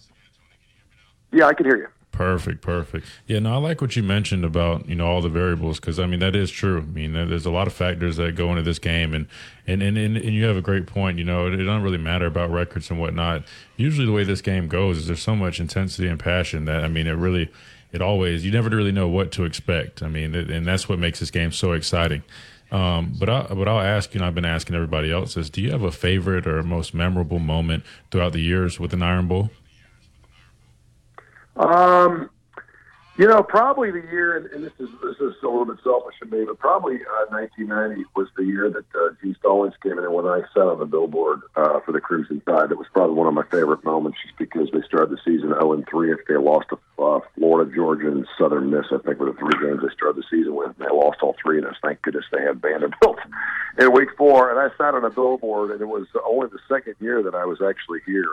Yeah, 1.31 1.45
I 1.45 1.53
can 1.53 1.65
hear 1.65 1.77
you. 1.77 1.87
Perfect, 2.11 2.61
perfect. 2.61 3.07
Yeah, 3.27 3.39
no, 3.39 3.53
I 3.53 3.57
like 3.57 3.79
what 3.79 3.95
you 3.95 4.03
mentioned 4.03 4.43
about 4.43 4.89
you 4.89 4.95
know 4.95 5.07
all 5.07 5.21
the 5.21 5.29
variables 5.29 5.79
because 5.79 5.99
I 5.99 6.05
mean 6.05 6.19
that 6.19 6.35
is 6.35 6.51
true. 6.51 6.79
I 6.79 6.81
mean 6.81 7.13
there's 7.13 7.45
a 7.45 7.51
lot 7.51 7.65
of 7.65 7.73
factors 7.73 8.17
that 8.17 8.35
go 8.35 8.49
into 8.49 8.61
this 8.61 8.77
game, 8.77 9.13
and 9.13 9.25
and 9.65 9.81
and 9.81 9.97
and, 9.97 10.17
and 10.17 10.33
you 10.33 10.43
have 10.43 10.57
a 10.57 10.61
great 10.61 10.85
point. 10.85 11.17
You 11.17 11.23
know, 11.23 11.47
it, 11.47 11.53
it 11.53 11.63
doesn't 11.63 11.81
really 11.81 11.97
matter 11.97 12.25
about 12.25 12.51
records 12.51 12.89
and 12.89 12.99
whatnot. 12.99 13.43
Usually, 13.77 14.05
the 14.05 14.11
way 14.11 14.25
this 14.25 14.41
game 14.41 14.67
goes 14.67 14.97
is 14.97 15.07
there's 15.07 15.21
so 15.21 15.35
much 15.35 15.61
intensity 15.61 16.09
and 16.09 16.19
passion 16.19 16.65
that 16.65 16.83
I 16.83 16.89
mean 16.89 17.07
it 17.07 17.13
really, 17.13 17.49
it 17.93 18.01
always 18.01 18.43
you 18.43 18.51
never 18.51 18.69
really 18.69 18.91
know 18.91 19.07
what 19.07 19.31
to 19.33 19.45
expect. 19.45 20.03
I 20.03 20.09
mean, 20.09 20.35
and 20.35 20.65
that's 20.65 20.89
what 20.89 20.99
makes 20.99 21.21
this 21.21 21.31
game 21.31 21.53
so 21.53 21.71
exciting. 21.71 22.23
Um, 22.71 23.15
but 23.17 23.29
I, 23.29 23.47
but 23.49 23.67
I'll 23.67 23.79
ask 23.79 24.13
you, 24.13 24.19
and 24.19 24.25
I've 24.25 24.35
been 24.35 24.45
asking 24.45 24.75
everybody 24.75 25.11
else 25.11 25.35
is, 25.35 25.49
do 25.49 25.61
you 25.61 25.71
have 25.71 25.81
a 25.81 25.91
favorite 25.91 26.45
or 26.45 26.61
most 26.61 26.93
memorable 26.93 27.39
moment 27.39 27.83
throughout 28.11 28.33
the 28.33 28.41
years 28.41 28.79
with 28.79 28.93
an 28.93 29.01
Iron 29.01 29.27
Bowl? 29.27 29.49
Um, 31.55 32.29
you 33.19 33.27
know, 33.27 33.43
probably 33.43 33.91
the 33.91 34.01
year, 34.09 34.37
and, 34.37 34.45
and 34.45 34.63
this 34.63 34.71
is 34.79 34.87
this 35.03 35.17
is 35.19 35.35
a 35.43 35.45
little 35.45 35.65
bit 35.65 35.83
selfish 35.83 36.15
of 36.21 36.31
me, 36.31 36.45
but 36.45 36.57
probably 36.57 37.03
uh, 37.03 37.35
1990 37.35 38.05
was 38.15 38.29
the 38.37 38.45
year 38.45 38.69
that 38.69 38.85
uh, 38.95 39.09
Gene 39.21 39.35
Stallings 39.37 39.73
came 39.83 39.99
in 39.99 40.05
and 40.05 40.13
when 40.13 40.25
I 40.25 40.39
sat 40.53 40.63
on 40.63 40.79
the 40.79 40.85
billboard 40.85 41.41
uh, 41.57 41.81
for 41.81 41.91
the 41.91 41.99
Crimson 41.99 42.41
Tide. 42.47 42.69
That 42.69 42.77
was 42.77 42.87
probably 42.93 43.15
one 43.15 43.27
of 43.27 43.33
my 43.33 43.43
favorite 43.51 43.83
moments, 43.83 44.19
just 44.23 44.37
because 44.37 44.71
they 44.71 44.79
started 44.87 45.09
the 45.09 45.19
season 45.25 45.49
0 45.49 45.73
and 45.73 45.85
3. 45.85 46.13
If 46.13 46.19
they 46.29 46.37
lost 46.37 46.69
to 46.69 46.79
uh, 47.03 47.19
Florida, 47.35 47.69
Georgia, 47.75 48.07
and 48.07 48.25
Southern 48.39 48.69
Miss, 48.71 48.85
I 48.89 48.99
think 49.03 49.19
were 49.19 49.33
the 49.33 49.37
three 49.37 49.67
games 49.67 49.83
they 49.83 49.93
started 49.93 50.23
the 50.23 50.27
season 50.31 50.55
with. 50.55 50.71
And 50.79 50.87
they 50.87 50.95
lost 50.95 51.19
all 51.21 51.35
three, 51.43 51.57
and 51.57 51.67
it's 51.67 51.75
thank 51.83 52.01
goodness 52.03 52.23
they 52.31 52.41
had 52.41 52.61
Vanderbilt 52.61 53.19
in 53.79 53.91
week 53.91 54.15
four. 54.17 54.49
And 54.49 54.57
I 54.57 54.71
sat 54.77 54.95
on 54.95 55.03
a 55.03 55.11
billboard, 55.11 55.71
and 55.71 55.81
it 55.81 55.91
was 55.91 56.07
only 56.25 56.47
the 56.47 56.63
second 56.71 56.95
year 57.01 57.21
that 57.23 57.35
I 57.35 57.43
was 57.43 57.59
actually 57.59 57.99
here 58.05 58.31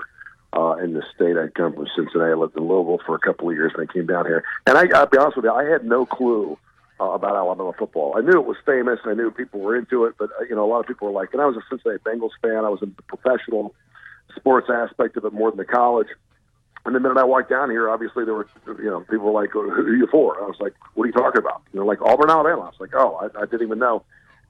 uh, 0.57 0.77
in 0.83 0.95
the 0.95 1.03
state. 1.15 1.37
I'd 1.37 1.55
come 1.55 1.75
from 1.75 1.87
Cincinnati. 1.95 2.33
I 2.33 2.35
lived 2.35 2.57
in 2.57 2.67
Louisville 2.67 3.01
for 3.05 3.15
a 3.15 3.19
couple 3.19 3.51
of 3.51 3.55
years, 3.55 3.73
and 3.77 3.89
I 3.89 3.93
came 3.93 4.07
down 4.07 4.27
here. 4.27 4.43
And 4.67 4.79
I, 4.79 4.87
I'll 4.95 5.07
be 5.07 5.19
honest 5.19 5.37
with 5.37 5.45
you, 5.45 5.53
I 5.53 5.65
had 5.65 5.85
no 5.85 6.07
clue 6.07 6.59
uh, 6.99 7.05
about 7.11 7.37
Alabama 7.37 7.73
football. 7.79 8.15
I 8.17 8.23
knew 8.23 8.41
it 8.41 8.47
was 8.47 8.57
famous. 8.65 8.99
I 9.05 9.15
knew 9.15 9.31
people 9.31 9.61
were 9.61 9.77
into 9.77 10.07
it, 10.07 10.15
but 10.19 10.31
uh, 10.41 10.45
you 10.49 10.57
know, 10.57 10.65
a 10.65 10.71
lot 10.71 10.81
of 10.81 10.87
people 10.87 11.09
were 11.09 11.15
like, 11.15 11.33
and 11.33 11.43
I 11.43 11.47
was 11.47 11.57
a 11.57 11.63
Cincinnati 11.69 12.03
Bengals 12.03 12.31
fan. 12.41 12.65
I 12.65 12.71
was 12.71 12.81
in 12.83 12.95
the 12.97 13.03
professional 13.03 13.75
sports 14.35 14.69
aspect 14.73 15.17
of 15.17 15.25
it 15.25 15.33
more 15.33 15.51
than 15.51 15.59
the 15.59 15.65
college. 15.65 16.09
And 16.87 16.95
the 16.95 17.01
minute 17.01 17.19
I 17.19 17.25
walked 17.25 17.51
down 17.51 17.69
here, 17.69 17.91
obviously 17.91 18.25
there 18.25 18.35
were, 18.35 18.47
you 18.67 18.85
know, 18.85 19.01
people 19.01 19.27
were 19.27 19.43
like, 19.43 19.51
"Who 19.51 19.61
are 19.61 19.97
you 19.97 20.07
for?" 20.07 20.41
I 20.41 20.47
was 20.47 20.57
like, 20.61 20.73
"What 20.95 21.05
are 21.05 21.07
you 21.09 21.13
talking 21.13 21.41
about?" 21.41 21.63
You 21.73 21.81
know, 21.81 21.87
like 21.87 22.01
Auburn, 22.01 22.31
Alabama. 22.31 22.63
I 22.63 22.67
was 22.67 22.81
like, 22.81 22.95
"Oh, 22.95 23.17
I, 23.17 23.43
I 23.43 23.45
didn't 23.47 23.63
even 23.63 23.81
know." 23.81 24.05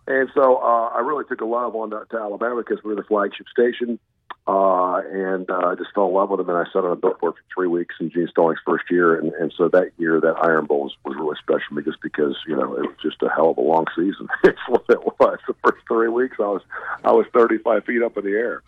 And 0.07 0.28
so 0.35 0.59
uh, 0.59 0.91
I 0.95 1.01
really 1.01 1.24
took 1.24 1.41
a 1.41 1.47
love 1.47 1.74
on 1.74 1.91
to, 1.91 2.05
to 2.11 2.16
Alabama 2.16 2.62
because 2.62 2.85
we 2.85 2.91
were 2.91 3.01
the 3.01 3.09
flagship 3.09 3.47
station, 3.49 3.99
uh, 4.48 5.02
and 5.10 5.51
uh, 5.51 5.73
I 5.73 5.74
just 5.74 5.93
fell 5.94 6.06
in 6.06 6.14
love 6.14 6.31
with 6.31 6.39
them. 6.39 6.48
And 6.48 6.59
I 6.59 6.70
sat 6.73 6.85
on 6.85 6.93
a 6.93 6.97
billboard 6.97 7.35
for 7.35 7.40
three 7.52 7.66
weeks 7.66 7.97
in 7.98 8.10
Gene 8.10 8.28
Stallings' 8.31 8.60
first 8.64 8.85
year, 8.90 9.18
and, 9.18 9.32
and 9.35 9.52
so 9.56 9.68
that 9.68 9.90
year, 9.98 10.20
that 10.20 10.36
Iron 10.43 10.66
Bowl 10.66 10.85
was, 10.85 10.97
was 11.05 11.16
really 11.16 11.36
special 11.43 11.68
to 11.70 11.74
me 11.74 11.82
just 11.82 12.01
because 12.01 12.36
you 12.47 12.55
know 12.55 12.74
it 12.77 12.82
was 12.82 12.97
just 13.02 13.23
a 13.23 13.28
hell 13.28 13.51
of 13.51 13.59
a 13.59 13.62
long 13.62 13.86
season. 13.97 14.28
it's 14.44 14.59
what 14.68 14.85
it 14.89 15.01
was. 15.18 15.39
The 15.48 15.55
first 15.64 15.85
three 15.89 16.09
weeks, 16.09 16.36
I 16.39 16.43
was 16.43 16.62
I 17.05 17.12
was 17.12 17.27
35 17.35 17.85
feet 17.85 18.02
up 18.02 18.16
in 18.16 18.24
the 18.24 18.31
air. 18.31 18.62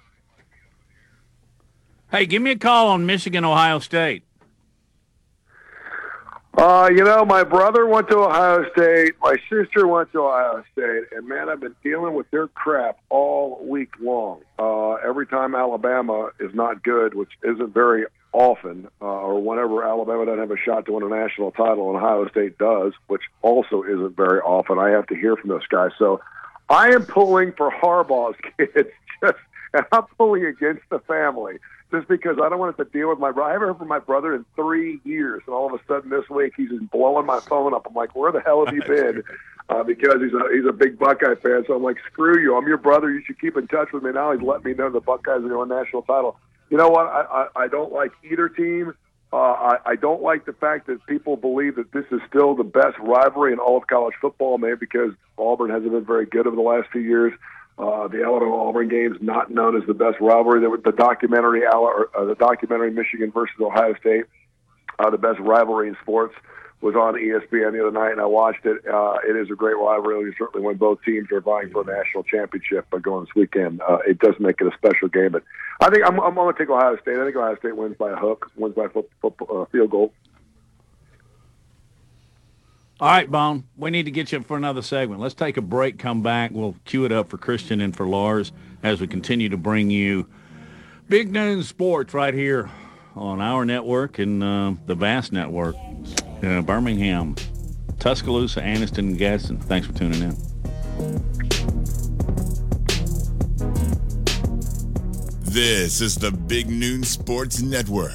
Hey, 2.10 2.26
give 2.26 2.42
me 2.42 2.52
a 2.52 2.59
call 2.59 2.88
on 2.88 3.06
Michigan, 3.06 3.44
Ohio 3.44 3.78
State. 3.78 4.24
Uh, 6.59 6.90
you 6.90 7.05
know, 7.05 7.24
my 7.24 7.44
brother 7.44 7.86
went 7.86 8.09
to 8.09 8.18
Ohio 8.18 8.68
State. 8.72 9.14
My 9.22 9.36
sister 9.48 9.86
went 9.86 10.10
to 10.10 10.22
Ohio 10.22 10.64
State, 10.72 11.05
and 11.16 11.28
man, 11.28 11.48
I've 11.48 11.60
been 11.60 11.76
dealing 11.85 12.14
with 12.14 12.28
their 12.32 12.48
crap 12.48 12.98
all 13.10 13.64
week 13.64 13.90
long. 14.01 14.40
Uh, 14.59 14.94
every 14.94 15.24
time 15.28 15.55
Alabama 15.55 16.30
is 16.40 16.52
not 16.52 16.82
good, 16.82 17.14
which 17.14 17.30
isn't 17.44 17.72
very 17.72 18.06
often, 18.32 18.89
uh, 19.01 19.05
or 19.05 19.40
whenever 19.40 19.86
Alabama 19.86 20.26
doesn't 20.26 20.40
have 20.40 20.51
a 20.51 20.56
shot 20.56 20.86
to 20.86 20.93
win 20.94 21.05
a 21.05 21.09
national 21.09 21.52
title, 21.52 21.90
and 21.90 21.97
Ohio 21.97 22.28
State 22.28 22.59
does, 22.59 22.93
which 23.06 23.22
also 23.43 23.85
isn't 23.85 24.16
very 24.16 24.40
often, 24.40 24.80
I 24.80 24.89
have 24.89 25.06
to 25.06 25.14
hear 25.14 25.36
from 25.36 25.51
those 25.51 25.66
guys. 25.68 25.93
So 25.97 26.20
I 26.68 26.89
am 26.89 27.05
pulling 27.05 27.52
for 27.52 27.70
Harbaugh's 27.70 28.36
kids, 28.59 28.89
just, 29.22 29.39
and 29.74 29.86
I'm 29.93 30.06
pulling 30.16 30.44
against 30.44 30.82
the 30.90 30.98
family 30.98 31.60
just 31.90 32.09
because 32.09 32.36
I 32.43 32.48
don't 32.48 32.59
want 32.59 32.77
to 32.77 32.85
deal 32.85 33.09
with 33.09 33.19
my 33.19 33.32
brother. 33.32 33.51
I 33.51 33.52
haven't 33.52 33.69
heard 33.69 33.78
from 33.78 33.89
my 33.89 33.98
brother 33.98 34.35
in 34.35 34.44
three 34.55 35.01
years, 35.05 35.43
and 35.47 35.55
all 35.55 35.73
of 35.73 35.81
a 35.81 35.85
sudden 35.86 36.10
this 36.10 36.28
week 36.28 36.52
he's 36.56 36.70
just 36.70 36.90
blowing 36.90 37.27
my 37.27 37.40
phone 37.40 37.74
up. 37.74 37.86
I'm 37.86 37.94
like, 37.94 38.15
where 38.15 38.32
the 38.32 38.40
hell 38.40 38.65
have 38.65 38.74
you 38.74 38.82
been? 38.86 39.23
Uh, 39.69 39.82
because 39.82 40.16
he's 40.23 40.32
a 40.32 40.55
he's 40.55 40.66
a 40.66 40.73
big 40.73 40.98
Buckeye 40.98 41.35
fan, 41.43 41.65
so 41.66 41.74
I'm 41.74 41.82
like, 41.82 41.97
screw 42.10 42.40
you. 42.40 42.56
I'm 42.56 42.66
your 42.66 42.78
brother. 42.78 43.10
You 43.10 43.23
should 43.27 43.40
keep 43.40 43.56
in 43.56 43.66
touch 43.69 43.89
with 43.93 44.02
me. 44.02 44.12
Now 44.12 44.32
he's 44.32 44.43
letting 44.43 44.65
me 44.65 44.74
know 44.74 44.90
the 44.90 45.01
Buckeyes 45.01 45.44
are 45.44 45.48
going 45.48 45.69
national 45.69 46.02
title. 46.02 46.39
You 46.70 46.77
know 46.77 46.89
what? 46.89 47.06
I, 47.06 47.23
I 47.55 47.62
I 47.65 47.69
don't 47.69 47.93
like 47.93 48.12
either 48.31 48.48
team. 48.48 48.94
Uh, 49.31 49.36
I, 49.36 49.77
I 49.85 49.97
don't 49.97 50.23
like 50.23 50.47
the 50.47 50.55
fact 50.55 50.86
that 50.86 51.05
people 51.06 51.36
believe 51.36 51.77
that 51.77 51.93
this 51.93 52.06
is 52.10 52.20
still 52.27 52.55
the 52.55 52.65
best 52.65 52.98
rivalry 52.98 53.52
in 53.52 53.59
all 53.59 53.77
of 53.77 53.86
college 53.86 54.15
football, 54.23 54.56
maybe 54.56 54.77
because 54.77 55.12
Auburn 55.36 55.70
hasn't 55.70 55.93
been 55.93 56.05
very 56.05 56.24
good 56.24 56.47
over 56.47 56.56
the 56.56 56.62
last 56.62 56.89
few 56.90 57.02
years. 57.02 57.35
Uh, 57.78 58.09
the 58.09 58.24
Alabama 58.24 58.56
Auburn 58.56 58.88
game 58.88 59.14
is 59.14 59.22
not 59.22 59.50
known 59.50 59.80
as 59.80 59.86
the 59.86 59.94
best 59.94 60.20
rivalry. 60.20 60.66
Was 60.66 60.80
the 60.84 60.92
documentary, 60.92 61.62
uh, 61.64 62.24
the 62.24 62.34
documentary 62.38 62.90
Michigan 62.90 63.30
versus 63.30 63.55
Ohio 63.60 63.94
State, 64.00 64.24
uh, 64.98 65.10
the 65.10 65.18
best 65.18 65.38
rivalry 65.38 65.88
in 65.88 65.96
sports, 66.02 66.34
was 66.80 66.94
on 66.94 67.14
ESPN 67.14 67.72
the 67.72 67.80
other 67.80 67.92
night, 67.92 68.12
and 68.12 68.20
I 68.20 68.26
watched 68.26 68.64
it. 68.64 68.86
Uh, 68.86 69.16
it 69.28 69.36
is 69.36 69.50
a 69.50 69.55
great 69.55 69.76
rivalry, 69.76 70.34
certainly 70.38 70.64
when 70.64 70.76
both 70.76 71.02
teams 71.05 71.30
are 71.32 71.40
vying 71.40 71.70
for 71.70 71.82
a 71.82 71.84
national 71.84 72.24
championship 72.24 72.88
by 72.90 72.98
going 72.98 73.24
this 73.24 73.34
weekend. 73.34 73.80
Uh, 73.80 73.98
it 74.06 74.18
does 74.18 74.34
make 74.40 74.60
it 74.60 74.66
a 74.66 74.76
special 74.76 75.09
game, 75.09 75.32
but 75.32 75.44
I 75.80 75.90
think 75.90 76.05
I'm, 76.05 76.20
I'm 76.20 76.34
going 76.34 76.52
to 76.52 76.59
take 76.59 76.70
Ohio 76.70 76.96
State. 77.00 77.18
I 77.18 77.24
think 77.24 77.36
Ohio 77.36 77.56
State 77.59 77.76
wins 77.76 77.96
by 77.96 78.10
a 78.10 78.16
hook, 78.16 78.50
wins 78.56 78.74
by 78.74 78.86
a 78.86 78.88
foot, 78.88 79.10
foot, 79.20 79.34
uh, 79.52 79.64
field 79.66 79.90
goal. 79.90 80.12
All 83.00 83.08
right, 83.08 83.30
Bone. 83.30 83.62
We 83.76 83.90
need 83.90 84.06
to 84.06 84.10
get 84.10 84.32
you 84.32 84.40
for 84.42 84.56
another 84.56 84.82
segment. 84.82 85.20
Let's 85.20 85.34
take 85.34 85.56
a 85.56 85.62
break, 85.62 86.00
come 86.00 86.20
back. 86.20 86.50
We'll 86.52 86.74
cue 86.84 87.04
it 87.04 87.12
up 87.12 87.30
for 87.30 87.38
Christian 87.38 87.80
and 87.80 87.96
for 87.96 88.08
Lars 88.08 88.50
as 88.82 89.00
we 89.00 89.06
continue 89.06 89.48
to 89.50 89.56
bring 89.56 89.88
you 89.88 90.26
Big 91.08 91.32
Noon 91.32 91.62
Sports 91.62 92.12
right 92.12 92.34
here 92.34 92.68
on 93.14 93.40
our 93.40 93.64
network 93.64 94.18
and 94.18 94.42
uh, 94.42 94.74
the 94.86 94.96
Vast 94.96 95.30
Network. 95.30 95.76
Uh, 96.42 96.60
Birmingham, 96.62 97.36
Tuscaloosa, 98.00 98.60
Anniston, 98.60 98.98
and 98.98 99.18
Gadsden. 99.18 99.58
Thanks 99.60 99.86
for 99.86 99.92
tuning 99.92 100.22
in. 100.22 100.36
This 105.42 106.00
is 106.00 106.16
the 106.16 106.32
Big 106.32 106.68
Noon 106.68 107.04
Sports 107.04 107.62
Network. 107.62 108.12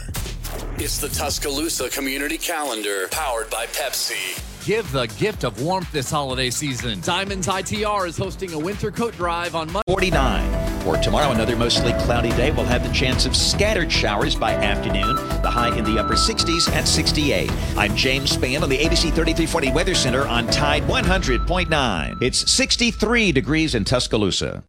It's 0.77 0.97
the 0.97 1.09
Tuscaloosa 1.09 1.89
Community 1.89 2.37
Calendar, 2.37 3.07
powered 3.09 3.49
by 3.49 3.65
Pepsi. 3.67 4.52
Give 4.65 4.89
the 4.93 5.07
gift 5.19 5.43
of 5.43 5.61
warmth 5.61 5.91
this 5.91 6.09
holiday 6.09 6.49
season. 6.49 7.01
Diamonds 7.01 7.47
ITR 7.47 8.07
is 8.07 8.15
hosting 8.15 8.53
a 8.53 8.57
winter 8.57 8.91
coat 8.91 9.13
drive 9.17 9.55
on 9.55 9.67
Monday. 9.67 9.83
49. 9.87 10.81
For 10.83 10.95
tomorrow, 10.95 11.31
another 11.31 11.57
mostly 11.57 11.91
cloudy 12.03 12.29
day. 12.31 12.51
We'll 12.51 12.63
have 12.65 12.87
the 12.87 12.93
chance 12.93 13.25
of 13.25 13.35
scattered 13.35 13.91
showers 13.91 14.35
by 14.35 14.53
afternoon. 14.53 15.17
The 15.41 15.49
high 15.49 15.77
in 15.77 15.83
the 15.83 15.99
upper 15.99 16.13
60s 16.13 16.69
at 16.69 16.87
68. 16.87 17.51
I'm 17.75 17.93
James 17.97 18.37
Spann 18.37 18.61
on 18.61 18.69
the 18.69 18.77
ABC 18.77 19.13
3340 19.13 19.73
Weather 19.73 19.95
Center 19.95 20.25
on 20.25 20.47
Tide 20.47 20.83
100.9. 20.83 22.21
It's 22.21 22.49
63 22.49 23.33
degrees 23.33 23.75
in 23.75 23.83
Tuscaloosa. 23.83 24.63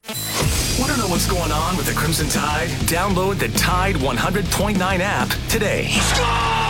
Want 0.81 0.91
to 0.91 0.99
know 0.99 1.07
what's 1.07 1.31
going 1.31 1.53
on 1.53 1.77
with 1.77 1.87
the 1.87 1.95
Crimson 1.95 2.29
Tide? 2.29 2.69
Download 2.89 3.39
the 3.39 3.49
Tide 3.57 3.95
100.9 3.95 4.99
app 4.99 5.29
today. 5.49 6.64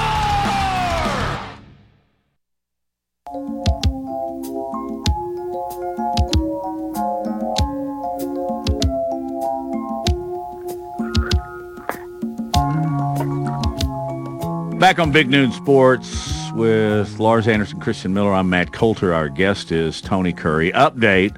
Back 14.85 14.99
on 14.99 15.13
Big 15.13 15.31
Noon 15.31 15.51
Sports 15.51 16.53
with 16.53 17.19
Lars 17.19 17.49
Anderson, 17.49 17.81
Christian 17.81 18.13
Miller. 18.13 18.35
I'm 18.35 18.51
Matt 18.51 18.75
Coulter. 18.75 19.15
Our 19.15 19.31
guest 19.31 19.73
is 19.73 20.03
Tony 20.03 20.31
Curry. 20.31 20.73
Update 20.73 21.35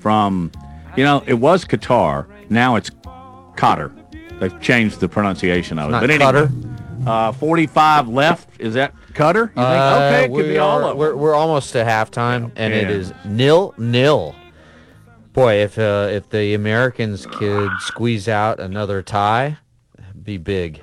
from, 0.00 0.52
you 0.94 1.02
know, 1.02 1.24
it 1.26 1.32
was 1.32 1.64
Qatar. 1.64 2.26
Now 2.50 2.76
it's 2.76 2.90
Cotter. 3.56 3.90
They've 4.38 4.60
changed 4.60 5.00
the 5.00 5.08
pronunciation 5.08 5.78
of 5.78 5.88
it. 5.88 5.92
Not 5.92 6.00
but 6.02 6.10
anyway, 6.10 6.50
uh, 7.06 7.32
45 7.32 8.08
left. 8.08 8.50
Is 8.60 8.74
that 8.74 8.92
Qatar? 9.14 9.34
You 9.34 9.46
think? 9.46 9.56
Uh, 9.56 10.10
okay, 10.12 10.24
it 10.26 10.34
could 10.34 10.48
be 10.48 10.58
all 10.58 10.80
are- 10.80 10.82
of 10.82 10.88
them. 10.90 10.98
We're, 10.98 11.16
we're 11.16 11.34
almost 11.34 11.72
to 11.72 11.84
halftime, 11.84 12.52
and 12.54 12.74
it 12.74 12.90
Yeah. 12.90 12.96
is 12.96 13.14
nil 13.24 13.72
nil. 13.78 14.34
Boy, 15.32 15.54
if 15.62 15.78
uh, 15.78 16.08
if 16.10 16.28
the 16.28 16.52
Americans 16.52 17.24
could 17.24 17.70
squeeze 17.80 18.28
out 18.28 18.60
another 18.60 19.00
tie, 19.00 19.56
it'd 19.98 20.22
be 20.22 20.36
big. 20.36 20.82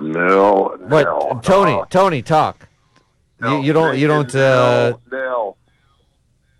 No, 0.00 0.76
What, 0.88 1.04
no, 1.04 1.40
Tony? 1.42 1.72
uh, 1.72 1.84
Tony, 1.86 2.22
talk. 2.22 2.68
you, 3.42 3.60
you 3.60 3.72
don't. 3.72 3.98
You 3.98 4.06
don't. 4.06 4.34
Uh, 4.34 4.94
no. 5.12 5.56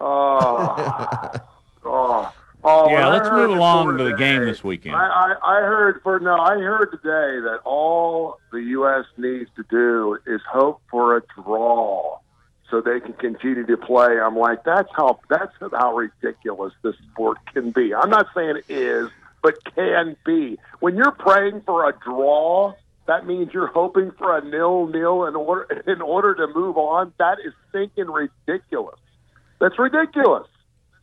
Oh, 0.03 1.31
oh, 1.85 2.33
oh, 2.65 2.91
yeah, 2.91 3.09
I 3.09 3.13
let's 3.13 3.31
move 3.31 3.51
along 3.51 3.99
to 3.99 4.05
the 4.05 4.15
game 4.15 4.45
this 4.45 4.65
weekend. 4.65 4.97
I, 4.97 5.07
I, 5.07 5.59
I 5.59 5.61
heard 5.61 6.01
for 6.03 6.19
no, 6.21 6.37
I 6.37 6.55
heard 6.59 6.91
today 6.91 7.41
that 7.41 7.61
all 7.65 8.39
the 8.51 8.61
U.S. 8.63 9.05
needs 9.19 9.51
to 9.57 9.65
do 9.71 10.19
is 10.27 10.41
hope 10.51 10.81
for 10.91 11.17
a 11.19 11.23
draw 11.35 12.19
so 12.71 12.81
they 12.81 13.01
can 13.01 13.13
continue 13.15 13.67
to 13.67 13.77
play. 13.77 14.19
I'm 14.19 14.37
like, 14.37 14.65
that's 14.65 14.89
how 14.97 15.19
that's 15.29 15.53
how 15.73 15.97
ridiculous 15.97 16.73
this 16.83 16.95
sport 17.13 17.39
can 17.53 17.71
be. 17.73 17.95
I'm 17.95 18.11
not 18.11 18.29
saying 18.35 18.57
it 18.57 18.65
is, 18.73 19.11
but 19.43 19.55
can 19.75 20.17
be. 20.25 20.59
When 20.81 20.97
you're 20.97 21.13
praying 21.13 21.63
for 21.67 21.89
a 21.89 21.93
draw, 21.99 22.75
that 23.07 23.27
means 23.27 23.53
you're 23.53 23.67
hoping 23.67 24.13
for 24.19 24.37
a 24.37 24.45
nil 24.45 24.87
nil 24.87 25.27
in 25.27 25.35
order 25.37 25.83
in 25.87 26.01
order 26.01 26.35
to 26.35 26.47
move 26.55 26.77
on. 26.77 27.13
That 27.19 27.39
is 27.45 27.53
thinking 27.73 28.07
ridiculous. 28.07 28.99
That's 29.61 29.79
ridiculous. 29.79 30.47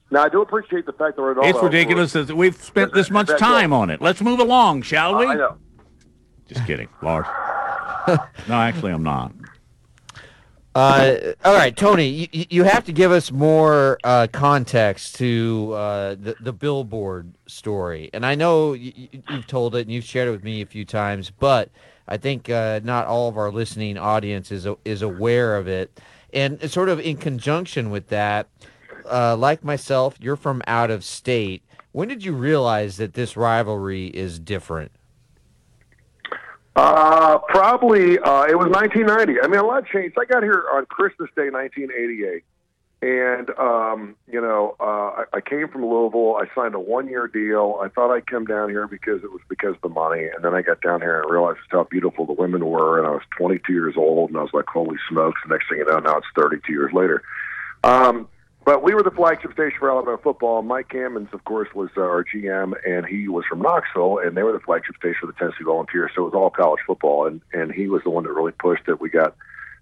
Now 0.10 0.24
I 0.24 0.30
do 0.30 0.42
appreciate 0.42 0.86
the 0.86 0.94
fact 0.94 1.18
that 1.18 1.22
we're 1.22 1.36
It's 1.44 1.62
ridiculous 1.62 2.14
that 2.14 2.30
we've 2.34 2.56
spent 2.56 2.94
this 2.94 3.10
much 3.10 3.28
time 3.38 3.74
on 3.74 3.90
it. 3.90 4.02
Let's 4.02 4.22
move 4.22 4.40
along, 4.40 4.84
shall 4.84 5.18
we? 5.18 5.26
I 5.26 5.36
know. 5.36 5.58
Just 6.48 6.66
kidding, 6.66 6.88
Lars. 7.02 7.26
no, 8.48 8.54
actually, 8.54 8.94
I'm 8.94 9.04
not. 9.04 9.34
Uh, 10.78 11.34
all 11.44 11.56
right, 11.56 11.76
Tony, 11.76 12.30
you, 12.32 12.46
you 12.52 12.64
have 12.64 12.86
to 12.86 12.92
give 12.92 13.12
us 13.12 13.32
more 13.32 13.98
uh, 14.04 14.28
context 14.32 15.16
to 15.16 15.74
uh, 15.74 16.14
the, 16.14 16.36
the 16.40 16.54
billboard 16.54 17.34
story. 17.48 18.12
And 18.14 18.24
I 18.24 18.36
know 18.36 18.74
you, 18.74 18.94
you've 19.28 19.48
told 19.48 19.74
it 19.74 19.82
and 19.82 19.92
you've 19.92 20.04
shared 20.04 20.28
it 20.28 20.32
with 20.32 20.44
me 20.44 20.62
a 20.62 20.68
few 20.68 20.86
times, 20.86 21.32
but 21.32 21.72
I 22.08 22.18
think 22.18 22.52
uh, 22.52 22.82
not 22.84 23.08
all 23.08 23.28
of 23.28 23.40
our 23.40 23.52
listening 23.52 23.98
audience 23.98 24.52
is, 24.52 24.68
is 24.86 25.02
aware 25.02 25.58
of 25.58 25.68
it. 25.68 26.00
And 26.32 26.70
sort 26.70 26.90
of 26.90 27.00
in 27.00 27.18
conjunction 27.18 27.90
with 27.90 28.10
that, 28.10 28.48
uh, 29.12 29.36
like 29.36 29.64
myself, 29.64 30.18
you're 30.20 30.36
from 30.36 30.62
out 30.68 30.92
of 30.92 31.04
state. 31.04 31.64
When 31.92 32.08
did 32.08 32.24
you 32.24 32.34
realize 32.34 32.98
that 32.98 33.16
this 33.16 33.36
rivalry 33.36 34.10
is 34.10 34.38
different? 34.38 34.92
Uh, 36.78 37.40
probably 37.40 38.20
uh, 38.20 38.44
it 38.44 38.56
was 38.56 38.68
1990. 38.68 39.42
I 39.42 39.48
mean, 39.48 39.60
a 39.60 39.66
lot 39.66 39.88
changed. 39.88 40.16
I 40.20 40.26
got 40.26 40.44
here 40.44 40.64
on 40.74 40.86
Christmas 40.86 41.28
Day, 41.36 41.50
1988, 41.50 42.44
and 43.02 43.50
um, 43.58 44.16
you 44.28 44.40
know, 44.40 44.76
uh, 44.80 44.84
I, 44.84 45.24
I 45.34 45.42
came 45.42 45.70
from 45.70 45.84
Louisville. 45.84 46.36
I 46.36 46.46
signed 46.54 46.76
a 46.76 46.80
one-year 46.80 47.30
deal. 47.30 47.80
I 47.82 47.88
thought 47.88 48.14
I'd 48.14 48.28
come 48.28 48.46
down 48.46 48.70
here 48.70 48.86
because 48.86 49.24
it 49.24 49.32
was 49.32 49.42
because 49.50 49.74
of 49.74 49.82
the 49.82 49.90
money, 49.90 50.26
and 50.26 50.46
then 50.46 50.54
I 50.54 50.62
got 50.62 50.82
down 50.82 51.02
here 51.02 51.20
and 51.20 51.32
realized 51.32 51.58
just 51.58 51.72
how 51.72 51.86
beautiful 51.86 52.28
the 52.28 52.34
women 52.34 52.64
were. 52.64 53.00
And 53.00 53.08
I 53.08 53.10
was 53.10 53.24
22 53.36 53.74
years 53.74 53.96
old, 53.98 54.30
and 54.30 54.38
I 54.38 54.44
was 54.44 54.54
like, 54.54 54.68
"Holy 54.68 54.98
smokes!" 55.10 55.42
The 55.44 55.56
next 55.56 55.70
thing 55.70 55.80
you 55.80 55.86
know, 55.86 55.98
now 55.98 56.18
it's 56.18 56.28
32 56.36 56.72
years 56.72 56.94
later. 56.94 57.24
Um, 57.84 58.28
but 58.68 58.84
we 58.84 58.94
were 58.94 59.02
the 59.02 59.12
flagship 59.12 59.54
station 59.54 59.80
for 59.80 59.90
Alabama 59.90 60.18
football. 60.22 60.62
Mike 60.62 60.90
Cammons, 60.90 61.32
of 61.32 61.46
course, 61.46 61.70
was 61.74 61.90
uh, 61.96 62.02
our 62.02 62.26
GM, 62.26 62.74
and 62.86 63.06
he 63.06 63.30
was 63.30 63.46
from 63.46 63.62
Knoxville, 63.62 64.20
and 64.20 64.36
they 64.36 64.44
were 64.44 64.52
the 64.52 64.60
flagship 64.60 64.98
station 64.98 65.20
for 65.22 65.28
the 65.28 65.34
Tennessee 65.40 65.64
Volunteers. 65.64 66.12
So 66.14 66.24
it 66.24 66.26
was 66.26 66.34
all 66.34 66.50
college 66.50 66.82
football, 66.86 67.28
and 67.28 67.40
and 67.54 67.72
he 67.72 67.88
was 67.88 68.04
the 68.04 68.10
one 68.10 68.26
that 68.26 68.34
really 68.34 68.52
pushed 68.52 68.90
it. 68.90 69.00
We 69.00 69.10
got 69.10 69.38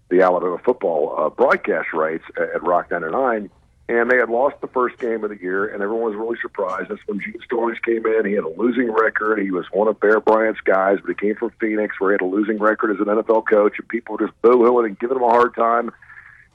the 0.08 0.22
Alabama 0.22 0.58
football 0.64 1.16
uh, 1.18 1.30
broadcast 1.30 1.88
rights 1.94 2.22
at, 2.36 2.50
at 2.54 2.62
Rock 2.62 2.88
99, 2.92 3.50
and 3.88 4.08
they 4.08 4.18
had 4.18 4.30
lost 4.30 4.60
the 4.60 4.68
first 4.68 4.98
game 4.98 5.24
of 5.24 5.30
the 5.30 5.42
year, 5.42 5.66
and 5.66 5.82
everyone 5.82 6.04
was 6.04 6.14
really 6.14 6.38
surprised. 6.40 6.88
That's 6.88 7.02
when 7.06 7.18
Gene 7.18 7.40
Stallings 7.44 7.80
came 7.84 8.06
in. 8.06 8.24
He 8.24 8.34
had 8.34 8.44
a 8.44 8.56
losing 8.56 8.92
record. 8.92 9.40
He 9.40 9.50
was 9.50 9.66
one 9.72 9.88
of 9.88 9.98
Bear 9.98 10.20
Bryant's 10.20 10.60
guys, 10.60 10.98
but 11.00 11.08
he 11.08 11.14
came 11.16 11.34
from 11.34 11.50
Phoenix, 11.58 11.98
where 11.98 12.12
he 12.12 12.14
had 12.14 12.20
a 12.20 12.30
losing 12.30 12.58
record 12.58 12.92
as 12.92 13.00
an 13.00 13.12
NFL 13.12 13.48
coach, 13.50 13.80
and 13.80 13.88
people 13.88 14.14
were 14.14 14.28
just 14.28 14.42
boo-hooing 14.42 14.86
and 14.86 14.98
giving 15.00 15.16
him 15.16 15.24
a 15.24 15.28
hard 15.28 15.56
time. 15.56 15.90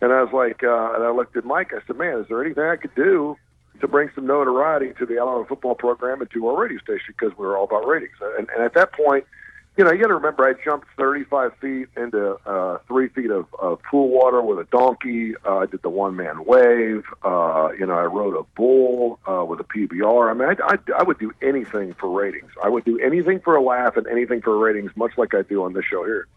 And 0.01 0.11
I 0.11 0.23
was 0.23 0.33
like, 0.33 0.63
uh, 0.63 0.93
and 0.95 1.03
I 1.03 1.11
looked 1.11 1.37
at 1.37 1.45
Mike. 1.45 1.73
I 1.73 1.85
said, 1.85 1.95
"Man, 1.95 2.17
is 2.19 2.27
there 2.27 2.43
anything 2.43 2.63
I 2.63 2.75
could 2.75 2.95
do 2.95 3.37
to 3.79 3.87
bring 3.87 4.09
some 4.15 4.25
notoriety 4.25 4.93
to 4.99 5.05
the 5.05 5.19
Alabama 5.19 5.45
football 5.45 5.75
program 5.75 6.21
and 6.21 6.31
to 6.31 6.47
our 6.47 6.59
radio 6.59 6.79
station 6.79 7.13
because 7.17 7.37
we 7.37 7.45
were 7.45 7.57
all 7.57 7.65
about 7.65 7.87
ratings?" 7.87 8.15
And, 8.21 8.49
and 8.49 8.63
at 8.63 8.73
that 8.73 8.93
point, 8.93 9.25
you 9.77 9.85
know, 9.85 9.91
you 9.91 10.01
got 10.01 10.07
to 10.07 10.15
remember, 10.15 10.45
I 10.45 10.53
jumped 10.61 10.87
35 10.97 11.55
feet 11.61 11.87
into 11.95 12.35
uh, 12.45 12.79
three 12.87 13.07
feet 13.07 13.31
of, 13.31 13.45
of 13.57 13.81
pool 13.83 14.09
water 14.09 14.41
with 14.41 14.59
a 14.59 14.69
donkey. 14.69 15.33
Uh, 15.45 15.59
I 15.59 15.65
did 15.65 15.81
the 15.81 15.89
one 15.89 16.15
man 16.17 16.43
wave. 16.43 17.05
Uh, 17.23 17.69
you 17.79 17.85
know, 17.85 17.93
I 17.93 18.03
rode 18.03 18.35
a 18.35 18.43
bull 18.55 19.19
uh, 19.25 19.45
with 19.45 19.61
a 19.61 19.63
PBR. 19.63 20.29
I 20.29 20.33
mean, 20.33 20.49
I, 20.49 20.73
I, 20.73 20.99
I 20.99 21.03
would 21.03 21.19
do 21.19 21.31
anything 21.41 21.93
for 21.93 22.09
ratings. 22.09 22.51
I 22.61 22.67
would 22.67 22.83
do 22.83 22.99
anything 22.99 23.39
for 23.39 23.55
a 23.55 23.61
laugh 23.61 23.95
and 23.95 24.07
anything 24.07 24.41
for 24.41 24.57
ratings, 24.57 24.91
much 24.95 25.17
like 25.17 25.33
I 25.33 25.43
do 25.43 25.63
on 25.63 25.73
this 25.73 25.85
show 25.85 26.03
here. 26.03 26.27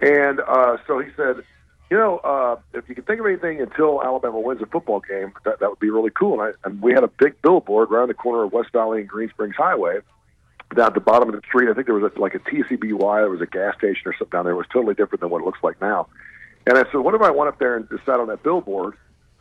And 0.00 0.40
uh, 0.40 0.78
so 0.86 0.98
he 0.98 1.10
said, 1.16 1.44
you 1.90 1.98
know, 1.98 2.18
uh, 2.18 2.56
if 2.72 2.88
you 2.88 2.94
can 2.94 3.04
think 3.04 3.20
of 3.20 3.26
anything 3.26 3.60
until 3.60 4.02
Alabama 4.02 4.40
wins 4.40 4.62
a 4.62 4.66
football 4.66 5.00
game, 5.00 5.32
that, 5.44 5.60
that 5.60 5.68
would 5.70 5.78
be 5.78 5.90
really 5.90 6.10
cool. 6.10 6.40
And, 6.40 6.54
I, 6.54 6.68
and 6.68 6.80
we 6.80 6.92
had 6.92 7.04
a 7.04 7.08
big 7.08 7.40
billboard 7.42 7.90
around 7.90 8.08
the 8.08 8.14
corner 8.14 8.44
of 8.44 8.52
West 8.52 8.72
Valley 8.72 9.00
and 9.00 9.08
Green 9.08 9.28
Springs 9.30 9.54
Highway 9.56 9.98
down 10.74 10.86
at 10.86 10.94
the 10.94 11.00
bottom 11.00 11.28
of 11.28 11.34
the 11.34 11.42
street. 11.46 11.70
I 11.70 11.74
think 11.74 11.86
there 11.86 11.94
was 11.94 12.10
a, 12.14 12.20
like 12.20 12.34
a 12.34 12.38
TCBY. 12.40 12.98
There 12.98 13.30
was 13.30 13.40
a 13.40 13.46
gas 13.46 13.76
station 13.76 14.02
or 14.06 14.14
something 14.18 14.36
down 14.36 14.44
there. 14.44 14.54
It 14.54 14.56
was 14.56 14.66
totally 14.72 14.94
different 14.94 15.20
than 15.20 15.30
what 15.30 15.42
it 15.42 15.44
looks 15.44 15.62
like 15.62 15.80
now. 15.80 16.08
And 16.66 16.78
I 16.78 16.84
said, 16.90 16.98
what 16.98 17.14
if 17.14 17.20
I 17.20 17.30
went 17.30 17.48
up 17.48 17.58
there 17.58 17.76
and 17.76 17.88
just 17.88 18.04
sat 18.06 18.18
on 18.18 18.28
that 18.28 18.42
billboard 18.42 18.94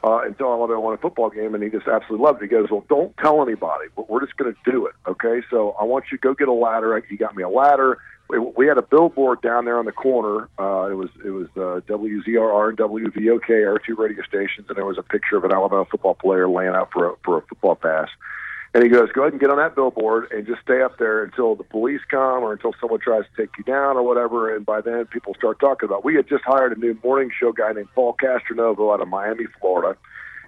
uh, 0.03 0.21
until 0.25 0.67
to 0.67 0.79
win 0.79 0.93
a 0.93 0.97
football 0.97 1.29
game? 1.29 1.55
And 1.55 1.63
he 1.63 1.69
just 1.69 1.87
absolutely 1.87 2.25
loved 2.25 2.41
it. 2.41 2.45
He 2.45 2.49
goes, 2.49 2.69
well, 2.69 2.85
don't 2.89 3.15
tell 3.17 3.41
anybody. 3.41 3.85
But 3.95 4.09
we're 4.09 4.23
just 4.23 4.37
going 4.37 4.53
to 4.53 4.71
do 4.71 4.85
it. 4.85 4.93
Okay. 5.07 5.41
So 5.49 5.75
I 5.79 5.85
want 5.85 6.05
you 6.11 6.17
to 6.17 6.21
go 6.21 6.33
get 6.33 6.49
a 6.49 6.53
ladder. 6.53 7.01
He 7.09 7.15
got 7.15 7.35
me 7.35 7.43
a 7.43 7.49
ladder. 7.49 7.97
We, 8.29 8.67
had 8.67 8.77
a 8.77 8.81
billboard 8.81 9.41
down 9.41 9.65
there 9.65 9.77
on 9.77 9.85
the 9.85 9.91
corner. 9.91 10.49
Uh, 10.57 10.89
it 10.89 10.95
was 10.95 11.09
it 11.23 11.29
was 11.29 11.47
uh, 11.55 11.81
WZRR 11.87 12.69
and 12.69 12.77
WVOK, 12.77 13.67
our 13.67 13.77
two 13.77 13.95
radio 13.95 14.23
stations, 14.23 14.65
and 14.69 14.77
there 14.77 14.85
was 14.85 14.97
a 14.97 15.03
picture 15.03 15.37
of 15.37 15.43
an 15.43 15.51
Alabama 15.51 15.85
football 15.85 16.15
player 16.15 16.49
laying 16.49 16.73
out 16.73 16.89
for 16.91 17.11
a, 17.11 17.13
for 17.23 17.37
a 17.37 17.41
football 17.41 17.75
pass. 17.75 18.09
And 18.73 18.83
he 18.83 18.89
goes, 18.89 19.11
go 19.11 19.21
ahead 19.21 19.33
and 19.33 19.39
get 19.39 19.51
on 19.51 19.57
that 19.57 19.75
billboard 19.75 20.31
and 20.31 20.47
just 20.47 20.61
stay 20.61 20.81
up 20.81 20.97
there 20.97 21.23
until 21.23 21.55
the 21.55 21.63
police 21.63 22.01
come 22.09 22.43
or 22.43 22.53
until 22.53 22.73
someone 22.81 22.99
tries 22.99 23.23
to 23.23 23.41
take 23.41 23.51
you 23.57 23.63
down 23.63 23.97
or 23.97 24.03
whatever. 24.03 24.55
And 24.55 24.65
by 24.65 24.81
then, 24.81 25.05
people 25.05 25.35
start 25.35 25.59
talking 25.59 25.87
about. 25.87 26.03
We 26.03 26.15
had 26.15 26.27
just 26.27 26.43
hired 26.43 26.75
a 26.75 26.79
new 26.79 26.97
morning 27.03 27.29
show 27.39 27.51
guy 27.51 27.71
named 27.73 27.89
Paul 27.93 28.15
Castronovo 28.19 28.91
out 28.91 28.99
of 28.99 29.07
Miami, 29.07 29.45
Florida, 29.59 29.95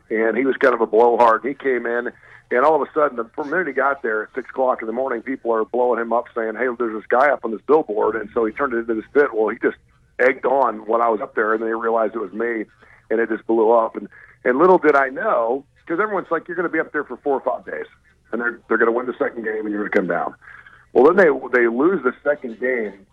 and 0.10 0.36
he 0.36 0.44
was 0.44 0.56
kind 0.58 0.74
of 0.74 0.82
a 0.82 0.88
blowhard. 0.88 1.46
He 1.46 1.54
came 1.54 1.86
in, 1.86 2.12
and 2.52 2.66
all 2.66 2.82
of 2.82 2.88
a 2.88 2.92
sudden, 2.94 3.18
the 3.18 3.44
minute 3.44 3.68
he 3.68 3.74
got 3.74 4.02
there 4.02 4.24
at 4.24 4.30
six 4.36 4.50
o'clock 4.50 4.82
in 4.82 4.88
the 4.88 4.94
morning, 4.94 5.22
people 5.22 5.52
are 5.52 5.66
blowing 5.66 6.00
him 6.00 6.14
up, 6.14 6.26
saying, 6.36 6.56
"Hey, 6.56 6.68
there's 6.78 6.96
this 6.96 7.08
guy 7.08 7.30
up 7.30 7.44
on 7.44 7.52
this 7.52 7.62
billboard." 7.68 8.16
And 8.16 8.30
so 8.34 8.46
he 8.46 8.52
turned 8.54 8.74
it 8.74 8.78
into 8.78 8.94
this 8.94 9.06
bit. 9.14 9.34
Well, 9.34 9.50
he 9.50 9.58
just 9.58 9.78
egged 10.20 10.46
on 10.46 10.86
when 10.86 11.02
I 11.02 11.10
was 11.10 11.22
up 11.22 11.36
there, 11.36 11.54
and 11.54 11.64
they 11.64 11.74
realized 11.74 12.16
it 12.16 12.20
was 12.20 12.34
me, 12.34 12.66
and 13.10 13.20
it 13.20 13.30
just 13.30 13.46
blew 13.48 13.72
up. 13.72 13.96
And 13.96 14.08
and 14.44 14.58
little 14.58 14.78
did 14.78 14.96
I 14.96 15.10
know, 15.10 15.66
because 15.86 16.00
everyone's 16.00 16.32
like, 16.32 16.48
"You're 16.48 16.56
going 16.56 16.68
to 16.68 16.74
be 16.74 16.80
up 16.80 16.92
there 16.92 17.04
for 17.04 17.18
four 17.18 17.34
or 17.34 17.42
five 17.42 17.66
days." 17.66 17.88
and 18.32 18.42
they're 18.42 18.60
they're 18.68 18.78
going 18.78 18.92
to 18.92 18.98
win 18.98 19.06
the 19.06 19.16
second 19.18 19.44
game, 19.44 19.66
and 19.66 19.70
you're 19.70 19.88
going 19.88 19.92
to 19.92 19.98
come 19.98 20.08
down. 20.08 20.36
Well, 20.94 21.06
then 21.06 21.16
they 21.16 21.58
they 21.58 21.68
lose 21.68 22.04
the 22.04 22.14
second 22.24 22.60
game. 22.60 23.06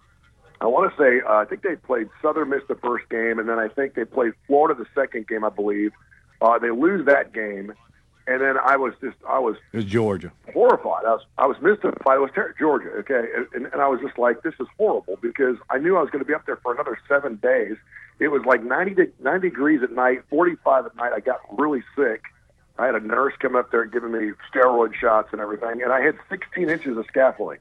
I 0.61 0.67
want 0.67 0.93
to 0.93 0.97
say 0.97 1.21
uh, 1.27 1.35
I 1.35 1.45
think 1.45 1.63
they 1.63 1.77
played 1.77 2.09
Southern 2.21 2.51
Miss 2.51 2.63
the 2.69 2.77
first 2.77 3.09
game, 3.09 3.39
and 3.39 3.49
then 3.49 3.59
I 3.59 3.69
think 3.69 3.95
they 3.95 4.05
played 4.05 4.33
Florida 4.47 4.79
the 4.79 4.89
second 5.01 5.27
game, 5.27 5.45
I 5.45 5.51
believe. 5.51 5.93
Uh, 6.41 6.59
they 6.59 6.71
lose 6.71 7.07
that 7.07 7.33
game, 7.33 7.73
and 8.27 8.41
then 8.41 8.57
I 8.59 8.77
was 8.77 8.95
just 9.01 9.17
I 9.29 9.39
was 9.39 9.57
it 9.73 9.77
was 9.77 9.85
Georgia 9.85 10.33
horrified. 10.53 11.05
I 11.05 11.13
was 11.13 11.27
I 11.39 11.47
was 11.47 11.57
mystified. 11.61 12.17
It 12.17 12.21
was 12.21 12.31
ter- 12.35 12.55
Georgia, 12.59 12.91
okay, 13.01 13.25
and, 13.55 13.67
and 13.67 13.83
I 13.83 13.89
was 13.89 14.01
just 14.01 14.19
like, 14.19 14.43
this 14.43 14.55
is 14.61 14.67
horrible 14.77 15.19
because 15.21 15.57
I 15.71 15.79
knew 15.79 15.97
I 15.97 16.01
was 16.01 16.11
going 16.11 16.25
to 16.25 16.29
be 16.29 16.35
up 16.35 16.47
there 16.47 16.57
for 16.57 16.73
another 16.73 16.99
seven 17.09 17.37
days. 17.37 17.77
It 18.19 18.29
was 18.29 18.43
like 18.45 18.63
90 18.63 18.95
to 18.97 19.13
90 19.21 19.49
degrees 19.49 19.83
at 19.83 19.91
night, 19.91 20.23
45 20.31 20.87
at 20.87 20.97
night. 20.97 21.13
I 21.13 21.21
got 21.21 21.41
really 21.59 21.83
sick 21.97 22.23
I 22.79 22.87
had 22.87 22.95
a 22.95 23.01
nurse 23.01 23.35
come 23.39 23.55
up 23.55 23.71
there 23.71 23.85
giving 23.85 24.13
me 24.13 24.33
steroid 24.53 24.95
shots 24.95 25.29
and 25.33 25.41
everything, 25.41 25.83
and 25.83 25.93
I 25.93 26.01
had 26.01 26.17
16 26.29 26.69
inches 26.69 26.97
of 26.97 27.05
scaffolding. 27.07 27.59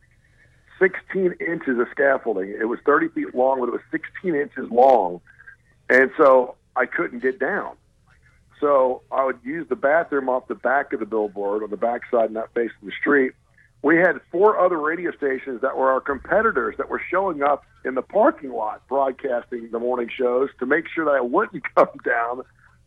16 0.80 1.36
inches 1.40 1.78
of 1.80 1.88
scaffolding. 1.92 2.50
It 2.50 2.66
was 2.66 2.80
30 2.86 3.10
feet 3.10 3.36
long, 3.36 3.60
but 3.60 3.68
it 3.68 3.72
was 3.72 3.82
16 3.92 4.34
inches 4.36 4.70
long, 4.72 5.22
and 5.90 6.12
so 6.18 6.56
I 6.76 6.86
couldn't 6.86 7.20
get 7.20 7.40
down. 7.40 7.76
So 8.62 9.02
I 9.12 9.26
would 9.26 9.40
use 9.44 9.68
the 9.68 9.76
bathroom 9.76 10.30
off 10.30 10.48
the 10.48 10.56
back 10.56 10.94
of 10.94 11.02
the 11.02 11.06
billboard 11.06 11.64
on 11.64 11.70
the 11.70 11.78
back 11.78 12.04
side, 12.10 12.32
not 12.32 12.54
facing 12.54 12.78
the 12.84 12.92
street. 13.00 13.34
We 13.84 13.98
had 13.98 14.22
four 14.32 14.60
other 14.60 14.80
radio 14.80 15.12
stations 15.12 15.62
that 15.62 15.76
were 15.76 15.92
our 15.92 16.00
competitors 16.00 16.76
that 16.78 16.88
were 16.88 17.02
showing 17.10 17.42
up 17.42 17.66
in 17.84 17.96
the 17.96 18.04
parking 18.04 18.52
lot 18.52 18.88
broadcasting 18.88 19.70
the 19.72 19.80
morning 19.80 20.08
shows 20.16 20.50
to 20.60 20.68
make 20.68 20.86
sure 20.88 21.06
that 21.06 21.16
I 21.16 21.22
wouldn't 21.22 21.64
come 21.76 21.90
down 22.06 22.44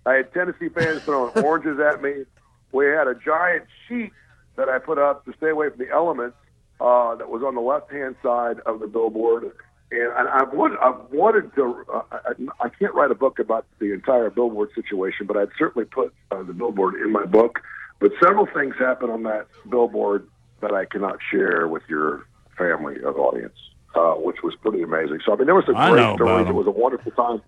I 0.07 0.15
had 0.15 0.33
Tennessee 0.33 0.69
fans 0.69 1.03
throwing 1.03 1.33
oranges 1.45 1.79
at 1.81 2.03
me. 2.03 2.25
We 2.73 2.87
had 2.87 3.09
a 3.09 3.15
giant 3.15 3.65
sheet 3.89 4.13
that 4.57 4.69
I 4.69 4.79
put 4.79 4.99
up 4.99 5.25
to 5.25 5.33
stay 5.37 5.51
away 5.51 5.71
from 5.71 5.79
the 5.79 5.91
elements 5.91 6.37
uh, 6.81 7.15
that 7.17 7.29
was 7.29 7.43
on 7.43 7.55
the 7.55 7.61
left 7.61 7.91
hand 7.91 8.17
side 8.23 8.61
of 8.67 8.81
the 8.81 8.87
billboard. 8.87 9.53
And, 9.95 10.29
I've, 10.29 10.53
wanted, 10.53 10.79
I've 10.79 11.11
wanted 11.13 11.55
to, 11.55 11.85
uh, 11.93 12.03
I, 12.11 12.65
I 12.65 12.69
can't 12.69 12.95
write 12.95 13.11
a 13.11 13.15
book 13.15 13.39
about 13.39 13.67
the 13.79 13.93
entire 13.93 14.31
billboard 14.31 14.71
situation, 14.75 15.27
but 15.27 15.37
I'd 15.37 15.51
certainly 15.59 15.87
put 15.87 16.13
uh, 16.31 16.43
the 16.43 16.53
billboard 16.53 16.95
in 16.95 17.13
my 17.13 17.25
book. 17.25 17.61
But 18.01 18.13
several 18.23 18.47
things 18.47 18.75
happened 18.79 19.13
on 19.13 19.23
that 19.25 19.47
billboard 19.69 20.29
that 20.61 20.73
I 20.73 20.85
cannot 20.85 21.19
share 21.31 21.69
with 21.69 21.83
your 21.89 22.27
family 22.59 22.97
of 23.03 23.17
audience, 23.17 23.57
uh, 23.95 24.15
which 24.15 24.43
was 24.43 24.55
pretty 24.61 24.83
amazing. 24.83 25.21
So, 25.25 25.33
I 25.33 25.37
mean, 25.37 25.47
there 25.47 25.55
was 25.55 25.67
some 25.67 25.77
I 25.77 25.91
great 25.91 26.15
stories. 26.17 26.49
It 26.49 26.55
was 26.55 26.67
a 26.67 26.71
wonderful 26.71 27.13
time. 27.13 27.43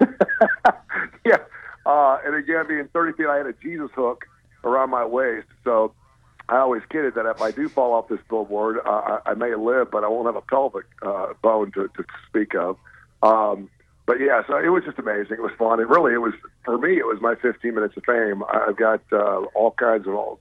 yeah. 1.24 1.38
Uh, 1.84 2.18
and 2.24 2.34
again, 2.34 2.66
being 2.68 2.88
30 2.92 3.16
feet, 3.16 3.26
I 3.26 3.36
had 3.36 3.46
a 3.46 3.52
Jesus 3.54 3.90
hook 3.94 4.24
around 4.64 4.90
my 4.90 5.04
waist. 5.04 5.48
So 5.64 5.92
I 6.50 6.58
always 6.58 6.82
kidded 6.90 7.14
that 7.14 7.26
if 7.26 7.40
I 7.40 7.52
do 7.52 7.68
fall 7.68 7.92
off 7.92 8.08
this 8.08 8.18
billboard, 8.28 8.78
uh, 8.84 8.90
I, 9.24 9.30
I 9.30 9.34
may 9.34 9.54
live, 9.54 9.90
but 9.90 10.02
I 10.02 10.08
won't 10.08 10.26
have 10.26 10.36
a 10.36 10.40
pelvic 10.40 10.84
uh, 11.00 11.34
bone 11.42 11.70
to, 11.72 11.88
to 11.96 12.04
speak 12.28 12.54
of. 12.54 12.76
Um, 13.22 13.70
but 14.06 14.18
yeah, 14.20 14.42
so 14.48 14.56
it 14.56 14.68
was 14.68 14.82
just 14.84 14.98
amazing. 14.98 15.36
It 15.38 15.42
was 15.42 15.52
fun. 15.56 15.78
And 15.78 15.88
really, 15.88 16.12
it 16.12 16.18
was, 16.18 16.34
for 16.64 16.76
me, 16.76 16.98
it 16.98 17.06
was 17.06 17.20
my 17.20 17.36
15 17.36 17.74
minutes 17.74 17.96
of 17.96 18.04
fame. 18.04 18.42
I've 18.52 18.76
got 18.76 19.00
uh, 19.12 19.42
all 19.54 19.70
kinds 19.70 20.08
of 20.08 20.14
all, 20.14 20.40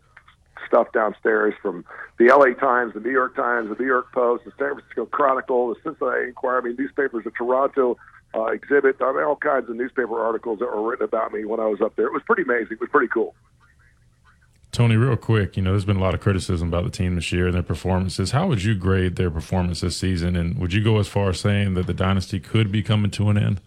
stuff 0.68 0.92
downstairs 0.94 1.54
from 1.62 1.86
the 2.18 2.26
LA 2.26 2.54
Times, 2.60 2.94
the 2.94 3.00
New 3.00 3.12
York 3.12 3.36
Times, 3.36 3.70
the 3.70 3.82
New 3.82 3.88
York 3.88 4.12
Post, 4.12 4.46
the 4.46 4.52
San 4.58 4.74
Francisco 4.74 5.06
Chronicle, 5.06 5.70
the 5.70 5.76
Cincinnati 5.84 6.28
Enquirer, 6.28 6.62
I 6.62 6.66
mean, 6.66 6.76
newspapers, 6.78 7.24
the 7.24 7.32
Toronto 7.32 7.98
uh, 8.36 8.46
exhibit. 8.46 8.98
I 9.02 9.12
mean, 9.14 9.24
all 9.24 9.36
kinds 9.36 9.70
of 9.70 9.76
newspaper 9.76 10.20
articles 10.20 10.60
that 10.60 10.66
were 10.66 10.90
written 10.90 11.06
about 11.06 11.34
me 11.34 11.46
when 11.46 11.60
I 11.60 11.66
was 11.66 11.82
up 11.82 11.96
there. 11.96 12.08
It 12.08 12.14
was 12.14 12.24
pretty 12.26 12.44
amazing. 12.44 12.74
It 12.74 12.82
was 12.82 12.90
pretty 12.90 13.08
cool. 13.08 13.36
Tony, 14.80 14.96
real 14.96 15.18
quick, 15.18 15.58
you 15.58 15.62
know, 15.62 15.72
there's 15.72 15.84
been 15.84 15.98
a 15.98 16.02
lot 16.02 16.14
of 16.14 16.22
criticism 16.22 16.70
about 16.70 16.86
the 16.86 16.90
team 16.90 17.16
this 17.16 17.34
year 17.34 17.48
and 17.48 17.54
their 17.54 17.62
performances. 17.62 18.32
How 18.32 18.48
would 18.48 18.64
you 18.64 18.76
grade 18.76 19.18
their 19.18 19.30
performance 19.30 19.82
this 19.82 19.98
season? 19.98 20.38
And 20.38 20.58
would 20.58 20.72
you 20.72 20.82
go 20.82 21.00
as 21.00 21.08
far 21.10 21.32
as 21.32 21.42
saying 21.42 21.74
that 21.74 21.86
the 21.86 21.94
dynasty 21.94 22.40
could 22.40 22.72
be 22.72 22.82
coming 22.82 23.12
to 23.12 23.30
an 23.30 23.38
end? 23.38 23.60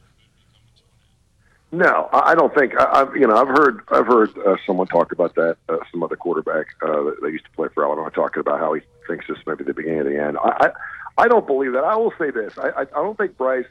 No, 1.70 2.08
I 2.14 2.34
don't 2.34 2.54
think. 2.54 2.80
I, 2.80 3.02
I've 3.02 3.14
you 3.14 3.26
know 3.26 3.36
I've 3.36 3.48
heard 3.48 3.82
I've 3.88 4.06
heard 4.06 4.30
uh, 4.38 4.56
someone 4.66 4.86
talk 4.86 5.12
about 5.12 5.34
that. 5.34 5.58
Uh, 5.68 5.76
some 5.90 6.02
other 6.02 6.16
quarterback 6.16 6.68
uh, 6.80 7.02
that, 7.02 7.16
that 7.20 7.30
used 7.30 7.44
to 7.44 7.50
play 7.50 7.68
for 7.74 7.84
Alabama 7.84 8.10
talking 8.10 8.40
about 8.40 8.58
how 8.58 8.72
he 8.72 8.80
thinks 9.06 9.26
this 9.28 9.36
may 9.46 9.54
be 9.54 9.64
the 9.64 9.74
beginning 9.74 10.00
of 10.00 10.06
the 10.06 10.18
end. 10.18 10.38
I 10.38 10.70
I, 11.18 11.24
I 11.24 11.28
don't 11.28 11.46
believe 11.46 11.74
that. 11.74 11.84
I 11.84 11.94
will 11.94 12.14
say 12.18 12.30
this. 12.30 12.56
I 12.56 12.68
I, 12.68 12.80
I 12.80 12.84
don't 12.84 13.18
think 13.18 13.36
Bryce 13.36 13.66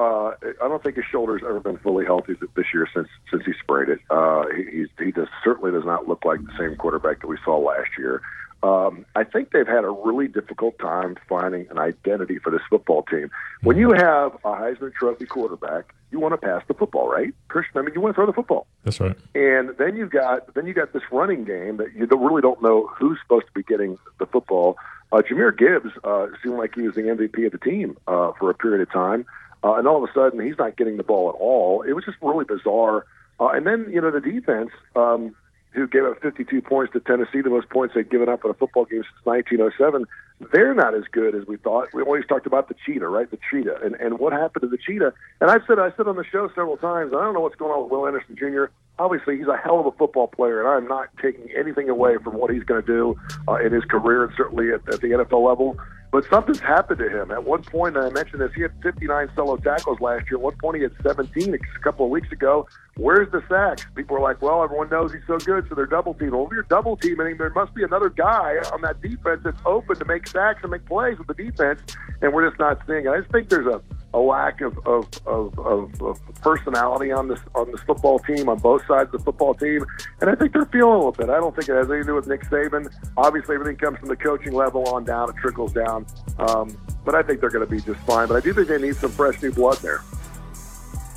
uh, 0.00 0.34
I 0.62 0.68
don't 0.68 0.82
think 0.82 0.96
his 0.96 1.04
shoulder's 1.04 1.42
ever 1.44 1.60
been 1.60 1.76
fully 1.76 2.06
healthy 2.06 2.32
this 2.56 2.66
year 2.72 2.88
since 2.94 3.08
since 3.30 3.44
he 3.44 3.52
sprayed 3.62 3.90
it. 3.90 4.00
Uh, 4.08 4.44
he 4.48 4.86
he 4.98 5.10
does 5.10 5.28
certainly 5.44 5.70
does 5.72 5.84
not 5.84 6.08
look 6.08 6.24
like 6.24 6.40
the 6.42 6.52
same 6.58 6.74
quarterback 6.76 7.20
that 7.20 7.26
we 7.26 7.36
saw 7.44 7.58
last 7.58 7.90
year. 7.98 8.22
Um, 8.62 9.04
I 9.14 9.24
think 9.24 9.52
they've 9.52 9.66
had 9.66 9.84
a 9.84 9.90
really 9.90 10.28
difficult 10.28 10.78
time 10.78 11.16
finding 11.28 11.66
an 11.70 11.78
identity 11.78 12.38
for 12.38 12.50
this 12.50 12.60
football 12.68 13.02
team. 13.04 13.30
When 13.62 13.76
you 13.76 13.92
have 13.92 14.34
a 14.36 14.52
Heisman 14.52 14.92
Trophy 14.94 15.26
quarterback, 15.26 15.94
you 16.10 16.18
want 16.18 16.32
to 16.32 16.38
pass 16.38 16.62
the 16.66 16.74
football, 16.74 17.08
right? 17.08 17.34
Christian, 17.48 17.78
I 17.78 17.82
mean, 17.82 17.94
you 17.94 18.00
want 18.00 18.14
to 18.14 18.16
throw 18.16 18.26
the 18.26 18.32
football. 18.32 18.66
That's 18.84 19.00
right. 19.00 19.16
And 19.34 19.70
then 19.78 19.96
you've 19.96 20.10
got 20.10 20.54
then 20.54 20.66
you 20.66 20.72
got 20.72 20.94
this 20.94 21.02
running 21.12 21.44
game 21.44 21.76
that 21.76 21.94
you 21.94 22.06
don't, 22.06 22.22
really 22.22 22.42
don't 22.42 22.62
know 22.62 22.86
who's 22.98 23.18
supposed 23.22 23.46
to 23.46 23.52
be 23.52 23.62
getting 23.62 23.98
the 24.18 24.26
football. 24.26 24.76
Uh, 25.12 25.18
Jahmyr 25.18 25.56
Gibbs 25.56 25.92
uh, 26.04 26.26
seemed 26.42 26.56
like 26.56 26.74
he 26.74 26.82
was 26.82 26.94
the 26.94 27.02
MVP 27.02 27.44
of 27.46 27.52
the 27.52 27.58
team 27.58 27.98
uh, 28.06 28.32
for 28.38 28.50
a 28.50 28.54
period 28.54 28.80
of 28.80 28.92
time. 28.92 29.26
Uh, 29.62 29.74
and 29.74 29.86
all 29.86 30.02
of 30.02 30.08
a 30.08 30.12
sudden, 30.12 30.40
he's 30.40 30.58
not 30.58 30.76
getting 30.76 30.96
the 30.96 31.02
ball 31.02 31.28
at 31.28 31.34
all. 31.34 31.82
It 31.82 31.92
was 31.92 32.04
just 32.04 32.16
really 32.22 32.44
bizarre. 32.44 33.06
Uh, 33.38 33.48
and 33.48 33.66
then, 33.66 33.86
you 33.90 34.00
know, 34.00 34.10
the 34.10 34.20
defense, 34.20 34.70
um, 34.96 35.34
who 35.72 35.86
gave 35.86 36.04
up 36.04 36.20
52 36.20 36.62
points 36.62 36.92
to 36.92 37.00
Tennessee, 37.00 37.42
the 37.42 37.50
most 37.50 37.68
points 37.70 37.94
they'd 37.94 38.10
given 38.10 38.28
up 38.28 38.44
in 38.44 38.50
a 38.50 38.54
football 38.54 38.84
game 38.84 39.02
since 39.02 39.24
1907, 39.24 40.06
they're 40.52 40.74
not 40.74 40.94
as 40.94 41.04
good 41.12 41.34
as 41.34 41.46
we 41.46 41.56
thought. 41.56 41.88
We 41.94 42.02
always 42.02 42.26
talked 42.26 42.46
about 42.46 42.68
the 42.68 42.74
cheetah, 42.86 43.06
right? 43.06 43.30
The 43.30 43.38
cheetah, 43.50 43.76
and 43.84 43.94
and 43.96 44.18
what 44.18 44.32
happened 44.32 44.62
to 44.62 44.68
the 44.68 44.78
cheetah? 44.78 45.12
And 45.40 45.50
I've 45.50 45.62
said 45.66 45.78
I 45.78 45.92
said 45.96 46.08
on 46.08 46.16
the 46.16 46.24
show 46.24 46.48
several 46.48 46.76
times. 46.76 47.12
I 47.14 47.22
don't 47.22 47.34
know 47.34 47.40
what's 47.40 47.56
going 47.56 47.72
on 47.72 47.84
with 47.84 47.92
Will 47.92 48.06
Anderson 48.06 48.36
Jr. 48.36 48.64
Obviously, 48.98 49.38
he's 49.38 49.46
a 49.46 49.56
hell 49.56 49.80
of 49.80 49.86
a 49.86 49.92
football 49.92 50.26
player, 50.28 50.60
and 50.60 50.68
I'm 50.68 50.88
not 50.88 51.08
taking 51.22 51.48
anything 51.56 51.88
away 51.88 52.16
from 52.22 52.34
what 52.34 52.50
he's 52.50 52.64
going 52.64 52.82
to 52.82 52.86
do 52.86 53.20
uh, 53.48 53.56
in 53.56 53.72
his 53.72 53.84
career, 53.84 54.24
and 54.24 54.32
certainly 54.36 54.70
at, 54.72 54.80
at 54.92 55.00
the 55.00 55.08
NFL 55.08 55.46
level. 55.46 55.78
But 56.12 56.24
something's 56.28 56.58
happened 56.58 56.98
to 56.98 57.08
him. 57.08 57.30
At 57.30 57.44
one 57.44 57.62
point, 57.62 57.96
I 57.96 58.10
mentioned 58.10 58.40
this, 58.40 58.52
he 58.54 58.62
had 58.62 58.72
59 58.82 59.30
solo 59.36 59.56
tackles 59.56 60.00
last 60.00 60.28
year. 60.28 60.38
At 60.38 60.40
one 60.40 60.56
point, 60.56 60.76
he 60.76 60.82
had 60.82 60.92
17 61.02 61.54
a 61.54 61.58
couple 61.80 62.06
of 62.06 62.10
weeks 62.10 62.32
ago. 62.32 62.66
Where's 63.00 63.32
the 63.32 63.42
sacks? 63.48 63.86
People 63.94 64.18
are 64.18 64.20
like, 64.20 64.42
well, 64.42 64.62
everyone 64.62 64.90
knows 64.90 65.10
he's 65.10 65.26
so 65.26 65.38
good, 65.38 65.66
so 65.70 65.74
they're 65.74 65.86
double 65.86 66.12
teaming. 66.12 66.34
Well, 66.34 66.44
if 66.44 66.52
you're 66.52 66.62
double 66.64 66.98
teaming, 66.98 67.28
him, 67.28 67.38
there 67.38 67.48
must 67.48 67.74
be 67.74 67.82
another 67.82 68.10
guy 68.10 68.56
on 68.74 68.82
that 68.82 69.00
defense 69.00 69.40
that's 69.42 69.60
open 69.64 69.96
to 69.96 70.04
make 70.04 70.26
sacks 70.26 70.60
and 70.62 70.70
make 70.70 70.84
plays 70.84 71.16
with 71.16 71.26
the 71.26 71.34
defense, 71.34 71.80
and 72.20 72.34
we're 72.34 72.46
just 72.46 72.60
not 72.60 72.78
seeing 72.86 73.06
it. 73.06 73.08
I 73.08 73.20
just 73.20 73.32
think 73.32 73.48
there's 73.48 73.66
a 73.66 73.80
a 74.12 74.18
lack 74.18 74.60
of, 74.60 74.76
of, 74.86 75.08
of, 75.24 75.56
of, 75.58 76.02
of 76.02 76.20
personality 76.42 77.12
on 77.12 77.28
this 77.28 77.38
on 77.54 77.70
this 77.70 77.80
football 77.82 78.18
team 78.18 78.48
on 78.48 78.58
both 78.58 78.84
sides 78.86 79.08
of 79.14 79.20
the 79.20 79.24
football 79.24 79.54
team, 79.54 79.86
and 80.20 80.28
I 80.28 80.34
think 80.34 80.52
they're 80.52 80.66
feeling 80.66 80.94
a 80.94 80.96
little 80.96 81.12
bit. 81.12 81.30
I 81.30 81.36
don't 81.36 81.54
think 81.54 81.68
it 81.68 81.76
has 81.76 81.86
anything 81.86 82.02
to 82.02 82.08
do 82.08 82.14
with 82.16 82.26
Nick 82.26 82.42
Saban. 82.42 82.92
Obviously, 83.16 83.54
everything 83.54 83.76
comes 83.76 83.98
from 83.98 84.08
the 84.08 84.16
coaching 84.16 84.52
level 84.52 84.86
on 84.88 85.04
down; 85.04 85.30
it 85.30 85.36
trickles 85.36 85.72
down. 85.72 86.06
Um, 86.38 86.76
but 87.04 87.14
I 87.14 87.22
think 87.22 87.40
they're 87.40 87.50
going 87.50 87.64
to 87.64 87.70
be 87.70 87.80
just 87.80 88.00
fine. 88.00 88.26
But 88.26 88.36
I 88.36 88.40
do 88.40 88.52
think 88.52 88.68
they 88.68 88.78
need 88.78 88.96
some 88.96 89.12
fresh 89.12 89.40
new 89.40 89.52
blood 89.52 89.78
there. 89.78 90.02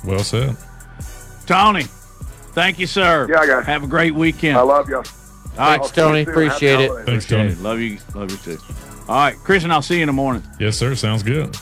Well 0.04 0.20
said, 0.20 0.56
Tony. 1.44 1.84
Thank 2.52 2.78
you, 2.78 2.86
sir. 2.86 3.26
Yeah, 3.28 3.46
guys. 3.46 3.66
Have 3.66 3.84
a 3.84 3.86
great 3.86 4.14
weekend. 4.14 4.56
I 4.56 4.62
love 4.62 4.88
you. 4.88 4.96
All 4.96 5.02
right, 5.02 5.78
Thanks, 5.78 5.90
Tony. 5.92 6.22
Appreciate 6.22 6.80
it. 6.80 6.90
Thanks, 7.06 7.26
Tony. 7.26 7.54
Love 7.56 7.80
you. 7.80 7.98
Love 8.14 8.30
you 8.30 8.36
too. 8.38 8.58
All 9.08 9.16
right, 9.16 9.36
Chris, 9.36 9.64
and 9.64 9.72
I'll 9.72 9.82
see 9.82 9.96
you 9.96 10.02
in 10.02 10.06
the 10.08 10.12
morning. 10.12 10.42
Yes, 10.58 10.76
sir. 10.76 10.94
Sounds 10.94 11.22
good. 11.22 11.56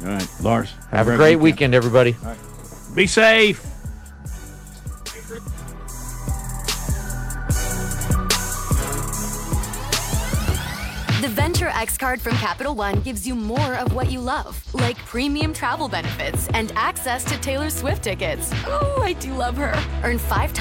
All 0.00 0.06
right, 0.06 0.28
Lars. 0.40 0.72
Have 0.90 1.08
a 1.08 1.16
great 1.16 1.36
weekend, 1.36 1.74
everybody. 1.74 2.16
Be 2.94 3.06
safe. 3.06 3.64
X 11.78 11.96
card 11.96 12.20
from 12.20 12.34
Capital 12.38 12.74
One 12.74 13.02
gives 13.02 13.24
you 13.24 13.36
more 13.36 13.74
of 13.74 13.92
what 13.92 14.10
you 14.10 14.20
love, 14.20 14.60
like 14.74 14.98
premium 15.06 15.52
travel 15.52 15.88
benefits 15.88 16.48
and 16.48 16.72
access 16.74 17.22
to 17.26 17.38
Taylor 17.38 17.70
Swift 17.70 18.02
tickets. 18.02 18.52
Oh, 18.80 19.02
I 19.02 19.12
do 19.14 19.32
love 19.34 19.56
her. 19.56 19.72
Earn 20.02 20.18
five 20.18 20.52